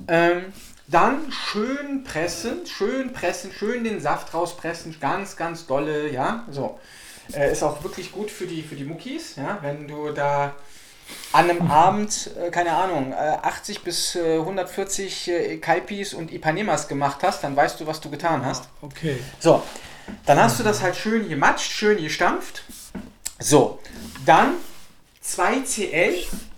Ähm, 0.08 0.52
dann 0.86 1.32
schön 1.32 2.04
pressen, 2.04 2.66
schön 2.66 3.12
pressen, 3.12 3.50
schön 3.52 3.84
den 3.84 4.00
Saft 4.00 4.34
rauspressen, 4.34 4.96
ganz, 5.00 5.36
ganz 5.36 5.66
dolle, 5.66 6.10
ja, 6.10 6.44
so. 6.50 6.78
Äh, 7.32 7.52
ist 7.52 7.62
auch 7.62 7.82
wirklich 7.82 8.12
gut 8.12 8.30
für 8.30 8.46
die, 8.46 8.62
für 8.62 8.76
die 8.76 8.84
Muckis, 8.84 9.36
ja, 9.36 9.58
wenn 9.62 9.88
du 9.88 10.10
da 10.10 10.54
an 11.32 11.50
einem 11.50 11.62
Abend, 11.70 12.30
äh, 12.38 12.50
keine 12.50 12.72
Ahnung, 12.72 13.14
80 13.14 13.76
äh, 13.76 13.80
bis 13.82 14.16
140 14.16 15.60
Kaipis 15.60 16.12
und 16.12 16.32
Ipanemas 16.32 16.86
gemacht 16.86 17.20
hast, 17.22 17.44
dann 17.44 17.56
weißt 17.56 17.80
du, 17.80 17.86
was 17.86 18.00
du 18.00 18.10
getan 18.10 18.44
hast. 18.44 18.68
Okay. 18.82 19.18
So, 19.40 19.62
dann 20.26 20.38
hast 20.38 20.58
du 20.58 20.64
das 20.64 20.82
halt 20.82 20.96
schön 20.96 21.28
gematscht, 21.28 21.72
schön 21.72 22.02
gestampft. 22.02 22.64
So, 23.38 23.80
dann 24.24 24.54
2 25.20 25.60
Cl, 25.64 26.14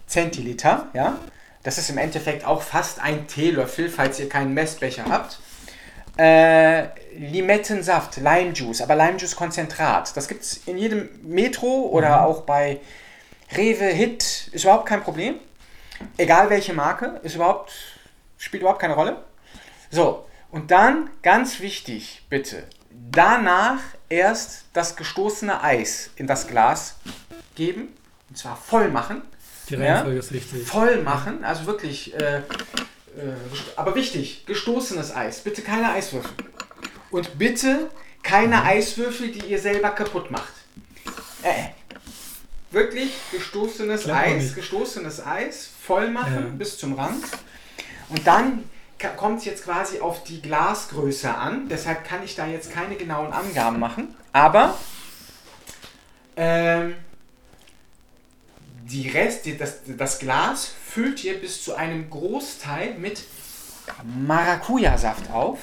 Zentiliter, 0.07 0.89
ja. 0.95 1.19
Das 1.63 1.79
ist 1.79 1.91
im 1.91 1.99
Endeffekt 1.99 2.45
auch 2.45 2.63
fast 2.63 3.01
ein 3.01 3.27
Teelöffel, 3.27 3.89
falls 3.89 4.21
ihr 4.21 4.29
keinen 4.29 4.55
Messbecher 4.55 5.07
habt. 5.09 5.41
Äh, 6.17 6.89
Limettensaft, 7.17 8.19
Limejuice, 8.19 8.83
aber 8.83 8.95
Limejuice-Konzentrat. 8.95 10.17
Das 10.17 10.29
gibt 10.29 10.43
es 10.43 10.59
in 10.67 10.79
jedem 10.79 11.09
Metro 11.23 11.89
oder 11.91 12.19
mhm. 12.19 12.25
auch 12.25 12.43
bei 12.43 12.81
Rewe, 13.57 13.87
Hit, 13.87 14.49
ist 14.53 14.65
überhaupt 14.65 14.87
kein 14.87 15.03
Problem. 15.03 15.37
Egal 16.17 16.51
welche 16.51 16.73
Marke, 16.73 17.21
ist 17.23 17.35
überhaupt, 17.35 17.73
spielt 18.39 18.63
überhaupt 18.63 18.81
keine 18.81 18.95
Rolle. 18.95 19.25
So, 19.91 20.25
und 20.51 20.71
dann 20.71 21.11
ganz 21.23 21.61
wichtig, 21.61 22.23
bitte, 22.29 22.65
danach 23.11 23.81
erst 24.09 24.65
das 24.73 24.97
gestoßene 24.97 25.63
Eis 25.63 26.11
in 26.17 26.27
das 26.27 26.47
Glas 26.47 26.97
geben. 27.55 27.89
Und 28.29 28.39
zwar 28.39 28.57
voll 28.57 28.89
machen. 28.89 29.23
Die 29.69 29.75
Reihenfolge 29.75 30.15
ja? 30.15 30.21
ist 30.21 30.33
richtig. 30.33 30.67
Voll 30.67 31.03
machen, 31.03 31.45
also 31.45 31.67
wirklich. 31.67 32.15
Äh, 32.15 32.39
äh, 32.39 32.43
aber 33.77 33.95
wichtig, 33.95 34.45
gestoßenes 34.47 35.15
Eis. 35.15 35.41
Bitte 35.41 35.63
keine 35.63 35.91
Eiswürfel. 35.91 36.33
Und 37.11 37.39
bitte 37.39 37.91
keine 38.23 38.57
mhm. 38.57 38.67
Eiswürfel, 38.67 39.33
die 39.33 39.47
ihr 39.47 39.59
selber 39.59 39.91
kaputt 39.91 40.31
macht. 40.31 40.53
Äh, 41.43 41.71
wirklich 42.71 43.13
gestoßenes 43.33 44.09
Eis, 44.09 44.55
gestoßenes 44.55 45.25
Eis, 45.25 45.71
voll 45.81 46.11
machen 46.11 46.35
ja. 46.35 46.53
bis 46.57 46.79
zum 46.79 46.95
Rand. 46.95 47.25
Und 48.09 48.27
dann 48.27 48.65
kommt 49.17 49.41
es 49.41 49.45
jetzt 49.45 49.65
quasi 49.65 50.01
auf 50.01 50.25
die 50.25 50.41
Glasgröße 50.41 51.35
an. 51.35 51.69
Deshalb 51.69 52.05
kann 52.05 52.23
ich 52.23 52.35
da 52.35 52.47
jetzt 52.47 52.73
keine 52.73 52.97
genauen 52.97 53.33
Angaben 53.33 53.79
machen. 53.79 54.15
Aber 54.33 54.77
ähm, 56.37 56.95
die 58.85 59.09
Rest, 59.09 59.47
das, 59.59 59.81
das 59.87 60.19
Glas 60.19 60.71
füllt 60.87 61.25
ihr 61.25 61.41
bis 61.41 61.63
zu 61.63 61.75
einem 61.75 62.09
Großteil 62.09 62.95
mit 62.95 63.23
Maracuja-Saft 64.27 65.31
auf. 65.31 65.59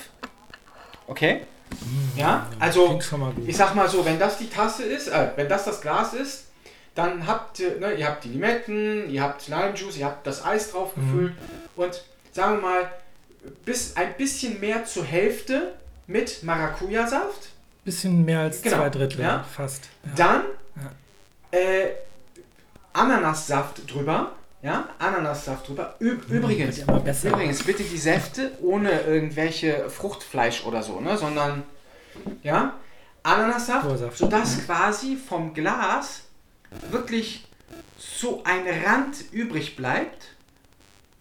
Okay? 1.08 1.42
Mm, 1.72 2.20
ja, 2.20 2.48
also 2.60 3.00
ich 3.46 3.58
sag 3.58 3.76
mal 3.76 3.90
so, 3.90 4.06
wenn 4.06 4.20
das 4.20 4.38
die 4.38 4.50
Tasse 4.50 4.84
ist, 4.84 5.08
äh, 5.08 5.32
wenn 5.36 5.50
das 5.50 5.66
das 5.66 5.82
Glas 5.82 6.14
ist, 6.14 6.46
dann 6.96 7.26
habt 7.26 7.60
ihr, 7.60 7.80
ne, 7.80 7.94
ihr 7.94 8.08
habt 8.08 8.24
die 8.24 8.30
Limetten, 8.30 9.10
ihr 9.10 9.24
habt 9.24 9.48
Lime 9.48 9.74
Juice, 9.74 9.98
ihr 9.98 10.06
habt 10.06 10.28
das 10.28 10.46
Eis 10.46 10.72
drauf 10.72 10.94
gefüllt 10.94 11.34
mm. 11.34 11.82
und 11.82 12.04
sagen 12.32 12.58
wir 12.58 12.62
mal, 12.62 12.92
bis 13.66 13.96
ein 13.96 14.16
bisschen 14.18 14.60
mehr 14.60 14.86
zur 14.86 15.06
Hälfte 15.06 15.74
mit 16.08 16.44
Maracuja-Saft. 16.44 17.50
Bisschen 17.86 18.24
mehr 18.24 18.42
als 18.42 18.62
genau. 18.62 18.78
zwei 18.78 18.90
Drittel, 18.90 19.22
ja. 19.22 19.44
fast. 19.44 19.90
Ja. 20.06 20.12
Dann 20.16 20.42
ja. 20.76 21.60
Äh, 21.60 21.90
Ananassaft 22.94 23.92
drüber. 23.92 24.34
Ja, 24.62 24.88
Ananassaft 24.98 25.68
drüber. 25.68 25.96
Ü 26.00 26.12
hm, 26.12 26.38
übrigens, 26.38 26.80
übrigens, 26.80 27.64
bitte 27.64 27.84
die 27.84 27.98
Säfte 27.98 28.52
ohne 28.62 29.02
irgendwelche 29.02 29.90
Fruchtfleisch 29.90 30.64
oder 30.66 30.82
so, 30.82 31.02
ne, 31.02 31.18
sondern 31.18 31.64
ja, 32.44 32.74
Ananassaft, 33.24 33.86
Ursaft. 33.86 34.18
sodass 34.18 34.56
mhm. 34.56 34.62
quasi 34.62 35.18
vom 35.18 35.54
Glas 35.54 36.22
wirklich 36.92 37.46
so 37.98 38.42
ein 38.46 38.64
Rand 38.86 39.32
übrig 39.34 39.76
bleibt. 39.76 40.28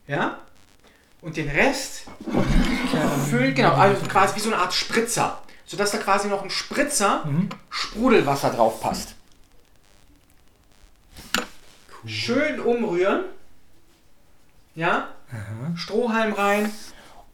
Ja, 0.06 0.38
und 1.22 1.36
den 1.36 1.48
Rest 1.48 2.02
füllt, 3.30 3.56
genau, 3.56 3.72
also 3.72 4.04
quasi 4.06 4.36
wie 4.36 4.40
so 4.40 4.52
eine 4.52 4.60
Art 4.60 4.74
Spritzer, 4.74 5.40
sodass 5.64 5.92
da 5.92 5.98
quasi 5.98 6.28
noch 6.28 6.42
ein 6.42 6.50
Spritzer 6.50 7.24
mhm. 7.24 7.48
Sprudelwasser 7.70 8.50
drauf 8.50 8.80
passt. 8.80 9.14
Cool. 11.36 12.10
Schön 12.10 12.60
umrühren. 12.60 13.24
Ja? 14.74 15.08
Aha. 15.30 15.76
Strohhalm 15.76 16.32
rein. 16.34 16.70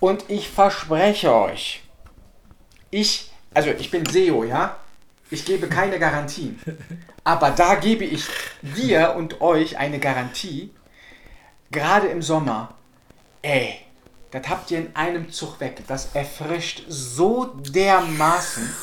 Und 0.01 0.25
ich 0.29 0.49
verspreche 0.49 1.35
euch, 1.35 1.83
ich, 2.91 3.33
also 3.55 3.71
ich 3.71 3.91
bin 3.91 4.07
SEO, 4.07 4.45
ja? 4.45 4.77
Ich 5.31 5.45
gebe 5.45 5.67
keine 5.69 5.99
Garantien. 5.99 6.61
Aber 7.25 7.51
da 7.51 7.75
gebe 7.75 8.05
ich 8.05 8.27
dir 8.63 9.15
und 9.17 9.41
euch 9.41 9.77
eine 9.79 9.99
Garantie. 9.99 10.71
Gerade 11.71 12.07
im 12.09 12.23
Sommer 12.23 12.78
Ey, 13.43 13.81
das 14.31 14.49
habt 14.49 14.71
ihr 14.71 14.79
in 14.79 14.97
einem 14.97 15.31
Zug 15.31 15.61
weg. 15.61 15.83
Das 15.87 16.15
erfrischt 16.15 16.83
so 16.89 17.47
dermaßen. 17.47 18.75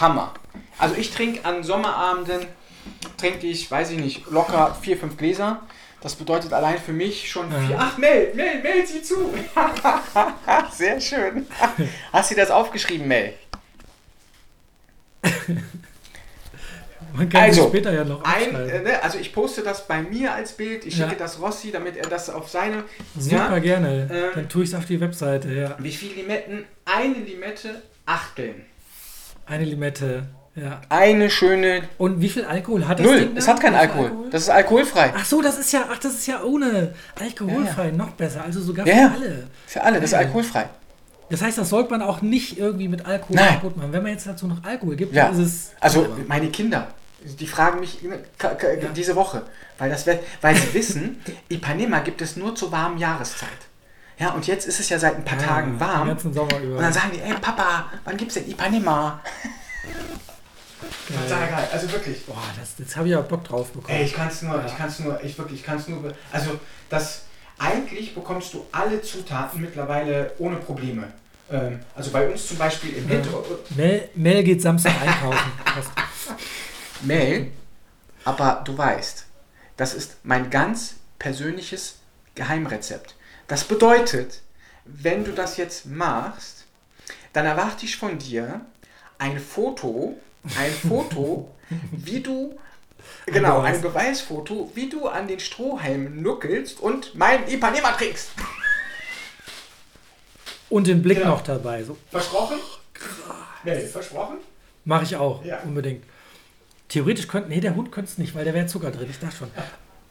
Hammer. 0.00 0.34
Also 0.78 0.94
ich 0.96 1.10
trinke 1.12 1.44
an 1.44 1.62
Sommerabenden, 1.62 2.46
trinke 3.16 3.46
ich, 3.46 3.70
weiß 3.70 3.90
ich 3.90 3.98
nicht, 3.98 4.30
locker 4.30 4.76
vier, 4.80 4.96
fünf 4.96 5.16
Gläser. 5.16 5.62
Das 6.00 6.14
bedeutet 6.14 6.52
allein 6.52 6.78
für 6.78 6.92
mich 6.92 7.30
schon 7.30 7.50
vier. 7.50 7.76
Ach, 7.78 7.98
Mel, 7.98 8.32
Mel, 8.34 8.62
Mel, 8.62 8.86
sieh 8.86 9.02
zu. 9.02 9.34
Sehr 10.70 11.00
schön. 11.00 11.46
Hast 12.12 12.30
du 12.30 12.34
das 12.36 12.50
aufgeschrieben, 12.50 13.08
Mel? 13.08 13.34
Man 17.18 17.28
kann 17.28 17.42
also, 17.42 17.68
später 17.68 17.92
ja 17.92 18.04
noch 18.04 18.22
ein, 18.22 18.54
äh, 18.54 18.80
ne, 18.80 19.02
Also 19.02 19.18
ich 19.18 19.32
poste 19.32 19.62
das 19.62 19.88
bei 19.88 20.02
mir 20.02 20.32
als 20.32 20.52
Bild, 20.52 20.86
ich 20.86 20.94
schicke 20.94 21.10
ja. 21.10 21.18
das 21.18 21.40
Rossi, 21.40 21.72
damit 21.72 21.96
er 21.96 22.08
das 22.08 22.30
auf 22.30 22.48
seine... 22.48 22.84
Super 23.18 23.54
ja, 23.54 23.58
gerne, 23.58 24.08
ähm, 24.10 24.30
dann 24.36 24.48
tue 24.48 24.62
ich 24.62 24.70
es 24.70 24.74
auf 24.76 24.86
die 24.86 25.00
Webseite, 25.00 25.52
ja. 25.52 25.76
Wie 25.80 25.90
viele 25.90 26.14
Limetten? 26.14 26.64
Eine 26.84 27.14
Limette, 27.14 27.82
Achteln. 28.06 28.64
Eine 29.46 29.64
Limette, 29.64 30.26
ja. 30.54 30.80
Eine 30.88 31.28
schöne... 31.28 31.82
Und 31.98 32.20
wie 32.20 32.28
viel 32.28 32.44
Alkohol 32.44 32.86
hat 32.86 33.00
das 33.00 33.06
Null, 33.06 33.30
es 33.34 33.48
hat 33.48 33.60
keinen 33.60 33.74
Alkohol. 33.74 34.06
Alkohol. 34.06 34.30
Das 34.30 34.42
ist 34.42 34.50
alkoholfrei. 34.50 35.12
Ach 35.16 35.24
so, 35.24 35.42
das 35.42 35.58
ist 35.58 35.72
ja, 35.72 35.86
ach, 35.90 35.98
das 35.98 36.14
ist 36.14 36.26
ja 36.28 36.42
ohne 36.44 36.94
alkoholfrei, 37.20 37.90
noch 37.90 38.10
besser, 38.10 38.44
also 38.44 38.60
sogar 38.60 38.86
für 38.86 38.92
alle. 38.92 39.48
Für 39.66 39.82
alle, 39.82 40.00
das 40.00 40.10
ist 40.10 40.14
alkoholfrei. 40.14 40.66
Das 41.30 41.42
heißt, 41.42 41.58
das 41.58 41.68
sollte 41.68 41.90
man 41.90 42.00
auch 42.00 42.22
nicht 42.22 42.58
irgendwie 42.58 42.88
mit 42.88 43.04
Alkohol 43.04 43.36
Nein. 43.36 43.54
kaputt 43.54 43.76
machen. 43.76 43.92
Wenn 43.92 44.02
man 44.02 44.12
jetzt 44.12 44.26
dazu 44.26 44.46
noch 44.46 44.64
Alkohol 44.64 44.96
gibt, 44.96 45.12
ja. 45.14 45.28
ist 45.28 45.38
es. 45.38 45.70
Also 45.78 46.06
meine 46.26 46.48
Kinder, 46.48 46.88
die 47.22 47.46
fragen 47.46 47.80
mich 47.80 48.02
ne, 48.02 48.20
ja. 48.40 48.88
diese 48.94 49.16
Woche, 49.16 49.42
weil, 49.78 49.90
das, 49.90 50.06
weil 50.06 50.56
sie 50.56 50.74
wissen, 50.74 51.22
Ipanema 51.48 52.00
gibt 52.00 52.22
es 52.22 52.36
nur 52.36 52.54
zur 52.54 52.70
warmen 52.72 52.98
Jahreszeit. 52.98 53.48
Ja, 54.18 54.32
und 54.32 54.46
jetzt 54.46 54.66
ist 54.66 54.80
es 54.80 54.88
ja 54.88 54.98
seit 54.98 55.16
ein 55.16 55.24
paar 55.24 55.40
ja, 55.40 55.46
Tagen 55.46 55.78
warm. 55.78 56.00
Den 56.00 56.08
ganzen 56.08 56.34
Sommer 56.34 56.58
über. 56.58 56.76
Und 56.76 56.82
dann 56.82 56.92
sagen 56.92 57.10
die, 57.14 57.20
ey 57.20 57.34
Papa, 57.34 57.86
wann 58.04 58.16
gibt 58.16 58.30
es 58.30 58.34
denn 58.34 58.50
Ipanema? 58.50 59.20
Total 61.06 61.48
geil, 61.48 61.68
also 61.72 61.90
wirklich. 61.90 62.24
Boah, 62.26 62.42
das, 62.58 62.74
jetzt 62.78 62.96
habe 62.96 63.08
ich 63.08 63.12
ja 63.12 63.20
Bock 63.20 63.44
drauf 63.44 63.70
bekommen. 63.72 63.96
Ey, 63.96 64.04
ich 64.04 64.14
kann 64.14 64.28
es 64.28 64.42
nur, 64.42 64.56
ja. 64.56 64.66
ich 64.66 64.76
kann 64.76 64.88
es 64.88 64.98
nur, 65.00 65.22
ich 65.24 65.38
wirklich, 65.38 65.60
ich 65.60 65.66
kann 65.66 65.78
es 65.78 65.88
nur, 65.88 66.12
also 66.32 66.58
das, 66.88 67.22
eigentlich 67.58 68.14
bekommst 68.14 68.54
du 68.54 68.66
alle 68.70 69.02
Zutaten 69.02 69.60
mittlerweile 69.60 70.32
ohne 70.38 70.56
Probleme. 70.56 71.12
Ähm, 71.50 71.80
also 71.94 72.10
bei 72.10 72.28
uns 72.28 72.46
zum 72.46 72.58
Beispiel 72.58 72.96
im 72.96 73.08
Hit. 73.08 73.26
Mel, 73.76 74.08
Mel 74.14 74.44
geht 74.44 74.62
Samstag 74.62 74.92
einkaufen. 75.00 75.52
Mel, 77.02 77.50
aber 78.24 78.62
du 78.64 78.76
weißt, 78.76 79.26
das 79.76 79.94
ist 79.94 80.16
mein 80.22 80.50
ganz 80.50 80.96
persönliches 81.18 81.98
Geheimrezept. 82.34 83.14
Das 83.46 83.64
bedeutet, 83.64 84.42
wenn 84.84 85.24
du 85.24 85.32
das 85.32 85.56
jetzt 85.56 85.86
machst, 85.86 86.66
dann 87.32 87.46
erwarte 87.46 87.84
ich 87.84 87.96
von 87.96 88.18
dir 88.18 88.60
ein 89.18 89.38
Foto, 89.38 90.18
ein 90.56 90.72
Foto, 90.88 91.54
wie 91.92 92.20
du 92.20 92.58
Genau, 93.26 93.60
ein 93.60 93.80
Beweisfoto, 93.80 94.70
wie 94.74 94.88
du 94.88 95.06
an 95.06 95.28
den 95.28 95.40
Strohhalm 95.40 96.22
nuckelst 96.22 96.80
und 96.80 97.14
mein 97.14 97.48
Ipanema 97.48 97.92
trinkst. 97.92 98.30
Und 100.68 100.86
den 100.86 101.02
Blick 101.02 101.18
genau. 101.18 101.30
noch 101.30 101.42
dabei. 101.42 101.82
So. 101.82 101.96
Versprochen? 102.10 102.58
Nee, 103.64 103.80
versprochen? 103.80 104.38
Mache 104.84 105.04
ich 105.04 105.16
auch, 105.16 105.44
ja. 105.44 105.60
unbedingt. 105.60 106.04
Theoretisch 106.88 107.28
könnte, 107.28 107.50
nee, 107.50 107.60
der 107.60 107.74
Hund 107.74 107.92
könnte 107.92 108.10
es 108.10 108.18
nicht, 108.18 108.34
weil 108.34 108.44
der 108.44 108.54
wäre 108.54 108.66
Zucker 108.66 108.90
drin, 108.90 109.08
ich 109.10 109.18
dachte 109.18 109.36
schon. 109.36 109.50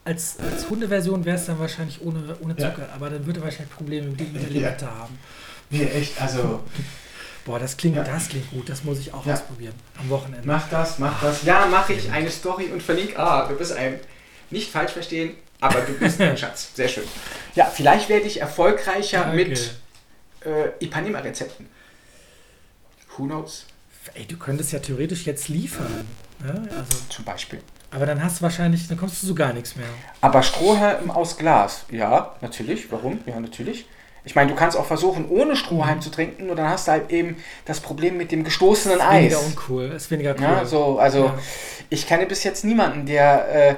Als, 0.06 0.38
als 0.40 0.70
Hundeversion 0.70 1.26
wäre 1.26 1.36
es 1.36 1.46
dann 1.46 1.60
wahrscheinlich 1.60 2.02
ohne, 2.02 2.38
ohne 2.40 2.56
Zucker, 2.56 2.88
ja. 2.88 2.94
aber 2.96 3.10
dann 3.10 3.26
würde 3.26 3.40
er 3.40 3.46
wahrscheinlich 3.46 3.76
Probleme 3.76 4.08
mit 4.08 4.20
der 4.20 4.50
Limette 4.50 4.86
ja. 4.86 4.92
haben. 4.92 5.18
Nee, 5.70 5.84
echt, 5.84 6.22
also. 6.22 6.64
Boah, 7.46 7.60
das 7.60 7.78
klingt, 7.78 7.96
ja. 7.96 8.04
das 8.04 8.30
klingt 8.30 8.50
gut, 8.52 8.70
das 8.70 8.84
muss 8.84 9.00
ich 9.00 9.14
auch 9.14 9.26
ausprobieren 9.26 9.74
am 10.00 10.10
Wochenende. 10.10 10.46
Mach 10.46 10.70
das, 10.70 11.00
mach 11.00 11.22
das. 11.22 11.44
Ja, 11.44 11.66
mache 11.66 11.94
ich 11.94 12.12
eine 12.12 12.30
Story 12.30 12.66
und 12.72 12.84
verlinke. 12.84 13.18
Ah, 13.18 13.48
du 13.48 13.56
bist 13.56 13.72
ein. 13.74 14.00
Nicht 14.50 14.70
falsch 14.70 14.92
verstehen, 14.92 15.36
aber 15.60 15.82
du 15.82 15.94
bist 15.94 16.22
ein 16.22 16.38
Schatz. 16.38 16.72
Sehr 16.76 16.88
schön. 16.88 17.06
Ja, 17.56 17.66
vielleicht 17.66 18.10
werde 18.10 18.28
ich 18.28 18.42
erfolgreicher 18.42 19.28
okay. 19.28 19.36
mit 19.36 19.76
äh, 20.46 20.86
Ipanema-Rezepten. 20.86 21.68
Who 23.18 23.26
knows? 23.26 23.66
Ey, 24.14 24.26
du 24.26 24.38
könntest 24.38 24.72
ja 24.72 24.80
theoretisch 24.80 25.26
jetzt 25.26 25.50
liefern. 25.50 26.06
Ja, 26.46 26.54
also, 26.54 26.98
Zum 27.10 27.26
Beispiel. 27.26 27.60
Aber 27.92 28.06
dann 28.06 28.22
hast 28.22 28.40
du 28.40 28.44
wahrscheinlich, 28.44 28.88
dann 28.88 28.98
kommst 28.98 29.24
du 29.24 29.28
zu 29.28 29.36
gar 29.36 29.54
nichts 29.54 29.76
mehr. 29.76 29.88
Aber 30.22 30.44
Strohhalm 30.44 31.10
aus 31.10 31.38
Glas, 31.38 31.86
ja, 31.90 32.36
natürlich. 32.42 32.92
Warum? 32.92 33.20
Ja, 33.26 33.40
natürlich. 33.40 33.86
Ich 34.26 34.36
meine, 34.36 34.52
du 34.52 34.58
kannst 34.58 34.76
auch 34.76 34.86
versuchen, 34.86 35.30
ohne 35.30 35.56
Strohhalm 35.56 36.02
zu 36.02 36.10
trinken, 36.10 36.48
nur 36.48 36.56
dann 36.58 36.70
hast 36.70 36.88
du 36.88 36.92
halt 36.92 37.12
eben 37.12 37.38
das 37.64 37.80
Problem 37.80 38.18
mit 38.18 38.34
dem 38.34 38.44
gestoßenen 38.44 38.98
ist 38.98 39.06
Eis. 39.06 39.22
Weniger 39.22 39.40
uncool, 39.40 39.86
ist 39.96 40.12
weniger 40.12 40.36
cool. 40.38 40.44
Ja, 40.44 40.66
so, 40.66 41.00
also 41.00 41.26
ja. 41.28 41.40
ich 41.90 42.06
kenne 42.08 42.26
bis 42.26 42.44
jetzt 42.44 42.66
niemanden, 42.66 43.06
der 43.06 43.70
äh, 43.70 43.76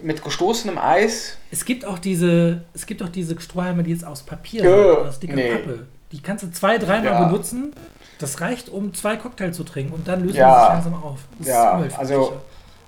mit 0.00 0.22
gestoßenem 0.22 0.78
Eis. 0.78 1.36
Es 1.50 1.64
gibt 1.64 1.84
auch 1.84 1.98
diese, 1.98 2.62
es 2.74 2.86
gibt 2.86 3.02
auch 3.02 3.08
diese 3.08 3.40
Strohhalme, 3.40 3.82
die 3.82 3.90
jetzt 3.90 4.04
aus 4.04 4.22
Papier 4.22 4.62
sind, 4.62 5.08
aus 5.08 5.18
dicker 5.18 5.34
nee. 5.34 5.56
Pappe. 5.56 5.86
Die 6.12 6.22
kannst 6.22 6.44
du 6.44 6.50
zwei, 6.52 6.78
dreimal 6.78 7.12
ja. 7.12 7.24
benutzen. 7.24 7.72
Das 8.18 8.40
reicht, 8.40 8.68
um 8.68 8.94
zwei 8.94 9.16
Cocktails 9.16 9.56
zu 9.56 9.64
trinken 9.64 9.92
und 9.92 10.08
dann 10.08 10.24
löst 10.24 10.36
ja. 10.36 10.48
man 10.48 10.60
sich 10.60 10.68
langsam 10.68 11.02
auf. 11.02 11.20
Das 11.38 11.48
ja, 11.48 11.70
also. 11.96 12.40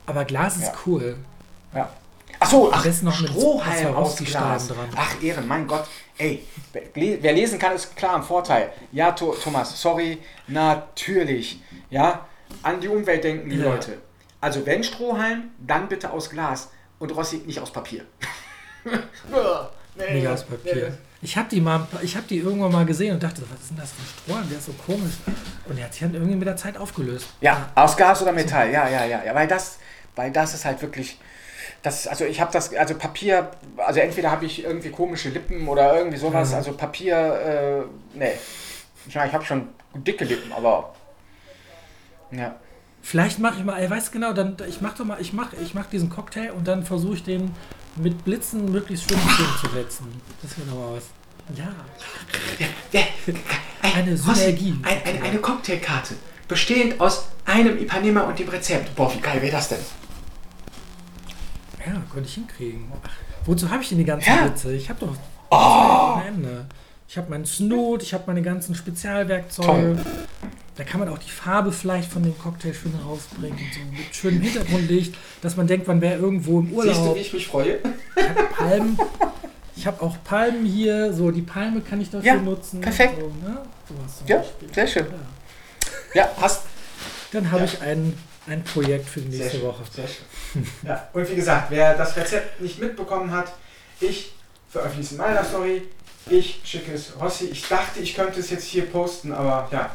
Aber 0.06 0.24
Glas 0.24 0.56
ist 0.56 0.64
ja. 0.64 0.72
cool. 0.86 1.16
Ja. 1.74 1.88
Achso, 2.40 2.70
ach, 2.72 2.86
noch 3.02 3.14
Strohhalm 3.14 3.94
aus 3.94 4.16
Glas. 4.16 4.68
Dran. 4.68 4.88
Ach, 4.96 5.22
Ehren, 5.22 5.46
mein 5.46 5.66
Gott. 5.66 5.84
Ey, 6.16 6.46
wer 6.94 7.32
lesen 7.32 7.58
kann, 7.58 7.74
ist 7.74 7.94
klar 7.96 8.16
ein 8.16 8.22
Vorteil. 8.22 8.72
Ja, 8.92 9.12
Thomas, 9.12 9.80
sorry, 9.80 10.18
natürlich. 10.48 11.60
Ja, 11.90 12.26
an 12.62 12.80
die 12.80 12.88
Umwelt 12.88 13.24
denken 13.24 13.50
die 13.50 13.58
ja. 13.58 13.66
Leute. 13.66 13.98
Also 14.40 14.64
wenn 14.64 14.82
Strohhalm, 14.82 15.50
dann 15.58 15.88
bitte 15.88 16.10
aus 16.10 16.30
Glas 16.30 16.70
und 16.98 17.14
Rossi 17.14 17.38
nicht 17.46 17.60
aus 17.60 17.70
Papier. 17.70 18.04
nee, 19.96 20.14
nicht 20.14 20.26
aus 20.26 20.44
Papier. 20.44 20.88
Nee. 20.88 21.09
Ich 21.22 21.36
habe 21.36 21.48
die 21.50 21.60
mal, 21.60 21.86
ich 22.02 22.16
habe 22.16 22.26
die 22.26 22.38
irgendwann 22.38 22.72
mal 22.72 22.86
gesehen 22.86 23.14
und 23.14 23.22
dachte, 23.22 23.42
was 23.50 23.60
ist 23.60 23.70
denn 23.70 23.76
das 23.76 23.92
für 23.92 24.00
ein 24.00 24.08
Strohhalm? 24.24 24.48
Der 24.48 24.58
ist 24.58 24.66
so 24.66 24.72
komisch. 24.72 25.14
Und 25.68 25.76
der 25.76 25.84
hat 25.84 25.92
sich 25.92 26.02
dann 26.02 26.14
irgendwie 26.14 26.36
mit 26.36 26.48
der 26.48 26.56
Zeit 26.56 26.78
aufgelöst. 26.78 27.28
Ja, 27.42 27.68
aus 27.74 27.96
Gas 27.96 28.22
oder 28.22 28.32
Metall. 28.32 28.70
Ja, 28.70 28.88
ja, 28.88 29.04
ja, 29.04 29.22
ja, 29.24 29.34
weil 29.34 29.46
das, 29.46 29.78
weil 30.16 30.30
das 30.30 30.54
ist 30.54 30.64
halt 30.64 30.80
wirklich. 30.80 31.18
Das, 31.82 32.06
also 32.06 32.24
ich 32.24 32.40
habe 32.40 32.52
das, 32.52 32.74
also 32.74 32.94
Papier, 32.94 33.50
also 33.78 34.00
entweder 34.00 34.30
habe 34.30 34.44
ich 34.44 34.64
irgendwie 34.64 34.90
komische 34.90 35.30
Lippen 35.30 35.66
oder 35.66 35.96
irgendwie 35.96 36.18
sowas, 36.18 36.50
mhm. 36.50 36.56
also 36.56 36.72
Papier, 36.72 37.86
äh, 38.14 38.18
nee. 38.18 38.32
Ich 39.06 39.14
ich 39.14 39.32
habe 39.32 39.44
schon 39.44 39.68
dicke 39.94 40.24
Lippen, 40.24 40.52
aber 40.52 40.94
ja. 42.30 42.54
Vielleicht 43.02 43.38
mache 43.38 43.58
ich 43.58 43.64
mal, 43.64 43.82
ich 43.82 43.90
weiß 43.90 44.12
genau, 44.12 44.32
dann 44.32 44.56
ich 44.68 44.80
mache 44.82 44.98
doch 44.98 45.04
mal, 45.04 45.20
ich 45.20 45.32
mache 45.32 45.56
ich 45.56 45.74
mach 45.74 45.86
diesen 45.86 46.10
Cocktail 46.10 46.50
und 46.50 46.68
dann 46.68 46.84
versuche 46.84 47.14
ich 47.14 47.24
den 47.24 47.50
mit 47.96 48.24
Blitzen 48.24 48.70
möglichst 48.70 49.08
schön 49.08 49.18
zu 49.60 49.68
setzen. 49.70 50.06
Das 50.42 50.56
wäre 50.58 50.68
doch 50.68 50.76
mal 50.76 50.96
was. 50.96 51.04
Ja. 51.56 51.74
eine 53.82 54.16
Synergie. 54.16 54.74
Ein, 54.82 55.02
eine, 55.04 55.22
eine 55.22 55.38
Cocktailkarte, 55.38 56.14
bestehend 56.46 57.00
aus 57.00 57.26
einem 57.44 57.78
Ipanema 57.78 58.22
und 58.22 58.38
dem 58.38 58.48
Rezept. 58.48 58.94
Boah, 58.94 59.12
wie 59.14 59.20
geil 59.20 59.42
wäre 59.42 59.52
das 59.52 59.68
denn? 59.68 59.78
Ja, 61.84 62.00
könnte 62.12 62.28
ich 62.28 62.34
hinkriegen. 62.34 62.92
Ach, 63.02 63.10
wozu 63.46 63.70
habe 63.70 63.82
ich 63.82 63.88
denn 63.88 63.98
die 63.98 64.04
ganzen 64.04 64.28
ja. 64.28 64.42
Blitze? 64.42 64.74
Ich 64.74 64.88
habe 64.88 65.00
doch 65.00 65.16
oh. 65.50 66.20
Ende. 66.26 66.66
Ich 67.08 67.18
habe 67.18 67.28
meinen 67.30 67.46
Snoot, 67.46 68.02
ich 68.02 68.14
habe 68.14 68.24
meine 68.28 68.42
ganzen 68.42 68.74
Spezialwerkzeuge. 68.74 69.96
Toll. 69.96 69.98
Da 70.80 70.86
kann 70.86 70.98
man 70.98 71.10
auch 71.10 71.18
die 71.18 71.28
Farbe 71.30 71.72
vielleicht 71.72 72.10
von 72.10 72.22
dem 72.22 72.38
Cocktail 72.38 72.72
schön 72.72 72.94
rausbringen. 73.06 73.58
So 73.58 73.80
mit 73.94 74.16
schönem 74.16 74.40
Hintergrundlicht, 74.40 75.14
dass 75.42 75.54
man 75.54 75.66
denkt, 75.66 75.86
man 75.86 76.00
wäre 76.00 76.18
irgendwo 76.18 76.60
im 76.60 76.72
Urlaub. 76.72 76.94
Siehst 76.94 77.06
du, 77.06 77.14
wie 77.16 77.18
ich 77.18 77.32
mich 77.34 77.46
freue? 77.48 77.80
Ich 78.16 78.26
habe 78.26 78.42
Palmen. 78.44 78.98
Ich 79.76 79.86
habe 79.86 80.02
auch 80.02 80.16
Palmen 80.24 80.64
hier. 80.64 81.12
So, 81.12 81.30
die 81.32 81.42
Palme 81.42 81.82
kann 81.82 82.00
ich 82.00 82.08
dafür 82.08 82.26
ja, 82.26 82.36
nutzen. 82.36 82.80
Perfekt. 82.80 83.20
So, 83.20 83.26
ne? 83.46 83.60
ja, 84.26 84.38
Beispiel. 84.38 84.72
sehr 84.72 84.86
schön. 84.86 85.06
Ja, 86.14 86.22
ja 86.22 86.30
hast. 86.40 86.62
Dann 87.32 87.50
habe 87.50 87.64
ja. 87.64 87.66
ich 87.66 87.82
ein, 87.82 88.16
ein 88.46 88.64
Projekt 88.64 89.06
für 89.06 89.20
die 89.20 89.36
nächste 89.36 89.58
sehr 89.58 89.66
Woche. 89.68 89.82
Sehr 89.94 90.08
schön. 90.08 90.66
Ja, 90.82 91.10
und 91.12 91.30
wie 91.30 91.34
gesagt, 91.34 91.70
wer 91.70 91.94
das 91.94 92.16
Rezept 92.16 92.58
nicht 92.58 92.80
mitbekommen 92.80 93.30
hat, 93.32 93.52
ich 94.00 94.32
veröffentliche 94.70 95.08
es 95.08 95.12
in 95.12 95.18
meiner 95.18 95.44
Story. 95.44 95.82
Ich 96.30 96.62
schicke 96.64 96.94
es 96.94 97.20
Rossi. 97.20 97.48
Ich 97.52 97.68
dachte, 97.68 98.00
ich 98.00 98.14
könnte 98.14 98.40
es 98.40 98.48
jetzt 98.48 98.64
hier 98.64 98.86
posten, 98.86 99.30
aber 99.32 99.68
ja. 99.72 99.90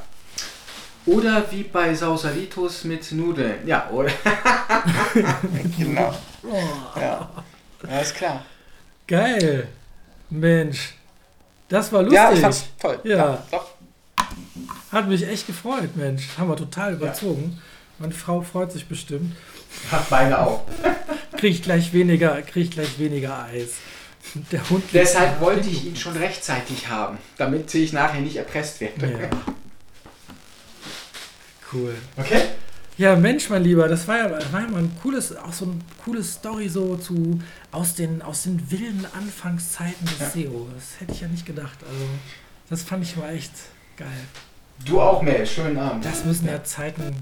Oder 1.05 1.45
wie 1.51 1.63
bei 1.63 1.93
Sausalitos 1.93 2.83
mit 2.83 3.11
Nudeln. 3.11 3.67
Ja, 3.67 3.89
oder? 3.91 4.09
genau. 5.77 6.13
Oh. 6.43 6.99
Ja. 6.99 7.29
ja, 7.87 7.99
ist 7.99 8.15
klar. 8.15 8.43
Geil. 9.07 9.67
Mensch. 10.29 10.95
Das 11.69 11.91
war 11.91 12.01
lustig. 12.01 12.17
Ja, 12.17 12.33
ich 12.33 12.39
fand's 12.39 12.65
toll. 12.79 12.99
Ja. 13.03 13.15
ja 13.15 13.43
doch. 13.51 13.67
Hat 14.91 15.07
mich 15.07 15.27
echt 15.27 15.47
gefreut, 15.47 15.95
Mensch. 15.95 16.27
Haben 16.37 16.49
wir 16.49 16.55
total 16.55 16.93
überzogen. 16.93 17.53
Ja. 17.55 17.61
Meine 17.99 18.13
Frau 18.13 18.41
freut 18.41 18.71
sich 18.71 18.87
bestimmt. 18.87 19.35
Hat 19.91 20.09
meine 20.09 20.39
auch. 20.39 20.65
krieg 21.37 21.51
ich 21.51 21.61
gleich 21.61 21.93
weniger, 21.93 22.41
krieg 22.41 22.65
ich 22.65 22.71
gleich 22.71 22.97
weniger 22.99 23.43
Eis. 23.43 23.75
Der 24.51 24.67
Hund 24.69 24.83
Deshalb 24.91 25.39
wollte 25.39 25.69
ich 25.69 25.85
ihn 25.85 25.95
schon 25.95 26.17
rechtzeitig 26.17 26.87
haben, 26.89 27.19
damit 27.37 27.73
ich 27.75 27.93
nachher 27.93 28.21
nicht 28.21 28.37
erpresst 28.37 28.81
werde. 28.81 29.11
Ja. 29.11 29.29
Cool. 31.75 31.95
Okay? 32.17 32.41
Ja, 32.97 33.15
Mensch, 33.15 33.49
mein 33.49 33.63
Lieber, 33.63 33.89
das 33.89 34.07
war 34.07 34.17
ja, 34.17 34.31
war 34.53 34.61
ja 34.61 34.67
mal 34.67 34.79
ein 34.79 34.97
cooles, 35.01 35.35
auch 35.35 35.51
so 35.51 35.65
ein 35.65 35.83
cooles 36.03 36.33
Story 36.33 36.69
so 36.69 36.95
zu 36.95 37.41
aus 37.71 37.93
den, 37.95 38.21
aus 38.21 38.43
den 38.43 38.71
wilden 38.71 39.05
Anfangszeiten 39.13 40.05
des 40.05 40.19
ja. 40.19 40.29
SEO. 40.29 40.69
Das 40.73 41.01
hätte 41.01 41.11
ich 41.11 41.21
ja 41.21 41.27
nicht 41.27 41.45
gedacht. 41.45 41.77
Also, 41.81 42.05
das 42.69 42.83
fand 42.83 43.03
ich 43.03 43.17
mal 43.17 43.35
echt 43.35 43.51
geil. 43.97 44.07
Du 44.85 45.01
auch, 45.01 45.21
Mel, 45.21 45.45
schönen 45.45 45.77
Abend. 45.77 46.05
Das 46.05 46.23
müssen 46.23 46.47
ja 46.47 46.63
Zeiten 46.63 47.15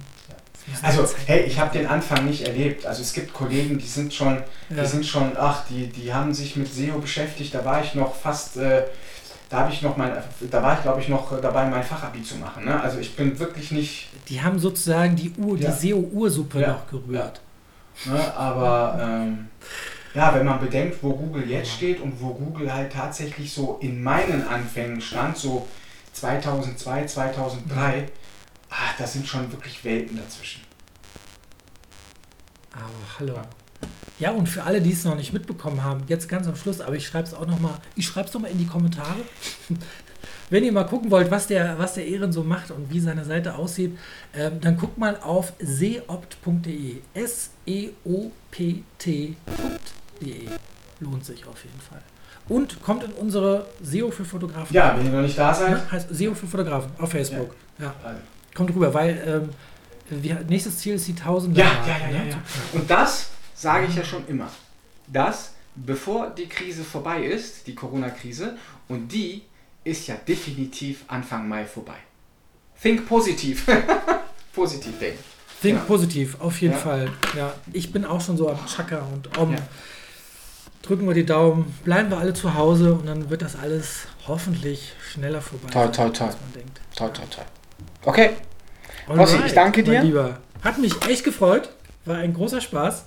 also, 0.82 1.08
hey, 1.26 1.44
ich 1.44 1.60
habe 1.60 1.78
den 1.78 1.88
Anfang 1.88 2.26
nicht 2.26 2.48
erlebt. 2.48 2.86
Also 2.86 3.02
es 3.02 3.14
gibt 3.14 3.34
Kollegen, 3.34 3.78
die 3.78 3.88
sind 3.88 4.14
schon, 4.14 4.42
ja. 4.70 4.82
die 4.82 4.86
sind 4.86 5.06
schon, 5.06 5.34
ach, 5.38 5.66
die, 5.70 5.88
die 5.88 6.14
haben 6.14 6.34
sich 6.34 6.56
mit 6.56 6.74
SEO 6.74 7.00
beschäftigt. 7.00 7.54
Da 7.54 7.66
war 7.66 7.84
ich 7.84 7.96
noch 7.96 8.16
fast, 8.16 8.58
äh, 8.58 8.84
da 9.54 9.60
habe 9.60 9.72
ich 9.72 9.84
noch 9.84 9.96
mein, 9.96 10.12
da 10.50 10.64
war 10.64 10.74
ich 10.76 10.82
glaube 10.82 11.00
ich 11.00 11.10
noch 11.10 11.40
dabei, 11.40 11.68
mein 11.68 11.84
Fachabi 11.84 12.24
zu 12.24 12.38
machen. 12.38 12.66
Ne? 12.66 12.82
Also 12.82 12.98
ich 12.98 13.16
bin 13.16 13.38
wirklich 13.38 13.70
nicht. 13.70 14.10
Die 14.28 14.42
haben 14.42 14.58
sozusagen 14.58 15.16
die 15.16 15.32
Ur, 15.38 15.60
ja. 15.60 15.70
die 15.70 15.90
SEO-Ursuppe 15.90 16.60
ja. 16.60 16.70
noch 16.70 16.88
gerührt. 16.88 17.40
Ne? 18.06 18.36
Aber 18.36 18.98
ähm, 19.00 19.50
ja, 20.16 20.34
wenn 20.34 20.48
man 20.48 20.60
bedenkt, 20.60 21.04
wo 21.04 21.14
Google 21.14 21.48
jetzt 21.48 21.70
steht 21.70 22.02
und 22.02 22.20
wo 22.20 22.34
Google 22.34 22.74
halt 22.74 22.92
tatsächlich 22.92 23.54
so 23.54 23.78
in 23.80 24.02
meinen 24.02 24.48
Anfängen 24.48 25.00
stand, 25.00 25.38
so 25.38 25.68
2002, 26.14 27.06
2003 27.06 28.08
ah, 28.72 28.76
da 28.98 29.06
sind 29.06 29.28
schon 29.28 29.52
wirklich 29.52 29.86
Welten 29.86 30.18
dazwischen. 30.18 30.64
Aber 32.72 33.20
hallo. 33.20 33.36
Ja, 33.36 33.46
und 34.32 34.48
für 34.48 34.64
alle, 34.64 34.82
die 34.82 34.92
es 34.92 35.04
noch 35.06 35.16
nicht 35.16 35.34
mitbekommen 35.34 35.84
haben, 35.84 36.04
jetzt 36.08 36.30
ganz 36.30 36.48
am 36.48 36.56
Schluss, 36.56 36.82
aber 36.82 36.96
ich 36.96 37.08
schreibe 37.08 37.28
es 37.28 37.34
auch 37.34 37.48
nochmal, 37.48 37.74
ich 37.96 38.06
schreibe 38.06 38.28
es 38.28 38.34
nochmal 38.34 38.52
in 38.52 38.58
die 38.60 38.68
Kommentare. 38.68 39.18
Wenn 40.50 40.64
ihr 40.64 40.72
mal 40.72 40.84
gucken 40.84 41.10
wollt, 41.10 41.32
was 41.32 41.48
der, 41.48 41.80
was 41.80 41.96
der 41.96 42.06
Ehren 42.06 42.32
so 42.32 42.44
macht 42.44 42.70
und 42.70 42.92
wie 42.92 43.00
seine 43.00 43.26
Seite 43.26 43.56
aussieht, 43.56 43.98
ähm, 44.36 44.62
dann 44.62 44.78
guckt 44.78 44.98
mal 44.98 45.18
auf 45.22 45.54
seopt.de. 45.60 46.98
S-E-O-P-T.de. 47.14 47.88
Lohnt 51.00 51.26
sich 51.26 51.48
auf 51.48 51.64
jeden 51.64 51.80
Fall. 51.82 52.02
Und 52.50 52.84
kommt 52.84 53.04
in 53.04 53.12
unsere 53.14 53.66
SEO 53.82 54.12
für 54.12 54.26
Fotografen. 54.26 54.76
Ja, 54.76 54.96
wenn 54.98 55.06
ihr 55.08 55.12
noch 55.12 55.22
nicht 55.22 55.38
da 55.38 55.54
seid. 55.54 55.72
Ja, 55.72 55.92
heißt 55.92 56.14
SEO 56.14 56.36
für 56.36 56.46
Fotografen 56.46 56.92
auf 57.00 57.10
Facebook. 57.12 57.56
Ja. 57.80 57.94
ja 58.04 58.16
kommt 58.54 58.70
rüber, 58.76 58.94
weil 58.94 59.22
ähm, 59.26 59.50
wir, 60.22 60.42
nächstes 60.48 60.78
Ziel 60.78 60.96
ist 60.96 61.08
die 61.08 61.14
1000. 61.14 61.58
Ja, 61.58 61.66
ja, 61.66 61.72
ja, 61.88 62.18
ja, 62.18 62.24
ja. 62.26 62.36
Und 62.74 62.90
das 62.90 63.30
sage 63.64 63.88
ich 63.88 63.96
ja 63.96 64.04
schon 64.04 64.28
immer. 64.28 64.50
Das, 65.08 65.54
bevor 65.76 66.30
die 66.30 66.48
Krise 66.48 66.84
vorbei 66.84 67.24
ist, 67.24 67.66
die 67.66 67.74
Corona-Krise, 67.74 68.58
und 68.88 69.08
die 69.08 69.42
ist 69.84 70.08
ja 70.08 70.16
definitiv 70.16 71.04
Anfang 71.08 71.48
Mai 71.48 71.66
vorbei. 71.66 71.98
Think 72.82 73.08
positiv. 73.08 73.66
positiv 74.54 75.00
denken. 75.00 75.24
Think 75.62 75.76
genau. 75.76 75.88
positiv, 75.88 76.40
auf 76.40 76.62
jeden 76.62 76.74
ja. 76.74 76.80
Fall. 76.80 77.12
Ja, 77.36 77.54
ich 77.72 77.92
bin 77.92 78.06
auch 78.06 78.22
schon 78.22 78.38
so 78.38 78.50
am 78.50 78.60
Chaka 78.68 79.08
und 79.14 79.38
Om. 79.38 79.54
Ja. 79.54 79.60
Drücken 80.82 81.08
wir 81.08 81.14
die 81.14 81.26
Daumen, 81.26 81.74
bleiben 81.86 82.10
wir 82.10 82.18
alle 82.18 82.34
zu 82.34 82.54
Hause 82.54 82.94
und 82.94 83.06
dann 83.06 83.30
wird 83.30 83.42
das 83.42 83.56
alles 83.56 84.02
hoffentlich 84.28 84.92
schneller 85.12 85.42
vorbei. 85.42 85.70
Toll, 85.72 85.92
toll, 85.92 86.12
toll. 86.12 86.28
Als 86.28 86.36
man 86.42 86.54
denkt. 86.54 86.82
Toll, 86.94 87.14
toll, 87.14 87.26
toll. 87.30 87.46
Okay. 88.04 88.32
Rossi, 89.08 89.38
ich 89.46 89.54
danke 89.54 89.84
dir. 89.84 90.02
Lieber. 90.02 90.40
Hat 90.62 90.78
mich 90.78 91.02
echt 91.08 91.24
gefreut. 91.24 91.70
War 92.04 92.18
ein 92.18 92.34
großer 92.34 92.60
Spaß. 92.60 93.06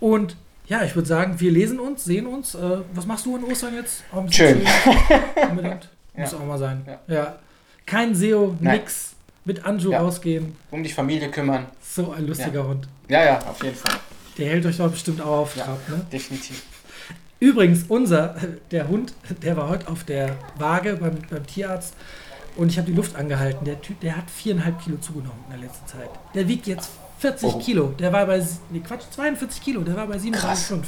Und 0.00 0.36
ja, 0.66 0.82
ich 0.82 0.94
würde 0.94 1.08
sagen, 1.08 1.38
wir 1.38 1.50
lesen 1.50 1.78
uns, 1.78 2.04
sehen 2.04 2.26
uns. 2.26 2.54
Äh, 2.54 2.78
was 2.92 3.06
machst 3.06 3.26
du 3.26 3.36
in 3.36 3.44
Ostern 3.44 3.74
jetzt? 3.74 4.04
Schön. 4.30 4.62
Unbedingt. 5.50 5.88
Muss 6.14 6.32
ja. 6.32 6.38
auch 6.38 6.44
mal 6.44 6.58
sein. 6.58 6.84
Ja. 6.86 7.14
ja. 7.14 7.38
Kein 7.84 8.14
SEO, 8.14 8.56
Nein. 8.60 8.78
nix. 8.78 9.12
Mit 9.44 9.64
Anju 9.64 9.92
ja. 9.92 10.00
rausgehen. 10.00 10.56
Um 10.72 10.82
die 10.82 10.90
Familie 10.90 11.30
kümmern. 11.30 11.66
So 11.80 12.10
ein 12.10 12.26
lustiger 12.26 12.62
ja. 12.62 12.66
Hund. 12.66 12.88
Ja, 13.08 13.24
ja, 13.24 13.38
auf 13.38 13.62
jeden 13.62 13.76
Fall. 13.76 13.94
Der 14.36 14.50
hält 14.50 14.66
euch 14.66 14.76
doch 14.76 14.90
bestimmt 14.90 15.20
auch 15.20 15.38
auf 15.42 15.54
Trab, 15.54 15.88
ne? 15.88 16.04
Definitiv. 16.12 16.64
Übrigens, 17.38 17.84
unser, 17.88 18.34
der 18.72 18.88
Hund, 18.88 19.14
der 19.42 19.56
war 19.56 19.68
heute 19.68 19.86
auf 19.86 20.02
der 20.02 20.36
Waage 20.58 20.96
beim, 20.96 21.18
beim 21.30 21.46
Tierarzt 21.46 21.94
und 22.56 22.70
ich 22.70 22.78
habe 22.78 22.90
die 22.90 22.96
Luft 22.96 23.14
angehalten. 23.14 23.64
Der 23.64 23.80
Typ, 23.80 24.00
der 24.00 24.16
hat 24.16 24.28
viereinhalb 24.30 24.82
Kilo 24.82 24.96
zugenommen 24.96 25.44
in 25.46 25.60
der 25.60 25.68
letzten 25.68 25.86
Zeit. 25.86 26.10
Der 26.34 26.48
wiegt 26.48 26.66
jetzt 26.66 26.90
40 27.18 27.48
oh. 27.48 27.58
Kilo. 27.58 27.94
Der 27.98 28.12
war 28.12 28.26
bei, 28.26 28.44
nee, 28.70 28.80
Quatsch, 28.80 29.04
42 29.10 29.62
Kilo. 29.62 29.80
Der 29.82 29.96
war 29.96 30.06
bei 30.06 30.16
7,5. 30.16 30.82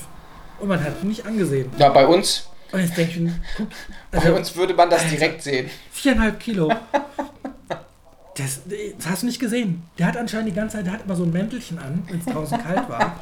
Und 0.61 0.69
man 0.69 0.83
hat 0.83 1.03
ihn 1.03 1.09
nicht 1.09 1.25
angesehen. 1.25 1.71
Ja, 1.79 1.89
bei 1.89 2.07
uns. 2.07 2.49
Und 2.73 2.81
jetzt 2.81 2.97
denke 2.97 3.21
ich 3.21 3.33
guck. 3.57 3.67
Also, 4.11 4.29
bei 4.29 4.39
uns 4.39 4.57
würde 4.57 4.75
man 4.75 4.91
das 4.91 5.07
direkt 5.07 5.43
sehen. 5.43 5.71
Viereinhalb 5.91 6.41
Kilo. 6.41 6.73
Das, 8.35 8.61
das, 8.97 9.09
hast 9.09 9.23
du 9.23 9.27
nicht 9.27 9.41
gesehen. 9.41 9.83
Der 9.99 10.07
hat 10.07 10.17
anscheinend 10.17 10.51
die 10.51 10.55
ganze 10.55 10.77
Zeit, 10.77 10.87
der 10.87 10.93
hat 10.93 11.05
immer 11.05 11.17
so 11.17 11.25
ein 11.25 11.33
Mäntelchen 11.33 11.77
an, 11.81 12.05
wenn 12.09 12.21
es 12.21 12.25
draußen 12.25 12.57
kalt 12.63 12.89
war. 12.89 13.19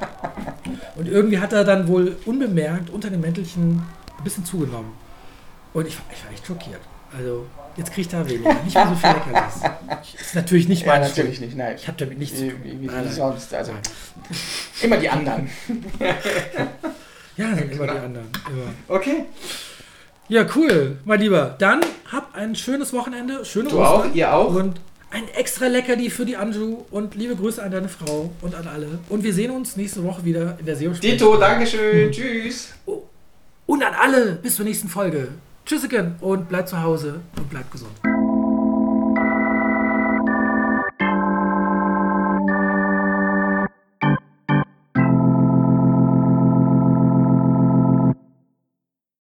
Und 0.94 1.08
irgendwie 1.08 1.38
hat 1.38 1.54
er 1.54 1.64
dann 1.64 1.88
wohl 1.88 2.18
unbemerkt 2.26 2.90
unter 2.90 3.08
dem 3.08 3.22
Mäntelchen 3.22 3.82
ein 4.18 4.24
bisschen 4.24 4.44
zugenommen. 4.44 4.92
Und 5.72 5.88
ich, 5.88 5.96
ich 6.12 6.22
war 6.22 6.32
echt 6.32 6.46
schockiert. 6.46 6.82
Also, 7.16 7.46
Jetzt 7.76 7.92
kriegt 7.92 8.12
er 8.12 8.26
weniger. 8.28 8.54
Nicht 8.64 8.74
mehr 8.74 8.88
so 8.88 8.94
viel 8.94 9.10
Leckerlis. 9.10 10.10
Ist 10.20 10.34
natürlich 10.34 10.68
nicht 10.68 10.86
mein 10.86 11.02
Ja, 11.02 11.08
natürlich 11.08 11.36
Schuld. 11.36 11.48
nicht, 11.48 11.56
nein. 11.58 11.76
Ich 11.76 11.86
habe 11.86 11.98
damit 11.98 12.18
nichts 12.18 12.38
zu 12.38 12.48
tun. 12.48 12.60
Wie, 12.62 12.80
wie 12.88 13.08
sonst. 13.12 13.52
Also, 13.52 13.72
immer 14.82 14.96
die 14.96 15.08
anderen. 15.08 15.50
ja, 17.36 17.54
sind 17.54 17.72
immer 17.72 17.84
die 17.84 17.90
anderen. 17.98 18.28
Immer. 18.48 18.74
Okay. 18.88 19.24
Ja, 20.28 20.44
cool, 20.56 20.98
mein 21.04 21.20
Lieber. 21.20 21.54
Dann 21.58 21.80
hab 22.10 22.34
ein 22.34 22.56
schönes 22.56 22.92
Wochenende. 22.92 23.44
Schöne 23.44 23.68
du 23.68 23.78
Ostern. 23.80 24.10
auch, 24.10 24.14
ihr 24.14 24.34
auch. 24.34 24.54
Und 24.54 24.80
ein 25.10 25.28
extra 25.36 25.66
Leckerli 25.66 26.10
für 26.10 26.24
die 26.26 26.36
Anju 26.36 26.84
und 26.90 27.14
liebe 27.14 27.36
Grüße 27.36 27.62
an 27.62 27.70
deine 27.70 27.88
Frau 27.88 28.30
und 28.40 28.54
an 28.54 28.66
alle. 28.66 28.98
Und 29.08 29.22
wir 29.22 29.32
sehen 29.32 29.52
uns 29.52 29.76
nächste 29.76 30.02
Woche 30.02 30.24
wieder 30.24 30.56
in 30.58 30.66
der 30.66 30.76
seo 30.76 30.90
Dito, 30.92 31.36
Dankeschön. 31.36 32.06
Hm. 32.06 32.12
Tschüss. 32.12 32.74
Und 33.66 33.82
an 33.84 33.94
alle. 33.94 34.32
Bis 34.42 34.56
zur 34.56 34.64
nächsten 34.64 34.88
Folge. 34.88 35.28
Tschüssigen 35.66 36.14
und 36.20 36.48
bleibt 36.48 36.68
zu 36.68 36.80
Hause 36.80 37.20
und 37.36 37.50
bleibt 37.50 37.72
gesund. 37.72 37.90